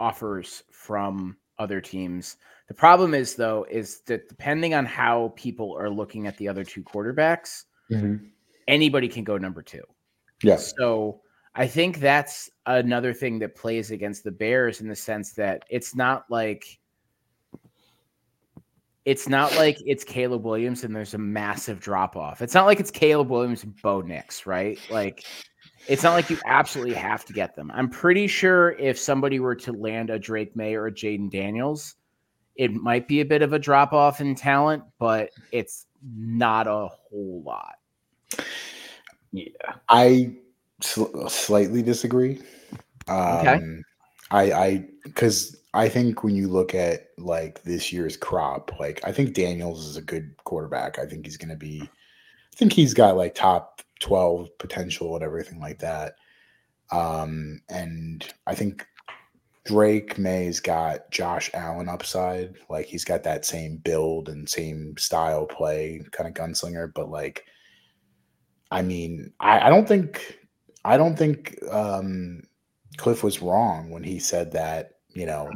offers 0.00 0.64
from 0.70 1.36
other 1.58 1.80
teams. 1.80 2.36
The 2.68 2.74
problem 2.74 3.14
is, 3.14 3.34
though, 3.34 3.64
is 3.70 4.00
that 4.06 4.28
depending 4.28 4.74
on 4.74 4.84
how 4.84 5.32
people 5.36 5.76
are 5.78 5.90
looking 5.90 6.26
at 6.26 6.36
the 6.36 6.48
other 6.48 6.64
two 6.64 6.82
quarterbacks, 6.82 7.64
anybody 8.66 9.08
can 9.08 9.24
go 9.24 9.38
number 9.38 9.62
two. 9.62 9.82
Yes. 10.42 10.74
So 10.78 11.20
I 11.54 11.66
think 11.66 11.98
that's 11.98 12.50
another 12.66 13.12
thing 13.12 13.38
that 13.40 13.56
plays 13.56 13.90
against 13.90 14.22
the 14.22 14.30
Bears 14.30 14.80
in 14.80 14.88
the 14.88 14.94
sense 14.94 15.32
that 15.32 15.64
it's 15.70 15.96
not 15.96 16.24
like 16.30 16.78
it's 19.08 19.26
not 19.26 19.56
like 19.56 19.78
it's 19.86 20.04
Caleb 20.04 20.44
Williams 20.44 20.84
and 20.84 20.94
there's 20.94 21.14
a 21.14 21.18
massive 21.18 21.80
drop 21.80 22.14
off. 22.14 22.42
It's 22.42 22.52
not 22.52 22.66
like 22.66 22.78
it's 22.78 22.90
Caleb 22.90 23.30
Williams 23.30 23.64
and 23.64 23.74
Bo 23.80 24.02
Nix, 24.02 24.44
right? 24.44 24.78
Like 24.90 25.24
it's 25.86 26.02
not 26.02 26.12
like 26.12 26.28
you 26.28 26.36
absolutely 26.44 26.92
have 26.92 27.24
to 27.24 27.32
get 27.32 27.56
them. 27.56 27.70
I'm 27.72 27.88
pretty 27.88 28.26
sure 28.26 28.72
if 28.72 28.98
somebody 28.98 29.40
were 29.40 29.54
to 29.54 29.72
land 29.72 30.10
a 30.10 30.18
Drake 30.18 30.54
Maye 30.54 30.74
or 30.74 30.88
a 30.88 30.92
Jayden 30.92 31.30
Daniels, 31.30 31.94
it 32.56 32.74
might 32.74 33.08
be 33.08 33.22
a 33.22 33.24
bit 33.24 33.40
of 33.40 33.54
a 33.54 33.58
drop 33.58 33.94
off 33.94 34.20
in 34.20 34.34
talent, 34.34 34.82
but 34.98 35.30
it's 35.52 35.86
not 36.14 36.66
a 36.66 36.88
whole 36.88 37.42
lot. 37.46 37.76
Yeah. 39.32 39.46
I 39.88 40.34
sl- 40.82 41.28
slightly 41.28 41.80
disagree. 41.80 42.42
Um, 43.08 43.38
Okay. 43.38 43.60
I, 44.30 44.52
I, 44.52 44.88
because 45.04 45.57
I 45.78 45.88
think 45.88 46.24
when 46.24 46.34
you 46.34 46.48
look 46.48 46.74
at 46.74 47.10
like 47.18 47.62
this 47.62 47.92
year's 47.92 48.16
crop, 48.16 48.72
like 48.80 49.00
I 49.04 49.12
think 49.12 49.32
Daniels 49.32 49.86
is 49.86 49.96
a 49.96 50.02
good 50.02 50.34
quarterback. 50.42 50.98
I 50.98 51.06
think 51.06 51.24
he's 51.24 51.36
going 51.36 51.50
to 51.50 51.56
be, 51.56 51.80
I 51.82 52.56
think 52.56 52.72
he's 52.72 52.92
got 52.92 53.16
like 53.16 53.36
top 53.36 53.80
12 54.00 54.58
potential 54.58 55.14
and 55.14 55.22
everything 55.22 55.60
like 55.60 55.78
that. 55.78 56.14
Um, 56.90 57.60
and 57.68 58.26
I 58.44 58.56
think 58.56 58.88
Drake 59.66 60.18
Maye's 60.18 60.58
got 60.58 61.12
Josh 61.12 61.48
Allen 61.54 61.88
upside. 61.88 62.56
Like 62.68 62.86
he's 62.86 63.04
got 63.04 63.22
that 63.22 63.44
same 63.44 63.76
build 63.76 64.28
and 64.28 64.48
same 64.48 64.96
style 64.98 65.46
play, 65.46 66.02
kind 66.10 66.26
of 66.26 66.34
gunslinger, 66.34 66.92
but 66.92 67.08
like, 67.08 67.44
I 68.72 68.82
mean, 68.82 69.32
I, 69.38 69.68
I 69.68 69.70
don't 69.70 69.86
think 69.86 70.40
I 70.84 70.96
don't 70.96 71.16
think 71.16 71.56
um, 71.70 72.42
Cliff 72.96 73.22
was 73.22 73.40
wrong 73.40 73.90
when 73.90 74.02
he 74.02 74.18
said 74.18 74.50
that. 74.52 74.94
You 75.14 75.26
know, 75.26 75.50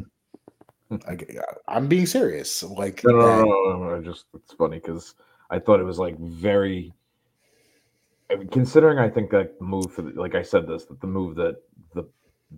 like, 1.06 1.36
I'm 1.68 1.88
being 1.88 2.06
serious. 2.06 2.62
Like, 2.62 3.02
No, 3.04 3.12
no, 3.12 3.44
no, 3.44 3.76
no, 3.76 3.96
I 3.96 4.00
just 4.00 4.26
it's 4.34 4.52
funny 4.52 4.78
because 4.78 5.14
I 5.50 5.58
thought 5.58 5.80
it 5.80 5.84
was 5.84 5.98
like 5.98 6.18
very. 6.18 6.92
I 8.30 8.36
considering 8.50 8.98
I 8.98 9.08
think 9.10 9.30
that 9.30 9.58
the 9.58 9.64
move 9.64 9.92
for 9.92 10.02
the, 10.02 10.10
like 10.18 10.34
I 10.34 10.42
said 10.42 10.66
this 10.66 10.84
that 10.86 11.00
the 11.00 11.06
move 11.06 11.36
that 11.36 11.56
the 11.94 12.04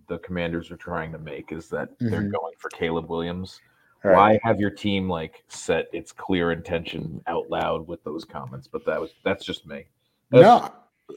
the 0.09 0.19
commanders 0.19 0.71
are 0.71 0.77
trying 0.77 1.13
to 1.13 1.19
make 1.19 1.53
is 1.53 1.69
that 1.71 1.89
they're 2.01 2.23
Mhm. 2.23 2.33
going 2.33 2.55
for 2.59 2.69
Caleb 2.71 3.09
Williams. 3.09 3.61
Why 4.03 4.39
have 4.43 4.61
your 4.61 4.71
team 4.71 5.09
like 5.09 5.45
set 5.49 5.89
its 5.95 6.13
clear 6.13 6.53
intention 6.53 7.23
out 7.27 7.49
loud 7.49 7.89
with 7.89 8.05
those 8.05 8.25
comments? 8.25 8.69
But 8.69 8.85
that 8.85 9.01
was 9.01 9.15
that's 9.25 9.45
just 9.45 9.67
me. 9.67 9.87
No, 10.31 10.71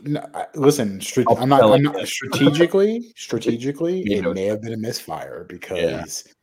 no. 0.04 0.26
Listen, 0.56 1.02
I'm 1.38 1.50
not. 1.50 1.64
I'm 1.64 1.82
not 1.84 2.08
strategically. 2.08 3.12
Strategically, 3.16 4.02
it 4.04 4.34
may 4.34 4.46
have 4.46 4.62
been 4.62 4.74
a 4.74 4.78
misfire 4.78 5.46
because 5.50 6.34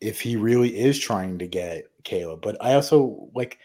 if 0.00 0.20
he 0.20 0.36
really 0.36 0.76
is 0.78 0.98
trying 0.98 1.38
to 1.38 1.46
get 1.48 1.84
Caleb, 2.04 2.40
but 2.42 2.56
I 2.60 2.74
also 2.74 3.28
like 3.34 3.58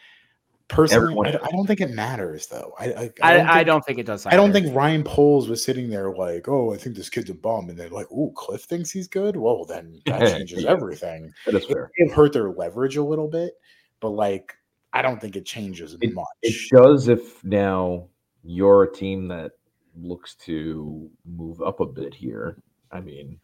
personally, 0.68 1.16
I. 1.30 1.38
I 1.44 1.50
don't 1.52 1.68
think 1.68 1.82
it 1.82 1.92
matters 1.92 2.48
though. 2.48 2.74
I 2.80 2.86
I, 2.86 3.12
I, 3.22 3.38
don't 3.38 3.48
I 3.50 3.54
think- 3.56 3.68
don't 3.68 3.86
think 3.86 4.00
it 4.00 4.06
does. 4.06 4.26
I 4.26 4.32
don't 4.36 4.52
think 4.52 4.74
Ryan 4.76 5.04
Poles 5.04 5.48
was 5.48 5.64
sitting 5.64 5.90
there 5.90 6.12
like, 6.16 6.48
oh, 6.48 6.74
I 6.74 6.78
think 6.78 6.96
this 6.96 7.10
kid's 7.10 7.30
a 7.30 7.34
bum, 7.36 7.70
and 7.70 7.78
they're 7.78 7.90
like, 7.90 8.08
oh, 8.12 8.32
Cliff 8.36 8.64
thinks 8.64 8.90
he's 8.92 9.08
good. 9.08 9.36
Well, 9.36 9.66
then 9.66 10.02
that 10.06 10.32
changes 10.36 10.64
Yeah. 10.64 10.72
everything. 10.72 11.32
that 11.46 11.56
is 11.56 11.64
It 11.66 11.74
fair. 11.74 11.92
may 11.98 12.08
have 12.08 12.16
hurt 12.16 12.34
their 12.34 12.50
leverage 12.52 12.98
a 12.98 13.04
little 13.04 13.28
bit, 13.28 13.54
but 14.00 14.10
like, 14.10 14.54
I 14.94 15.02
don't 15.02 15.22
think 15.22 15.36
it 15.36 15.46
changes 15.46 15.96
It- 16.02 16.14
much. 16.14 16.26
It 16.42 16.56
does 16.76 17.08
if 17.08 17.44
now 17.44 18.08
you're 18.44 18.84
a 18.84 18.92
team 18.92 19.28
that 19.28 19.52
looks 19.96 20.34
to 20.36 21.10
move 21.26 21.62
up 21.62 21.80
a 21.80 21.86
bit 21.86 22.16
here. 22.16 22.58
I 22.92 23.00
mean, 23.00 23.40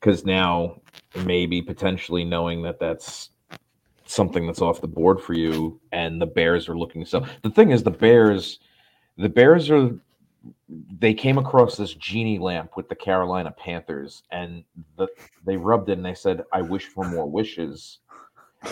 because 0.00 0.24
now 0.24 0.80
maybe 1.24 1.62
potentially 1.62 2.24
knowing 2.24 2.62
that 2.62 2.78
that's 2.78 3.30
something 4.06 4.46
that's 4.46 4.62
off 4.62 4.80
the 4.80 4.88
board 4.88 5.20
for 5.20 5.34
you, 5.34 5.80
and 5.92 6.20
the 6.20 6.26
Bears 6.26 6.68
are 6.68 6.78
looking 6.78 7.04
so. 7.04 7.26
The 7.42 7.50
thing 7.50 7.70
is, 7.70 7.82
the 7.82 7.90
Bears, 7.90 8.58
the 9.16 9.28
Bears 9.28 9.70
are. 9.70 9.90
They 10.68 11.14
came 11.14 11.36
across 11.36 11.76
this 11.76 11.94
genie 11.94 12.38
lamp 12.38 12.76
with 12.76 12.88
the 12.88 12.94
Carolina 12.94 13.50
Panthers, 13.50 14.22
and 14.30 14.64
the, 14.96 15.08
they 15.44 15.56
rubbed 15.56 15.88
it 15.88 15.98
and 15.98 16.04
they 16.04 16.14
said, 16.14 16.44
"I 16.52 16.62
wish 16.62 16.86
for 16.86 17.04
more 17.04 17.26
wishes." 17.26 17.98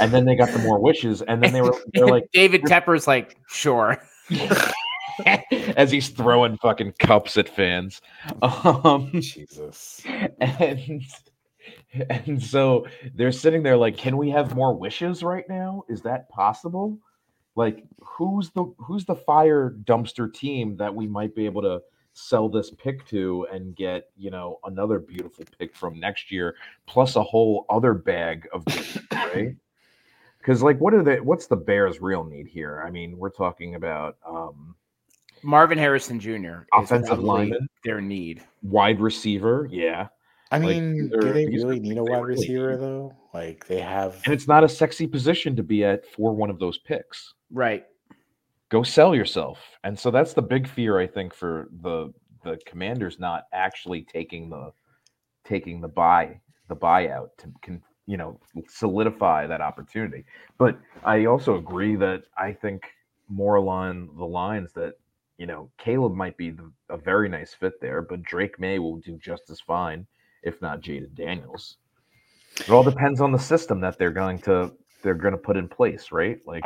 And 0.00 0.12
then 0.12 0.24
they 0.24 0.34
got 0.34 0.50
the 0.50 0.58
more 0.58 0.80
wishes, 0.80 1.22
and 1.22 1.42
then 1.42 1.52
they 1.52 1.62
were 1.62 1.74
they're 1.92 2.06
like, 2.08 2.30
David 2.32 2.62
Tepper's 2.62 3.06
like, 3.06 3.36
sure. 3.48 4.02
as 5.76 5.90
he's 5.90 6.08
throwing 6.08 6.56
fucking 6.56 6.94
cups 6.98 7.36
at 7.36 7.48
fans. 7.48 8.00
Um, 8.42 9.12
Jesus. 9.14 10.02
and 10.40 11.02
and 12.10 12.42
so 12.42 12.86
they're 13.14 13.32
sitting 13.32 13.62
there 13.62 13.76
like, 13.76 13.96
can 13.96 14.16
we 14.16 14.30
have 14.30 14.54
more 14.54 14.74
wishes 14.74 15.22
right 15.22 15.44
now? 15.48 15.84
Is 15.88 16.02
that 16.02 16.28
possible? 16.28 16.98
Like, 17.54 17.84
who's 18.00 18.50
the 18.50 18.64
who's 18.78 19.04
the 19.04 19.14
fire 19.14 19.74
dumpster 19.84 20.32
team 20.32 20.76
that 20.76 20.94
we 20.94 21.06
might 21.06 21.34
be 21.34 21.46
able 21.46 21.62
to 21.62 21.80
sell 22.12 22.48
this 22.48 22.70
pick 22.70 23.06
to 23.06 23.46
and 23.52 23.76
get 23.76 24.10
you 24.16 24.30
know 24.30 24.58
another 24.64 24.98
beautiful 24.98 25.44
pick 25.58 25.74
from 25.74 25.98
next 25.98 26.30
year, 26.30 26.56
plus 26.86 27.16
a 27.16 27.22
whole 27.22 27.66
other 27.70 27.94
bag 27.94 28.48
of 28.52 28.64
right? 29.12 29.56
Because 30.38 30.62
like, 30.62 30.78
what 30.78 30.94
are 30.94 31.02
the 31.02 31.16
what's 31.16 31.46
the 31.46 31.56
Bears' 31.56 32.00
real 32.00 32.24
need 32.24 32.46
here? 32.46 32.82
I 32.86 32.90
mean, 32.90 33.16
we're 33.18 33.30
talking 33.30 33.74
about 33.74 34.16
um, 34.26 34.74
Marvin 35.46 35.78
Harrison 35.78 36.18
Jr. 36.18 36.64
Offensive 36.74 37.06
probably 37.18 37.24
lineman? 37.24 37.68
Their 37.84 38.00
need. 38.00 38.42
wide 38.62 39.00
receiver, 39.00 39.68
yeah, 39.70 40.08
I 40.50 40.58
mean, 40.58 40.94
these 40.94 41.12
are- 41.12 41.20
do 41.20 41.32
they 41.32 41.46
really 41.46 41.78
need 41.80 41.98
a 41.98 42.02
wide 42.02 42.18
really 42.22 42.34
receiver 42.40 42.72
need- 42.72 42.80
though? 42.80 43.14
Like 43.32 43.66
they 43.66 43.80
have. 43.80 44.20
and 44.24 44.34
it's 44.34 44.48
not 44.48 44.64
a 44.64 44.68
sexy 44.68 45.06
position 45.06 45.54
to 45.56 45.62
be 45.62 45.84
at 45.84 46.04
for 46.06 46.34
one 46.34 46.50
of 46.50 46.58
those 46.58 46.78
picks. 46.78 47.34
Right. 47.50 47.86
go 48.68 48.82
sell 48.82 49.14
yourself. 49.14 49.60
And 49.84 49.96
so 49.96 50.10
that's 50.10 50.32
the 50.34 50.42
big 50.42 50.66
fear 50.66 50.98
I 50.98 51.06
think 51.06 51.32
for 51.32 51.68
the 51.82 52.12
the 52.42 52.58
commanders 52.66 53.20
not 53.20 53.44
actually 53.52 54.02
taking 54.02 54.50
the 54.50 54.72
taking 55.44 55.80
the 55.80 55.86
buy 55.88 56.40
the 56.68 56.74
buyout 56.74 57.28
to 57.38 57.52
can 57.62 57.80
you 58.06 58.16
know 58.16 58.40
solidify 58.68 59.46
that 59.46 59.60
opportunity. 59.60 60.24
But 60.58 60.76
I 61.04 61.26
also 61.26 61.54
agree 61.56 61.94
that 61.96 62.24
I 62.36 62.52
think 62.52 62.82
more 63.28 63.54
along 63.56 64.16
the 64.16 64.24
lines 64.26 64.72
that 64.72 64.94
you 65.38 65.46
know 65.46 65.70
Caleb 65.78 66.14
might 66.14 66.36
be 66.36 66.50
the, 66.50 66.70
a 66.88 66.96
very 66.96 67.28
nice 67.28 67.54
fit 67.54 67.80
there, 67.80 68.02
but 68.02 68.22
Drake 68.22 68.58
Maye 68.58 68.78
will 68.78 68.96
do 68.96 69.18
just 69.18 69.50
as 69.50 69.60
fine, 69.60 70.06
if 70.42 70.60
not 70.62 70.80
mm-hmm. 70.80 70.92
Jayden 71.04 71.14
Daniels. 71.14 71.76
It 72.60 72.70
all 72.70 72.82
depends 72.82 73.20
on 73.20 73.32
the 73.32 73.38
system 73.38 73.80
that 73.80 73.98
they're 73.98 74.10
going 74.10 74.38
to 74.40 74.72
they're 75.02 75.14
going 75.14 75.32
to 75.32 75.38
put 75.38 75.56
in 75.56 75.68
place, 75.68 76.10
right? 76.10 76.38
Like 76.46 76.64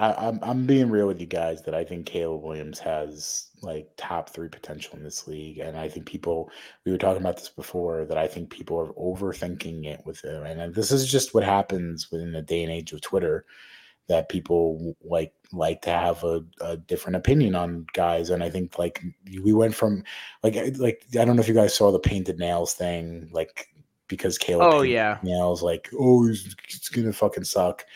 I, 0.00 0.14
I'm 0.14 0.40
I'm 0.42 0.66
being 0.66 0.90
real 0.90 1.06
with 1.06 1.20
you 1.20 1.26
guys 1.26 1.62
that 1.62 1.74
I 1.74 1.84
think 1.84 2.06
Caleb 2.06 2.42
Williams 2.42 2.78
has 2.80 3.50
like 3.62 3.88
top 3.96 4.30
three 4.30 4.48
potential 4.48 4.96
in 4.96 5.04
this 5.04 5.28
league, 5.28 5.58
and 5.58 5.76
I 5.76 5.88
think 5.88 6.06
people 6.06 6.50
we 6.84 6.92
were 6.92 6.98
talking 6.98 7.20
about 7.20 7.36
this 7.36 7.50
before 7.50 8.06
that 8.06 8.18
I 8.18 8.26
think 8.26 8.50
people 8.50 8.78
are 8.78 8.92
overthinking 8.94 9.84
it 9.84 10.00
with 10.04 10.24
him, 10.24 10.44
and 10.44 10.74
this 10.74 10.90
is 10.90 11.10
just 11.10 11.34
what 11.34 11.44
happens 11.44 12.10
within 12.10 12.32
the 12.32 12.42
day 12.42 12.62
and 12.62 12.72
age 12.72 12.92
of 12.92 13.02
Twitter 13.02 13.44
that 14.10 14.28
people 14.28 14.94
like 15.02 15.32
like 15.52 15.80
to 15.82 15.90
have 15.90 16.22
a, 16.22 16.44
a 16.60 16.76
different 16.76 17.16
opinion 17.16 17.54
on 17.54 17.86
guys, 17.94 18.28
and 18.30 18.44
I 18.44 18.50
think 18.50 18.78
like 18.78 19.02
we 19.42 19.52
went 19.54 19.74
from 19.74 20.04
like 20.42 20.56
like 20.76 21.04
I 21.18 21.24
don't 21.24 21.36
know 21.36 21.42
if 21.42 21.48
you 21.48 21.54
guys 21.54 21.74
saw 21.74 21.90
the 21.90 21.98
painted 21.98 22.38
nails 22.38 22.74
thing, 22.74 23.30
like 23.32 23.68
because 24.08 24.36
Caleb 24.36 24.74
Oh, 24.74 24.82
yeah. 24.82 25.18
nails 25.22 25.62
like 25.62 25.88
oh 25.98 26.28
it's 26.28 26.88
gonna 26.90 27.12
fucking 27.12 27.44
suck 27.44 27.86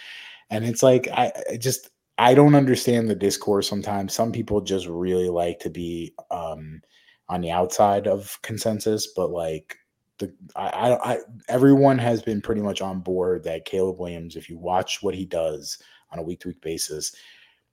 and 0.51 0.65
it's 0.65 0.83
like 0.83 1.09
I, 1.13 1.33
I 1.51 1.57
just 1.57 1.91
i 2.19 2.35
don't 2.35 2.55
understand 2.55 3.11
the 3.11 3.15
discourse 3.17 3.69
sometimes 3.69 4.15
some 4.15 4.31
people 4.31 4.61
just 4.61 4.87
really 4.87 5.29
like 5.29 5.59
to 5.61 5.71
be 5.71 6.15
um 6.31 6.81
on 7.29 7.41
the 7.41 7.51
outside 7.51 8.07
of 8.07 8.39
consensus 8.43 9.09
but 9.17 9.31
like 9.31 9.77
the 10.19 10.33
I, 10.55 10.69
I 10.69 11.13
i 11.15 11.19
everyone 11.49 11.99
has 11.99 12.23
been 12.23 12.41
pretty 12.41 12.61
much 12.61 12.81
on 12.81 13.01
board 13.01 13.43
that 13.45 13.65
caleb 13.65 13.99
williams 13.99 14.37
if 14.37 14.49
you 14.49 14.57
watch 14.57 15.03
what 15.03 15.15
he 15.15 15.25
does 15.25 15.79
on 16.15 16.21
a 16.21 16.23
week 16.23 16.41
to 16.41 16.49
week 16.49 16.61
basis 16.63 17.15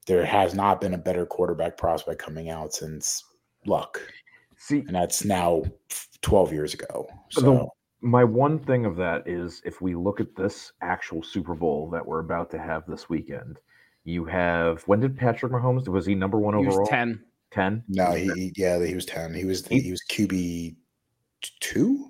there 0.07 0.26
has 0.26 0.53
not 0.55 0.81
been 0.81 0.95
a 0.95 0.97
better 0.97 1.26
quarterback 1.26 1.77
prospect 1.77 2.19
coming 2.19 2.49
out 2.49 2.73
since 2.73 3.23
luck 3.65 4.01
see 4.57 4.80
and 4.88 4.95
that's 4.95 5.23
now 5.23 5.63
12 6.22 6.51
years 6.51 6.73
ago 6.73 7.07
The- 7.35 7.41
so 7.41 7.69
my 8.03 8.23
one 8.23 8.57
thing 8.57 8.85
of 8.85 8.95
that 8.95 9.27
is 9.27 9.61
if 9.63 9.80
we 9.80 9.93
look 9.93 10.19
at 10.19 10.35
this 10.35 10.72
actual 10.81 11.22
Super 11.22 11.53
Bowl 11.53 11.88
that 11.91 12.03
we're 12.03 12.18
about 12.22 12.49
to 12.49 12.57
have 12.57 12.84
this 12.88 13.07
weekend, 13.09 13.59
you 14.05 14.26
have 14.26 14.81
when 14.88 14.99
did 14.99 15.15
Patrick 15.15 15.51
Mahomes 15.51 15.88
was 15.88 16.07
he 16.07 16.15
number 16.15 16.39
one 16.39 16.55
He 16.55 16.61
overall? 16.61 16.80
was 16.80 16.89
10. 16.89 17.23
10? 17.51 17.84
no 17.89 18.11
he, 18.13 18.23
he 18.34 18.53
yeah 18.55 18.84
he 18.84 18.95
was 18.95 19.05
10 19.05 19.35
he 19.35 19.45
was 19.45 19.68
he 19.68 19.91
was 19.91 20.01
qb 20.09 20.76
2 21.59 22.09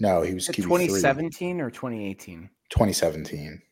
no 0.00 0.22
he 0.22 0.34
was 0.34 0.48
qb 0.48 0.50
it 0.50 0.62
3 0.62 0.62
2017 0.64 1.60
or 1.60 1.70
2018? 1.70 2.50
2017 2.70 3.62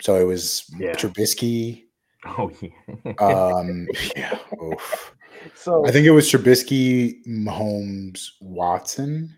so 0.00 0.16
it 0.16 0.24
was 0.24 0.70
Yeah. 0.78 0.94
Trubisky. 0.94 1.82
Oh 2.26 2.50
yeah. 2.60 3.12
Um, 3.20 3.86
yeah. 4.16 4.36
oof. 4.60 5.14
so 5.54 5.86
I 5.86 5.92
think 5.92 6.06
it 6.06 6.10
was 6.10 6.28
Trubisky, 6.28 7.24
Mahomes, 7.26 8.30
Watson. 8.40 9.36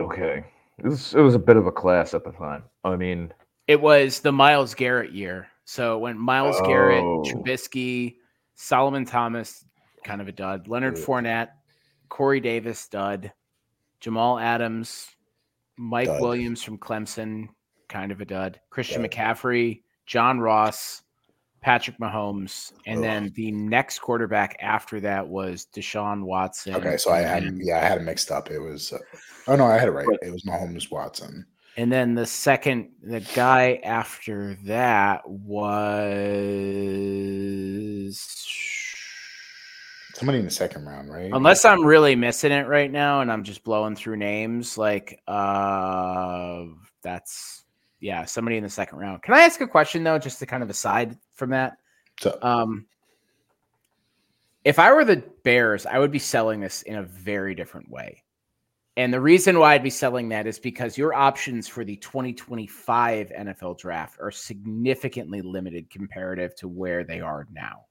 okay. 0.00 0.44
It 0.78 0.88
was, 0.88 1.14
it 1.14 1.20
was 1.20 1.36
a 1.36 1.38
bit 1.38 1.56
of 1.56 1.66
a 1.68 1.72
class 1.72 2.14
at 2.14 2.24
the 2.24 2.32
time. 2.32 2.64
I 2.82 2.96
mean, 2.96 3.32
It 3.68 3.80
was 3.80 4.20
the 4.20 4.32
Myles 4.32 4.74
Garrett 4.74 5.12
year. 5.12 5.46
So 5.66 5.98
when 5.98 6.16
went 6.16 6.18
Myles 6.18 6.60
Garrett, 6.62 7.04
Oh. 7.04 7.22
Trubisky, 7.24 8.16
Solomon 8.56 9.04
Thomas, 9.04 9.64
kind 10.02 10.20
of 10.20 10.26
a 10.26 10.32
dud. 10.32 10.66
Leonard 10.66 10.98
Ugh. 10.98 11.04
Fournette, 11.04 11.50
Corey 12.08 12.40
Davis, 12.40 12.88
dud. 12.88 13.32
Jamal 14.00 14.38
Adams, 14.38 15.06
Mike 15.76 16.08
Dud. 16.08 16.20
Williams 16.20 16.62
from 16.62 16.76
Clemson, 16.78 17.48
kind 17.94 18.10
of 18.10 18.20
a 18.20 18.24
dud. 18.24 18.60
Christian 18.70 19.02
Dud. 19.02 19.10
McCaffrey, 19.12 19.82
John 20.04 20.40
Ross, 20.40 21.02
Patrick 21.60 21.96
Mahomes, 21.98 22.72
and 22.86 22.98
Ugh. 22.98 23.04
then 23.04 23.32
the 23.36 23.52
next 23.52 24.00
quarterback 24.00 24.56
after 24.60 24.98
that 25.00 25.28
was 25.28 25.68
Deshaun 25.72 26.24
Watson. 26.24 26.74
Okay, 26.74 26.96
so 26.96 27.12
I 27.12 27.20
had 27.20 27.44
yeah, 27.60 27.76
I 27.76 27.84
had 27.84 27.98
it 27.98 28.04
mixed 28.04 28.32
up. 28.32 28.50
It 28.50 28.58
was 28.58 28.92
uh, 28.92 28.98
oh 29.46 29.54
no, 29.54 29.66
I 29.66 29.78
had 29.78 29.86
it 29.86 29.92
right. 29.92 30.06
It 30.22 30.32
was 30.32 30.42
Mahomes, 30.42 30.90
Watson. 30.90 31.46
And 31.76 31.92
then 31.92 32.14
the 32.14 32.26
second, 32.26 32.90
the 33.02 33.20
guy 33.34 33.80
after 33.84 34.56
that 34.64 35.28
was. 35.28 35.70
Somebody 40.14 40.38
in 40.38 40.44
the 40.44 40.50
second 40.50 40.84
round, 40.84 41.10
right? 41.10 41.30
Unless 41.32 41.64
I'm 41.64 41.84
really 41.84 42.14
missing 42.14 42.52
it 42.52 42.68
right 42.68 42.90
now 42.90 43.20
and 43.20 43.32
I'm 43.32 43.42
just 43.42 43.64
blowing 43.64 43.96
through 43.96 44.16
names, 44.16 44.78
like 44.78 45.20
uh 45.26 46.64
that's 47.02 47.63
yeah, 48.04 48.26
somebody 48.26 48.58
in 48.58 48.62
the 48.62 48.68
second 48.68 48.98
round. 48.98 49.22
Can 49.22 49.32
I 49.32 49.40
ask 49.40 49.60
a 49.62 49.66
question 49.66 50.04
though, 50.04 50.18
just 50.18 50.38
to 50.40 50.46
kind 50.46 50.62
of 50.62 50.68
aside 50.68 51.16
from 51.32 51.50
that? 51.50 51.78
So- 52.20 52.38
Um 52.42 52.86
if 54.64 54.78
I 54.78 54.92
were 54.92 55.04
the 55.04 55.22
Bears, 55.42 55.84
I 55.84 55.98
would 55.98 56.10
be 56.10 56.18
selling 56.18 56.60
this 56.60 56.80
in 56.82 56.96
a 56.96 57.02
very 57.02 57.54
different 57.54 57.90
way. 57.90 58.22
And 58.96 59.12
the 59.12 59.20
reason 59.20 59.58
why 59.58 59.74
I'd 59.74 59.82
be 59.82 59.90
selling 59.90 60.28
that 60.30 60.46
is 60.46 60.58
because 60.58 60.96
your 60.96 61.12
options 61.12 61.68
for 61.68 61.84
the 61.84 61.96
2025 61.96 63.30
NFL 63.38 63.76
draft 63.78 64.18
are 64.22 64.30
significantly 64.30 65.42
limited 65.42 65.90
comparative 65.90 66.54
to 66.56 66.68
where 66.68 67.04
they 67.04 67.20
are 67.20 67.46
now. 67.52 67.84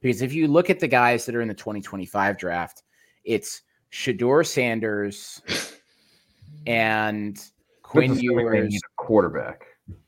Because 0.00 0.20
if 0.20 0.32
you 0.32 0.48
look 0.48 0.68
at 0.68 0.80
the 0.80 0.88
guys 0.88 1.26
that 1.26 1.34
are 1.36 1.42
in 1.42 1.48
the 1.48 1.54
2025 1.54 2.38
draft, 2.38 2.82
it's 3.24 3.62
Shedeur 3.92 4.44
Sanders 4.44 5.42
and 6.66 7.38
Quinn 7.82 8.10
Quinn 8.14 8.20
Ewers 8.20 8.42
Ewers. 8.42 8.68
need 8.72 8.78
a 8.78 8.95
quarterback. 9.06 9.64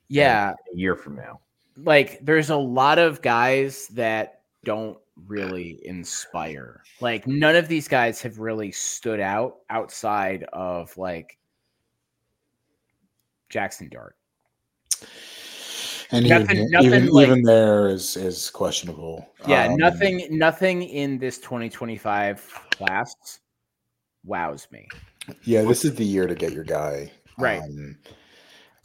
Yeah, 0.08 0.50
a 0.72 0.76
year 0.76 0.96
from 0.96 1.16
now. 1.16 1.40
like 1.84 2.18
there's 2.24 2.50
a 2.50 2.56
lot 2.56 2.98
of 2.98 3.22
guys 3.22 3.86
that 3.88 4.40
don't 4.64 4.98
really 5.26 5.80
inspire. 5.84 6.82
Like 7.00 7.26
none 7.26 7.54
of 7.56 7.68
these 7.68 7.86
guys 7.88 8.20
have 8.22 8.38
really 8.38 8.72
stood 8.72 9.20
out 9.20 9.58
outside 9.70 10.44
of 10.52 10.96
like 10.96 11.38
Jackson 13.48 13.88
Dart. 13.88 14.16
and 16.10 16.26
nothing- 16.28 16.56
even, 16.56 16.70
nothing 16.70 16.86
even, 16.86 17.06
like- 17.08 17.26
even 17.28 17.42
there 17.42 17.88
is 17.88 18.16
is 18.16 18.50
questionable. 18.50 19.28
Yeah, 19.46 19.66
Um, 19.66 19.76
nothing 19.76 20.26
nothing 20.30 20.82
in 20.82 21.18
this 21.18 21.38
2025 21.38 22.40
class 22.72 23.14
wows 24.24 24.66
me. 24.72 24.88
Yeah, 25.44 25.62
this 25.62 25.84
is 25.84 25.94
the 25.94 26.04
year 26.04 26.26
to 26.26 26.34
get 26.34 26.52
your 26.52 26.64
guy. 26.64 27.12
Right. 27.38 27.60
Um, 27.62 27.96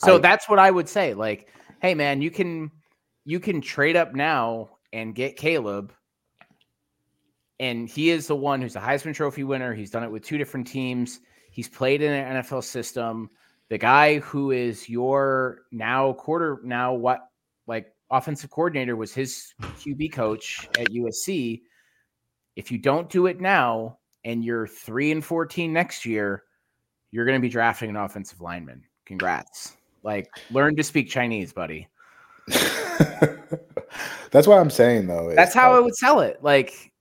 So 0.03 0.15
I- 0.15 0.19
that's 0.19 0.47
what 0.49 0.59
I 0.59 0.71
would 0.71 0.89
say. 0.89 1.13
Like, 1.13 1.49
hey 1.81 1.95
man, 1.95 2.21
you 2.21 2.31
can 2.31 2.71
you 3.25 3.39
can 3.39 3.61
trade 3.61 3.95
up 3.95 4.13
now 4.13 4.77
and 4.91 5.15
get 5.15 5.37
Caleb. 5.37 5.93
And 7.59 7.87
he 7.87 8.09
is 8.09 8.27
the 8.27 8.35
one 8.35 8.61
who's 8.61 8.75
a 8.75 8.79
Heisman 8.81 9.13
Trophy 9.13 9.43
winner. 9.43 9.73
He's 9.73 9.91
done 9.91 10.03
it 10.03 10.11
with 10.11 10.23
two 10.25 10.37
different 10.37 10.67
teams. 10.67 11.19
He's 11.51 11.69
played 11.69 12.01
in 12.01 12.11
an 12.11 12.37
NFL 12.43 12.63
system. 12.63 13.29
The 13.69 13.77
guy 13.77 14.19
who 14.19 14.51
is 14.51 14.89
your 14.89 15.59
now 15.71 16.13
quarter 16.13 16.59
now 16.63 16.93
what 16.93 17.21
like 17.67 17.93
offensive 18.11 18.49
coordinator 18.49 18.95
was 18.95 19.13
his 19.13 19.53
QB 19.61 20.11
coach 20.11 20.67
at 20.77 20.89
USC. 20.91 21.61
If 22.55 22.71
you 22.71 22.77
don't 22.77 23.09
do 23.09 23.27
it 23.27 23.39
now 23.39 23.99
and 24.25 24.43
you're 24.43 24.67
3 24.67 25.11
and 25.11 25.23
14 25.25 25.71
next 25.71 26.05
year, 26.05 26.43
you're 27.11 27.25
going 27.25 27.37
to 27.37 27.41
be 27.41 27.49
drafting 27.49 27.89
an 27.89 27.95
offensive 27.95 28.41
lineman. 28.41 28.83
Congrats. 29.05 29.75
Like 30.03 30.29
learn 30.51 30.75
to 30.75 30.83
speak 30.83 31.09
Chinese, 31.09 31.53
buddy. 31.53 31.87
That's 34.31 34.47
what 34.47 34.57
I'm 34.57 34.69
saying 34.69 35.07
though. 35.07 35.33
That's 35.35 35.53
how 35.53 35.73
I 35.73 35.79
would 35.79 35.95
sell 35.95 36.19
it. 36.19 36.39
Like, 36.41 36.91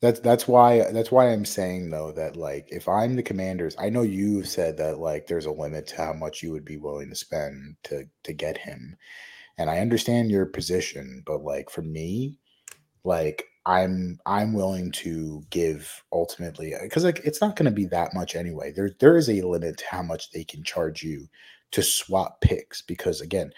That's 0.00 0.20
that's 0.20 0.48
why 0.48 0.90
that's 0.90 1.12
why 1.12 1.30
I'm 1.30 1.44
saying 1.44 1.90
though 1.90 2.12
that 2.12 2.36
like 2.36 2.66
if 2.70 2.88
I'm 2.88 3.14
the 3.14 3.22
commanders, 3.22 3.76
I 3.78 3.90
know 3.90 4.02
you've 4.02 4.48
said 4.48 4.76
that 4.78 4.98
like 4.98 5.26
there's 5.26 5.46
a 5.46 5.52
limit 5.52 5.86
to 5.88 5.96
how 5.96 6.12
much 6.14 6.42
you 6.42 6.52
would 6.52 6.64
be 6.64 6.78
willing 6.78 7.10
to 7.10 7.14
spend 7.14 7.76
to 7.84 8.04
to 8.24 8.32
get 8.32 8.56
him. 8.56 8.96
And 9.58 9.70
I 9.70 9.78
understand 9.78 10.30
your 10.30 10.46
position, 10.46 11.22
but 11.26 11.42
like 11.42 11.70
for 11.70 11.82
me, 11.82 12.38
like 13.04 13.44
I'm 13.66 14.18
I'm 14.24 14.52
willing 14.52 14.92
to 14.92 15.42
give 15.50 16.02
ultimately 16.12 16.72
because 16.82 17.04
like 17.04 17.20
it's 17.24 17.40
not 17.40 17.56
going 17.56 17.66
to 17.66 17.70
be 17.70 17.86
that 17.86 18.14
much 18.14 18.34
anyway. 18.34 18.72
There 18.72 18.90
there 19.00 19.16
is 19.16 19.28
a 19.28 19.42
limit 19.42 19.78
to 19.78 19.84
how 19.90 20.02
much 20.02 20.30
they 20.30 20.44
can 20.44 20.62
charge 20.62 21.02
you 21.02 21.28
to 21.72 21.82
swap 21.82 22.40
picks 22.40 22.82
because 22.82 23.20
again, 23.20 23.52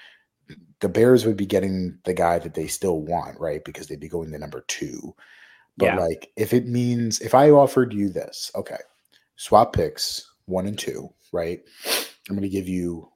the 0.80 0.89
Bears 0.89 1.26
would 1.26 1.36
be 1.36 1.47
getting 1.47 1.98
the 2.05 2.14
guy 2.14 2.39
that 2.39 2.55
they 2.55 2.66
still 2.66 3.02
want, 3.02 3.39
right? 3.39 3.64
Because 3.64 3.86
they'd 3.86 4.01
be 4.01 4.09
going 4.09 4.30
to 4.32 4.39
number 4.39 4.64
two. 4.68 5.14
But 5.76 5.86
Yeah. 5.86 5.97
like 5.98 6.32
if 6.36 6.52
it 6.52 6.66
means 6.66 7.20
if 7.20 7.35
I 7.35 7.51
offered 7.51 7.93
you 7.93 8.09
this, 8.09 8.51
okay, 8.55 8.78
swap 9.36 9.72
picks 9.72 10.28
one 10.47 10.66
and 10.66 10.78
two, 10.78 11.09
right? 11.32 11.60
I'm 12.28 12.35
going 12.36 12.43
to 12.43 12.48
give 12.48 12.68
you 12.68 13.09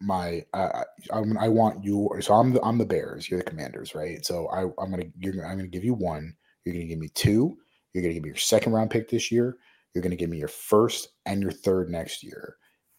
my 0.00 0.44
uh, 0.54 0.82
I'm, 1.12 1.38
I 1.38 1.48
want 1.48 1.84
you 1.84 2.10
so 2.20 2.34
I'm 2.34 2.52
the 2.52 2.62
I'm 2.62 2.78
the 2.78 2.84
Bears, 2.84 3.30
you're 3.30 3.38
the 3.38 3.44
Commanders, 3.44 3.94
right? 3.94 4.24
So 4.24 4.48
I 4.48 4.62
I'm 4.82 4.90
going 4.90 5.02
to 5.02 5.10
you're 5.18 5.32
gonna, 5.34 5.46
I'm 5.46 5.56
going 5.56 5.70
to 5.70 5.76
give 5.76 5.84
you 5.84 5.94
one, 5.94 6.34
you're 6.64 6.74
going 6.74 6.86
to 6.86 6.88
give 6.88 6.98
me 6.98 7.08
two, 7.08 7.56
you're 7.92 8.02
going 8.02 8.10
to 8.10 8.14
give 8.14 8.24
me 8.24 8.28
your 8.30 8.36
second 8.36 8.72
round 8.72 8.90
pick 8.90 9.08
this 9.08 9.30
year, 9.32 9.56
you're 9.94 10.02
going 10.02 10.10
to 10.10 10.16
give 10.16 10.30
me 10.30 10.38
your 10.38 10.48
first 10.48 11.08
and 11.26 11.40
your 11.42 11.52
third 11.52 11.90
next 11.90 12.22
year. 12.22 12.56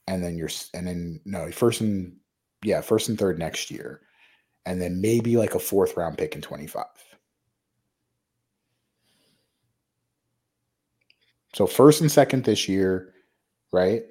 And 0.09 0.23
then 0.23 0.37
you're 0.37 0.49
and 0.73 0.87
then 0.87 1.21
no, 1.23 1.51
first 1.51 1.81
and 1.81 2.15
yeah, 2.63 2.81
first 2.81 3.09
and 3.09 3.17
third 3.17 3.37
next 3.37 3.69
year. 3.69 4.01
And 4.65 4.81
then 4.81 4.99
maybe 4.99 5.37
like 5.37 5.53
a 5.53 5.59
fourth 5.59 5.95
round 5.95 6.17
pick 6.17 6.33
in 6.35 6.41
25. 6.41 6.83
So 11.53 11.67
first 11.67 12.01
and 12.01 12.11
second 12.11 12.43
this 12.43 12.67
year, 12.67 13.13
right? 13.71 14.03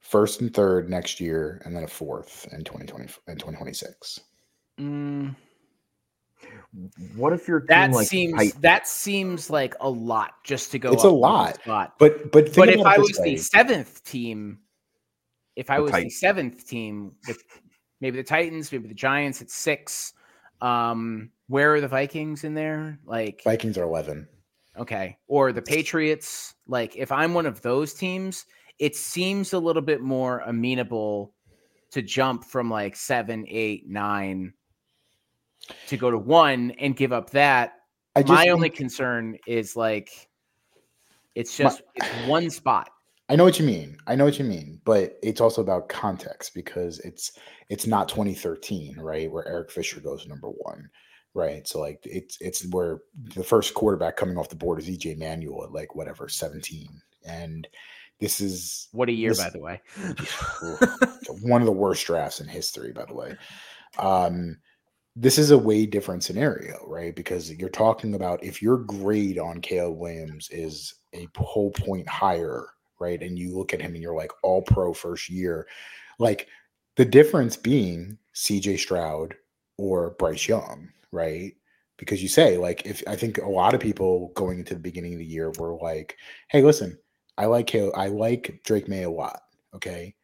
First 0.00 0.40
and 0.40 0.52
third 0.54 0.88
next 0.88 1.20
year, 1.20 1.60
and 1.64 1.74
then 1.74 1.82
a 1.84 1.88
fourth 1.88 2.46
in 2.52 2.64
2020 2.64 3.12
and 3.26 3.38
2026. 3.38 4.20
mm, 4.80 5.34
What 7.16 7.32
if 7.32 7.46
you're 7.46 7.64
that 7.68 7.90
like 7.90 8.06
seems 8.06 8.34
Titan- 8.34 8.60
that 8.62 8.86
seems 8.88 9.50
like 9.50 9.74
a 9.80 9.90
lot 9.90 10.42
just 10.44 10.70
to 10.72 10.78
go. 10.78 10.92
It's 10.92 11.04
a 11.04 11.08
up 11.08 11.12
one 11.12 11.20
lot, 11.32 11.54
spot. 11.56 11.94
But 11.98 12.30
but 12.32 12.44
think 12.46 12.56
but 12.56 12.68
if 12.70 12.80
about 12.80 12.92
I 12.92 12.94
it 12.94 13.00
was 13.00 13.08
this 13.10 13.18
the 13.18 13.36
seventh 13.36 14.02
team, 14.04 14.58
if 15.56 15.70
I 15.70 15.76
The 15.76 15.82
was 15.82 15.92
the 15.92 16.10
seventh 16.10 16.66
team 16.66 17.12
with 17.26 17.42
maybe 18.00 18.16
the 18.16 18.24
Titans, 18.24 18.70
maybe 18.72 18.88
the 18.88 18.94
Giants 18.94 19.42
at 19.42 19.50
six, 19.50 20.12
um, 20.60 21.30
where 21.48 21.74
are 21.74 21.80
the 21.80 21.88
Vikings 21.88 22.44
in 22.44 22.54
there? 22.54 22.98
Like, 23.04 23.42
Vikings 23.44 23.76
are 23.78 23.82
11. 23.84 24.28
okay, 24.78 25.18
or 25.26 25.52
the 25.52 25.62
Patriots. 25.62 26.54
Like, 26.66 26.96
if 26.96 27.10
I'm 27.12 27.34
one 27.34 27.46
of 27.46 27.60
those 27.62 27.92
teams, 27.94 28.46
it 28.78 28.96
seems 28.96 29.52
a 29.52 29.58
little 29.58 29.82
bit 29.82 30.00
more 30.00 30.40
amenable 30.40 31.34
to 31.90 32.02
jump 32.02 32.44
from 32.44 32.70
like 32.70 32.94
seven, 32.96 33.44
eight, 33.48 33.88
nine 33.88 34.52
to 35.88 35.96
go 35.96 36.10
to 36.10 36.18
one 36.18 36.70
and 36.78 36.96
give 36.96 37.12
up 37.12 37.30
that. 37.30 37.74
I 38.16 38.22
just 38.22 38.32
My 38.32 38.48
only 38.48 38.70
concern 38.70 39.36
is 39.46 39.76
like 39.76 40.28
it's 41.34 41.58
My- 41.58 41.64
just 41.64 41.82
it's 41.94 42.08
one 42.28 42.48
spot. 42.50 42.90
I 43.30 43.36
know 43.36 43.44
what 43.44 43.60
you 43.60 43.64
mean. 43.64 43.96
I 44.08 44.16
know 44.16 44.24
what 44.24 44.40
you 44.40 44.44
mean, 44.44 44.80
but 44.84 45.16
it's 45.22 45.40
also 45.40 45.62
about 45.62 45.88
context 45.88 46.52
because 46.52 46.98
it's 46.98 47.30
it's 47.68 47.86
not 47.86 48.08
2013, 48.08 48.98
right, 48.98 49.30
where 49.30 49.46
Eric 49.46 49.70
Fisher 49.70 50.00
goes 50.00 50.26
number 50.26 50.48
one, 50.48 50.90
right? 51.32 51.66
So 51.68 51.78
like 51.78 52.00
it's 52.02 52.38
it's 52.40 52.66
where 52.70 52.98
the 53.36 53.44
first 53.44 53.72
quarterback 53.74 54.16
coming 54.16 54.36
off 54.36 54.48
the 54.48 54.56
board 54.56 54.80
is 54.80 54.88
EJ 54.90 55.16
Manuel 55.16 55.62
at 55.62 55.70
like 55.70 55.94
whatever 55.94 56.28
17, 56.28 56.88
and 57.24 57.68
this 58.18 58.40
is 58.40 58.88
What 58.90 59.08
a 59.08 59.12
year, 59.12 59.30
this- 59.30 59.38
by 59.38 59.50
the 59.50 59.60
way. 59.60 59.80
one 61.42 61.62
of 61.62 61.66
the 61.66 61.72
worst 61.72 62.04
drafts 62.06 62.40
in 62.40 62.48
history, 62.48 62.90
by 62.92 63.04
the 63.04 63.14
way. 63.14 63.36
Um, 63.96 64.56
this 65.14 65.38
is 65.38 65.52
a 65.52 65.58
way 65.58 65.86
different 65.86 66.24
scenario, 66.24 66.84
right? 66.84 67.14
Because 67.14 67.52
you're 67.52 67.68
talking 67.68 68.14
about 68.14 68.42
if 68.42 68.60
your 68.60 68.78
grade 68.78 69.38
on 69.38 69.60
Caleb 69.60 69.98
Williams 69.98 70.48
is 70.50 70.94
a 71.14 71.28
whole 71.36 71.70
point 71.70 72.08
higher, 72.08 72.66
right? 73.00 73.20
And 73.22 73.38
you 73.38 73.56
look 73.56 73.74
at 73.74 73.80
him 73.80 73.94
and 73.94 74.02
you're 74.02 74.14
like 74.14 74.32
all 74.42 74.62
pro 74.62 74.92
first 74.94 75.28
year, 75.28 75.66
like 76.18 76.48
the 76.96 77.04
difference 77.04 77.56
being 77.56 78.18
CJ 78.34 78.78
Stroud 78.78 79.34
or 79.78 80.10
Bryce 80.18 80.46
Young, 80.46 80.90
right? 81.10 81.54
Because 81.96 82.22
you 82.22 82.28
say, 82.28 82.56
like, 82.56 82.86
if 82.86 83.02
I 83.06 83.16
think 83.16 83.38
a 83.38 83.48
lot 83.48 83.74
of 83.74 83.80
people 83.80 84.32
going 84.34 84.58
into 84.58 84.74
the 84.74 84.80
beginning 84.80 85.14
of 85.14 85.18
the 85.18 85.24
year 85.24 85.52
were 85.58 85.74
like, 85.74 86.16
hey, 86.48 86.62
listen, 86.62 86.98
I 87.36 87.46
like 87.46 87.74
I 87.74 88.08
like 88.08 88.60
Drake 88.64 88.88
Maye 88.88 89.04
a 89.04 89.10
lot. 89.10 89.40
Okay. 89.74 90.14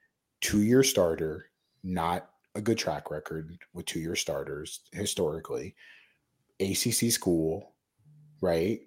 Two 0.40 0.62
year 0.62 0.82
starter, 0.82 1.51
not 1.82 2.31
a 2.55 2.61
good 2.61 2.78
track 2.78 3.11
record 3.11 3.57
with 3.73 3.86
two 3.86 4.01
year 4.01 4.16
starters 4.16 4.81
historically. 4.93 5.74
ACC 6.61 7.11
school, 7.11 7.74
right? 8.40 8.81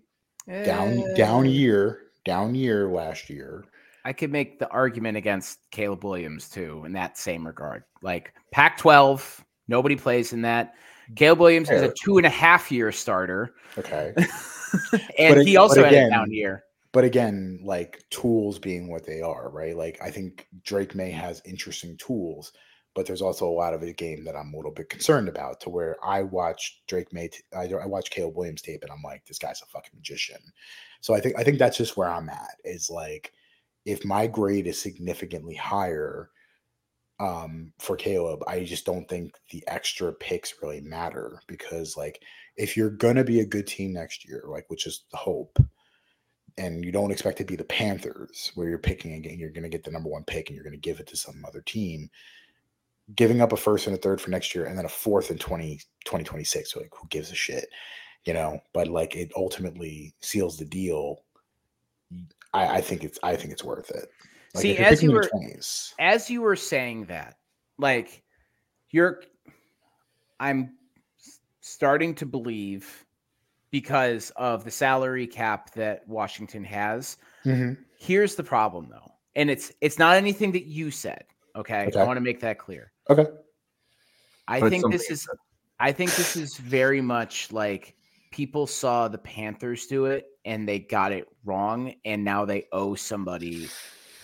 Down, 0.48 1.14
down 1.16 1.46
Eh, 1.46 1.50
year, 1.50 2.00
down 2.26 2.56
year 2.56 2.88
last 2.90 3.30
year. 3.30 3.66
I 4.10 4.14
could 4.14 4.32
make 4.32 4.58
the 4.58 4.68
argument 4.70 5.18
against 5.18 5.70
Caleb 5.70 6.04
Williams 6.04 6.50
too 6.50 6.82
in 6.84 6.94
that 6.94 7.16
same 7.16 7.46
regard. 7.46 7.84
Like 8.02 8.34
Pac 8.52 8.80
12, 8.80 9.46
nobody 9.68 9.96
plays 9.96 10.34
in 10.34 10.42
that. 10.42 10.74
Caleb 11.16 11.38
Williams 11.38 11.70
is 11.70 11.84
a 11.84 11.94
two 12.04 12.18
and 12.18 12.26
a 12.26 12.30
half 12.30 12.72
year 12.72 12.92
starter, 12.92 13.54
Okay. 13.78 14.14
and 15.20 15.36
But 15.36 15.46
he 15.46 15.58
also 15.58 15.84
but 15.84 15.94
had 15.94 16.08
a 16.08 16.10
down 16.10 16.32
year. 16.32 16.64
But 16.92 17.04
again, 17.04 17.60
like 17.64 18.04
tools 18.10 18.58
being 18.58 18.90
what 18.90 19.06
they 19.06 19.22
are, 19.22 19.52
right? 19.52 19.78
Like 19.78 20.00
I 20.02 20.10
think 20.10 20.48
Drake 20.64 20.96
Maye 20.96 21.12
has 21.12 21.44
interesting 21.46 21.96
tools, 21.98 22.52
but 22.96 23.06
there's 23.06 23.22
also 23.22 23.48
a 23.48 23.52
lot 23.52 23.76
of 23.76 23.82
the 23.82 23.94
game 23.94 24.24
that 24.24 24.36
I'm 24.36 24.56
a 24.56 24.58
little 24.58 24.72
bit 24.72 24.90
concerned 24.90 25.30
about. 25.30 25.62
To 25.62 25.70
where 25.70 25.98
I 26.04 26.24
watch 26.24 26.82
Drake 26.88 27.14
Maye, 27.14 27.28
t- 27.28 27.44
I, 27.56 27.66
I 27.66 27.86
watch 27.86 28.10
Caleb 28.10 28.36
Williams 28.36 28.64
tape, 28.64 28.82
and 28.82 28.92
I'm 28.92 29.04
like, 29.04 29.24
this 29.28 29.38
guy's 29.38 29.62
a 29.62 29.68
fucking 29.68 29.92
magician. 29.94 30.42
So 31.02 31.14
I 31.14 31.20
think 31.20 31.38
I 31.38 31.44
think 31.44 31.60
that's 31.60 31.78
just 31.78 31.96
where 31.96 32.10
I'm 32.10 32.28
at. 32.30 32.56
Is 32.64 32.90
like, 32.90 33.34
if 33.86 34.06
my 34.06 34.28
grade 34.28 34.68
is 34.68 34.80
significantly 34.80 35.56
higher, 35.56 36.30
um, 37.20 37.74
for 37.80 37.98
Caleb, 37.98 38.42
I 38.48 38.64
just 38.64 38.86
don't 38.86 39.08
think 39.10 39.34
the 39.52 39.64
extra 39.68 40.14
picks 40.14 40.54
really 40.62 40.80
matter 40.82 41.42
because 41.48 41.98
like 41.98 42.22
if 42.56 42.78
you're 42.78 42.90
gonna 42.90 43.26
be 43.26 43.42
a 43.42 43.46
good 43.46 43.68
team 43.68 43.94
next 43.94 44.26
year, 44.28 44.44
like 44.48 44.66
which 44.70 44.88
is 44.88 45.04
the 45.12 45.18
hope 45.18 45.60
and 46.60 46.84
you 46.84 46.92
don't 46.92 47.12
expect 47.12 47.38
to 47.38 47.46
be 47.46 47.56
the 47.56 47.64
Panthers 47.64 48.52
where 48.56 48.68
you're 48.68 48.78
picking 48.78 49.14
again, 49.14 49.40
you're 49.40 49.50
to 49.50 49.70
get 49.70 49.84
the 49.84 49.92
number 49.92 50.10
one 50.10 50.26
pick 50.26 50.50
and 50.50 50.56
you're 50.56 50.64
to 50.70 50.78
give 50.78 51.00
it 51.00 51.08
to 51.08 51.18
some 51.18 51.44
other 51.48 51.62
team. 51.62 52.10
Giving 53.16 53.42
up 53.42 53.54
a 53.54 53.58
first 53.58 53.88
and 53.88 53.96
a 53.96 54.00
third 54.00 54.20
for 54.20 54.30
next 54.30 54.54
year 54.54 54.66
and 54.66 54.78
then 54.78 54.86
a 54.86 54.90
fourth 54.90 55.32
in 55.32 55.38
20, 55.38 55.78
2026. 56.06 56.76
Like, 56.76 56.92
who 56.92 57.08
gives 57.08 57.32
a 57.32 57.36
shit? 57.36 57.68
You 58.26 58.34
know, 58.34 58.60
but 58.74 58.88
like 58.88 59.16
it 59.16 59.32
ultimately 59.36 60.14
seals 60.22 60.58
the 60.58 60.66
deal. 60.66 61.24
I, 62.54 62.78
I 62.78 62.82
think 62.82 63.04
it's 63.04 63.20
I 63.24 63.36
think 63.36 63.52
it's 63.52 63.64
worth 63.64 63.90
it. 63.92 64.10
Like, 64.56 64.62
See, 64.62 64.78
as 64.78 65.04
you 65.04 65.12
were- 65.12 65.30
20s, 65.34 65.94
As 66.00 66.30
you 66.30 66.42
were 66.42 66.56
saying 66.56 67.06
that, 67.06 67.36
like 67.78 68.24
you're, 68.90 69.22
I'm 70.40 70.76
starting 71.62 72.16
to 72.16 72.26
believe 72.26 73.06
because 73.72 74.32
of 74.36 74.64
the 74.64 74.72
salary 74.72 75.28
cap 75.28 75.72
that 75.76 76.08
Washington 76.08 76.64
has. 76.64 77.18
Mhm. 77.46 77.78
Here's 78.00 78.36
the 78.36 78.44
problem 78.44 78.88
though. 78.90 79.12
And 79.36 79.52
it's 79.52 79.72
it's 79.82 80.00
not 80.00 80.16
anything 80.18 80.52
that 80.54 80.66
you 80.66 80.90
said. 80.90 81.26
Okay. 81.56 81.86
Okay. 81.88 82.00
I 82.00 82.04
want 82.06 82.18
to 82.18 82.22
make 82.22 82.40
that 82.40 82.58
clear. 82.58 82.92
Okay. 83.10 83.28
I 84.48 84.60
But 84.60 84.72
think 84.72 84.92
this 84.92 85.12
is 85.12 85.28
I 85.80 85.92
think 85.92 86.16
this 86.16 86.36
is 86.36 86.58
very 86.58 87.02
much 87.02 87.52
like 87.52 87.96
people 88.32 88.66
saw 88.66 89.08
the 89.08 89.18
Panthers 89.20 89.86
do 89.86 90.06
it 90.06 90.26
and 90.50 90.68
they 90.68 90.80
got 90.80 91.12
it 91.12 91.28
wrong 91.46 91.94
and 92.06 92.24
now 92.24 92.44
they 92.44 92.66
owe 92.72 92.96
somebody 92.96 93.68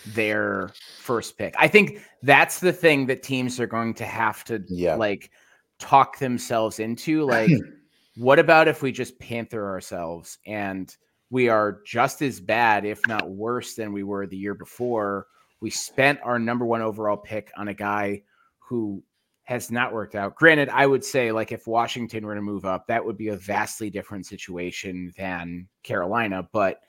their 0.08 0.72
first 0.98 1.38
pick. 1.38 1.54
I 1.60 1.68
think 1.68 2.02
that's 2.24 2.60
the 2.60 2.74
thing 2.74 3.06
that 3.06 3.22
teams 3.22 3.60
are 3.60 3.68
going 3.68 3.94
to 3.94 4.06
have 4.06 4.44
to 4.46 4.64
Yeah. 4.68 4.96
like 4.96 5.30
talk 5.78 6.18
themselves 6.18 6.80
into 6.80 7.24
like 7.26 7.52
what 8.16 8.40
about 8.40 8.68
if 8.68 8.82
we 8.82 8.92
just 8.92 9.20
panther 9.20 9.70
ourselves 9.70 10.40
and 10.48 10.98
we 11.30 11.48
are 11.48 11.82
just 11.86 12.24
as 12.24 12.40
bad 12.40 12.86
if 12.86 13.06
not 13.08 13.30
worse 13.30 13.76
than 13.76 13.94
we 13.94 14.02
were 14.02 14.26
the 14.26 14.38
year 14.38 14.56
before 14.56 15.28
we 15.60 15.70
spent 15.70 16.20
our 16.24 16.40
number 16.40 16.66
one 16.66 16.82
overall 16.82 17.18
pick 17.18 17.52
on 17.56 17.68
a 17.68 17.74
guy 17.74 18.24
who 18.58 19.04
has 19.46 19.72
not 19.72 19.94
worked 19.94 20.16
out 20.16 20.36
granted 20.36 20.70
i 20.70 20.86
would 20.86 21.04
say 21.04 21.32
like 21.32 21.52
if 21.52 21.68
washington 21.68 22.26
were 22.26 22.36
to 22.36 22.42
move 22.42 22.66
up 22.66 22.86
that 22.88 23.04
would 23.04 23.18
be 23.18 23.30
a 23.30 23.38
vastly 23.38 23.90
different 23.90 24.26
situation 24.26 25.14
than 25.18 25.68
carolina 25.84 26.48
but 26.52 26.82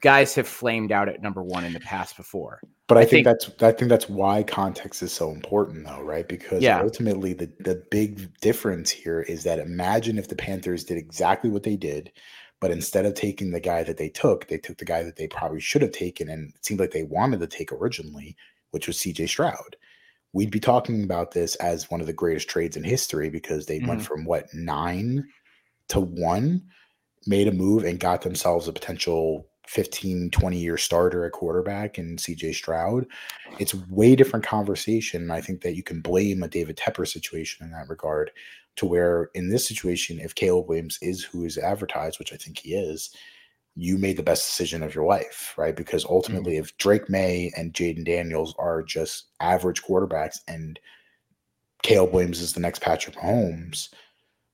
guys 0.00 0.34
have 0.34 0.48
flamed 0.48 0.92
out 0.92 1.08
at 1.08 1.22
number 1.22 1.42
one 1.42 1.64
in 1.64 1.72
the 1.72 1.80
past 1.80 2.16
before. 2.16 2.60
But 2.86 2.98
I, 2.98 3.02
I 3.02 3.04
think, 3.04 3.10
think- 3.10 3.24
that's 3.26 3.62
I 3.62 3.72
think 3.72 3.88
that's 3.88 4.08
why 4.08 4.42
context 4.42 5.02
is 5.02 5.12
so 5.12 5.30
important 5.30 5.84
though, 5.86 6.00
right? 6.02 6.26
Because 6.26 6.62
Yeah. 6.62 6.80
ultimately 6.80 7.32
the 7.34 7.50
the 7.60 7.84
big 7.90 8.34
difference 8.40 8.90
here 8.90 9.20
is 9.20 9.44
that 9.44 9.58
imagine 9.58 10.18
if 10.18 10.28
the 10.28 10.36
Panthers 10.36 10.84
did 10.84 10.98
exactly 10.98 11.50
what 11.50 11.62
they 11.62 11.76
did, 11.76 12.12
but 12.60 12.70
instead 12.70 13.06
of 13.06 13.14
taking 13.14 13.50
the 13.50 13.60
guy 13.60 13.82
that 13.84 13.96
they 13.96 14.08
took, 14.08 14.48
they 14.48 14.58
took 14.58 14.78
the 14.78 14.84
guy 14.84 15.02
that 15.02 15.16
they 15.16 15.28
probably 15.28 15.60
should 15.60 15.82
have 15.82 15.92
taken 15.92 16.28
and 16.28 16.52
it 16.54 16.64
seemed 16.64 16.80
like 16.80 16.90
they 16.92 17.04
wanted 17.04 17.40
to 17.40 17.46
take 17.46 17.70
originally, 17.72 18.36
which 18.70 18.86
was 18.86 18.96
CJ 18.98 19.28
Stroud. 19.28 19.76
We'd 20.32 20.50
be 20.50 20.60
talking 20.60 21.02
about 21.02 21.32
this 21.32 21.56
as 21.56 21.90
one 21.90 22.00
of 22.00 22.06
the 22.06 22.12
greatest 22.12 22.48
trades 22.48 22.76
in 22.76 22.84
history 22.84 23.30
because 23.30 23.66
they 23.66 23.80
went 23.80 24.00
Mhm. 24.00 24.04
from 24.06 24.24
what 24.24 24.52
nine 24.54 25.24
to 25.88 26.00
one, 26.00 26.62
made 27.26 27.48
a 27.48 27.52
move 27.52 27.84
and 27.84 27.98
got 28.00 28.22
themselves 28.22 28.68
a 28.68 28.72
potential 28.72 29.46
15, 29.66 30.30
20 30.30 30.58
year 30.58 30.76
starter 30.76 31.24
at 31.24 31.32
quarterback 31.32 31.98
in 31.98 32.16
CJ 32.16 32.52
Stroud. 32.52 33.06
It's 33.58 33.74
way 33.74 34.16
different 34.16 34.44
conversation. 34.44 35.30
I 35.30 35.40
think 35.40 35.60
that 35.62 35.76
you 35.76 35.82
can 35.82 36.00
blame 36.00 36.42
a 36.42 36.48
David 36.48 36.76
Tepper 36.76 37.06
situation 37.06 37.64
in 37.66 37.72
that 37.72 37.88
regard 37.88 38.30
to 38.76 38.86
where 38.86 39.30
in 39.34 39.50
this 39.50 39.66
situation, 39.66 40.18
if 40.18 40.34
Caleb 40.34 40.68
Williams 40.68 40.98
is 41.02 41.22
who 41.24 41.44
is 41.44 41.58
advertised, 41.58 42.18
which 42.18 42.32
I 42.32 42.36
think 42.36 42.58
he 42.58 42.74
is, 42.74 43.14
you 43.80 43.96
made 43.96 44.18
the 44.18 44.22
best 44.22 44.46
decision 44.46 44.82
of 44.82 44.94
your 44.94 45.04
life, 45.04 45.54
right? 45.56 45.74
Because 45.74 46.04
mm-hmm. 46.04 46.12
ultimately, 46.12 46.58
if 46.58 46.76
Drake 46.76 47.08
Maye 47.08 47.50
and 47.56 47.72
Jayden 47.72 48.04
Daniels 48.04 48.54
are 48.58 48.82
just 48.82 49.28
average 49.40 49.82
quarterbacks 49.82 50.38
and 50.46 50.78
Caleb 51.82 52.12
Williams 52.12 52.40
is 52.40 52.52
the 52.52 52.60
next 52.60 52.82
Patrick 52.82 53.16
Mahomes, 53.16 53.88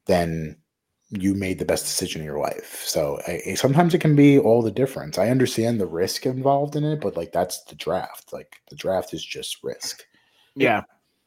then 0.06 0.56
you 1.10 1.34
made 1.34 1.58
the 1.58 1.64
best 1.64 1.84
decision 1.84 2.20
of 2.20 2.26
your 2.26 2.38
life. 2.38 2.82
So 2.84 3.18
I, 3.26 3.42
I- 3.48 3.54
sometimes 3.54 3.94
it 3.94 4.00
can 4.00 4.14
be 4.14 4.38
all 4.38 4.62
the 4.62 4.70
difference. 4.70 5.18
I 5.18 5.30
understand 5.30 5.80
the 5.80 5.86
risk 5.86 6.24
involved 6.24 6.76
in 6.76 6.84
it, 6.84 7.00
but 7.00 7.16
like 7.16 7.32
that's 7.32 7.64
the 7.64 7.74
draft. 7.74 8.32
Like 8.32 8.60
the 8.70 8.76
draft 8.76 9.12
is 9.12 9.24
just 9.24 9.62
risk. 9.64 10.04
Yeah. 10.54 10.82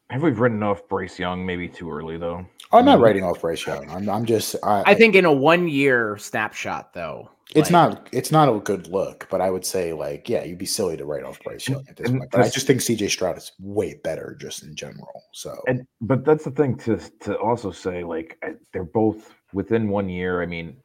Have 0.08 0.22
we 0.22 0.30
written 0.30 0.62
off 0.62 0.88
Bryce 0.88 1.18
Young? 1.18 1.46
Maybe 1.46 1.68
too 1.68 1.90
early 1.90 2.16
though. 2.18 2.46
I'm 2.72 2.84
not 2.84 3.00
writing 3.00 3.24
off 3.24 3.40
Bryce 3.40 3.66
Young. 3.66 3.90
I'm, 3.90 4.08
I'm 4.08 4.24
just. 4.24 4.56
I, 4.62 4.82
I 4.86 4.94
think 4.94 5.14
in 5.14 5.24
a 5.24 5.32
one 5.32 5.68
year 5.68 6.16
snapshot, 6.18 6.94
though, 6.94 7.28
it's 7.54 7.70
like- 7.70 7.90
not. 7.90 8.08
It's 8.12 8.32
not 8.32 8.48
a 8.48 8.58
good 8.58 8.86
look. 8.88 9.26
But 9.30 9.40
I 9.40 9.50
would 9.50 9.64
say 9.64 9.92
like, 9.92 10.28
yeah, 10.28 10.44
you'd 10.44 10.58
be 10.58 10.66
silly 10.66 10.96
to 10.96 11.04
write 11.04 11.24
off 11.24 11.40
Bryce 11.42 11.68
Young 11.68 11.84
at 11.88 11.96
this 11.96 12.08
And 12.08 12.18
point. 12.20 12.30
But 12.30 12.40
I 12.42 12.48
just 12.48 12.66
think 12.66 12.80
CJ 12.80 13.10
Stroud 13.10 13.36
is 13.38 13.52
way 13.58 14.00
better 14.02 14.36
just 14.40 14.62
in 14.62 14.74
general. 14.74 15.22
So 15.32 15.62
And 15.66 15.86
but 16.00 16.24
that's 16.24 16.44
the 16.44 16.50
thing 16.50 16.76
to 16.78 16.98
to 17.20 17.38
also 17.38 17.70
say 17.70 18.04
like 18.04 18.42
they're 18.72 18.84
both 18.84 19.34
within 19.52 19.88
one 19.88 20.08
year. 20.08 20.42
I 20.42 20.46
mean, 20.46 20.76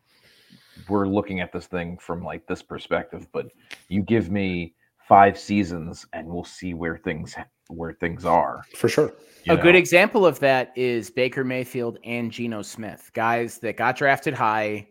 we're 0.89 1.07
looking 1.07 1.39
at 1.39 1.51
this 1.51 1.67
thing 1.67 1.97
from 1.97 2.23
like 2.23 2.45
this 2.47 2.61
perspective, 2.61 3.27
but 3.31 3.47
you 3.87 4.01
give 4.01 4.29
me 4.29 4.75
five 5.07 5.37
seasons 5.37 6.05
and 6.13 6.27
we'll 6.27 6.43
see 6.43 6.73
where 6.73 6.97
things 6.97 7.35
where 7.69 7.93
things 7.93 8.25
are. 8.25 8.63
for 8.75 8.87
sure. 8.87 9.11
you 9.43 9.53
a 9.53 9.57
good 9.57 9.75
example 9.75 10.25
of 10.25 10.39
that 10.39 10.71
is 10.75 11.09
Baker 11.09 11.43
Mayfield 11.43 11.97
and 12.03 12.31
Geno 12.31 12.61
Smith, 12.61 13.09
guys 13.13 13.57
that 13.59 13.77
got 13.77 13.95
drafted 13.95 14.33
high. 14.33 14.87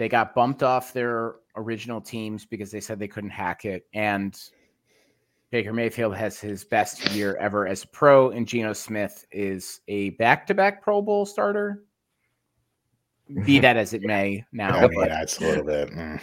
They 0.00 0.08
got 0.08 0.34
bumped 0.34 0.62
off 0.62 0.94
their 0.94 1.34
original 1.56 2.00
teams 2.00 2.46
because 2.46 2.70
they 2.70 2.80
said 2.80 2.98
they 2.98 3.06
couldn't 3.06 3.28
hack 3.28 3.66
it. 3.66 3.86
And 3.92 4.34
Baker 5.50 5.74
Mayfield 5.74 6.16
has 6.16 6.40
his 6.40 6.64
best 6.64 7.10
year 7.10 7.36
ever 7.38 7.66
as 7.66 7.84
a 7.84 7.86
pro, 7.88 8.30
and 8.30 8.48
Geno 8.48 8.72
Smith 8.72 9.26
is 9.30 9.82
a 9.88 10.08
back 10.10 10.46
to 10.46 10.54
back 10.54 10.80
Pro 10.80 11.02
Bowl 11.02 11.26
starter. 11.26 11.82
Be 13.44 13.58
that 13.58 13.76
as 13.76 13.92
it 13.92 14.00
may 14.00 14.42
now. 14.52 14.74
I 14.74 14.88
mean, 14.88 14.98
but 15.00 15.10
that's 15.10 15.36
a 15.36 15.40
little 15.42 15.64
bit. 15.64 15.90
mm. 15.90 16.18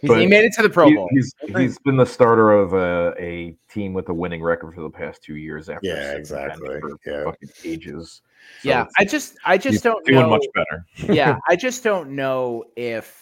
he- 0.00 0.08
he 0.08 0.26
made 0.26 0.44
it 0.44 0.52
to 0.54 0.62
the 0.62 0.68
Pro 0.70 0.88
He- 0.88 0.94
Bowl. 0.96 1.08
he's 1.12 1.32
he's 1.56 1.78
been 1.78 1.96
the 1.96 2.06
starter 2.06 2.50
of 2.50 2.72
a, 2.72 3.14
a 3.16 3.54
team 3.72 3.92
with 3.92 4.08
a 4.08 4.14
winning 4.14 4.42
record 4.42 4.74
for 4.74 4.80
the 4.82 4.90
past 4.90 5.22
two 5.22 5.36
years 5.36 5.68
after 5.68 5.86
Yeah, 5.86 6.14
exactly. 6.14 6.80
Yeah. 7.06 7.24
fucking 7.26 7.48
ages. 7.64 8.22
So 8.62 8.70
yeah, 8.70 8.86
I 8.98 9.04
just 9.04 9.36
I 9.44 9.56
just 9.56 9.84
don't 9.84 10.04
doing 10.04 10.20
know. 10.20 10.30
much 10.30 10.46
better. 10.52 11.14
yeah, 11.14 11.38
I 11.48 11.54
just 11.54 11.84
don't 11.84 12.16
know 12.16 12.64
if 12.74 13.19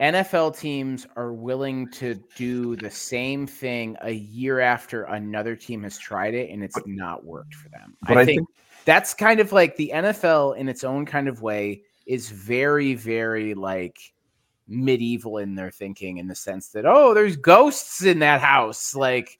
NFL 0.00 0.58
teams 0.58 1.06
are 1.16 1.32
willing 1.32 1.90
to 1.92 2.16
do 2.36 2.76
the 2.76 2.90
same 2.90 3.46
thing 3.46 3.96
a 4.02 4.10
year 4.12 4.60
after 4.60 5.04
another 5.04 5.56
team 5.56 5.82
has 5.84 5.96
tried 5.96 6.34
it 6.34 6.50
and 6.50 6.62
it's 6.62 6.78
not 6.84 7.24
worked 7.24 7.54
for 7.54 7.70
them. 7.70 7.96
But 8.06 8.18
I, 8.18 8.20
I 8.20 8.24
think, 8.26 8.40
think- 8.40 8.48
that's 8.84 9.14
kind 9.14 9.40
of 9.40 9.52
like 9.52 9.76
the 9.76 9.92
NFL 9.94 10.56
in 10.58 10.68
its 10.68 10.84
own 10.84 11.06
kind 11.06 11.28
of 11.28 11.40
way 11.40 11.82
is 12.06 12.28
very, 12.30 12.94
very 12.94 13.54
like 13.54 13.96
medieval 14.68 15.38
in 15.38 15.54
their 15.54 15.70
thinking 15.70 16.18
in 16.18 16.26
the 16.28 16.34
sense 16.34 16.68
that 16.68 16.84
oh, 16.84 17.14
there's 17.14 17.36
ghosts 17.36 18.04
in 18.04 18.18
that 18.20 18.40
house, 18.40 18.94
like. 18.94 19.38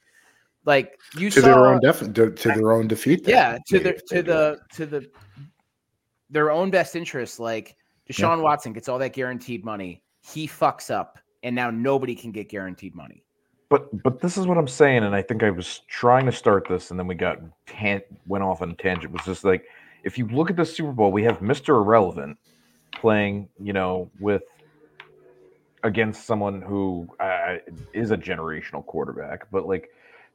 Like 0.65 0.99
you 1.15 1.29
to 1.29 1.39
saw, 1.39 1.47
their 1.47 1.65
own 1.67 1.79
def- 1.79 2.13
to, 2.13 2.29
to 2.29 2.47
their 2.49 2.73
own 2.73 2.89
defeat. 2.89 3.23
then, 3.23 3.33
yeah 3.33 3.57
to 3.67 3.73
maybe 3.77 3.83
the 3.83 3.89
if 3.95 4.05
to 4.07 4.21
the 4.21 4.59
to 4.73 4.85
the 4.85 5.09
their 6.29 6.51
own 6.51 6.69
best 6.71 6.93
interest 6.97 7.39
like 7.39 7.77
deshaun 8.09 8.41
watson 8.41 8.73
gets 8.73 8.89
all 8.89 8.99
that 8.99 9.13
guaranteed 9.13 9.63
money 9.63 10.03
he 10.33 10.47
fucks 10.47 10.91
up 10.91 11.19
and 11.43 11.55
now 11.55 11.69
nobody 11.69 12.15
can 12.15 12.31
get 12.31 12.49
guaranteed 12.49 12.95
money 12.95 13.23
But 13.69 14.03
but 14.03 14.21
this 14.21 14.37
is 14.37 14.47
what 14.47 14.57
I'm 14.57 14.67
saying, 14.67 15.03
and 15.03 15.15
I 15.15 15.21
think 15.21 15.43
I 15.43 15.49
was 15.49 15.81
trying 15.87 16.25
to 16.25 16.31
start 16.31 16.67
this, 16.69 16.91
and 16.91 16.99
then 16.99 17.07
we 17.07 17.15
got 17.15 17.39
tan- 17.65 18.01
went 18.25 18.43
off 18.43 18.61
on 18.61 18.71
a 18.71 18.75
tangent. 18.75 19.11
Was 19.11 19.25
just 19.25 19.43
like 19.43 19.65
if 20.03 20.17
you 20.17 20.27
look 20.27 20.49
at 20.49 20.55
the 20.55 20.65
Super 20.65 20.91
Bowl, 20.93 21.11
we 21.11 21.23
have 21.23 21.39
Mr. 21.39 21.69
Irrelevant 21.69 22.37
playing, 22.93 23.49
you 23.61 23.73
know, 23.73 24.09
with 24.19 24.43
against 25.83 26.25
someone 26.25 26.61
who 26.61 27.07
uh, 27.19 27.57
is 27.93 28.11
a 28.11 28.17
generational 28.17 28.85
quarterback. 28.85 29.49
But 29.51 29.67
like 29.67 29.89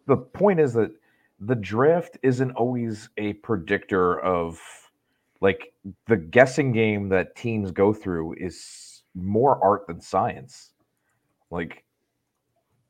the 0.07 0.17
point 0.17 0.61
is 0.61 0.75
that 0.75 0.91
the 1.41 1.55
draft 1.55 2.19
isn't 2.23 2.53
always 2.53 3.09
a 3.17 3.33
predictor 3.35 4.21
of 4.21 4.61
like 5.41 5.73
the 6.07 6.17
guessing 6.17 6.73
game 6.73 7.09
that 7.09 7.35
teams 7.35 7.71
go 7.71 7.93
through 7.95 8.35
is 8.35 8.92
more 9.15 9.63
art 9.63 9.87
than 9.87 10.01
science. 10.01 10.73
Like 11.51 11.85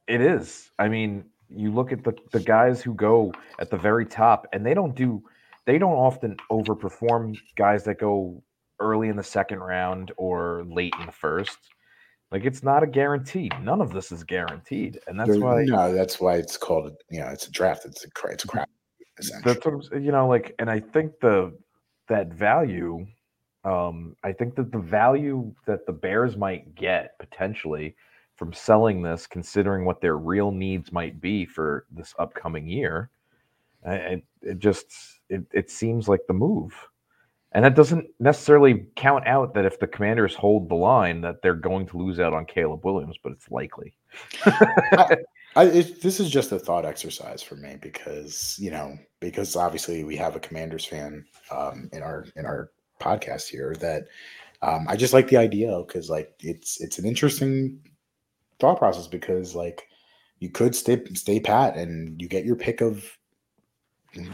it 0.06 0.20
is. 0.20 0.70
I 0.78 0.88
mean, 0.88 1.24
you 1.48 1.72
look 1.72 1.92
at 1.92 2.04
the, 2.04 2.14
the 2.32 2.40
guys 2.40 2.82
who 2.82 2.94
go 2.94 3.32
at 3.58 3.70
the 3.70 3.76
very 3.76 4.06
top 4.06 4.46
and 4.52 4.64
they 4.64 4.74
don't 4.74 4.94
do 4.94 5.22
they 5.64 5.78
don't 5.78 5.92
often 5.94 6.36
overperform 6.50 7.36
guys 7.56 7.84
that 7.84 7.98
go 7.98 8.42
early 8.80 9.08
in 9.08 9.16
the 9.16 9.22
second 9.22 9.60
round 9.60 10.10
or 10.16 10.64
late 10.66 10.92
in 10.98 11.06
the 11.06 11.12
first. 11.12 11.58
Like 12.32 12.44
it's 12.44 12.62
not 12.62 12.82
a 12.82 12.86
guarantee. 12.86 13.50
None 13.60 13.80
of 13.80 13.92
this 13.92 14.10
is 14.10 14.24
guaranteed. 14.24 14.98
And 15.06 15.20
that's 15.20 15.30
There- 15.30 15.40
why 15.40 15.64
no, 15.64 15.92
that's 15.92 16.20
why 16.20 16.36
it's 16.36 16.56
called. 16.56 16.92
You 17.10 17.20
know, 17.20 17.28
it's 17.28 17.46
a 17.46 17.50
draft. 17.50 17.84
It's 17.84 18.04
a 18.04 18.08
it's 18.30 18.44
a 18.44 18.48
crap. 18.48 18.68
That's 19.44 19.64
what 19.64 20.02
you 20.02 20.10
know 20.10 20.26
like 20.26 20.54
and 20.58 20.70
i 20.70 20.80
think 20.80 21.20
the 21.20 21.56
that 22.08 22.32
value 22.32 23.06
um 23.64 24.16
i 24.24 24.32
think 24.32 24.54
that 24.54 24.72
the 24.72 24.78
value 24.78 25.52
that 25.66 25.86
the 25.86 25.92
bears 25.92 26.36
might 26.36 26.74
get 26.74 27.18
potentially 27.18 27.94
from 28.36 28.52
selling 28.52 29.02
this 29.02 29.26
considering 29.26 29.84
what 29.84 30.00
their 30.00 30.16
real 30.16 30.50
needs 30.50 30.90
might 30.90 31.20
be 31.20 31.46
for 31.46 31.86
this 31.92 32.14
upcoming 32.18 32.66
year 32.66 33.10
I, 33.84 33.94
I, 33.94 34.22
it 34.42 34.58
just 34.58 34.86
it, 35.28 35.44
it 35.52 35.70
seems 35.70 36.08
like 36.08 36.20
the 36.26 36.34
move. 36.34 36.74
And 37.54 37.64
that 37.66 37.74
doesn't 37.74 38.06
necessarily 38.18 38.86
count 38.96 39.26
out 39.26 39.52
that 39.54 39.66
if 39.66 39.78
the 39.78 39.86
commanders 39.86 40.34
hold 40.34 40.70
the 40.70 40.74
line 40.74 41.20
that 41.20 41.42
they're 41.42 41.54
going 41.54 41.86
to 41.88 41.98
lose 41.98 42.18
out 42.18 42.32
on 42.32 42.46
caleb 42.46 42.82
williams 42.82 43.16
but 43.22 43.32
it's 43.32 43.50
likely. 43.50 43.94
I, 44.46 45.16
it, 45.56 46.00
this 46.00 46.18
is 46.18 46.30
just 46.30 46.52
a 46.52 46.58
thought 46.58 46.86
exercise 46.86 47.42
for 47.42 47.56
me 47.56 47.76
because 47.80 48.56
you 48.58 48.70
know 48.70 48.96
because 49.20 49.54
obviously 49.54 50.02
we 50.02 50.16
have 50.16 50.34
a 50.34 50.40
Commanders 50.40 50.86
fan 50.86 51.26
um, 51.50 51.90
in 51.92 52.02
our 52.02 52.24
in 52.36 52.46
our 52.46 52.70
podcast 53.00 53.48
here 53.48 53.74
that 53.80 54.08
um, 54.62 54.86
I 54.88 54.96
just 54.96 55.12
like 55.12 55.28
the 55.28 55.36
idea 55.36 55.82
because 55.86 56.08
like 56.08 56.32
it's 56.40 56.80
it's 56.80 56.98
an 56.98 57.06
interesting 57.06 57.80
thought 58.60 58.78
process 58.78 59.06
because 59.06 59.54
like 59.54 59.88
you 60.38 60.50
could 60.50 60.74
stay 60.74 61.02
stay 61.14 61.40
pat 61.40 61.76
and 61.76 62.20
you 62.20 62.28
get 62.28 62.44
your 62.44 62.56
pick 62.56 62.80
of 62.80 63.18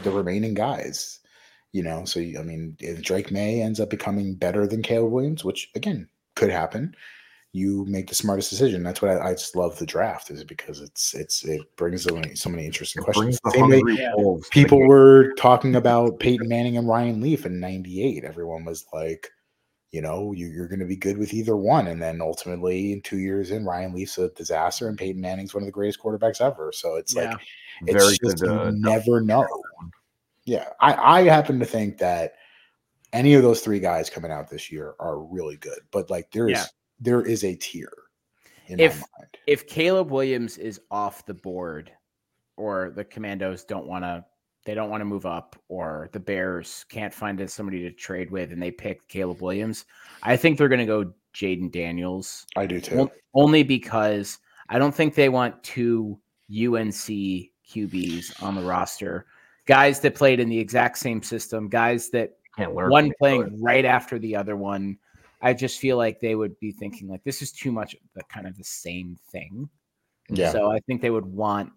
the 0.03 0.11
remaining 0.11 0.53
guys 0.53 1.19
you 1.71 1.83
know? 1.83 2.03
So 2.05 2.19
I 2.19 2.41
mean 2.43 2.75
if 2.79 3.01
Drake 3.01 3.31
Maye 3.31 3.61
ends 3.61 3.79
up 3.79 3.89
becoming 3.89 4.35
better 4.35 4.65
than 4.65 4.81
Caleb 4.81 5.11
Williams 5.11 5.43
which 5.43 5.69
again 5.75 6.07
could 6.35 6.49
happen 6.49 6.95
you 7.51 7.83
make 7.85 8.07
the 8.07 8.15
smartest 8.15 8.49
decision. 8.51 8.83
That's 8.83 9.01
what 9.01 9.11
I, 9.11 9.29
I 9.29 9.31
just 9.33 9.55
love 9.55 9.77
the 9.79 9.85
draft 9.85 10.29
is 10.29 10.43
because 10.43 10.81
it's 10.81 11.15
it's 11.15 11.43
it 11.43 11.61
brings 11.77 12.03
so 12.03 12.13
many, 12.13 12.35
so 12.35 12.49
many 12.49 12.65
interesting 12.65 13.01
It 13.01 13.05
questions. 13.05 13.39
Same 13.51 13.69
way 13.69 13.77
hungry 13.77 14.07
wolves 14.15 14.49
to 14.49 14.59
the 14.59 14.63
people 14.63 14.87
were 14.87 15.33
talking 15.33 15.75
about 15.75 16.19
Peyton 16.19 16.47
Manning 16.47 16.77
and 16.77 16.87
Ryan 16.87 17.21
Leaf 17.21 17.45
in 17.45 17.59
'98. 17.59 18.23
Everyone 18.23 18.65
was 18.65 18.85
like, 18.93 19.31
you 19.91 20.01
know, 20.01 20.31
you, 20.31 20.47
you're 20.47 20.67
going 20.67 20.79
to 20.79 20.85
be 20.85 20.95
good 20.95 21.17
with 21.17 21.33
either 21.33 21.57
one, 21.57 21.87
and 21.87 21.99
then 21.99 22.21
ultimately, 22.21 22.93
in 22.93 23.01
two 23.01 23.17
years 23.17 23.49
in, 23.49 23.65
Ryan 23.65 23.93
Leaf's 23.93 24.19
a 24.19 24.29
disaster, 24.29 24.87
and 24.87 24.97
Peyton 24.97 25.21
Manning's 25.21 25.55
one 25.55 25.63
of 25.63 25.67
the 25.67 25.71
greatest 25.71 25.99
quarterbacks 25.99 26.41
ever. 26.41 26.71
So 26.71 26.97
it's 26.97 27.15
Yeah. 27.15 27.31
like 27.31 27.39
it's 27.87 27.93
Very 27.93 28.17
just 28.23 28.43
good, 28.43 28.49
uh, 28.49 28.71
never 28.75 29.21
know. 29.21 29.47
Yeah, 30.45 30.69
I 30.79 31.19
I 31.19 31.23
happen 31.23 31.57
to 31.59 31.65
think 31.65 31.97
that 31.97 32.35
any 33.11 33.33
of 33.33 33.41
those 33.41 33.61
three 33.61 33.79
guys 33.79 34.09
coming 34.09 34.31
out 34.31 34.49
this 34.51 34.71
year 34.71 34.93
are 34.99 35.19
really 35.19 35.57
good, 35.57 35.79
but 35.89 36.11
like 36.11 36.29
there 36.31 36.47
is 36.47 36.57
Yeah. 36.59 36.65
There 36.99 37.21
is 37.25 37.43
a 37.43 37.55
tier. 37.55 37.91
in 38.67 38.79
If- 38.79 39.01
my 39.01 39.07
mind. 39.21 39.37
if 39.47 39.65
Caleb 39.67 40.11
Williams 40.11 40.57
is 40.59 40.79
off 40.91 41.25
the 41.25 41.33
board, 41.33 41.91
or 42.55 42.91
the 42.91 43.03
Commandos 43.03 43.63
don't 43.63 43.87
want 43.87 44.03
to, 44.03 44.23
they 44.65 44.75
don't 44.75 44.91
want 44.91 45.01
to 45.01 45.05
move 45.05 45.25
up, 45.25 45.55
or 45.69 46.09
the 46.11 46.19
Bears 46.19 46.85
can't 46.89 47.11
find 47.13 47.49
somebody 47.49 47.81
to 47.81 47.91
trade 47.91 48.29
with, 48.29 48.51
and 48.51 48.61
they 48.61 48.69
pick 48.69 49.07
Caleb 49.07 49.41
Williams, 49.41 49.85
I 50.21 50.37
think 50.37 50.57
they're 50.57 50.67
going 50.67 50.79
to 50.79 50.85
go 50.85 51.11
Jayden 51.33 51.71
Daniels. 51.71 52.45
I 52.55 52.67
do 52.67 52.79
too. 52.79 53.09
Only 53.33 53.63
because 53.63 54.37
I 54.69 54.77
don't 54.77 54.93
think 54.93 55.15
they 55.15 55.29
want 55.29 55.63
two 55.63 56.19
UNC 56.51 57.49
QBs 57.67 58.43
on 58.43 58.53
the 58.55 58.61
roster. 58.61 59.25
Guys 59.65 59.99
that 60.01 60.13
played 60.15 60.39
in 60.39 60.49
the 60.49 60.57
exact 60.59 60.97
same 60.99 61.23
system, 61.23 61.69
guys 61.69 62.09
that 62.11 62.37
Can't 62.57 62.75
learn. 62.75 62.89
one 62.91 63.11
playing 63.19 63.59
right 63.61 63.85
after 63.85 64.19
the 64.19 64.35
other 64.35 64.55
one. 64.55 64.97
I 65.41 65.53
just 65.53 65.79
feel 65.79 65.97
like 65.97 66.19
they 66.19 66.35
would 66.35 66.59
be 66.59 66.71
thinking 66.71 67.07
like 67.07 67.23
this 67.23 67.41
is 67.41 67.51
too 67.51 67.71
much 67.71 67.93
of 67.93 68.01
the 68.15 68.23
kind 68.23 68.47
of 68.47 68.57
the 68.57 68.63
same 68.63 69.17
thing. 69.31 69.69
yeah. 70.29 70.51
So 70.51 70.71
I 70.71 70.79
think 70.79 71.01
they 71.01 71.09
would 71.09 71.25
want 71.25 71.71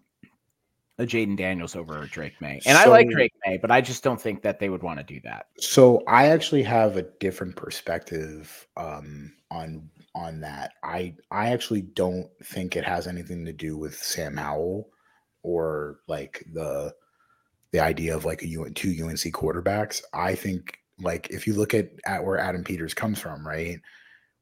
a 0.99 1.05
Jayden 1.05 1.35
Daniels 1.37 1.75
over 1.75 2.01
a 2.01 2.07
Drake 2.07 2.39
Maye. 2.39 2.61
And 2.65 2.77
I 2.77 2.85
like 2.85 3.09
Drake 3.09 3.33
Maye, 3.45 3.57
but 3.57 3.71
I 3.71 3.81
just 3.81 4.03
don't 4.03 4.21
think 4.21 4.43
that 4.43 4.59
they 4.59 4.69
would 4.69 4.83
want 4.83 4.99
to 4.99 5.03
do 5.03 5.19
that. 5.23 5.47
So 5.57 6.03
I 6.07 6.27
actually 6.27 6.63
have 6.63 6.97
a 6.97 7.03
different 7.19 7.55
perspective 7.55 8.67
um, 8.77 9.33
on 9.49 9.89
on 10.13 10.41
that. 10.41 10.73
I 10.83 11.15
I 11.31 11.49
actually 11.49 11.81
don't 11.81 12.29
think 12.43 12.75
it 12.75 12.83
has 12.83 13.07
anything 13.07 13.45
to 13.45 13.53
do 13.53 13.77
with 13.77 13.95
Sam 13.95 14.37
Howell 14.37 14.89
or 15.41 15.99
like 16.07 16.45
the 16.53 16.93
the 17.71 17.79
idea 17.79 18.15
of 18.15 18.23
like 18.23 18.43
a 18.43 18.47
U- 18.47 18.69
two 18.69 18.91
UNC 19.03 19.19
quarterbacks. 19.33 20.03
I 20.13 20.35
think 20.35 20.77
like 21.01 21.29
if 21.29 21.47
you 21.47 21.53
look 21.53 21.73
at 21.73 21.89
at 22.05 22.23
where 22.23 22.37
Adam 22.37 22.63
Peters 22.63 22.93
comes 22.93 23.19
from, 23.19 23.45
right? 23.47 23.79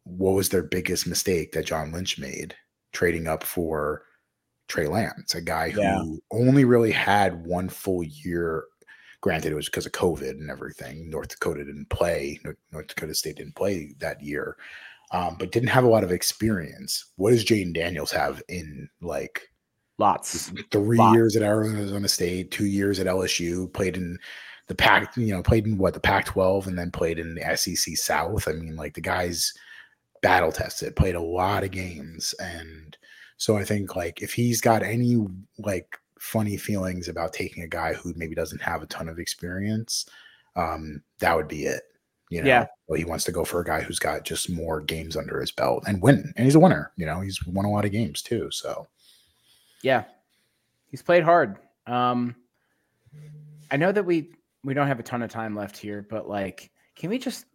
What 0.04 0.32
was 0.34 0.50
their 0.50 0.64
biggest 0.64 1.08
mistake 1.08 1.52
that 1.54 1.66
John 1.66 1.92
Lynch 1.92 2.18
made? 2.20 2.56
Trading 2.94 3.28
up 3.28 3.44
for 3.44 4.04
Trey 4.68 4.88
Lance, 4.88 5.36
a 5.36 5.42
guy 5.42 5.68
Yeah. 5.68 6.00
who 6.00 6.22
only 6.32 6.66
really 6.66 6.92
had 6.92 7.46
one 7.46 7.70
full 7.70 8.04
year 8.04 8.66
Granted, 9.22 9.52
it 9.52 9.56
was 9.56 9.68
because 9.68 9.86
of 9.86 9.92
COVID 9.92 10.32
and 10.32 10.50
everything. 10.50 11.08
North 11.08 11.30
Dakota 11.30 11.64
didn't 11.64 11.92
play. 11.92 12.40
North 12.72 12.88
Dakota 12.88 13.14
State 13.14 13.36
didn't 13.36 13.54
play 13.56 13.94
that 14.00 14.20
year, 14.20 14.58
um, 15.12 15.36
but 15.38 15.52
didn't 15.52 15.70
have 15.70 15.84
a 15.84 15.88
lot 15.88 16.04
of 16.04 16.12
experience. 16.12 17.06
What 17.18 17.30
does 17.30 17.46
Jayden 17.46 17.72
Daniels 17.72 18.10
have 18.14 18.42
in 18.50 18.90
like 19.00 19.48
Lots. 20.00 20.52
three 20.72 20.98
Lot. 20.98 21.14
years 21.14 21.36
at 21.36 21.44
Arizona 21.44 22.08
State, 22.08 22.50
two 22.50 22.66
years 22.66 23.00
at 23.00 23.06
LSU, 23.06 23.72
played 23.72 23.96
in 23.96 24.18
the 24.72 24.76
Pac, 24.76 25.18
you 25.18 25.34
know, 25.34 25.44
played 25.44 25.68
in 25.68 25.78
what 25.78 25.94
the 25.94 26.00
Pac-12, 26.00 26.66
and 26.68 26.80
then 26.80 26.92
played 26.92 27.20
in 27.20 27.36
the 27.36 27.58
SEC 27.58 27.98
South. 27.98 28.48
I 28.48 28.54
mean, 28.54 28.78
like 28.78 28.94
the 28.94 29.02
guy's 29.02 29.54
battle 30.22 30.50
tested, 30.50 30.96
played 30.96 31.16
a 31.16 31.22
lot 31.22 31.66
of 31.66 31.72
games, 31.72 32.34
and 32.40 32.98
so 33.36 33.58
I 33.58 33.66
think 33.66 33.98
like 33.98 34.22
if 34.22 34.32
he's 34.34 34.62
got 34.62 34.82
any 34.82 35.18
like 35.58 35.98
funny 36.20 36.56
feelings 36.56 37.10
about 37.10 37.34
taking 37.34 37.64
a 37.64 37.68
guy 37.68 37.94
who 37.94 38.14
maybe 38.16 38.34
doesn't 38.34 38.62
have 38.62 38.82
a 38.82 38.86
ton 38.86 39.10
of 39.10 39.20
experience, 39.20 40.06
um, 40.56 41.04
that 41.20 41.36
would 41.36 41.50
be 41.50 41.66
it. 41.66 41.84
You 42.30 42.42
know, 42.42 42.48
Yeah. 42.48 42.68
well, 42.88 42.98
he 42.98 43.04
wants 43.04 43.26
to 43.26 43.34
go 43.34 43.44
for 43.44 43.60
a 43.60 43.66
guy 43.66 43.82
who's 43.82 44.00
got 44.00 44.24
just 44.24 44.50
more 44.50 44.80
games 44.80 45.18
under 45.18 45.42
his 45.42 45.52
belt 45.52 45.84
and 45.86 46.02
win, 46.02 46.32
and 46.38 46.46
he's 46.46 46.56
a 46.56 46.60
winner. 46.62 46.94
You 46.96 47.06
know, 47.08 47.20
he's 47.20 47.46
won 47.46 47.66
a 47.66 47.70
lot 47.72 47.84
of 47.84 47.92
games 47.92 48.22
too. 48.22 48.50
So 48.52 48.88
Yeah. 49.82 50.06
He's 50.88 51.02
played 51.02 51.24
hard. 51.24 51.58
Um 51.88 52.38
I 53.70 53.76
know 53.76 53.92
that 53.92 54.06
we 54.06 54.32
we 54.64 54.74
don't 54.74 54.88
have 54.88 55.00
a 55.00 55.04
ton 55.04 55.22
of 55.22 55.30
time 55.30 55.56
left 55.56 55.78
here, 55.78 56.06
but 56.10 56.28
like 56.30 56.72
can 56.96 57.10
we 57.10 57.18
just 57.18 57.46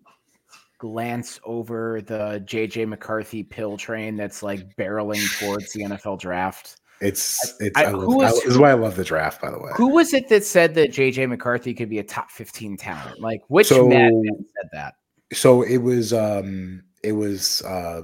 glance 0.79 1.41
over 1.45 2.03
the 2.03 2.43
JJ 2.47 2.89
McCarthy 2.89 3.43
pill 3.43 3.77
train 3.77 4.17
that's 4.17 4.43
like 4.43 4.77
barreling 4.77 5.25
towards 5.41 5.73
the 5.73 5.83
NFL 5.83 6.19
draft? 6.21 6.81
It's 7.01 7.55
it's 7.61 7.77
I- 7.77 7.85
I, 7.85 7.91
love, 7.91 8.05
who 8.05 8.23
I- 8.23 8.31
this 8.31 8.45
is 8.45 8.59
why 8.59 8.71
I 8.71 8.75
love 8.75 8.97
the 8.97 9.05
draft, 9.05 9.41
by 9.43 9.51
the 9.51 9.59
way. 9.59 9.71
Who 9.77 9.89
was 9.89 10.15
it 10.15 10.29
that 10.29 10.45
said 10.45 10.75
that 10.75 10.91
JJ 10.91 11.29
McCarthy 11.29 11.75
could 11.75 11.91
be 11.91 11.99
a 11.99 12.05
top 12.05 12.31
15 12.31 12.77
talent? 12.77 13.21
Like 13.21 13.43
which 13.49 13.69
So- 13.69 13.87
madman 13.89 14.45
said 14.57 14.69
that? 14.73 14.95
So 15.33 15.63
it 15.63 15.79
was 15.79 16.13
um 16.13 16.83
it 17.03 17.13
was 17.13 17.61
uh, 17.63 18.03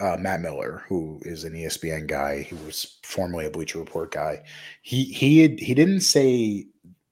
uh 0.00 0.16
Matt 0.18 0.40
Miller, 0.40 0.84
who 0.86 1.18
is 1.22 1.44
an 1.44 1.54
ESPN 1.54 2.06
guy. 2.06 2.42
He 2.42 2.54
was 2.66 2.98
formerly 3.02 3.46
a 3.46 3.50
Bleacher 3.50 3.78
Report 3.78 4.12
guy. 4.12 4.42
He 4.82 5.04
he 5.04 5.40
had, 5.40 5.58
he 5.58 5.74
didn't 5.74 6.00
say 6.00 6.66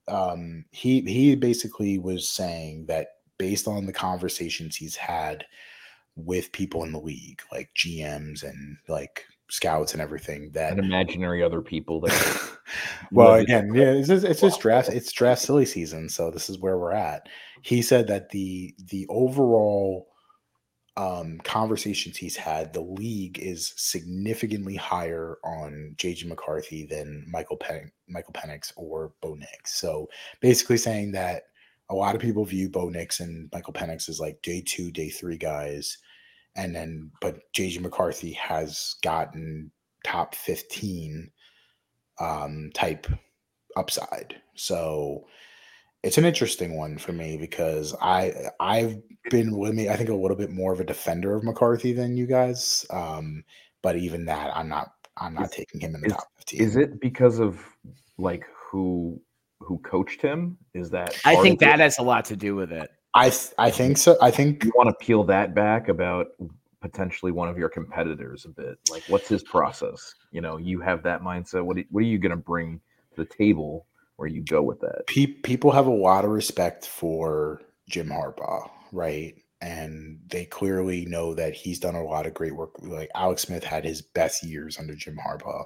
um 0.07 0.65
he 0.71 1.01
he 1.01 1.35
basically 1.35 1.97
was 1.97 2.27
saying 2.27 2.85
that 2.87 3.07
based 3.37 3.67
on 3.67 3.85
the 3.85 3.93
conversations 3.93 4.75
he's 4.75 4.95
had 4.95 5.45
with 6.15 6.51
people 6.51 6.83
in 6.83 6.91
the 6.91 6.99
league, 6.99 7.41
like 7.51 7.69
GMs 7.75 8.43
and 8.43 8.77
like 8.87 9.25
scouts 9.49 9.93
and 9.93 10.01
everything, 10.01 10.51
that 10.51 10.71
and 10.71 10.79
imaginary 10.79 11.43
other 11.43 11.61
people 11.61 12.01
that 12.01 12.57
well, 13.11 13.35
again, 13.35 13.73
yeah, 13.73 13.91
it's 13.91 14.07
just, 14.07 14.25
it's 14.25 14.41
just 14.41 14.59
draft. 14.59 14.89
It's 14.89 15.11
draft 15.11 15.41
silly 15.41 15.65
season, 15.65 16.09
so 16.09 16.31
this 16.31 16.49
is 16.49 16.59
where 16.59 16.77
we're 16.77 16.93
at. 16.93 17.29
He 17.61 17.81
said 17.81 18.07
that 18.07 18.29
the 18.29 18.73
the 18.89 19.05
overall 19.09 20.09
um, 20.97 21.37
conversations 21.43 22.17
he's 22.17 22.35
had, 22.35 22.73
the 22.73 22.81
league 22.81 23.37
is 23.37 23.71
significantly 23.77 24.75
higher 24.75 25.37
on 25.43 25.93
JJ 25.97 26.25
McCarthy 26.25 26.87
than 26.87 27.23
Michael 27.29 27.57
Pen- 27.57 27.91
Michael 28.09 28.33
Penix 28.33 28.73
or 28.75 29.13
Bo 29.21 29.35
Nix. 29.35 29.79
So 29.79 30.09
basically 30.41 30.77
saying 30.77 31.11
that 31.11 31.43
a 31.91 31.95
lot 31.95 32.15
of 32.15 32.21
people 32.21 32.43
view 32.45 32.67
Bo 32.67 32.89
Nix 32.89 33.19
and 33.19 33.47
Michael 33.53 33.73
Penix 33.73 34.09
as 34.09 34.19
like 34.19 34.41
day 34.41 34.63
two, 34.65 34.91
day 34.91 35.09
three 35.09 35.37
guys, 35.37 35.99
and 36.55 36.75
then 36.75 37.11
but 37.21 37.41
JJ 37.55 37.81
McCarthy 37.81 38.33
has 38.33 38.95
gotten 39.03 39.71
top 40.03 40.33
fifteen 40.33 41.29
um, 42.19 42.71
type 42.73 43.05
upside. 43.75 44.35
So 44.55 45.27
it's 46.03 46.17
an 46.17 46.25
interesting 46.25 46.77
one 46.77 46.97
for 46.97 47.11
me 47.11 47.37
because 47.37 47.95
I 48.01 48.33
I've 48.59 48.97
been 49.29 49.57
with 49.57 49.73
me 49.73 49.89
I 49.89 49.95
think 49.97 50.09
a 50.09 50.15
little 50.15 50.37
bit 50.37 50.51
more 50.51 50.71
of 50.73 50.79
a 50.79 50.83
defender 50.85 51.35
of 51.35 51.43
McCarthy 51.43 51.93
than 51.93 52.15
you 52.17 52.25
guys. 52.27 52.85
Um, 52.89 53.43
but 53.81 53.97
even 53.97 54.25
that 54.25 54.55
I'm 54.55 54.69
not 54.69 54.91
I'm 55.17 55.33
not 55.33 55.45
Is- 55.45 55.51
taking 55.51 55.79
him 55.81 55.95
in 55.95 56.01
the 56.01 56.07
is- 56.07 56.13
top 56.13 56.27
15. 56.37 56.61
is 56.61 56.75
it 56.75 56.99
because 57.01 57.39
of 57.39 57.59
like 58.17 58.45
who 58.55 59.19
who 59.59 59.79
coached 59.79 60.21
him? 60.21 60.57
Is 60.73 60.89
that 60.91 61.15
I 61.25 61.35
think 61.41 61.61
of 61.61 61.67
it? 61.67 61.71
that 61.71 61.79
has 61.79 61.97
a 61.99 62.03
lot 62.03 62.25
to 62.25 62.35
do 62.35 62.55
with 62.55 62.71
it. 62.71 62.89
I 63.13 63.29
th- 63.31 63.53
I 63.57 63.71
think 63.71 63.97
so. 63.97 64.15
I 64.21 64.29
think 64.29 64.63
you 64.63 64.71
want 64.75 64.89
to 64.89 65.05
peel 65.05 65.23
that 65.25 65.55
back 65.55 65.89
about 65.89 66.27
potentially 66.81 67.31
one 67.31 67.49
of 67.49 67.57
your 67.57 67.69
competitors 67.69 68.45
a 68.45 68.49
bit. 68.49 68.77
Like, 68.91 69.03
what's 69.07 69.27
his 69.27 69.41
process? 69.43 70.13
You 70.31 70.41
know, 70.41 70.57
you 70.57 70.79
have 70.81 71.01
that 71.03 71.21
mindset. 71.21 71.65
What, 71.65 71.77
what 71.89 72.01
are 72.01 72.05
you 72.05 72.19
going 72.19 72.29
to 72.31 72.37
bring 72.37 72.79
to 73.15 73.23
the 73.23 73.25
table 73.25 73.87
where 74.17 74.27
you 74.27 74.41
go 74.41 74.61
with 74.61 74.81
that? 74.81 75.07
pe- 75.07 75.25
people 75.27 75.71
have 75.71 75.87
a 75.87 75.91
lot 75.91 76.25
of 76.25 76.31
respect 76.31 76.85
for 76.85 77.61
Jim 77.89 78.09
Harbaugh, 78.09 78.69
right? 78.91 79.35
And 79.61 80.19
they 80.27 80.45
clearly 80.45 81.05
know 81.05 81.33
that 81.33 81.53
he's 81.53 81.79
done 81.79 81.95
a 81.95 82.03
lot 82.03 82.27
of 82.27 82.33
great 82.33 82.55
work. 82.55 82.71
Like 82.81 83.09
Alex 83.15 83.43
Smith 83.43 83.63
had 83.63 83.83
his 83.83 84.01
best 84.01 84.43
years 84.43 84.77
under 84.77 84.93
Jim 84.93 85.17
Harbaugh. 85.17 85.63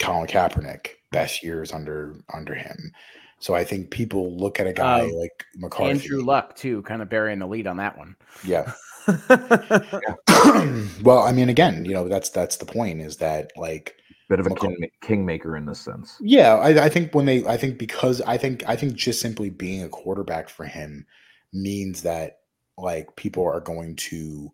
Colin 0.00 0.26
Kaepernick, 0.26 0.88
best 1.12 1.42
years 1.42 1.72
under 1.72 2.16
under 2.32 2.54
him. 2.54 2.92
So 3.38 3.54
I 3.54 3.64
think 3.64 3.90
people 3.90 4.36
look 4.36 4.58
at 4.58 4.66
a 4.66 4.72
guy 4.72 5.02
Um, 5.02 5.12
like 5.12 5.44
McCarthy. 5.56 5.90
Andrew 5.90 6.22
Luck 6.22 6.56
too, 6.56 6.82
kind 6.82 7.02
of 7.02 7.08
burying 7.08 7.38
the 7.38 7.46
lead 7.46 7.66
on 7.66 7.76
that 7.76 7.96
one. 7.96 8.16
Yeah. 8.44 8.72
well, 11.02 11.18
I 11.18 11.32
mean, 11.32 11.48
again, 11.48 11.84
you 11.84 11.92
know, 11.92 12.08
that's 12.08 12.30
that's 12.30 12.56
the 12.56 12.64
point 12.64 13.00
is 13.00 13.18
that 13.18 13.52
like 13.56 13.96
Bit 14.28 14.40
of 14.40 14.46
a 14.46 14.54
king, 14.54 14.88
kingmaker 15.02 15.56
in 15.56 15.66
this 15.66 15.80
sense. 15.80 16.16
Yeah, 16.20 16.54
I, 16.54 16.84
I 16.84 16.88
think 16.88 17.14
when 17.14 17.26
they, 17.26 17.46
I 17.46 17.56
think 17.58 17.78
because 17.78 18.22
I 18.22 18.38
think 18.38 18.66
I 18.66 18.74
think 18.74 18.94
just 18.94 19.20
simply 19.20 19.50
being 19.50 19.82
a 19.82 19.88
quarterback 19.88 20.48
for 20.48 20.64
him 20.64 21.06
means 21.52 22.02
that 22.02 22.38
like 22.78 23.14
people 23.16 23.44
are 23.44 23.60
going 23.60 23.96
to 23.96 24.50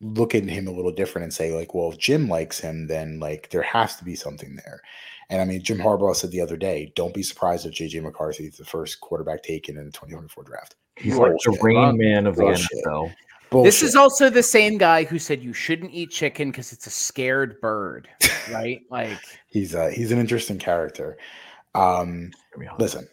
look 0.00 0.34
at 0.34 0.44
him 0.44 0.68
a 0.68 0.72
little 0.72 0.92
different 0.92 1.24
and 1.24 1.32
say 1.32 1.52
like, 1.52 1.74
well, 1.74 1.92
if 1.92 1.98
Jim 1.98 2.28
likes 2.28 2.60
him, 2.60 2.86
then 2.86 3.18
like 3.20 3.50
there 3.50 3.62
has 3.62 3.96
to 3.96 4.04
be 4.04 4.14
something 4.14 4.56
there. 4.56 4.80
And 5.30 5.40
I 5.40 5.44
mean, 5.46 5.62
Jim 5.62 5.78
Harbaugh 5.78 6.14
said 6.14 6.30
the 6.30 6.40
other 6.40 6.56
day, 6.56 6.92
don't 6.94 7.14
be 7.14 7.22
surprised 7.22 7.64
if 7.64 7.72
JJ 7.72 8.02
McCarthy 8.02 8.44
is 8.44 8.58
the 8.58 8.64
first 8.64 9.00
quarterback 9.00 9.42
taken 9.42 9.78
in 9.78 9.86
the 9.86 9.92
2024 9.92 10.44
draft. 10.44 10.76
He's 10.96 11.16
like 11.16 11.32
the 11.44 11.58
rain 11.62 11.96
man 11.96 12.26
of 12.26 12.36
the 12.36 12.46
Bullshit. 13.54 13.72
This 13.72 13.82
is 13.84 13.94
also 13.94 14.30
the 14.30 14.42
same 14.42 14.78
guy 14.78 15.04
who 15.04 15.16
said 15.16 15.40
you 15.40 15.52
shouldn't 15.52 15.92
eat 15.92 16.10
chicken 16.10 16.50
because 16.50 16.72
it's 16.72 16.88
a 16.88 16.90
scared 16.90 17.60
bird, 17.60 18.08
right? 18.50 18.82
Like, 18.90 19.16
he's 19.46 19.76
uh 19.76 19.92
he's 19.94 20.10
an 20.10 20.18
interesting 20.18 20.58
character. 20.58 21.16
Um, 21.76 22.32
listen, 22.80 23.06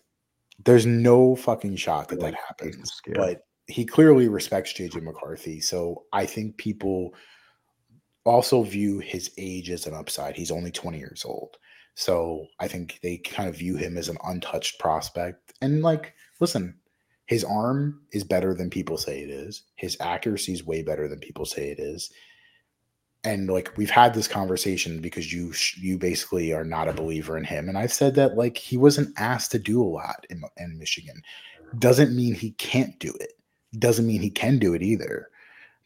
there's 0.66 0.88
no 0.88 1.36
fucking 1.36 1.76
shot 1.76 2.08
that 2.08 2.20
that 2.22 2.34
happens. 2.34 3.02
But 3.14 3.44
he 3.68 3.86
clearly 3.86 4.30
respects 4.30 4.74
JJ 4.74 5.04
McCarthy. 5.04 5.62
So 5.62 6.06
I 6.12 6.26
think 6.26 6.58
people 6.58 7.14
also 8.24 8.64
view 8.64 8.98
his 8.98 9.30
age 9.38 9.70
as 9.70 9.86
an 9.86 9.94
upside. 9.94 10.36
He's 10.36 10.52
only 10.52 10.72
20 10.72 10.98
years 10.98 11.24
old. 11.24 11.58
So 11.94 12.48
I 12.60 12.68
think 12.68 13.00
they 13.04 13.18
kind 13.18 13.48
of 13.48 13.56
view 13.58 13.76
him 13.76 13.96
as 13.96 14.10
an 14.10 14.18
untouched 14.24 14.80
prospect. 14.80 15.54
And 15.62 15.84
like, 15.84 16.16
listen, 16.40 16.80
his 17.32 17.46
arm 17.46 18.02
is 18.12 18.26
better 18.26 18.54
than 18.54 18.70
people 18.70 18.98
say 18.98 19.22
it 19.22 19.30
is. 19.30 19.64
His 19.76 19.96
accuracy 20.02 20.52
is 20.52 20.66
way 20.66 20.82
better 20.84 21.08
than 21.08 21.20
people 21.20 21.46
say 21.46 21.70
it 21.72 21.80
is. 21.80 22.12
and 23.24 23.50
like 23.50 23.72
we've 23.78 23.90
had 24.02 24.14
this 24.14 24.28
conversation 24.28 25.00
because 25.00 25.32
you 25.32 25.54
you 25.78 25.98
basically 25.98 26.52
are 26.52 26.66
not 26.66 26.90
a 26.90 26.94
believer 27.02 27.38
in 27.38 27.46
him. 27.46 27.70
And 27.70 27.78
i've 27.78 27.94
said 27.94 28.16
that 28.16 28.36
like 28.36 28.58
he 28.58 28.76
wasn't 28.76 29.18
asked 29.18 29.52
to 29.52 29.60
do 29.60 29.82
a 29.82 29.94
lot 30.02 30.26
in, 30.30 30.42
in 30.58 30.78
michigan. 30.78 31.22
Doesn't 31.80 32.14
mean 32.14 32.34
he 32.36 32.52
can't 32.72 33.00
do 33.00 33.14
it. 33.22 33.32
Doesn't 33.80 34.08
mean 34.08 34.22
he 34.22 34.30
can 34.30 34.60
do 34.60 34.74
it 34.74 34.84
either. 34.84 35.30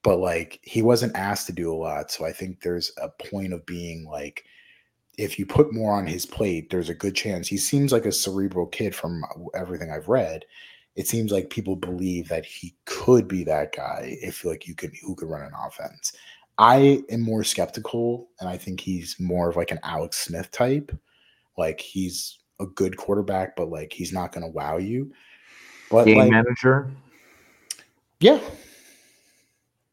But 0.02 0.18
like 0.18 0.60
he 0.64 0.82
wasn't 0.82 1.16
asked 1.16 1.46
to 1.48 1.54
do 1.54 1.72
a 1.72 1.78
lot. 1.88 2.10
So 2.10 2.26
i 2.26 2.32
think 2.34 2.62
there's 2.62 2.92
a 2.98 3.10
point 3.30 3.54
of 3.54 3.68
being 3.68 4.00
like 4.18 4.46
if 5.20 5.38
you 5.38 5.46
put 5.46 5.74
more 5.80 5.94
on 5.94 6.08
his 6.08 6.26
plate 6.26 6.72
there's 6.72 6.90
a 6.90 7.02
good 7.04 7.16
chance. 7.16 7.48
He 7.48 7.58
seems 7.58 7.92
like 7.92 8.08
a 8.08 8.12
cerebral 8.12 8.66
kid 8.66 8.96
from 8.96 9.24
everything 9.54 9.92
i've 9.92 10.08
read 10.10 10.44
it 10.96 11.08
seems 11.08 11.32
like 11.32 11.50
people 11.50 11.76
believe 11.76 12.30
that 12.30 12.46
he 12.46 12.74
could 12.86 13.28
be 13.28 13.44
that 13.44 13.76
guy 13.76 14.18
if 14.22 14.46
like 14.46 14.68
you 14.68 14.76
could 14.76 14.94
who 15.04 15.16
could 15.16 15.30
run 15.30 15.42
an 15.42 15.52
offense 15.68 16.14
I 16.58 17.04
am 17.10 17.22
more 17.22 17.44
skeptical, 17.44 18.30
and 18.40 18.48
I 18.48 18.58
think 18.58 18.80
he's 18.80 19.20
more 19.20 19.50
of 19.50 19.56
like 19.56 19.72
an 19.72 19.80
Alex 19.84 20.18
Smith 20.18 20.52
type. 20.52 20.96
Like 21.58 21.80
he's 21.80 22.40
a 22.60 22.66
good 22.66 22.96
quarterback, 22.98 23.56
but 23.56 23.70
like 23.70 23.92
he's 23.92 24.14
not 24.14 24.32
going 24.32 24.44
to 24.44 24.52
wow 24.52 24.78
you. 24.78 25.12
But 25.92 26.06
Game 26.06 26.18
like, 26.18 26.32
manager. 26.32 26.92
yeah, 28.20 28.40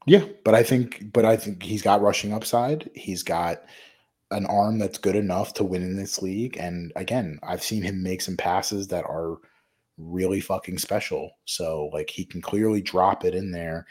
yeah. 0.06 0.24
But 0.44 0.54
I 0.54 0.62
think, 0.62 1.12
but 1.12 1.24
I 1.24 1.36
think 1.36 1.62
he's 1.62 1.82
got 1.82 2.00
rushing 2.00 2.32
upside. 2.32 2.88
He's 2.94 3.22
got 3.22 3.64
an 4.30 4.46
arm 4.46 4.78
that's 4.78 4.98
good 4.98 5.16
enough 5.16 5.54
to 5.54 5.64
win 5.64 5.82
in 5.82 5.96
this 5.96 6.22
league. 6.22 6.56
And 6.58 6.92
again, 6.96 7.38
I've 7.42 7.62
seen 7.62 7.82
him 7.82 8.02
make 8.02 8.22
some 8.22 8.36
passes 8.36 8.88
that 8.88 9.04
are 9.04 9.38
really 10.02 10.40
fucking 10.40 10.78
special. 10.78 11.30
So 11.44 11.90
like 11.92 12.10
he 12.10 12.24
can 12.24 12.40
clearly 12.40 12.82
drop 12.82 13.24
it 13.24 13.34
in 13.34 13.50
there 13.50 13.86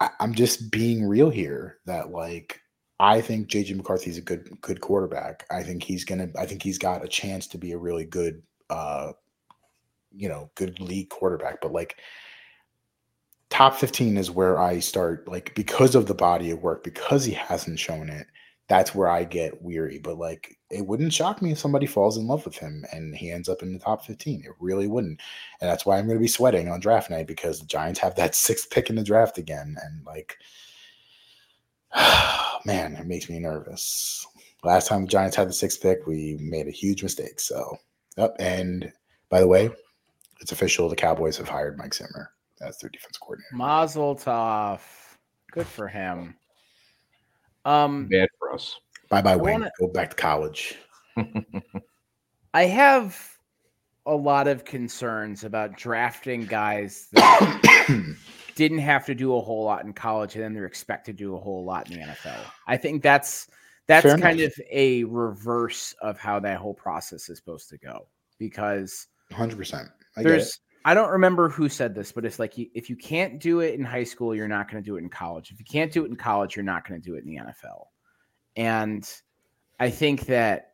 I, 0.00 0.10
I'm 0.20 0.34
just 0.34 0.70
being 0.70 1.06
real 1.06 1.30
here 1.30 1.78
that 1.86 2.10
like 2.10 2.60
I 3.00 3.20
think 3.20 3.48
JJ 3.48 3.76
McCarthy's 3.76 4.18
a 4.18 4.22
good 4.22 4.60
good 4.60 4.80
quarterback. 4.80 5.46
I 5.50 5.62
think 5.62 5.82
he's 5.82 6.04
gonna 6.04 6.28
I 6.38 6.46
think 6.46 6.62
he's 6.62 6.78
got 6.78 7.04
a 7.04 7.08
chance 7.08 7.46
to 7.48 7.58
be 7.58 7.72
a 7.72 7.78
really 7.78 8.04
good 8.04 8.42
uh 8.70 9.12
you 10.12 10.28
know 10.28 10.50
good 10.54 10.80
league 10.80 11.10
quarterback. 11.10 11.60
But 11.60 11.72
like 11.72 11.96
top 13.50 13.76
15 13.76 14.16
is 14.16 14.30
where 14.30 14.60
I 14.60 14.80
start 14.80 15.28
like 15.28 15.54
because 15.54 15.94
of 15.94 16.06
the 16.06 16.14
body 16.14 16.50
of 16.50 16.62
work, 16.62 16.84
because 16.84 17.24
he 17.24 17.32
hasn't 17.32 17.78
shown 17.78 18.10
it, 18.10 18.26
that's 18.68 18.94
where 18.94 19.08
I 19.08 19.24
get 19.24 19.62
weary. 19.62 19.98
But 19.98 20.18
like, 20.18 20.58
it 20.70 20.86
wouldn't 20.86 21.12
shock 21.12 21.42
me 21.42 21.52
if 21.52 21.58
somebody 21.58 21.86
falls 21.86 22.16
in 22.16 22.26
love 22.26 22.44
with 22.44 22.56
him 22.56 22.84
and 22.92 23.14
he 23.14 23.30
ends 23.30 23.48
up 23.48 23.62
in 23.62 23.72
the 23.72 23.78
top 23.78 24.04
15. 24.04 24.42
It 24.44 24.52
really 24.58 24.86
wouldn't. 24.86 25.20
And 25.60 25.70
that's 25.70 25.84
why 25.84 25.98
I'm 25.98 26.06
going 26.06 26.18
to 26.18 26.22
be 26.22 26.28
sweating 26.28 26.68
on 26.68 26.80
draft 26.80 27.10
night 27.10 27.26
because 27.26 27.60
the 27.60 27.66
Giants 27.66 28.00
have 28.00 28.14
that 28.16 28.34
sixth 28.34 28.70
pick 28.70 28.90
in 28.90 28.96
the 28.96 29.04
draft 29.04 29.38
again. 29.38 29.76
And 29.82 30.04
like, 30.06 30.36
man, 32.64 32.96
it 32.96 33.06
makes 33.06 33.28
me 33.28 33.38
nervous. 33.38 34.26
Last 34.62 34.88
time 34.88 35.02
the 35.02 35.08
Giants 35.08 35.36
had 35.36 35.48
the 35.48 35.52
sixth 35.52 35.82
pick, 35.82 36.06
we 36.06 36.38
made 36.40 36.66
a 36.66 36.72
huge 36.72 37.02
mistake. 37.02 37.38
So, 37.40 37.76
yep. 38.16 38.34
And 38.38 38.90
by 39.28 39.40
the 39.40 39.48
way, 39.48 39.70
it's 40.40 40.52
official. 40.52 40.88
The 40.88 40.96
Cowboys 40.96 41.36
have 41.36 41.48
hired 41.48 41.76
Mike 41.76 41.94
Zimmer 41.94 42.30
as 42.62 42.78
their 42.78 42.90
defense 42.90 43.18
coordinator. 43.18 43.54
Mazel 43.54 44.16
tov. 44.16 44.80
Good 45.52 45.66
for 45.66 45.86
him. 45.86 46.34
Um, 47.64 48.06
Bad 48.06 48.28
for 48.38 48.52
us. 48.52 48.76
Bye 49.10 49.22
bye, 49.22 49.32
I 49.32 49.36
Wayne. 49.36 49.60
wanna- 49.60 49.72
Go 49.78 49.88
back 49.88 50.10
to 50.10 50.16
college. 50.16 50.76
I 52.54 52.64
have 52.64 53.18
a 54.06 54.14
lot 54.14 54.48
of 54.48 54.64
concerns 54.64 55.44
about 55.44 55.76
drafting 55.76 56.44
guys 56.44 57.08
that 57.12 58.16
didn't 58.54 58.78
have 58.78 59.06
to 59.06 59.14
do 59.14 59.34
a 59.36 59.40
whole 59.40 59.64
lot 59.64 59.84
in 59.84 59.92
college 59.92 60.34
and 60.34 60.44
then 60.44 60.52
they're 60.54 60.66
expected 60.66 61.16
to 61.18 61.24
do 61.24 61.34
a 61.36 61.38
whole 61.40 61.64
lot 61.64 61.90
in 61.90 61.98
the 62.00 62.06
NFL. 62.06 62.38
I 62.66 62.76
think 62.76 63.02
that's 63.02 63.48
that's 63.86 64.04
Fair 64.04 64.18
kind 64.18 64.40
enough. 64.40 64.56
of 64.58 64.64
a 64.70 65.04
reverse 65.04 65.94
of 66.00 66.18
how 66.18 66.38
that 66.40 66.58
whole 66.58 66.74
process 66.74 67.28
is 67.28 67.38
supposed 67.38 67.68
to 67.70 67.78
go 67.78 68.06
because 68.38 69.06
100%. 69.32 69.74
I 70.16 70.22
get 70.22 70.26
it. 70.26 70.28
there's 70.28 70.60
I 70.84 70.92
don't 70.92 71.10
remember 71.10 71.48
who 71.48 71.68
said 71.68 71.94
this, 71.94 72.12
but 72.12 72.26
it's 72.26 72.38
like 72.38 72.58
if 72.58 72.90
you 72.90 72.96
can't 72.96 73.40
do 73.40 73.60
it 73.60 73.74
in 73.74 73.84
high 73.84 74.04
school, 74.04 74.34
you're 74.34 74.48
not 74.48 74.70
going 74.70 74.82
to 74.82 74.86
do 74.86 74.96
it 74.96 75.02
in 75.02 75.08
college. 75.08 75.50
If 75.50 75.58
you 75.58 75.64
can't 75.64 75.90
do 75.90 76.04
it 76.04 76.10
in 76.10 76.16
college, 76.16 76.56
you're 76.56 76.64
not 76.64 76.86
going 76.86 77.00
to 77.00 77.04
do 77.04 77.16
it 77.16 77.24
in 77.24 77.30
the 77.30 77.40
NFL. 77.40 77.86
And 78.56 79.08
I 79.80 79.88
think 79.90 80.26
that 80.26 80.72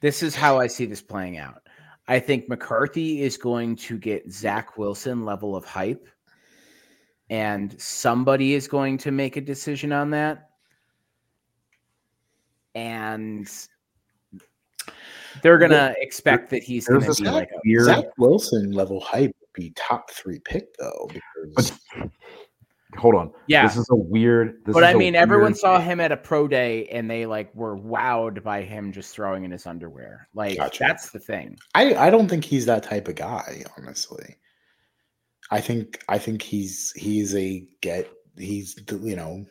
this 0.00 0.22
is 0.22 0.34
how 0.34 0.58
I 0.58 0.66
see 0.66 0.84
this 0.84 1.00
playing 1.00 1.38
out. 1.38 1.62
I 2.08 2.18
think 2.18 2.48
McCarthy 2.48 3.22
is 3.22 3.36
going 3.36 3.76
to 3.76 3.96
get 3.96 4.30
Zach 4.30 4.76
Wilson 4.76 5.24
level 5.24 5.56
of 5.56 5.64
hype, 5.64 6.06
and 7.30 7.80
somebody 7.80 8.54
is 8.54 8.68
going 8.68 8.98
to 8.98 9.10
make 9.10 9.36
a 9.36 9.40
decision 9.40 9.92
on 9.92 10.10
that. 10.10 10.50
And 12.74 13.48
they're 15.42 15.58
gonna 15.58 15.94
expect 15.98 16.50
that 16.50 16.62
he's 16.62 16.86
there's 16.86 16.98
gonna 17.00 17.06
this 17.08 17.20
be 17.20 17.28
like 17.30 17.50
a 17.50 17.84
Zach 17.84 18.04
Wilson 18.18 18.72
level 18.72 19.00
hype 19.00 19.34
be 19.54 19.72
top 19.76 20.10
three 20.10 20.40
pick 20.40 20.76
though, 20.78 21.08
because 21.42 21.72
Hold 22.96 23.16
on. 23.16 23.32
Yeah. 23.48 23.66
This 23.66 23.76
is 23.76 23.88
a 23.90 23.96
weird. 23.96 24.62
This 24.64 24.72
but 24.74 24.84
is 24.84 24.88
I 24.88 24.92
a 24.92 24.96
mean, 24.96 25.16
everyone 25.16 25.46
weird- 25.46 25.56
saw 25.56 25.80
him 25.80 25.98
at 25.98 26.12
a 26.12 26.16
pro 26.16 26.46
day 26.46 26.86
and 26.92 27.10
they 27.10 27.26
like 27.26 27.52
were 27.54 27.76
wowed 27.76 28.42
by 28.44 28.62
him 28.62 28.92
just 28.92 29.12
throwing 29.12 29.42
in 29.44 29.50
his 29.50 29.66
underwear. 29.66 30.28
Like 30.32 30.58
Gotcha. 30.58 30.84
that's 30.86 31.10
the 31.10 31.18
thing. 31.18 31.58
I, 31.74 31.94
I 31.96 32.10
don't 32.10 32.28
think 32.28 32.44
he's 32.44 32.66
that 32.66 32.84
type 32.84 33.08
of 33.08 33.16
guy, 33.16 33.64
honestly. 33.76 34.36
I 35.50 35.60
think 35.60 36.04
I 36.08 36.18
think 36.18 36.40
he's 36.40 36.92
he's 36.96 37.34
a 37.34 37.66
get 37.80 38.08
he's 38.38 38.76
you 38.88 39.16
know 39.16 39.44
t- 39.44 39.50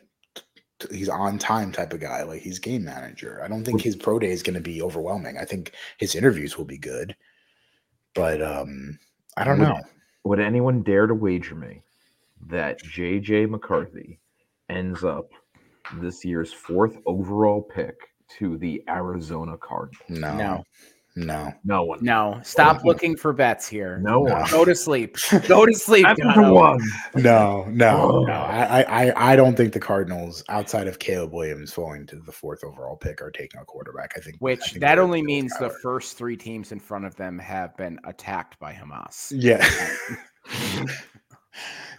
he's 0.90 1.08
on 1.08 1.38
time 1.38 1.72
type 1.72 1.92
of 1.92 2.00
guy. 2.00 2.22
Like 2.22 2.42
he's 2.42 2.58
game 2.58 2.84
manager. 2.84 3.40
I 3.44 3.48
don't 3.48 3.64
think 3.64 3.80
his 3.80 3.96
pro 3.96 4.18
day 4.18 4.30
is 4.30 4.42
going 4.42 4.54
to 4.54 4.60
be 4.60 4.82
overwhelming. 4.82 5.38
I 5.38 5.44
think 5.44 5.72
his 5.98 6.14
interviews 6.14 6.56
will 6.58 6.64
be 6.64 6.78
good, 6.78 7.14
but 8.14 8.40
um, 8.42 8.98
I 9.36 9.44
don't 9.44 9.58
Would- 9.60 9.68
know. 9.68 9.80
Would 10.24 10.40
anyone 10.40 10.82
dare 10.82 11.06
to 11.06 11.14
wager 11.14 11.54
me 11.54 11.82
that 12.46 12.82
JJ 12.82 13.50
McCarthy 13.50 14.18
ends 14.70 15.04
up 15.04 15.28
this 15.96 16.24
year's 16.24 16.50
fourth 16.50 16.96
overall 17.04 17.60
pick 17.60 17.94
to 18.38 18.56
the 18.56 18.82
Arizona 18.88 19.56
Cardinals? 19.58 20.00
No, 20.08 20.34
No. 20.36 20.64
No. 21.16 21.52
No 21.64 21.84
one. 21.84 21.98
No, 22.02 22.40
stop 22.42 22.84
looking 22.84 23.16
for 23.16 23.32
bets 23.32 23.68
here. 23.68 23.98
No 23.98 24.20
one. 24.20 24.44
Go 24.50 24.64
to 24.64 24.74
sleep. 24.74 25.16
Go 25.48 25.64
to 25.64 25.72
sleep. 25.74 26.04
That's 26.04 26.36
one. 26.36 26.80
No, 27.14 27.64
no, 27.70 28.10
Oh. 28.12 28.24
no. 28.26 28.32
I, 28.32 28.82
I, 28.82 29.06
I- 29.10 29.32
I 29.32 29.36
don't 29.36 29.56
think 29.56 29.72
the 29.72 29.80
Cardinals, 29.80 30.42
outside 30.48 30.86
of 30.86 30.98
Caleb 30.98 31.32
Williams 31.32 31.72
falling 31.72 32.06
to 32.06 32.16
the 32.16 32.32
fourth 32.32 32.62
overall 32.64 32.96
pick, 32.96 33.22
are 33.22 33.30
taking 33.30 33.60
a 33.60 33.64
quarterback. 33.64 34.12
I 34.16 34.20
think, 34.20 34.36
I 34.36 34.38
Which 34.40 34.60
think 34.70 34.80
that 34.80 34.98
only 34.98 35.20
Bill 35.20 35.26
means 35.26 35.52
the 35.58 35.68
Cowher. 35.70 35.80
first 35.82 36.16
three 36.18 36.36
teams 36.36 36.72
in 36.72 36.80
front 36.80 37.04
of 37.04 37.14
them 37.16 37.38
have 37.38 37.76
been 37.76 37.98
attacked 38.04 38.58
by 38.58 38.72
Hamas. 38.72 39.32
Yeah, 39.34 39.66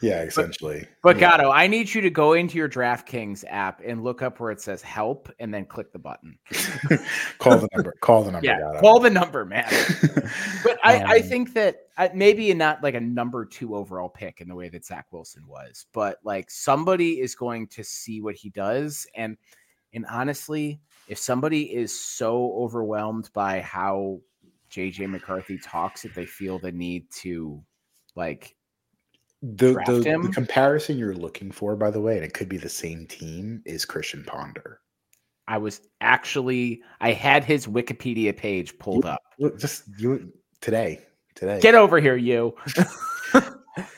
yeah, 0.02 0.22
essentially. 0.24 0.88
But 1.04 1.18
yeah. 1.18 1.38
Gato, 1.38 1.52
I 1.52 1.68
need 1.68 1.94
you 1.94 2.02
to 2.02 2.10
go 2.10 2.34
into 2.34 2.58
your 2.58 2.70
DraftKings 2.70 3.44
app 3.50 3.82
and 3.86 4.04
look 4.04 4.22
up 4.22 4.40
where 4.40 4.52
it 4.52 4.62
says 4.62 4.82
help 4.82 5.30
and 5.40 5.54
then 5.54 5.66
click 5.66 5.92
the 5.92 6.00
button. 6.00 6.38
call 7.40 7.58
the 7.58 7.68
number. 7.74 7.94
Call 8.02 8.24
the 8.24 8.32
number. 8.32 8.46
Yeah, 8.46 8.60
Gato. 8.60 8.80
call 8.80 9.00
the 9.00 9.10
number, 9.10 9.46
man. 9.46 9.68
But 10.64 10.80
I, 10.84 11.04
I 11.04 11.18
Um, 11.18 11.24
think 11.24 11.54
that 11.54 11.78
uh, 11.98 12.10
maybe 12.14 12.54
not 12.54 12.82
like 12.82 12.96
a 12.96 13.00
number 13.00 13.46
two 13.46 13.76
overall 13.76 14.10
pick 14.10 14.42
in 14.42 14.48
the 14.48 14.56
way 14.56 14.70
that 14.70 14.86
Zach 14.86 15.06
Wilson 15.12 15.46
was, 15.48 15.86
but 15.94 16.18
like 16.24 16.50
somebody 16.50 17.20
is 17.22 17.36
going 17.36 17.68
to 17.68 17.84
see 17.84 18.22
what 18.22 18.36
he 18.36 18.50
does. 18.50 19.06
And 19.16 19.38
and 19.94 20.06
honestly, 20.10 20.82
if 21.08 21.18
somebody 21.18 21.74
is 21.74 21.98
so 21.98 22.54
overwhelmed 22.58 23.30
by 23.34 23.62
how 23.62 24.20
JJ 24.72 25.10
McCarthy 25.10 25.58
talks 25.58 26.02
that 26.02 26.14
they 26.16 26.26
feel 26.26 26.60
the 26.60 26.72
need 26.72 27.10
to 27.22 27.64
like 28.16 28.55
the, 29.54 29.74
the, 29.86 30.20
the 30.24 30.32
comparison 30.34 30.98
you're 30.98 31.14
looking 31.14 31.52
for, 31.52 31.76
by 31.76 31.92
the 31.92 32.02
way, 32.02 32.16
and 32.16 32.26
it 32.26 32.34
could 32.34 32.50
be 32.50 32.58
the 32.58 32.70
same 32.70 33.06
team, 33.06 33.62
is 33.66 33.86
Christian 33.86 34.24
Ponder. 34.24 34.80
I 35.48 35.58
was 35.60 35.82
actually 36.02 36.82
I 37.02 37.12
had 37.12 37.44
his 37.44 37.68
Wikipedia 37.68 38.36
page 38.36 38.78
pulled 38.80 39.06
up. 39.06 39.22
Just 39.58 39.84
you 40.00 40.34
today, 40.62 41.06
today. 41.36 41.60
Get 41.60 41.76
over 41.76 42.00
here, 42.00 42.16
you. 42.16 42.56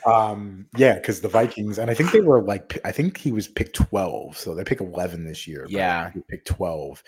Um, 0.04 0.66
yeah, 0.76 0.94
because 0.94 1.20
the 1.20 1.28
Vikings, 1.28 1.78
and 1.78 1.88
I 1.88 1.94
think 1.94 2.10
they 2.10 2.20
were 2.20 2.42
like, 2.42 2.80
I 2.84 2.90
think 2.90 3.16
he 3.16 3.30
was 3.30 3.46
picked 3.46 3.76
12, 3.76 4.36
so 4.36 4.52
they 4.54 4.64
pick 4.64 4.80
11 4.80 5.24
this 5.24 5.46
year. 5.46 5.66
Yeah. 5.68 6.10
picked 6.28 6.48
12. 6.48 7.02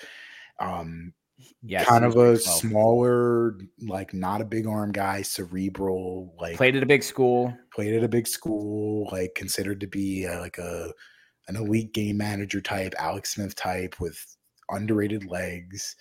Um, 0.60 1.12
Yes, 1.62 1.86
kind 1.86 2.04
of 2.04 2.12
a 2.12 2.38
12. 2.38 2.40
smaller, 2.42 3.58
like 3.80 4.12
not 4.12 4.40
a 4.40 4.44
big 4.44 4.66
arm 4.66 4.92
guy, 4.92 5.22
cerebral, 5.22 6.34
like 6.38 6.56
played 6.56 6.76
at 6.76 6.82
a 6.82 6.86
big 6.86 7.02
school. 7.02 7.56
Played 7.80 7.94
at 7.94 8.04
a 8.04 8.08
big 8.08 8.28
school, 8.28 9.08
like 9.10 9.34
considered 9.34 9.80
to 9.80 9.86
be 9.86 10.26
uh, 10.26 10.38
like 10.40 10.58
a 10.58 10.92
an 11.48 11.56
elite 11.56 11.94
game 11.94 12.18
manager 12.18 12.60
type, 12.60 12.92
Alex 12.98 13.32
Smith 13.34 13.56
type 13.56 13.98
with 13.98 14.36
underrated 14.68 15.24
legs. 15.24 15.96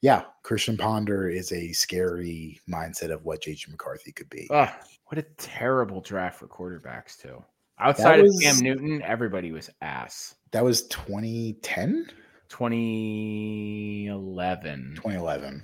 Yeah, 0.00 0.24
Christian 0.42 0.76
Ponder 0.76 1.28
is 1.28 1.52
a 1.52 1.70
scary 1.70 2.58
mindset 2.68 3.12
of 3.12 3.24
what 3.24 3.40
JJ 3.40 3.70
McCarthy 3.70 4.10
could 4.10 4.28
be. 4.30 4.48
Ugh, 4.50 4.68
what 5.06 5.18
a 5.18 5.22
terrible 5.38 6.00
draft 6.00 6.40
for 6.40 6.48
quarterbacks 6.48 7.16
too. 7.16 7.40
Outside 7.78 8.20
was- 8.20 8.34
of 8.34 8.42
Cam 8.42 8.58
Newton, 8.58 9.00
everybody 9.02 9.52
was 9.52 9.70
ass. 9.80 10.34
That 10.50 10.64
was 10.64 10.88
2010, 10.88 12.08
2011. 12.48 14.94
2011. 14.96 15.62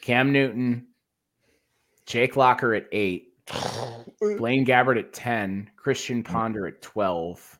Cam 0.00 0.32
Newton, 0.32 0.86
Jake 2.06 2.36
Locker 2.36 2.74
at 2.74 2.86
eight, 2.92 3.33
Blaine 4.38 4.64
Gabbert 4.64 4.98
at 4.98 5.12
10, 5.12 5.70
Christian 5.76 6.22
Ponder 6.22 6.66
at 6.66 6.80
12. 6.82 7.58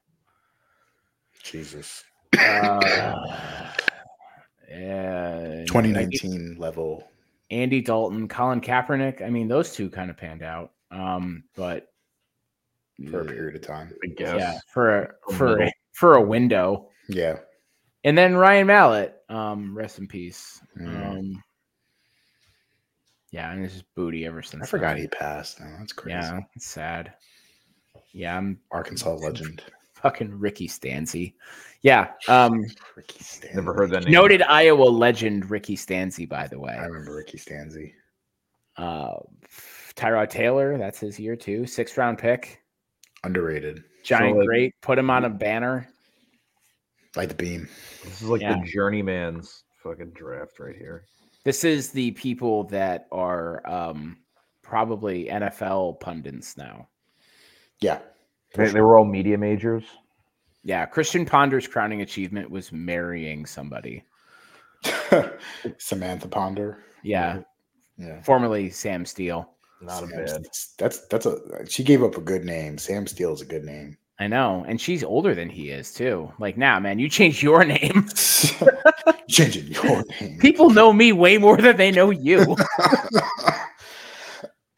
Jesus. 1.43 2.05
Uh, 2.39 3.23
and 4.70 5.66
2019 5.66 6.56
level. 6.59 7.09
Andy 7.51 7.81
Dalton, 7.81 8.28
Colin 8.28 8.61
Kaepernick. 8.61 9.23
I 9.23 9.31
mean, 9.31 9.48
those 9.48 9.74
two 9.74 9.90
kind 9.90 10.11
of 10.11 10.16
panned 10.16 10.43
out. 10.43 10.73
Um, 10.90 11.44
but 11.55 11.93
for 13.11 13.20
a 13.20 13.24
period 13.24 13.56
of 13.56 13.62
time. 13.62 13.93
I 14.02 14.06
guess. 14.09 14.39
yeah, 14.39 14.59
for 14.73 15.02
a, 15.02 15.15
A 15.28 15.32
for 15.32 15.62
a, 15.62 15.73
for 15.93 16.15
a 16.15 16.23
window. 16.23 16.89
Yeah. 17.09 17.39
And 18.05 18.16
then 18.16 18.36
Ryan 18.36 18.66
Mallett, 18.66 19.16
um, 19.28 19.77
rest 19.77 19.98
in 19.98 20.06
peace. 20.06 20.61
Mm. 20.78 21.11
Um, 21.11 21.43
yeah, 23.35 23.51
and 23.51 23.65
it's 23.65 23.73
just 23.74 23.94
booty 23.97 24.27
ever 24.27 24.43
since. 24.43 24.62
I 24.62 24.66
forgot 24.66 24.93
then. 24.94 25.02
he 25.02 25.09
passed. 25.09 25.59
Oh, 25.61 25.74
that's 25.81 25.93
crazy. 25.93 26.15
Yeah, 26.16 26.39
it's 26.55 26.66
sad. 26.66 27.15
Yeah, 28.12 28.36
I'm 28.39 28.61
Arkansas 28.70 29.12
legend. 29.15 29.65
fucking 29.94 30.39
Ricky 30.39 30.69
Stanzi. 30.69 31.35
Yeah, 31.82 32.12
um, 32.28 32.65
Ricky 32.94 33.24
Stanley. 33.24 33.56
Never 33.56 33.74
heard 33.74 33.90
that 33.90 34.05
name. 34.05 34.12
noted 34.12 34.43
Iowa 34.43 34.85
legend 34.85 35.51
Ricky 35.51 35.77
Stanzi, 35.77 36.28
by 36.28 36.47
the 36.47 36.61
way. 36.61 36.74
I 36.74 36.85
remember 36.85 37.16
Ricky 37.16 37.39
Stanzi. 37.39 37.93
Uh, 38.77 39.15
Tyrod 39.97 40.31
Taylor, 40.31 40.78
that's 40.78 41.01
his 41.01 41.19
year 41.19 41.35
too. 41.35 41.66
Sixth 41.66 41.98
round 41.98 42.19
pick. 42.19 42.62
Underrated. 43.24 43.82
Giant 44.05 44.36
like- 44.36 44.47
great. 44.47 44.74
Put 44.81 44.97
him 44.98 45.11
on 45.11 45.24
a 45.24 45.31
banner. 45.31 45.89
Light 47.16 47.31
the 47.31 47.35
beam. 47.35 47.69
This 48.05 48.23
is 48.23 48.28
like 48.28 48.43
Yeah. 48.43 48.61
the 48.61 48.69
journeyman's 48.70 49.65
fucking 49.82 50.11
draft 50.12 50.61
right 50.61 50.77
here. 50.77 51.05
This 51.44 51.62
is 51.64 51.90
the 51.90 52.10
people 52.12 52.64
that 52.64 53.06
are 53.12 53.66
um, 53.68 54.18
probably 54.62 55.26
NFL 55.26 56.00
pundits 56.00 56.56
now. 56.56 56.88
Yeah. 57.80 57.98
They, 58.54 58.68
they 58.68 58.80
were 58.80 58.96
all 58.96 59.04
media 59.04 59.36
majors. 59.36 59.84
Yeah, 60.62 60.86
Christian 60.86 61.26
Ponder's 61.26 61.68
crowning 61.68 62.00
achievement 62.00 62.50
was 62.50 62.72
marrying 62.72 63.44
somebody. 63.44 64.02
Samantha 65.78 66.28
Ponder. 66.28 66.78
Yeah, 67.02 67.40
Yeah. 67.98 68.22
formerly 68.22 68.70
Sam 68.70 69.04
Steele. 69.04 69.50
Not 69.82 70.04
a 70.04 70.06
bad. 70.06 70.46
That's 70.78 71.06
that's 71.08 71.26
a 71.26 71.38
she 71.68 71.82
gave 71.84 72.02
up 72.02 72.16
a 72.16 72.20
good 72.22 72.44
name. 72.44 72.78
Sam 72.78 73.06
Steele 73.06 73.34
is 73.34 73.42
a 73.42 73.46
good 73.46 73.64
name. 73.64 73.98
I 74.19 74.28
know, 74.28 74.65
and 74.69 74.81
she's 74.81 75.03
older 75.03 75.35
than 75.35 75.49
he 75.51 75.70
is 75.70 75.93
too. 75.93 76.32
Like, 76.39 76.57
now, 76.57 76.74
nah, 76.74 76.81
man, 76.81 76.99
you 77.01 77.09
changed 77.09 77.43
your 77.43 77.65
name. 77.74 78.09
Changing 79.28 79.66
your 79.69 80.05
name. 80.20 80.39
People 80.39 80.70
know 80.70 80.93
me 80.93 81.11
way 81.12 81.39
more 81.39 81.57
than 81.57 81.77
they 81.77 81.91
know 81.91 82.11
you. 82.11 82.41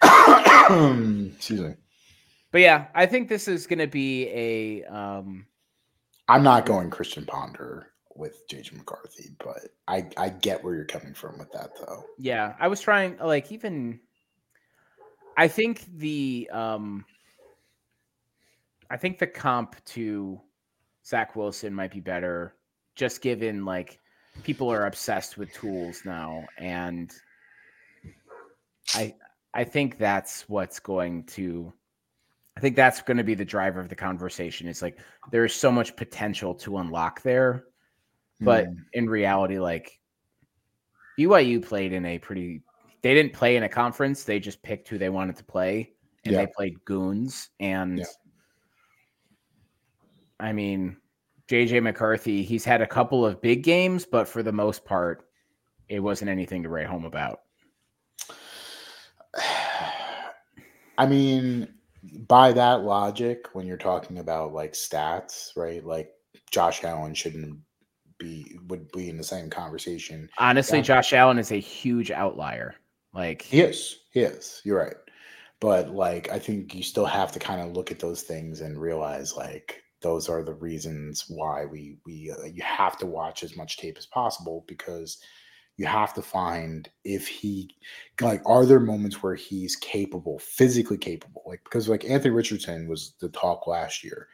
Excuse 0.02 1.60
me. 1.60 1.74
but 2.52 2.60
yeah, 2.60 2.86
I 2.94 3.06
think 3.06 3.28
this 3.28 3.48
is 3.48 3.66
going 3.66 3.78
to 3.80 3.86
be 3.86 4.28
a. 4.28 4.84
Um, 4.84 5.46
I'm 6.28 6.42
not 6.42 6.64
going 6.66 6.90
Christian 6.90 7.24
Ponder 7.26 7.88
with 8.14 8.42
JJ 8.48 8.72
McCarthy, 8.74 9.30
but 9.38 9.58
I 9.88 10.06
I 10.16 10.28
get 10.30 10.62
where 10.64 10.74
you're 10.74 10.84
coming 10.86 11.12
from 11.14 11.38
with 11.38 11.52
that 11.52 11.70
though. 11.78 12.04
yeah, 12.18 12.54
I 12.58 12.68
was 12.68 12.80
trying 12.80 13.16
like 13.18 13.52
even. 13.52 14.00
I 15.36 15.48
think 15.48 15.84
the 15.94 16.48
um. 16.52 17.04
I 18.90 18.96
think 18.96 19.18
the 19.18 19.26
comp 19.26 19.82
to 19.86 20.40
Zach 21.04 21.36
Wilson 21.36 21.74
might 21.74 21.90
be 21.92 22.00
better, 22.00 22.56
just 22.94 23.20
given 23.20 23.64
like 23.64 24.00
people 24.42 24.70
are 24.70 24.86
obsessed 24.86 25.36
with 25.38 25.52
tools 25.52 26.02
now, 26.04 26.44
and 26.58 27.12
I 28.94 29.14
I 29.54 29.64
think 29.64 29.98
that's 29.98 30.48
what's 30.48 30.78
going 30.78 31.24
to. 31.24 31.72
I 32.56 32.60
think 32.60 32.76
that's 32.76 33.02
going 33.02 33.16
to 33.18 33.24
be 33.24 33.34
the 33.34 33.44
driver 33.44 33.80
of 33.80 33.88
the 33.88 33.94
conversation. 33.96 34.68
Is 34.68 34.82
like 34.82 34.98
there's 35.30 35.54
so 35.54 35.70
much 35.70 35.96
potential 35.96 36.54
to 36.56 36.78
unlock 36.78 37.22
there, 37.22 37.64
but 38.40 38.66
Mm. 38.66 38.76
in 38.94 39.08
reality, 39.10 39.58
like 39.58 39.98
BYU 41.18 41.60
played 41.60 41.92
in 41.92 42.04
a 42.04 42.18
pretty. 42.18 42.62
They 43.02 43.14
didn't 43.14 43.34
play 43.34 43.56
in 43.56 43.62
a 43.62 43.68
conference. 43.68 44.24
They 44.24 44.40
just 44.40 44.62
picked 44.62 44.88
who 44.88 44.98
they 44.98 45.10
wanted 45.10 45.36
to 45.36 45.44
play, 45.44 45.92
and 46.24 46.34
Yeah. 46.34 46.44
they 46.44 46.52
played 46.54 46.84
goons. 46.84 47.50
And 47.60 47.98
Yeah. 47.98 48.04
I 50.38 50.52
mean, 50.52 50.96
JJ 51.48 51.82
McCarthy, 51.82 52.42
he's 52.42 52.64
had 52.64 52.82
a 52.82 52.86
couple 52.86 53.24
of 53.24 53.40
big 53.40 53.62
games, 53.62 54.04
but 54.04 54.28
for 54.28 54.42
the 54.42 54.52
most 54.52 54.84
part, 54.84 55.26
it 55.88 56.00
wasn't 56.00 56.30
anything 56.30 56.62
to 56.64 56.68
write 56.68 56.86
home 56.86 57.04
about. 57.04 57.40
I 60.98 61.06
mean, 61.06 61.68
by 62.26 62.52
that 62.52 62.82
logic, 62.82 63.48
when 63.52 63.66
you're 63.66 63.76
talking 63.76 64.18
about 64.18 64.52
like 64.52 64.72
stats, 64.72 65.50
right? 65.56 65.84
Like 65.84 66.10
Josh 66.50 66.82
Allen 66.84 67.14
shouldn't 67.14 67.58
be 68.18 68.58
would 68.68 68.90
be 68.92 69.08
in 69.08 69.16
the 69.16 69.24
same 69.24 69.50
conversation. 69.50 70.28
Honestly. 70.38 70.80
Josh 70.82 71.12
Allen 71.12 71.38
is 71.38 71.52
a 71.52 71.60
huge 71.60 72.10
outlier. 72.10 72.74
Like, 73.12 73.42
He 73.42 73.60
is. 73.60 74.00
He 74.10 74.20
is. 74.20 74.60
You're 74.64 74.78
right. 74.78 74.96
But 75.60 75.90
like 75.90 76.30
I 76.30 76.38
think 76.38 76.74
you 76.74 76.82
still 76.82 77.06
have 77.06 77.32
to 77.32 77.38
kind 77.38 77.60
of 77.60 77.72
look 77.72 77.90
at 77.90 77.98
those 77.98 78.22
things 78.22 78.60
and 78.60 78.80
realize 78.80 79.36
like 79.36 79.82
those 80.02 80.28
are 80.28 80.42
the 80.42 80.54
reasons 80.54 81.24
why 81.28 81.64
we 81.64 81.96
we 82.04 82.30
uh, 82.30 82.44
you 82.44 82.62
have 82.62 82.96
to 82.98 83.06
watch 83.06 83.42
as 83.42 83.56
much 83.56 83.76
tape 83.76 83.96
as 83.98 84.06
possible 84.06 84.64
because 84.68 85.18
you 85.76 85.86
have 85.86 86.14
to 86.14 86.22
find 86.22 86.88
if 87.04 87.26
he 87.26 87.70
like 88.20 88.42
are 88.46 88.64
there 88.66 88.80
moments 88.80 89.22
where 89.22 89.34
he's 89.34 89.76
capable 89.76 90.38
physically 90.38 90.98
capable? 90.98 91.42
Like 91.46 91.62
because 91.64 91.88
like 91.88 92.04
anthony 92.04 92.34
richardson 92.34 92.88
was 92.88 93.14
the 93.20 93.28
talk 93.30 93.66
last 93.66 94.04
year 94.04 94.28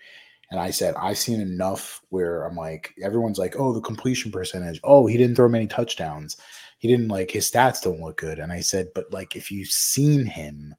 and 0.51 0.61
i 0.61 0.71
said 0.71 0.95
i've 0.97 1.19
seen 1.19 1.41
enough 1.41 2.01
where 2.11 2.45
i'm 2.45 2.57
like 2.57 2.95
everyone's 3.03 3.39
like 3.39 3.55
oh 3.59 3.73
the 3.73 3.81
completion 3.81 4.31
percentage. 4.31 4.81
Oh 4.85 5.07
he 5.07 5.17
didn't 5.17 5.37
throw 5.37 5.49
many 5.49 5.67
touchdowns. 5.67 6.37
He 6.79 6.89
didn't 6.89 7.09
like 7.09 7.31
his 7.31 7.51
stats 7.51 7.83
don't 7.83 8.01
look 8.01 8.19
good 8.19 8.39
and 8.39 8.53
i 8.53 8.61
said 8.61 8.89
but 8.95 9.13
like 9.13 9.37
if 9.37 9.51
you've 9.51 9.69
seen 9.69 10.27
him 10.27 10.75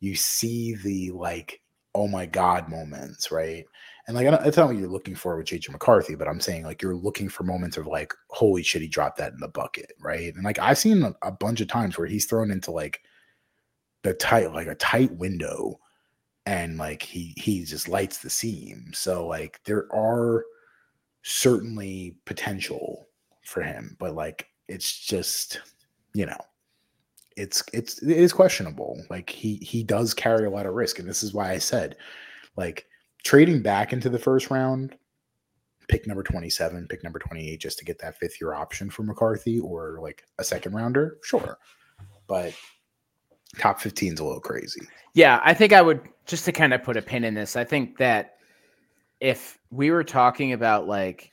you 0.00 0.14
see 0.16 0.74
the 0.74 1.10
like 1.12 1.60
oh 1.94 2.08
my 2.08 2.26
god 2.26 2.68
moments 2.68 3.30
right 3.30 3.64
and 4.08 4.16
like 4.16 4.26
it's 4.46 4.56
not 4.56 4.68
what 4.68 4.76
you're 4.76 4.88
looking 4.88 5.14
for 5.14 5.36
with 5.36 5.46
JJ 5.46 5.70
McCarthy, 5.70 6.14
but 6.14 6.26
I'm 6.26 6.40
saying 6.40 6.64
like 6.64 6.80
you're 6.80 6.96
looking 6.96 7.28
for 7.28 7.42
moments 7.42 7.76
of 7.76 7.86
like, 7.86 8.14
holy 8.30 8.62
shit, 8.62 8.80
he 8.80 8.88
dropped 8.88 9.18
that 9.18 9.34
in 9.34 9.38
the 9.38 9.48
bucket, 9.48 9.92
right? 10.00 10.34
And 10.34 10.44
like 10.44 10.58
I've 10.58 10.78
seen 10.78 11.02
a, 11.02 11.14
a 11.20 11.30
bunch 11.30 11.60
of 11.60 11.68
times 11.68 11.98
where 11.98 12.06
he's 12.06 12.24
thrown 12.24 12.50
into 12.50 12.70
like 12.70 13.02
the 14.02 14.14
tight, 14.14 14.54
like 14.54 14.66
a 14.66 14.74
tight 14.76 15.12
window, 15.12 15.78
and 16.46 16.78
like 16.78 17.02
he 17.02 17.34
he 17.36 17.62
just 17.64 17.86
lights 17.86 18.18
the 18.18 18.30
seam. 18.30 18.90
So 18.94 19.26
like 19.26 19.60
there 19.64 19.86
are 19.94 20.46
certainly 21.22 22.16
potential 22.24 23.08
for 23.44 23.62
him, 23.62 23.94
but 24.00 24.14
like 24.14 24.48
it's 24.68 24.98
just 25.04 25.60
you 26.14 26.24
know 26.24 26.40
it's 27.36 27.62
it's 27.74 28.02
it 28.02 28.16
is 28.16 28.32
questionable. 28.32 29.04
Like 29.10 29.28
he 29.28 29.56
he 29.56 29.84
does 29.84 30.14
carry 30.14 30.46
a 30.46 30.50
lot 30.50 30.64
of 30.64 30.72
risk, 30.72 30.98
and 30.98 31.06
this 31.06 31.22
is 31.22 31.34
why 31.34 31.50
I 31.50 31.58
said 31.58 31.96
like 32.56 32.87
trading 33.28 33.60
back 33.60 33.92
into 33.92 34.08
the 34.08 34.18
first 34.18 34.48
round, 34.50 34.96
pick 35.86 36.06
number 36.06 36.22
27, 36.22 36.86
pick 36.88 37.04
number 37.04 37.18
28, 37.18 37.60
just 37.60 37.78
to 37.78 37.84
get 37.84 37.98
that 37.98 38.16
fifth 38.18 38.40
year 38.40 38.54
option 38.54 38.88
for 38.88 39.02
McCarthy 39.02 39.60
or 39.60 39.98
like 40.00 40.24
a 40.38 40.44
second 40.44 40.72
rounder, 40.74 41.18
sure. 41.22 41.58
But 42.26 42.54
top 43.58 43.80
15 43.80 44.14
is 44.14 44.20
a 44.20 44.24
little 44.24 44.40
crazy. 44.40 44.80
Yeah, 45.12 45.40
I 45.44 45.52
think 45.52 45.74
I 45.74 45.82
would 45.82 46.00
just 46.24 46.46
to 46.46 46.52
kind 46.52 46.72
of 46.72 46.82
put 46.82 46.96
a 46.96 47.02
pin 47.02 47.22
in 47.22 47.34
this. 47.34 47.54
I 47.54 47.64
think 47.64 47.98
that 47.98 48.36
if 49.20 49.58
we 49.70 49.90
were 49.90 50.04
talking 50.04 50.54
about 50.54 50.88
like 50.88 51.30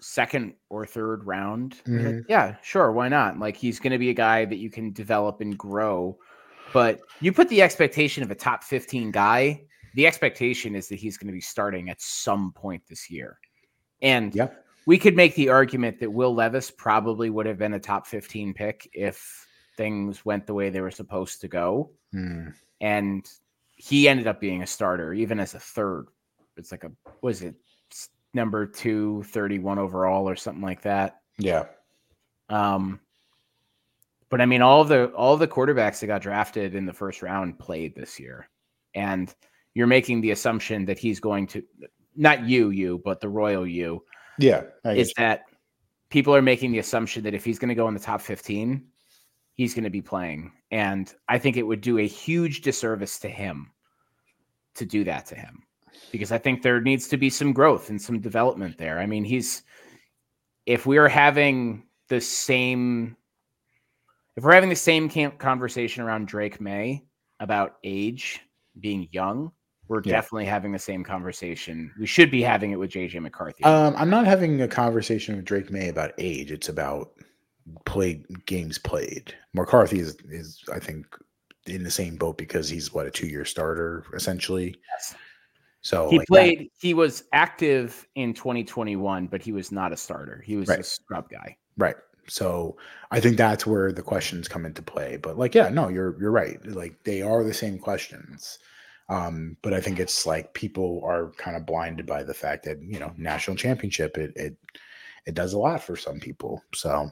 second 0.00 0.54
or 0.70 0.84
third 0.86 1.24
round, 1.24 1.76
like, 1.86 2.04
Mhm. 2.06 2.24
yeah, 2.28 2.56
sure, 2.62 2.90
why 2.90 3.08
not? 3.08 3.38
Like 3.38 3.56
he's 3.56 3.78
going 3.78 3.92
to 3.92 3.98
be 3.98 4.10
a 4.10 4.14
guy 4.14 4.44
that 4.44 4.56
you 4.56 4.70
can 4.70 4.92
develop 4.92 5.40
and 5.40 5.56
grow. 5.56 6.18
But 6.72 7.00
you 7.20 7.32
put 7.32 7.48
the 7.48 7.62
expectation 7.62 8.24
of 8.24 8.32
a 8.32 8.34
top 8.34 8.64
15 8.64 9.12
guy, 9.12 9.62
the 9.94 10.06
expectation 10.06 10.74
is 10.74 10.88
that 10.88 10.96
he's 10.96 11.16
going 11.16 11.28
to 11.28 11.32
be 11.32 11.40
starting 11.40 11.88
at 11.88 12.00
some 12.00 12.52
point 12.52 12.82
this 12.88 13.08
year. 13.10 13.38
And 14.02 14.34
Yeah. 14.34 14.48
we 14.86 14.98
could 14.98 15.16
make 15.16 15.34
the 15.34 15.48
argument 15.48 15.98
that 16.00 16.10
Will 16.12 16.34
Levis 16.34 16.70
probably 16.70 17.30
would 17.30 17.46
have 17.46 17.58
been 17.58 17.74
a 17.74 17.80
top 17.80 18.06
15 18.06 18.52
pick 18.54 18.88
if 18.92 19.46
things 19.76 20.24
went 20.24 20.46
the 20.46 20.54
way 20.54 20.68
they 20.70 20.80
were 20.80 20.90
supposed 20.90 21.40
to 21.40 21.48
go 21.48 21.90
Hmm. 22.12 22.48
and 22.80 23.28
he 23.76 24.08
ended 24.08 24.28
up 24.28 24.40
being 24.40 24.62
a 24.62 24.66
starter 24.68 25.12
even 25.12 25.40
as 25.40 25.54
a 25.54 25.58
third 25.58 26.06
it's 26.56 26.70
like 26.70 26.84
a 26.84 26.92
was 27.22 27.42
it 27.42 27.56
number 28.34 28.66
231 28.66 29.78
overall 29.80 30.28
or 30.28 30.36
something 30.36 30.62
like 30.62 30.82
that 30.82 31.20
Yeah. 31.38 31.64
um 32.50 33.00
but 34.28 34.40
i 34.40 34.46
mean 34.46 34.62
all 34.62 34.80
of 34.80 34.86
the 34.86 35.06
all 35.06 35.36
the 35.36 35.48
quarterbacks 35.48 35.98
that 36.00 36.06
got 36.06 36.22
drafted 36.22 36.76
in 36.76 36.86
the 36.86 36.92
first 36.92 37.20
round 37.20 37.58
played 37.58 37.96
this 37.96 38.20
year 38.20 38.48
and 38.94 39.34
you're 39.74 39.86
making 39.86 40.20
the 40.20 40.30
assumption 40.30 40.84
that 40.86 40.98
he's 40.98 41.20
going 41.20 41.46
to 41.48 41.62
not 42.16 42.44
you, 42.44 42.70
you, 42.70 43.00
but 43.04 43.20
the 43.20 43.28
royal 43.28 43.66
you 43.66 44.04
Yeah, 44.38 44.62
I 44.84 44.92
is 44.92 45.12
that 45.16 45.44
people 46.10 46.34
are 46.34 46.42
making 46.42 46.72
the 46.72 46.78
assumption 46.78 47.24
that 47.24 47.34
if 47.34 47.44
he's 47.44 47.58
going 47.58 47.70
to 47.70 47.74
go 47.74 47.88
in 47.88 47.94
the 47.94 48.00
top 48.00 48.20
15, 48.20 48.86
he's 49.54 49.74
going 49.74 49.84
to 49.84 49.90
be 49.90 50.02
playing. 50.02 50.52
And 50.70 51.12
I 51.28 51.38
think 51.38 51.56
it 51.56 51.64
would 51.64 51.80
do 51.80 51.98
a 51.98 52.06
huge 52.06 52.60
disservice 52.62 53.18
to 53.20 53.28
him 53.28 53.70
to 54.74 54.84
do 54.84 55.04
that 55.04 55.26
to 55.26 55.34
him 55.34 55.62
because 56.10 56.32
I 56.32 56.38
think 56.38 56.62
there 56.62 56.80
needs 56.80 57.08
to 57.08 57.16
be 57.16 57.30
some 57.30 57.52
growth 57.52 57.90
and 57.90 58.00
some 58.00 58.20
development 58.20 58.78
there. 58.78 58.98
I 58.98 59.06
mean, 59.06 59.24
he's, 59.24 59.62
if 60.66 60.86
we 60.86 60.98
are 60.98 61.08
having 61.08 61.84
the 62.08 62.20
same, 62.20 63.16
if 64.36 64.44
we're 64.44 64.54
having 64.54 64.70
the 64.70 64.76
same 64.76 65.08
camp 65.08 65.38
conversation 65.38 66.02
around 66.02 66.28
Drake 66.28 66.60
Maye 66.60 67.04
about 67.40 67.76
age 67.84 68.40
being 68.78 69.08
young, 69.12 69.52
we're 69.88 70.02
Yeah. 70.04 70.12
definitely 70.12 70.46
having 70.46 70.72
the 70.72 70.78
same 70.78 71.04
conversation. 71.04 71.92
We 71.98 72.06
should 72.06 72.30
be 72.30 72.42
having 72.42 72.70
it 72.70 72.76
with 72.78 72.90
JJ 72.90 73.20
McCarthy. 73.20 73.62
Um, 73.64 73.94
I'm 73.96 74.10
not 74.10 74.26
having 74.26 74.60
a 74.62 74.68
conversation 74.68 75.36
with 75.36 75.44
Drake 75.44 75.70
Maye 75.70 75.88
about 75.88 76.12
age. 76.18 76.50
It's 76.50 76.68
about 76.68 77.12
play 77.84 78.24
games 78.46 78.78
played. 78.78 79.34
McCarthy 79.52 79.98
is 80.00 80.16
is 80.30 80.62
I 80.72 80.78
think 80.78 81.06
in 81.66 81.82
the 81.82 81.90
same 81.90 82.16
boat 82.16 82.36
because 82.36 82.68
he's 82.68 82.92
what 82.92 83.06
a 83.06 83.10
two 83.10 83.26
year 83.26 83.44
starter 83.44 84.04
essentially. 84.14 84.74
Yes. 84.92 85.14
So 85.80 86.08
he 86.10 86.18
like 86.18 86.26
that- 86.26 86.32
played 86.32 86.70
he 86.78 86.94
was 86.94 87.24
active 87.32 88.06
in 88.14 88.34
2021 88.34 89.26
but 89.26 89.42
he 89.42 89.52
was 89.52 89.70
not 89.72 89.92
a 89.92 89.96
starter 89.96 90.42
he 90.46 90.56
was 90.56 90.68
a 90.68 90.82
scrub 90.82 91.28
guy 91.30 91.56
right. 91.78 91.96
So 92.26 92.76
I 93.10 93.20
think 93.20 93.36
that's 93.36 93.66
where 93.66 93.92
the 93.92 94.02
questions 94.02 94.48
come 94.48 94.64
into 94.64 94.80
play. 94.80 95.18
But 95.18 95.36
like, 95.38 95.54
yeah, 95.54 95.68
no, 95.68 95.88
you're 95.88 96.18
you're 96.18 96.30
right. 96.30 96.58
Like 96.66 97.04
they 97.04 97.20
are 97.20 97.44
the 97.44 97.52
same 97.52 97.78
questions. 97.78 98.58
Um, 99.08 99.56
but 99.62 99.74
I 99.74 99.80
think 99.80 100.00
it's 100.00 100.24
like 100.26 100.54
people 100.54 101.02
are 101.04 101.32
kind 101.36 101.56
of 101.56 101.66
blinded 101.66 102.06
by 102.06 102.22
the 102.22 102.32
fact 102.34 102.64
that 102.64 102.80
you 102.82 102.98
know 102.98 103.12
national 103.18 103.56
championship 103.56 104.16
it 104.18 104.32
it 104.36 104.56
it 105.26 105.34
does 105.34 105.52
a 105.52 105.58
lot 105.58 105.82
for 105.82 105.96
some 105.96 106.20
people. 106.20 106.62
So 106.74 107.10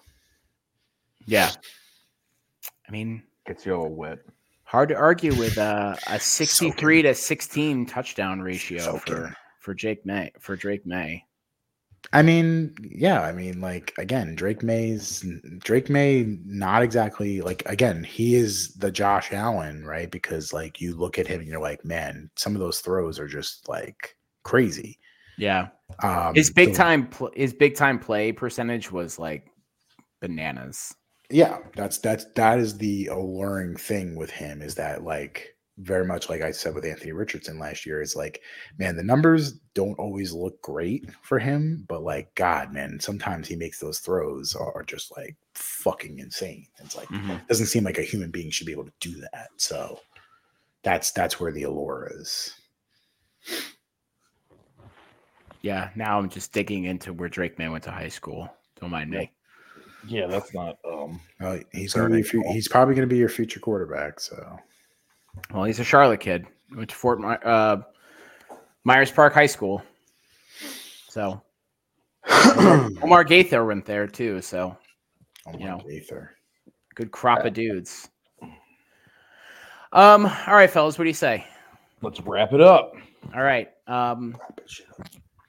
yeah 1.27 1.53
i 2.89 2.91
mean 2.91 3.23
Gets 3.47 3.65
you 3.65 3.75
all 3.75 3.89
wet. 3.89 4.19
hard 4.65 4.89
to 4.89 4.97
argue 4.97 5.33
with 5.37 5.57
uh, 5.57 5.95
a 6.09 6.19
63 6.21 7.03
to 7.03 7.15
16 7.15 7.87
touchdown 7.87 8.41
ratio 8.41 8.81
Soaking. 8.81 9.15
for 9.15 9.37
for 9.61 9.73
jake 9.75 10.05
may 10.05 10.33
for 10.41 10.57
drake 10.57 10.85
maye 10.85 11.25
I 12.13 12.23
mean, 12.23 12.75
yeah, 12.83 13.23
I 13.23 13.33
mean, 13.33 13.61
like 13.61 13.95
again, 13.99 14.35
Drake 14.35 14.63
Maye's 14.63 15.25
Drake 15.59 15.89
Maye 15.89 16.39
not 16.45 16.83
exactly 16.83 17.41
like 17.41 17.63
again, 17.67 18.05
he 18.05 18.35
is 18.35 18.75
the 18.75 18.91
Josh 18.91 19.33
Allen, 19.33 19.85
right? 19.85 20.11
Because 20.11 20.53
like 20.53 20.81
you 20.81 20.95
look 20.97 21.19
at 21.19 21.27
him 21.27 21.41
and 21.41 21.49
you're 21.49 21.61
like, 21.61 21.85
man, 21.85 22.31
some 22.37 22.55
of 22.55 22.61
those 22.61 22.81
throws 22.81 23.19
are 23.19 23.29
just 23.29 23.69
like 23.69 24.17
crazy. 24.43 24.99
yeah 25.39 25.69
Um 26.03 26.35
his 26.35 26.51
big 26.51 26.71
so- 26.75 26.83
time 26.83 27.07
pl- 27.09 27.33
his 27.35 27.53
big 27.55 27.75
time 27.77 27.99
play 27.99 28.33
percentage 28.33 28.91
was 28.93 29.19
like 29.19 29.47
bananas 30.21 30.95
yeah, 31.31 31.59
that's 31.75 31.97
that's 31.99 32.27
that 32.37 32.59
is 32.59 32.77
the 32.77 33.07
alluring 33.07 33.77
thing 33.77 34.17
with 34.17 34.31
him 34.31 34.61
is 34.61 34.75
that 34.75 35.03
like 35.03 35.52
very 35.79 36.05
much 36.05 36.29
like 36.29 36.43
I 36.43 36.51
said 36.51 36.75
with 36.75 36.85
Anthony 36.85 37.13
Richardson 37.13 37.59
last 37.59 37.87
year, 37.87 38.01
is 38.03 38.15
like, 38.15 38.43
man, 38.79 38.95
the 38.97 39.03
numbers 39.03 39.55
don't 39.75 39.99
always 39.99 40.33
look 40.33 40.61
great 40.63 41.09
for 41.23 41.39
him, 41.39 41.85
but 41.89 42.03
like, 42.03 42.35
God, 42.35 42.73
man, 42.73 43.01
sometimes 43.01 43.49
he 43.49 43.57
makes 43.57 43.79
those 43.79 43.99
throws 43.99 44.55
are 44.55 44.83
just 44.83 45.17
like 45.17 45.37
fucking 45.55 46.19
insane. 46.19 46.67
It's 46.79 46.97
like 46.97 47.09
Mhm. 47.09 47.47
doesn't 47.49 47.67
seem 47.67 47.85
like 47.85 47.99
a 47.99 48.03
human 48.03 48.31
being 48.31 48.51
should 48.51 48.67
be 48.67 48.73
able 48.73 48.85
to 48.87 48.93
do 49.01 49.21
that. 49.33 49.49
So 49.57 50.01
that's 50.83 51.11
that's 51.13 51.39
where 51.41 51.53
the 51.53 51.63
allure 51.65 52.11
is. 52.15 52.55
yeah 55.65 55.91
now 55.95 56.19
i'm 56.19 56.29
just 56.29 56.53
digging 56.53 56.85
into 56.87 57.13
where 57.13 57.29
drake 57.29 57.57
maye 57.57 57.69
went 57.69 57.85
to 57.85 57.91
high 57.93 58.09
school 58.09 58.49
don't 58.81 58.91
mind 58.91 59.11
me 59.11 59.31
Yeah, 60.05 60.27
that's 60.27 60.53
not. 60.53 60.77
Um, 60.85 61.21
Uh, 61.41 61.59
he's 61.73 61.93
gonna 61.95 62.11
be, 62.11 62.23
fu- 62.25 62.43
he's 62.53 62.67
probably 62.67 62.97
gonna 62.97 63.07
be 63.07 63.17
your 63.17 63.29
future 63.29 63.61
quarterback. 63.61 64.19
So 64.19 64.59
well 65.53 65.65
he's 65.65 65.81
a 65.81 65.85
charlotte 65.85 66.21
kid 66.21 66.47
went 66.75 66.89
to 66.91 66.95
fort 66.95 67.21
My- 67.21 67.37
uh, 67.39 67.83
myers 68.85 69.11
park 69.11 69.33
high 69.35 69.47
school 69.47 69.83
so 71.09 71.43
Omar 73.03 73.25
Gaither 73.25 73.65
went 73.65 73.85
there 73.85 74.07
too, 74.07 74.41
so 74.41 74.77
oh 75.47 75.59
You 75.59 75.67
know. 75.67 75.81
Gaither. 75.87 76.37
good 76.95 77.11
crop 77.11 77.45
of 77.45 77.53
dudes. 77.53 78.09
Um, 79.93 80.27
all 80.47 80.55
right, 80.55 80.71
fellas, 80.71 80.97
what 80.99 81.05
do 81.05 81.11
you 81.11 81.15
say? 81.15 81.45
let's 82.01 82.21
wrap 82.21 82.53
it 82.53 82.61
up. 82.61 82.95
All 83.35 83.43
right. 83.43 83.71
Um 83.89 84.37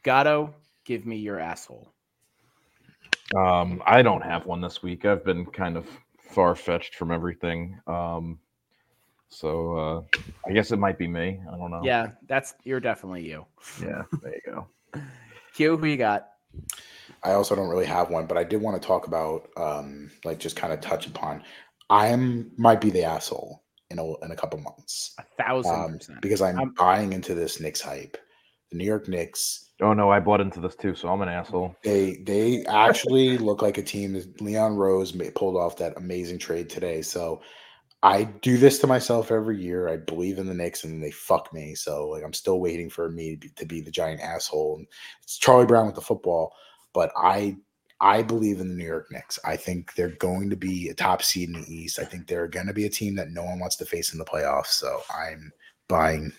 Gatto, 0.04 0.54
give 0.84 1.06
me 1.06 1.16
your 1.18 1.40
asshole. 1.40 1.94
Um, 3.38 3.82
I 3.86 4.02
don't 4.02 4.22
have 4.22 4.46
one 4.46 4.60
this 4.62 4.84
week. 4.84 5.06
I've 5.06 5.24
been 5.24 5.46
kind 5.46 5.78
of 5.78 5.88
far 6.32 6.56
fetched 6.56 6.96
from 6.96 7.12
everything. 7.12 7.80
Um, 7.88 8.40
so 9.34 9.78
uh, 9.78 10.20
I 10.48 10.52
guess 10.54 10.72
it 10.72 10.78
might 10.80 10.98
be 10.98 11.08
me. 11.08 11.40
I 11.52 11.58
don't 11.58 11.72
know. 11.72 11.82
Yeah, 11.84 12.12
that's 12.28 12.54
you're 12.64 12.80
definitely 12.80 13.28
you. 13.28 13.46
Yeah. 13.82 14.04
There 14.22 14.34
you 14.34 14.42
go. 14.54 14.68
Q, 15.56 15.78
who 15.78 15.86
you 15.88 15.98
got? 15.98 16.28
I 17.24 17.34
also 17.34 17.56
don't 17.56 17.70
really 17.70 17.86
have 17.86 18.10
one, 18.10 18.26
but 18.26 18.38
I 18.38 18.44
did 18.44 18.62
want 18.62 18.80
to 18.82 18.86
talk 18.86 19.08
about, 19.08 19.50
um, 19.56 20.12
like, 20.26 20.40
just 20.40 20.56
kind 20.56 20.74
of 20.74 20.82
touch 20.82 21.08
upon. 21.08 21.42
I 21.90 22.08
am 22.08 22.52
might 22.58 22.82
be 22.82 22.90
the 22.90 23.04
asshole 23.04 23.64
in 23.90 24.00
a 24.00 24.06
in 24.26 24.32
a 24.32 24.36
couple 24.36 24.60
months 24.60 25.14
A 25.20 25.24
thousand 25.44 25.76
um, 25.76 25.98
percent. 25.98 26.22
because 26.22 26.42
I'm 26.42 26.58
I'm- 26.60 26.74
buying 26.78 27.14
into 27.14 27.34
this 27.36 27.60
Knicks 27.60 27.82
hype. 27.82 28.18
The 28.72 28.78
New 28.78 28.86
York 28.86 29.08
Knicks, 29.08 29.70
Oh 29.82 29.94
no, 29.94 30.10
I 30.10 30.20
bought 30.20 30.40
into 30.42 30.60
this 30.60 30.76
too, 30.76 30.96
so 30.96 31.10
I'm 31.10 31.22
an 31.22 31.30
asshole. 31.30 31.76
they 31.84 32.16
they 32.24 32.64
actually 32.66 33.38
look 33.38 33.62
like 33.62 33.78
a 33.78 33.84
team. 33.84 34.20
Leon 34.40 34.76
Rose 34.76 35.12
pulled 35.36 35.58
off 35.58 35.78
that 35.78 35.98
amazing 35.98 36.40
trade 36.40 36.70
today, 36.70 37.02
so 37.02 37.42
I 38.04 38.26
do 38.26 38.58
this 38.58 38.80
to 38.80 38.88
myself 38.88 39.32
every 39.32 39.58
year. 39.58 39.88
I 39.88 39.96
believe 39.96 40.38
in 40.38 40.46
the 40.46 40.54
Knicks, 40.54 40.84
and 40.84 41.02
they 41.02 41.10
fuck 41.10 41.54
me. 41.54 41.74
So 41.74 42.10
like, 42.10 42.24
I'm 42.24 42.34
still 42.34 42.60
waiting 42.60 42.90
for 42.90 43.10
me 43.10 43.32
to 43.32 43.38
be, 43.38 43.50
to 43.50 43.66
be 43.66 43.80
the 43.80 43.92
giant 43.92 44.20
asshole. 44.20 44.76
And 44.78 44.88
it's 45.24 45.38
Charlie 45.38 45.66
Brown 45.66 45.86
with 45.86 45.96
the 45.96 46.02
football, 46.02 46.54
but 46.94 47.12
I 47.16 47.56
I 48.02 48.22
believe 48.22 48.60
in 48.60 48.68
the 48.68 48.76
New 48.76 48.86
York 48.86 49.08
Knicks. 49.10 49.40
I 49.46 49.56
think 49.56 49.96
they're 49.96 50.18
going 50.18 50.50
to 50.50 50.58
be 50.58 50.90
a 50.90 50.94
top 50.94 51.24
seed 51.24 51.48
in 51.48 51.62
the 51.62 51.74
East. 51.74 51.98
I 51.98 52.04
think 52.04 52.28
they're 52.28 52.50
going 52.50 52.68
to 52.68 52.74
be 52.74 52.86
a 52.86 52.90
team 52.90 53.16
that 53.16 53.32
no 53.32 53.44
one 53.46 53.60
wants 53.60 53.78
to 53.78 53.86
face 53.86 54.12
in 54.12 54.20
the 54.20 54.26
playoffs. 54.26 54.74
So 54.74 55.00
I'm 55.10 55.54
buying 55.88 56.34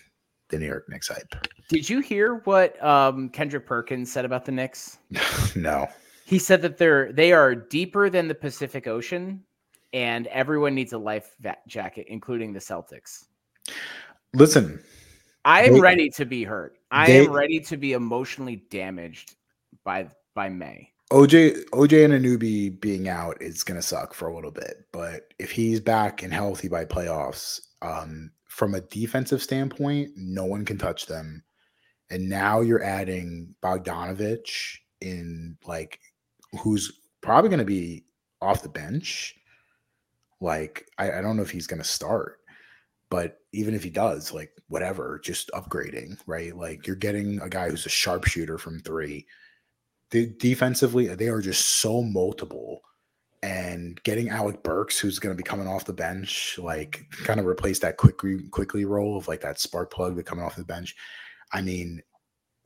the 0.49 0.59
New 0.59 0.67
York 0.67 0.85
Knicks 0.87 1.07
hype. 1.07 1.33
Did 1.69 1.89
you 1.89 1.99
hear 1.99 2.41
what 2.43 2.81
um 2.83 3.29
Kendrick 3.29 3.65
Perkins 3.65 4.11
said 4.11 4.25
about 4.25 4.45
the 4.45 4.51
Knicks? 4.51 4.99
no, 5.55 5.87
He 6.25 6.37
said 6.37 6.61
that 6.61 6.77
they're 6.77 7.11
they 7.11 7.31
are 7.31 7.55
deeper 7.55 8.09
than 8.09 8.27
the 8.27 8.35
Pacific 8.35 8.85
Ocean 8.87 9.43
and 9.95 10.27
everyone 10.27 10.75
needs 10.75 10.91
a 10.91 10.97
life 10.97 11.35
jacket, 11.67 12.05
including 12.09 12.53
the 12.53 12.59
Celtics. 12.59 13.25
listen. 14.33 14.83
I 15.45 15.63
am 15.63 15.79
ready 15.79 16.09
to 16.09 16.25
be 16.25 16.43
hurt. 16.43 16.77
I 16.91 17.05
they- 17.07 17.25
am 17.25 17.31
ready 17.31 17.59
to 17.61 17.77
be 17.77 17.93
emotionally 17.93 18.57
damaged 18.69 19.35
by 19.83 20.09
by 20.35 20.49
May. 20.49 20.91
OG 21.11 21.33
OG 21.71 21.93
and 21.93 22.13
Anunoby 22.13 22.79
being 22.81 23.07
out 23.07 23.41
is 23.41 23.63
gonna 23.63 23.81
suck 23.81 24.13
for 24.13 24.27
a 24.27 24.35
little 24.35 24.51
bit, 24.51 24.85
but 24.91 25.33
if 25.39 25.51
he's 25.51 25.79
back 25.79 26.23
and 26.23 26.33
healthy 26.33 26.67
by 26.67 26.83
playoffs, 26.83 27.61
um, 27.81 28.31
from 28.47 28.73
a 28.75 28.81
defensive 28.81 29.41
standpoint, 29.41 30.11
no 30.17 30.45
one 30.45 30.65
can 30.65 30.77
touch 30.77 31.05
them. 31.05 31.43
And 32.09 32.27
now 32.27 32.61
you're 32.61 32.83
adding 32.83 33.55
Bogdanovich 33.61 34.77
in 34.99 35.57
like 35.65 35.99
who's 36.59 36.91
probably 37.21 37.49
gonna 37.49 37.63
be 37.63 38.03
off 38.41 38.63
the 38.63 38.69
bench. 38.69 39.35
Like, 40.41 40.87
I, 40.97 41.13
I 41.13 41.21
don't 41.21 41.37
know 41.37 41.43
if 41.43 41.51
he's 41.51 41.67
gonna 41.67 41.83
start, 41.83 42.39
but 43.09 43.39
even 43.53 43.73
if 43.73 43.83
he 43.83 43.89
does, 43.89 44.33
like 44.33 44.51
whatever, 44.67 45.19
just 45.23 45.49
upgrading, 45.53 46.17
right? 46.27 46.55
Like 46.55 46.87
you're 46.87 46.95
getting 46.95 47.39
a 47.41 47.49
guy 47.49 47.69
who's 47.69 47.85
a 47.85 47.89
sharpshooter 47.89 48.57
from 48.57 48.79
three 48.81 49.25
the 50.11 50.27
defensively 50.37 51.07
they 51.07 51.27
are 51.27 51.41
just 51.41 51.79
so 51.79 52.01
multiple 52.01 52.81
and 53.43 54.01
getting 54.03 54.29
Alec 54.29 54.63
Burks 54.63 54.99
who's 54.99 55.19
going 55.19 55.35
to 55.35 55.37
be 55.37 55.47
coming 55.47 55.67
off 55.67 55.85
the 55.85 55.93
bench 55.93 56.57
like 56.61 57.05
kind 57.23 57.39
of 57.39 57.45
replace 57.45 57.79
that 57.79 57.97
quickly 57.97 58.43
quickly 58.51 58.85
role 58.85 59.17
of 59.17 59.27
like 59.27 59.41
that 59.41 59.59
spark 59.59 59.91
plug 59.91 60.15
that 60.15 60.25
coming 60.25 60.45
off 60.45 60.55
the 60.55 60.63
bench 60.63 60.95
I 61.53 61.61
mean 61.61 62.01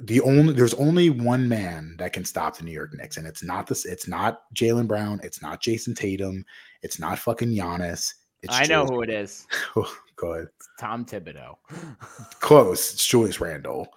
the 0.02 0.22
only 0.22 0.54
there's 0.54 0.74
only 0.76 1.10
one 1.10 1.48
man 1.48 1.96
that 1.98 2.14
can 2.14 2.24
stop 2.24 2.58
the 2.58 2.64
New 2.64 2.72
York 2.72 2.94
Knicks 2.94 3.18
and 3.18 3.28
it's 3.28 3.44
not 3.44 3.68
this 3.68 3.86
it's 3.86 4.08
not 4.08 4.42
Jaylen 4.54 4.88
Brown 4.88 5.20
it's 5.24 5.42
not 5.42 5.62
Jayson 5.62 5.96
Tatum 5.96 6.46
it's 6.82 7.00
not 7.00 7.20
fucking 7.20 7.50
Giannis 7.50 8.14
it's 8.42 8.56
I 8.56 8.64
know 8.66 8.86
who 8.86 9.02
it 9.02 9.10
is. 9.10 9.48
go 10.16 10.34
ahead 10.34 10.48
It's 10.56 10.70
Tom 10.80 11.06
Thibodeau. 11.06 11.56
close. 12.40 12.94
It's 12.94 13.06
Julius 13.06 13.42
Randle. 13.42 13.88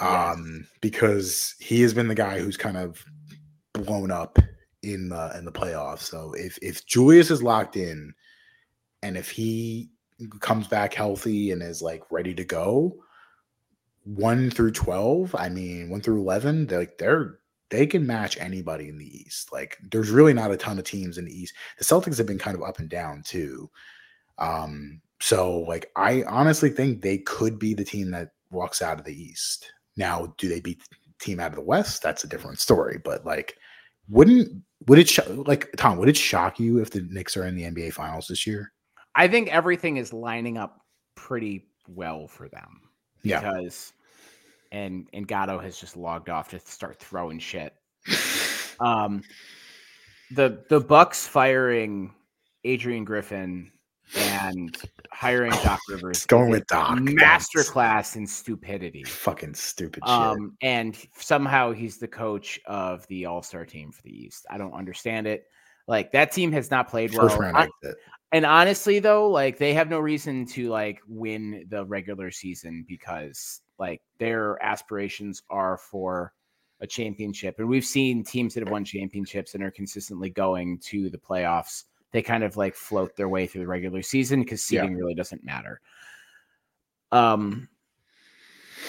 Yes. 0.00 0.34
Um, 0.34 0.66
because 0.80 1.54
he 1.58 1.82
has 1.82 1.94
been 1.94 2.08
the 2.08 2.14
guy 2.14 2.38
who's 2.38 2.56
kind 2.56 2.76
of 2.76 3.04
blown 3.72 4.10
up 4.10 4.38
in 4.82 5.08
the 5.08 5.36
in 5.36 5.44
the 5.44 5.52
playoffs. 5.52 6.00
So 6.00 6.32
if 6.34 6.58
if 6.62 6.86
Julius 6.86 7.30
is 7.30 7.42
locked 7.42 7.76
in 7.76 8.14
and 9.02 9.16
if 9.16 9.30
he 9.30 9.90
comes 10.40 10.68
back 10.68 10.94
healthy 10.94 11.50
and 11.50 11.62
is 11.62 11.82
like 11.82 12.02
ready 12.10 12.34
to 12.34 12.44
go, 12.44 12.96
one 14.04 14.50
through 14.50 14.72
twelve, 14.72 15.34
I 15.36 15.48
mean 15.48 15.90
one 15.90 16.00
through 16.00 16.20
eleven, 16.20 16.66
they're 16.66 16.80
like 16.80 16.98
they're 16.98 17.40
they 17.74 17.86
can 17.86 18.06
match 18.06 18.38
anybody 18.38 18.88
in 18.88 18.98
the 18.98 19.18
East. 19.18 19.52
Like 19.52 19.78
there's 19.90 20.10
really 20.10 20.32
not 20.32 20.52
a 20.52 20.56
ton 20.56 20.78
of 20.78 20.84
teams 20.84 21.18
in 21.18 21.24
the 21.24 21.36
East. 21.36 21.54
The 21.78 21.84
Celtics 21.84 22.18
have 22.18 22.26
been 22.26 22.38
kind 22.38 22.56
of 22.56 22.62
up 22.62 22.78
and 22.78 22.88
down 22.88 23.22
too. 23.24 23.68
Um, 24.38 25.00
so 25.20 25.58
like 25.60 25.90
I 25.96 26.22
honestly 26.24 26.70
think 26.70 27.02
they 27.02 27.18
could 27.18 27.58
be 27.58 27.74
the 27.74 27.84
team 27.84 28.10
that 28.12 28.30
walks 28.50 28.80
out 28.82 28.98
of 28.98 29.04
the 29.04 29.14
East. 29.20 29.72
Now, 29.96 30.34
do 30.38 30.48
they 30.48 30.60
beat 30.60 30.80
the 30.88 30.96
team 31.18 31.40
out 31.40 31.50
of 31.50 31.56
the 31.56 31.62
West? 31.62 32.02
That's 32.02 32.24
a 32.24 32.28
different 32.28 32.60
story. 32.60 33.00
But 33.04 33.24
like, 33.24 33.56
wouldn't 34.08 34.62
would 34.86 34.98
it 34.98 35.08
sho- 35.08 35.44
like 35.46 35.70
Tom? 35.76 35.98
Would 35.98 36.08
it 36.08 36.16
shock 36.16 36.60
you 36.60 36.78
if 36.78 36.90
the 36.90 37.06
Knicks 37.10 37.36
are 37.36 37.46
in 37.46 37.56
the 37.56 37.64
NBA 37.64 37.92
Finals 37.92 38.26
this 38.28 38.46
year? 38.46 38.72
I 39.14 39.28
think 39.28 39.48
everything 39.48 39.96
is 39.96 40.12
lining 40.12 40.58
up 40.58 40.80
pretty 41.14 41.68
well 41.88 42.26
for 42.26 42.48
them 42.48 42.80
Yeah. 43.22 43.40
And 44.74 45.06
and 45.12 45.26
Gatto 45.26 45.58
has 45.58 45.78
just 45.78 45.96
logged 45.96 46.28
off 46.28 46.50
to 46.50 46.58
start 46.60 46.98
throwing 46.98 47.38
shit. 47.38 47.74
Um 48.80 49.22
the 50.32 50.64
the 50.68 50.80
Bucks 50.80 51.28
firing 51.28 52.12
Adrian 52.64 53.04
Griffin 53.04 53.70
and 54.16 54.76
hiring 55.12 55.52
Doc 55.52 55.78
Rivers 55.88 56.26
Going 56.26 56.50
with 56.50 56.66
Doc, 56.66 56.98
masterclass 56.98 58.16
in 58.16 58.26
stupidity. 58.26 59.04
Fucking 59.04 59.54
stupid 59.54 60.02
shit. 60.04 60.10
Um, 60.10 60.56
and 60.60 60.98
somehow 61.16 61.70
he's 61.70 61.98
the 61.98 62.08
coach 62.08 62.58
of 62.66 63.06
the 63.06 63.26
All 63.26 63.44
Star 63.44 63.64
team 63.64 63.92
for 63.92 64.02
the 64.02 64.10
East. 64.10 64.44
I 64.50 64.58
don't 64.58 64.74
understand 64.74 65.28
it. 65.28 65.44
Like 65.86 66.10
that 66.10 66.32
team 66.32 66.50
has 66.50 66.68
not 66.72 66.88
played 66.88 67.14
First 67.14 67.38
well. 67.38 67.52
round 67.52 67.70
I- 67.84 67.92
and 68.32 68.44
honestly, 68.44 68.98
though, 68.98 69.30
like 69.30 69.58
they 69.58 69.72
have 69.74 69.88
no 69.88 70.00
reason 70.00 70.46
to 70.46 70.68
like 70.68 71.00
win 71.06 71.66
the 71.68 71.84
regular 71.84 72.32
season 72.32 72.84
because 72.88 73.60
like 73.78 74.02
their 74.18 74.62
aspirations 74.62 75.42
are 75.50 75.76
for 75.76 76.32
a 76.80 76.86
championship. 76.86 77.56
And 77.58 77.68
we've 77.68 77.84
seen 77.84 78.24
teams 78.24 78.54
that 78.54 78.60
have 78.60 78.72
won 78.72 78.84
championships 78.84 79.54
and 79.54 79.62
are 79.62 79.70
consistently 79.70 80.30
going 80.30 80.78
to 80.80 81.10
the 81.10 81.18
playoffs. 81.18 81.84
They 82.12 82.22
kind 82.22 82.44
of 82.44 82.56
like 82.56 82.74
float 82.74 83.16
their 83.16 83.28
way 83.28 83.46
through 83.46 83.62
the 83.62 83.66
regular 83.68 84.02
season 84.02 84.40
because 84.40 84.68
Yeah. 84.70 84.82
seeding 84.82 84.96
really 84.96 85.14
doesn't 85.14 85.44
matter. 85.44 85.80
Um, 87.12 87.68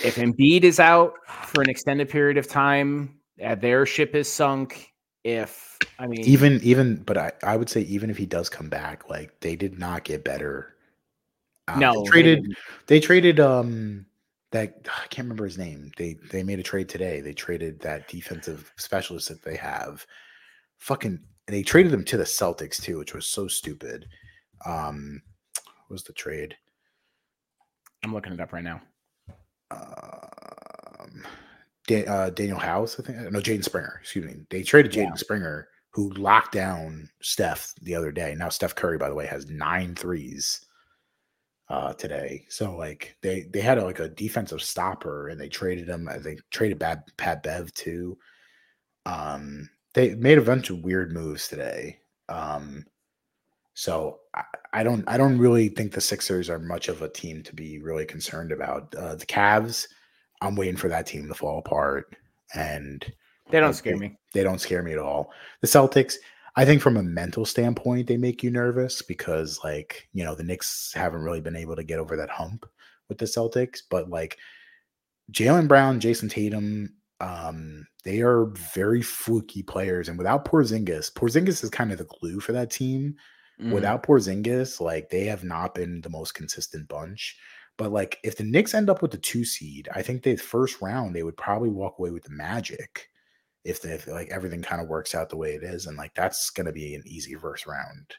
if 0.03 0.16
Embiid 0.16 0.64
is 0.64 0.80
out 0.80 1.14
for 1.45 1.62
an 1.62 1.70
extended 1.70 2.10
period 2.10 2.38
of 2.38 2.48
time, 2.48 3.20
uh, 3.44 3.56
their 3.56 3.86
ship 3.86 4.16
is 4.16 4.32
sunk. 4.32 4.91
If 5.24 5.80
I 5.98 6.07
mean, 6.07 6.26
Even 6.28 6.60
even, 6.64 6.98
but 7.03 7.18
I 7.18 7.32
I 7.44 7.57
would 7.57 7.70
say 7.70 7.82
even 7.82 8.10
if 8.10 8.18
he 8.18 8.26
does 8.26 8.49
come 8.49 8.70
back, 8.70 9.10
like 9.10 9.40
they 9.40 9.56
did 9.56 9.80
not 9.80 10.03
get 10.03 10.24
better. 10.24 10.76
Um, 11.68 11.80
no, 11.80 11.94
they 11.94 11.98
they 11.98 12.10
traded 12.10 12.41
didn't. 12.44 12.57
they 12.88 12.99
traded 12.99 13.40
um 13.40 14.06
that 14.51 14.76
I 15.03 15.07
can't 15.07 15.26
remember 15.26 15.45
his 15.45 15.57
name. 15.57 15.91
They 15.97 16.15
they 16.31 16.43
made 16.43 16.59
a 16.59 16.63
trade 16.63 16.89
today. 16.89 17.22
They 17.22 17.34
traded 17.34 17.80
that 17.81 18.07
defensive 18.07 18.72
specialist 18.77 19.30
that 19.30 19.43
they 19.43 19.55
have. 19.57 20.05
Fucking 20.80 21.19
and 21.47 21.55
they 21.55 21.63
traded 21.63 21.93
him 21.93 22.03
to 22.05 22.17
the 22.17 22.23
Celtics 22.23 22.81
too, 22.81 22.97
which 22.97 23.13
was 23.13 23.27
so 23.27 23.47
stupid. 23.47 24.07
Um 24.65 25.22
what 25.88 25.93
was 25.93 26.03
the 26.03 26.13
trade? 26.13 26.55
I'm 28.03 28.13
looking 28.13 28.34
it 28.34 28.39
up 28.39 28.53
right 28.53 28.63
now. 28.63 28.81
Um 29.72 31.23
Da- 31.88 32.05
uh, 32.07 32.31
Danuel 32.31 32.57
House, 32.59 32.99
I 32.99 33.03
think. 33.03 33.31
No, 33.31 33.39
Jaden 33.39 33.63
Springer. 33.63 33.99
Excuse 34.01 34.26
me. 34.26 34.38
They 34.49 34.63
traded 34.63 34.91
Jaden 34.91 35.09
Yeah. 35.09 35.15
Springer, 35.15 35.67
who 35.91 36.09
locked 36.13 36.51
down 36.51 37.07
Steph 37.22 37.73
the 37.81 37.93
other 37.93 38.11
day. 38.11 38.34
Now 38.35 38.49
Steph 38.49 38.73
Curry, 38.73 38.97
by 38.97 39.07
the 39.07 39.13
way, 39.13 39.27
has 39.27 39.47
nine 39.51 39.93
threes 39.93 40.65
uh, 41.69 41.93
today. 41.93 42.45
So 42.49 42.75
like 42.75 43.17
they 43.21 43.43
they 43.51 43.61
had 43.61 43.77
a, 43.77 43.83
like 43.85 43.99
a 43.99 44.09
defensive 44.09 44.61
stopper, 44.61 45.29
and 45.29 45.39
they 45.39 45.49
traded 45.49 45.89
him. 45.89 46.07
I 46.07 46.19
think 46.19 46.41
traded 46.51 46.79
Bad 46.79 47.03
Pat 47.17 47.43
Bev 47.43 47.73
too. 47.73 48.17
Um, 49.05 49.69
they 49.93 50.15
made 50.15 50.37
a 50.37 50.41
bunch 50.43 50.69
of 50.69 50.83
weird 50.83 51.11
moves 51.11 51.47
today. 51.47 51.99
Um, 52.29 52.85
so 53.73 54.19
I, 54.33 54.43
I 54.73 54.83
don't 54.83 55.03
I 55.07 55.17
don't 55.17 55.37
really 55.37 55.69
think 55.69 55.91
the 55.91 56.01
Sixers 56.01 56.49
are 56.49 56.59
much 56.59 56.87
of 56.87 57.01
a 57.01 57.09
team 57.09 57.43
to 57.43 57.53
be 57.55 57.79
really 57.79 58.05
concerned 58.05 58.51
about. 58.51 58.93
Uh, 58.95 59.15
the 59.15 59.25
Cavs. 59.25 59.87
I'm 60.41 60.55
waiting 60.55 60.75
for 60.75 60.89
that 60.89 61.07
team 61.07 61.27
to 61.29 61.33
fall 61.33 61.59
apart, 61.59 62.13
and 62.53 63.03
They 63.49 63.59
don't 63.59 63.69
like, 63.69 63.75
scare 63.75 63.93
they- 63.93 63.99
me. 63.99 64.17
They 64.33 64.43
don't 64.43 64.59
scare 64.59 64.83
me 64.83 64.91
at 64.91 64.99
all. 64.99 65.31
The 65.61 65.67
Celtics, 65.67 66.15
I 66.56 66.65
think 66.65 66.82
from 66.82 66.98
a 66.98 67.03
mental 67.03 67.45
standpoint, 67.45 68.07
they 68.07 68.18
make 68.18 68.41
you 68.44 68.49
nervous 68.49 69.02
because, 69.02 69.60
like, 69.64 70.07
you 70.14 70.23
know, 70.23 70.36
the 70.36 70.44
Knicks 70.44 70.94
haven't 70.95 71.22
really 71.22 71.41
been 71.41 71.56
able 71.56 71.76
to 71.76 71.84
get 71.84 71.99
over 71.99 72.15
that 72.15 72.30
hump 72.30 72.65
with 73.10 73.18
the 73.18 73.26
Celtics. 73.26 73.80
But 73.90 74.10
like 74.10 74.38
Jaylen 75.32 75.68
Brown, 75.68 75.99
Jayson 75.99 76.30
Tatum, 76.30 76.94
um, 77.19 77.86
they 78.03 78.22
are 78.22 78.45
very 78.73 79.02
fluky 79.02 79.64
players. 79.64 80.10
And 80.10 80.18
without 80.18 80.45
Porzingis, 80.45 81.11
Porzingis 81.14 81.64
is 81.64 81.69
kind 81.69 81.91
of 81.91 81.98
the 81.98 82.06
glue 82.06 82.40
for 82.40 82.52
that 82.53 82.72
team 82.72 83.15
Mhm. 83.60 83.72
without 83.73 84.03
Porzingis, 84.03 84.80
like 84.82 85.10
they 85.10 85.26
have 85.26 85.44
not 85.44 85.73
been 85.76 86.02
the 86.02 86.10
most 86.10 86.34
consistent 86.34 86.88
bunch. 86.90 87.38
But 87.77 87.91
like 87.91 88.19
if 88.23 88.36
the 88.38 88.44
Knicks 88.44 88.73
end 88.73 88.90
up 88.90 89.02
with 89.02 89.11
the 89.11 89.18
two 89.18 89.45
seed, 89.45 89.90
I 89.94 90.02
think 90.02 90.23
the 90.23 90.36
first 90.36 90.82
round 90.82 91.15
they 91.15 91.23
would 91.23 91.38
probably 91.38 91.69
walk 91.69 91.99
away 91.99 92.11
with 92.11 92.23
the 92.23 92.30
Magic 92.32 93.10
if 93.65 93.81
they 93.81 93.91
if 93.91 94.07
like 94.07 94.29
everything 94.29 94.61
kind 94.61 94.81
of 94.81 94.87
works 94.87 95.13
out 95.15 95.29
the 95.29 95.37
way 95.37 95.53
it 95.55 95.63
is, 95.63 95.87
and 95.87 95.97
like 95.97 96.13
that's 96.15 96.49
gonna 96.51 96.71
be 96.71 96.95
an 96.95 97.03
easy 97.05 97.35
first 97.35 97.65
round. 97.67 98.15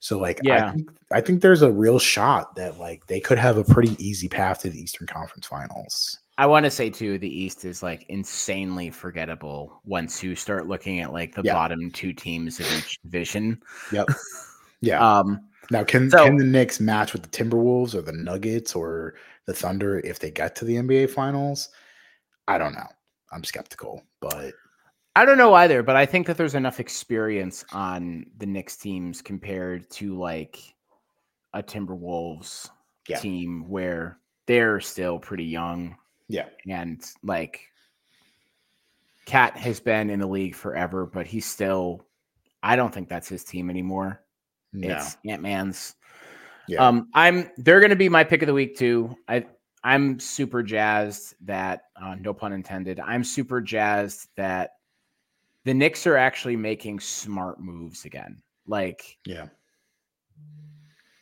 So 0.00 0.18
like 0.18 0.40
Yeah. 0.42 0.66
I 0.68 0.72
think 0.72 0.90
I 1.12 1.20
think 1.20 1.40
there's 1.42 1.62
a 1.62 1.70
real 1.70 1.98
shot 1.98 2.54
that 2.56 2.78
like 2.78 3.06
they 3.06 3.20
could 3.20 3.38
have 3.38 3.56
a 3.56 3.64
pretty 3.64 3.96
easy 4.04 4.28
path 4.28 4.60
to 4.60 4.70
the 4.70 4.80
Eastern 4.80 5.06
Conference 5.06 5.46
Finals. 5.46 6.18
I 6.38 6.46
want 6.46 6.64
to 6.64 6.70
say 6.70 6.88
too, 6.88 7.18
the 7.18 7.28
East 7.28 7.66
is 7.66 7.82
like 7.82 8.04
insanely 8.08 8.90
forgettable 8.90 9.80
once 9.84 10.22
you 10.22 10.34
start 10.34 10.66
looking 10.66 11.00
at 11.00 11.12
like 11.12 11.34
the 11.34 11.42
Yeah. 11.44 11.52
bottom 11.52 11.90
two 11.90 12.14
teams 12.14 12.58
of 12.60 12.66
each 12.78 13.00
division. 13.02 13.62
Yep. 13.92 14.08
Yeah. 14.82 14.98
Um, 15.18 15.40
Now, 15.70 15.84
can 15.84 16.10
So- 16.10 16.24
can 16.24 16.38
the 16.38 16.44
Knicks 16.44 16.80
match 16.80 17.12
with 17.12 17.22
the 17.22 17.28
Timberwolves 17.28 17.94
or 17.94 18.00
the 18.00 18.12
Nuggets 18.12 18.74
or 18.74 19.14
the 19.46 19.52
Thunder 19.52 20.00
if 20.00 20.18
they 20.18 20.30
get 20.30 20.56
to 20.56 20.64
the 20.64 20.76
NBA 20.78 21.06
Finals? 21.10 21.68
I 22.48 22.56
don't 22.56 22.72
know. 22.72 22.86
I'm 23.30 23.44
skeptical, 23.44 24.02
but 24.20 24.54
I 25.16 25.24
don't 25.24 25.38
know 25.38 25.54
either, 25.54 25.82
but 25.82 25.96
I 25.96 26.06
think 26.06 26.26
that 26.28 26.36
there's 26.36 26.54
enough 26.54 26.78
experience 26.80 27.64
on 27.72 28.26
the 28.38 28.46
Knicks 28.46 28.76
teams 28.76 29.20
compared 29.22 29.90
to 29.90 30.16
like 30.16 30.58
a 31.52 31.62
Timberwolves 31.62 32.68
Yeah. 33.08 33.18
team 33.18 33.68
where 33.68 34.18
they're 34.46 34.80
still 34.80 35.18
pretty 35.18 35.44
young 35.44 35.96
yeah, 36.28 36.46
and 36.68 37.02
like 37.24 37.60
KAT 39.26 39.56
has 39.56 39.80
been 39.80 40.10
in 40.10 40.20
the 40.20 40.26
league 40.28 40.54
forever, 40.54 41.06
but 41.06 41.26
he's 41.26 41.46
still 41.46 42.06
I 42.62 42.76
don't 42.76 42.92
think 42.94 43.08
that's 43.08 43.28
his 43.28 43.42
team 43.42 43.68
anymore. 43.70 44.22
no, 44.72 44.94
It's 44.96 45.16
Ant 45.26 45.42
Man's. 45.42 45.96
yeah, 46.68 46.86
Um, 46.86 47.08
I'm 47.14 47.50
they're 47.58 47.80
gonna 47.80 47.96
be 47.96 48.08
my 48.08 48.22
pick 48.22 48.42
of 48.42 48.46
the 48.46 48.54
week 48.54 48.76
too. 48.76 49.16
I 49.26 49.44
I'm 49.82 50.20
super 50.20 50.62
jazzed 50.62 51.34
that 51.46 51.84
uh, 52.00 52.14
no 52.16 52.32
pun 52.34 52.52
intended. 52.52 53.00
I'm 53.00 53.24
super 53.24 53.60
jazzed 53.60 54.28
that 54.36 54.72
the 55.64 55.74
Knicks 55.74 56.06
are 56.06 56.16
actually 56.16 56.56
making 56.56 57.00
smart 57.00 57.60
moves 57.60 58.04
again. 58.04 58.42
Like 58.66 59.18
yeah, 59.24 59.46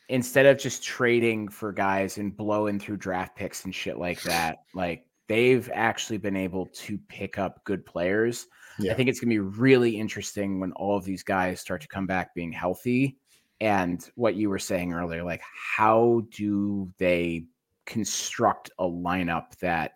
instead 0.09 0.47
of 0.47 0.59
just 0.59 0.83
trading 0.83 1.49
for 1.49 1.73
guys 1.73 2.19
and 2.19 2.37
blowing 2.37 2.79
through 2.79 2.97
draft 2.97 3.37
picks 3.37 3.65
and 3.65 3.75
shit 3.75 3.99
like 3.99 4.23
that, 4.23 4.59
like 4.75 5.07
they've 5.29 5.71
actually 5.73 6.19
been 6.19 6.37
able 6.37 6.67
to 6.67 6.99
pick 7.09 7.39
up 7.39 7.63
good 7.65 7.85
players. 7.85 8.47
yeah. 8.79 8.93
I 8.93 8.95
think 8.95 9.09
it's 9.09 9.21
going 9.21 9.29
to 9.29 9.35
be 9.35 9.59
really 9.59 9.97
interesting 9.97 10.59
when 10.59 10.73
all 10.73 10.97
of 10.97 11.05
these 11.05 11.23
guys 11.23 11.61
start 11.61 11.83
to 11.83 11.89
come 11.89 12.07
back 12.07 12.35
being 12.35 12.53
healthy. 12.53 13.19
And 13.61 14.09
what 14.15 14.37
you 14.37 14.49
were 14.49 14.59
saying 14.59 14.93
earlier, 14.93 15.25
like 15.25 15.43
how 15.53 16.23
do 16.31 16.91
they 16.99 17.45
construct 17.87 18.71
a 18.79 18.85
lineup 18.85 19.57
that 19.59 19.95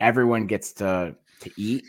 everyone 0.00 0.46
gets 0.46 0.72
to 0.74 1.14
to 1.40 1.50
eat? 1.56 1.84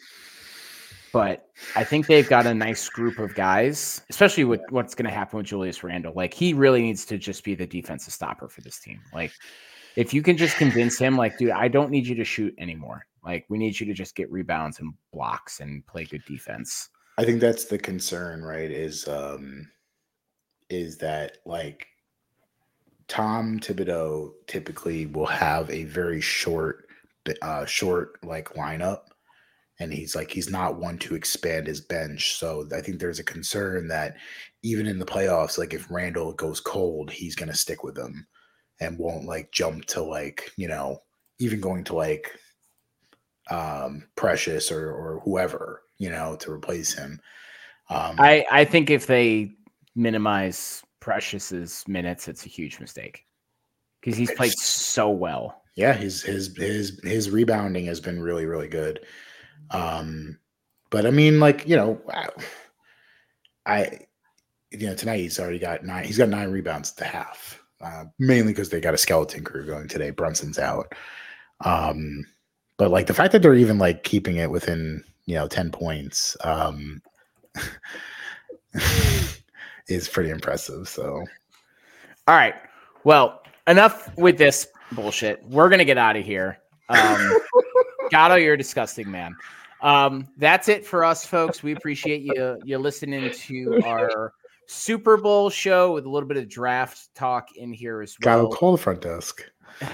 But 1.13 1.47
I 1.75 1.83
think 1.83 2.07
they've 2.07 2.27
got 2.27 2.45
a 2.45 2.53
nice 2.53 2.87
group 2.87 3.19
of 3.19 3.35
guys, 3.35 4.01
especially 4.09 4.45
with 4.45 4.61
what's 4.69 4.95
going 4.95 5.09
to 5.09 5.11
happen 5.11 5.37
with 5.37 5.45
Julius 5.45 5.83
Randle. 5.83 6.13
Like 6.15 6.33
he 6.33 6.53
really 6.53 6.81
needs 6.81 7.05
to 7.05 7.17
just 7.17 7.43
be 7.43 7.53
the 7.53 7.67
defensive 7.67 8.13
stopper 8.13 8.47
for 8.47 8.61
this 8.61 8.79
team. 8.79 9.01
Like 9.13 9.33
if 9.95 10.13
you 10.13 10.21
can 10.21 10.37
just 10.37 10.55
convince 10.57 10.97
him, 10.97 11.17
like, 11.17 11.37
dude, 11.37 11.51
I 11.51 11.67
don't 11.67 11.91
need 11.91 12.07
you 12.07 12.15
to 12.15 12.23
shoot 12.23 12.55
anymore. 12.57 13.05
Like 13.23 13.45
we 13.49 13.57
need 13.57 13.79
you 13.79 13.85
to 13.87 13.93
just 13.93 14.15
get 14.15 14.31
rebounds 14.31 14.79
and 14.79 14.93
blocks 15.11 15.59
and 15.59 15.85
play 15.85 16.05
good 16.05 16.23
defense. 16.25 16.89
I 17.17 17.25
think 17.25 17.41
that's 17.41 17.65
the 17.65 17.77
concern, 17.77 18.41
right? 18.41 18.71
Is 18.71 19.07
um 19.07 19.69
is 20.69 20.97
that 20.99 21.37
like 21.45 21.87
Tom 23.07 23.59
Thibodeau 23.59 24.31
typically 24.47 25.05
will 25.05 25.25
have 25.25 25.69
a 25.69 25.83
very 25.83 26.21
short 26.21 26.87
uh 27.41 27.65
short 27.65 28.23
like 28.23 28.55
lineup 28.55 29.10
and 29.81 29.91
he's 29.91 30.15
like 30.15 30.31
he's 30.31 30.49
not 30.49 30.79
one 30.79 30.97
to 30.99 31.15
expand 31.15 31.67
his 31.67 31.81
bench. 31.81 32.35
So 32.37 32.67
I 32.75 32.81
think 32.81 32.99
there's 32.99 33.19
a 33.19 33.23
concern 33.23 33.87
that 33.89 34.15
even 34.63 34.87
in 34.87 34.99
the 34.99 35.05
playoffs, 35.05 35.57
like 35.57 35.73
if 35.73 35.89
Randle 35.89 36.33
goes 36.33 36.59
cold, 36.59 37.11
he's 37.11 37.35
gonna 37.35 37.53
stick 37.53 37.83
with 37.83 37.97
him 37.97 38.27
and 38.79 38.97
won't 38.97 39.25
like 39.25 39.51
jump 39.51 39.85
to 39.85 40.01
like, 40.01 40.51
you 40.57 40.67
know, 40.67 40.99
even 41.39 41.59
going 41.59 41.83
to 41.85 41.95
like 41.95 42.31
um, 43.49 44.07
Precious 44.15 44.71
or 44.71 44.91
or 44.91 45.21
whoever 45.23 45.83
you 45.97 46.09
know 46.09 46.35
to 46.37 46.51
replace 46.51 46.93
him. 46.93 47.19
Um, 47.89 48.15
I 48.19 48.45
I 48.51 48.65
think 48.65 48.89
if 48.89 49.07
they 49.07 49.51
minimize 49.95 50.83
Precious's 50.99 51.83
minutes, 51.87 52.27
it's 52.27 52.45
a 52.45 52.49
huge 52.49 52.79
mistake 52.79 53.25
because 53.99 54.17
he's 54.17 54.31
played 54.31 54.53
so 54.53 55.09
well. 55.09 55.61
yeah, 55.75 55.93
his 55.93 56.21
his 56.21 56.55
his 56.55 56.99
his 57.03 57.29
rebounding 57.29 57.85
has 57.85 57.99
been 57.99 58.21
really 58.21 58.45
really 58.45 58.67
good. 58.67 59.01
Um, 59.71 60.37
but 60.89 61.05
I 61.05 61.11
mean, 61.11 61.39
like 61.39 61.67
you 61.67 61.75
know. 61.75 62.01
I 63.65 63.99
you 64.71 64.87
know 64.87 64.95
tonight 64.95 65.19
he's 65.19 65.39
already 65.39 65.59
got 65.59 65.83
nine. 65.83 66.05
He's 66.05 66.17
got 66.17 66.29
nine 66.29 66.49
rebounds 66.51 66.91
at 66.91 66.97
the 66.97 67.05
half, 67.05 67.61
uh, 67.81 68.05
mainly 68.19 68.53
because 68.53 68.69
they 68.69 68.81
got 68.81 68.93
a 68.93 68.97
skeleton 68.97 69.43
crew 69.43 69.65
going 69.65 69.87
today. 69.87 70.09
Brunson's 70.09 70.59
out. 70.59 70.93
Um, 71.63 72.25
but 72.77 72.89
like 72.89 73.07
the 73.07 73.13
fact 73.13 73.31
that 73.33 73.41
they're 73.41 73.53
even 73.53 73.77
like 73.77 74.03
keeping 74.03 74.37
it 74.37 74.49
within 74.49 75.03
you 75.25 75.35
know 75.35 75.47
ten 75.47 75.71
points 75.71 76.35
um, 76.43 77.01
is 79.87 80.07
pretty 80.07 80.29
impressive. 80.29 80.87
So 80.87 81.23
All 82.27 82.35
right. 82.35 82.55
Well, 83.03 83.43
enough 83.67 84.15
with 84.17 84.37
this 84.37 84.67
bullshit. 84.93 85.43
We're 85.45 85.69
gonna 85.69 85.85
get 85.85 85.97
out 85.97 86.15
of 86.15 86.25
here. 86.25 86.57
Um, 86.89 87.37
Gatto, 88.09 88.35
you're 88.35 88.55
a 88.55 88.57
disgusting 88.57 89.09
man. 89.09 89.35
Um, 89.81 90.27
that's 90.37 90.69
it 90.69 90.85
for 90.85 91.03
us, 91.03 91.25
folks. 91.25 91.63
We 91.63 91.73
appreciate 91.73 92.21
you 92.21 92.59
you 92.63 92.77
listening 92.77 93.31
to 93.31 93.81
our 93.85 94.33
Super 94.67 95.17
Bowl 95.17 95.49
show 95.49 95.93
with 95.93 96.05
a 96.05 96.09
little 96.09 96.27
bit 96.27 96.37
of 96.37 96.47
draft 96.47 97.13
talk 97.15 97.49
in 97.55 97.73
here 97.73 98.01
as 98.01 98.15
well. 98.23 98.43
gotta 98.43 98.55
call 98.55 98.71
the 98.73 98.77
front 98.77 99.01
desk. 99.01 99.43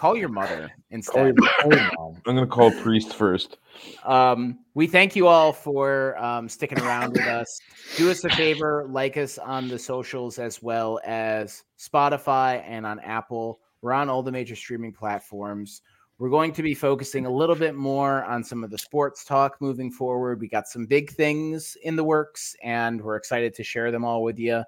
Call 0.00 0.16
your 0.16 0.30
mother 0.30 0.60
Call 0.60 0.68
instead. 0.92 1.26
your, 1.26 1.48
call 1.60 1.74
your 1.74 1.90
mom. 1.98 2.22
I'm 2.26 2.34
gonna 2.34 2.46
call 2.46 2.70
Priest 2.70 3.14
first. 3.14 3.58
Um, 4.06 4.60
we 4.72 4.86
thank 4.86 5.14
you 5.14 5.26
all 5.26 5.52
for 5.52 6.16
um, 6.16 6.48
sticking 6.48 6.80
around 6.80 7.12
with 7.12 7.26
us. 7.26 7.60
Do 7.98 8.10
us 8.10 8.24
a 8.24 8.30
favor, 8.30 8.86
like 8.88 9.18
us 9.18 9.36
on 9.36 9.68
the 9.68 9.78
socials 9.78 10.38
as 10.38 10.62
well 10.62 11.00
as 11.04 11.64
Spotify 11.78 12.64
and 12.66 12.86
on 12.86 12.98
Apple. 13.00 13.60
We're 13.82 13.92
on 13.92 14.08
all 14.08 14.22
the 14.22 14.32
major 14.32 14.56
streaming 14.56 14.94
platforms. 14.94 15.82
We're 16.20 16.28
going 16.28 16.52
to 16.52 16.62
be 16.62 16.74
focusing 16.74 17.24
a 17.24 17.30
little 17.30 17.54
bit 17.54 17.74
more 17.74 18.24
on 18.26 18.44
some 18.44 18.62
of 18.62 18.70
the 18.70 18.76
sports 18.76 19.24
talk 19.24 19.56
moving 19.58 19.90
forward. 19.90 20.38
We 20.38 20.48
got 20.48 20.68
some 20.68 20.84
big 20.84 21.08
things 21.08 21.78
in 21.82 21.96
the 21.96 22.04
works, 22.04 22.54
and 22.62 23.00
we're 23.00 23.16
excited 23.16 23.54
to 23.54 23.64
share 23.64 23.90
them 23.90 24.04
all 24.04 24.22
with 24.22 24.38
you. 24.38 24.62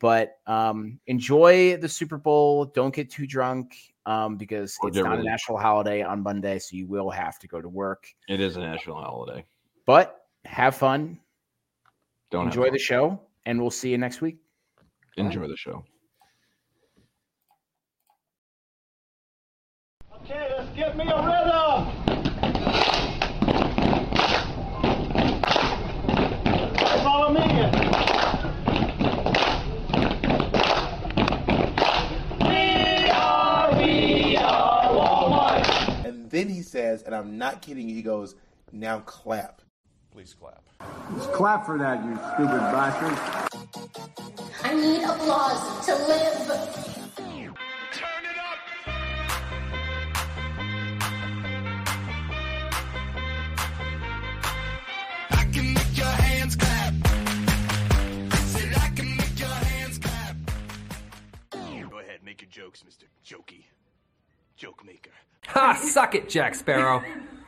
But 0.00 0.38
um, 0.48 0.98
enjoy 1.06 1.76
the 1.76 1.88
Super 1.88 2.18
Bowl. 2.18 2.64
Don't 2.64 2.92
get 2.92 3.12
too 3.12 3.28
drunk 3.28 3.76
um, 4.06 4.36
because 4.36 4.76
Or 4.82 4.88
it's 4.88 4.98
not 4.98 5.20
a 5.20 5.22
national 5.22 5.58
holiday 5.58 6.02
on 6.02 6.20
Monday, 6.20 6.58
so 6.58 6.76
you 6.76 6.88
will 6.88 7.10
have 7.10 7.38
to 7.38 7.46
go 7.46 7.60
to 7.60 7.68
work. 7.68 8.08
It 8.28 8.40
is 8.40 8.56
a 8.56 8.60
national 8.60 8.96
holiday. 8.96 9.46
But 9.86 10.22
have 10.46 10.74
fun, 10.74 11.20
Don't 12.32 12.46
have 12.46 12.52
enjoy 12.52 12.64
fun. 12.64 12.72
the 12.72 12.78
show, 12.80 13.20
and 13.46 13.60
we'll 13.60 13.70
see 13.70 13.90
you 13.90 13.98
next 13.98 14.20
week. 14.20 14.38
Enjoy 15.16 15.46
the 15.46 15.56
show. 15.56 15.84
Okay, 20.30 20.52
let's 20.58 20.67
get 20.78 20.96
me 20.96 21.04
a 21.08 21.16
rhythm. 21.16 21.86
Follow 27.02 27.32
me. 27.32 27.40
We 32.40 33.10
are, 33.10 33.76
we 33.76 34.36
are 34.36 34.88
Walmart. 34.94 36.04
And 36.04 36.30
then 36.30 36.48
he 36.48 36.62
says, 36.62 37.02
and 37.02 37.12
I'm 37.12 37.36
not 37.36 37.60
kidding 37.60 37.88
he 37.88 38.00
goes, 38.00 38.36
now 38.70 39.00
clap. 39.00 39.62
Please 40.12 40.32
clap. 40.32 40.62
Just 41.16 41.32
clap 41.32 41.66
for 41.66 41.76
that, 41.78 42.04
you 42.04 42.14
stupid 42.34 42.60
bastard. 42.70 43.18
I 44.62 44.74
need 44.74 45.02
applause 45.02 45.86
to 45.86 45.94
live. 46.06 46.97
Make 62.28 62.42
your 62.42 62.50
jokes, 62.50 62.84
Mr. 62.86 63.04
Jokey. 63.24 63.64
Joke 64.54 64.84
maker. 64.84 65.12
Ha! 65.46 65.80
Suck 65.82 66.14
it, 66.14 66.28
Jack 66.28 66.54
Sparrow. 66.54 67.02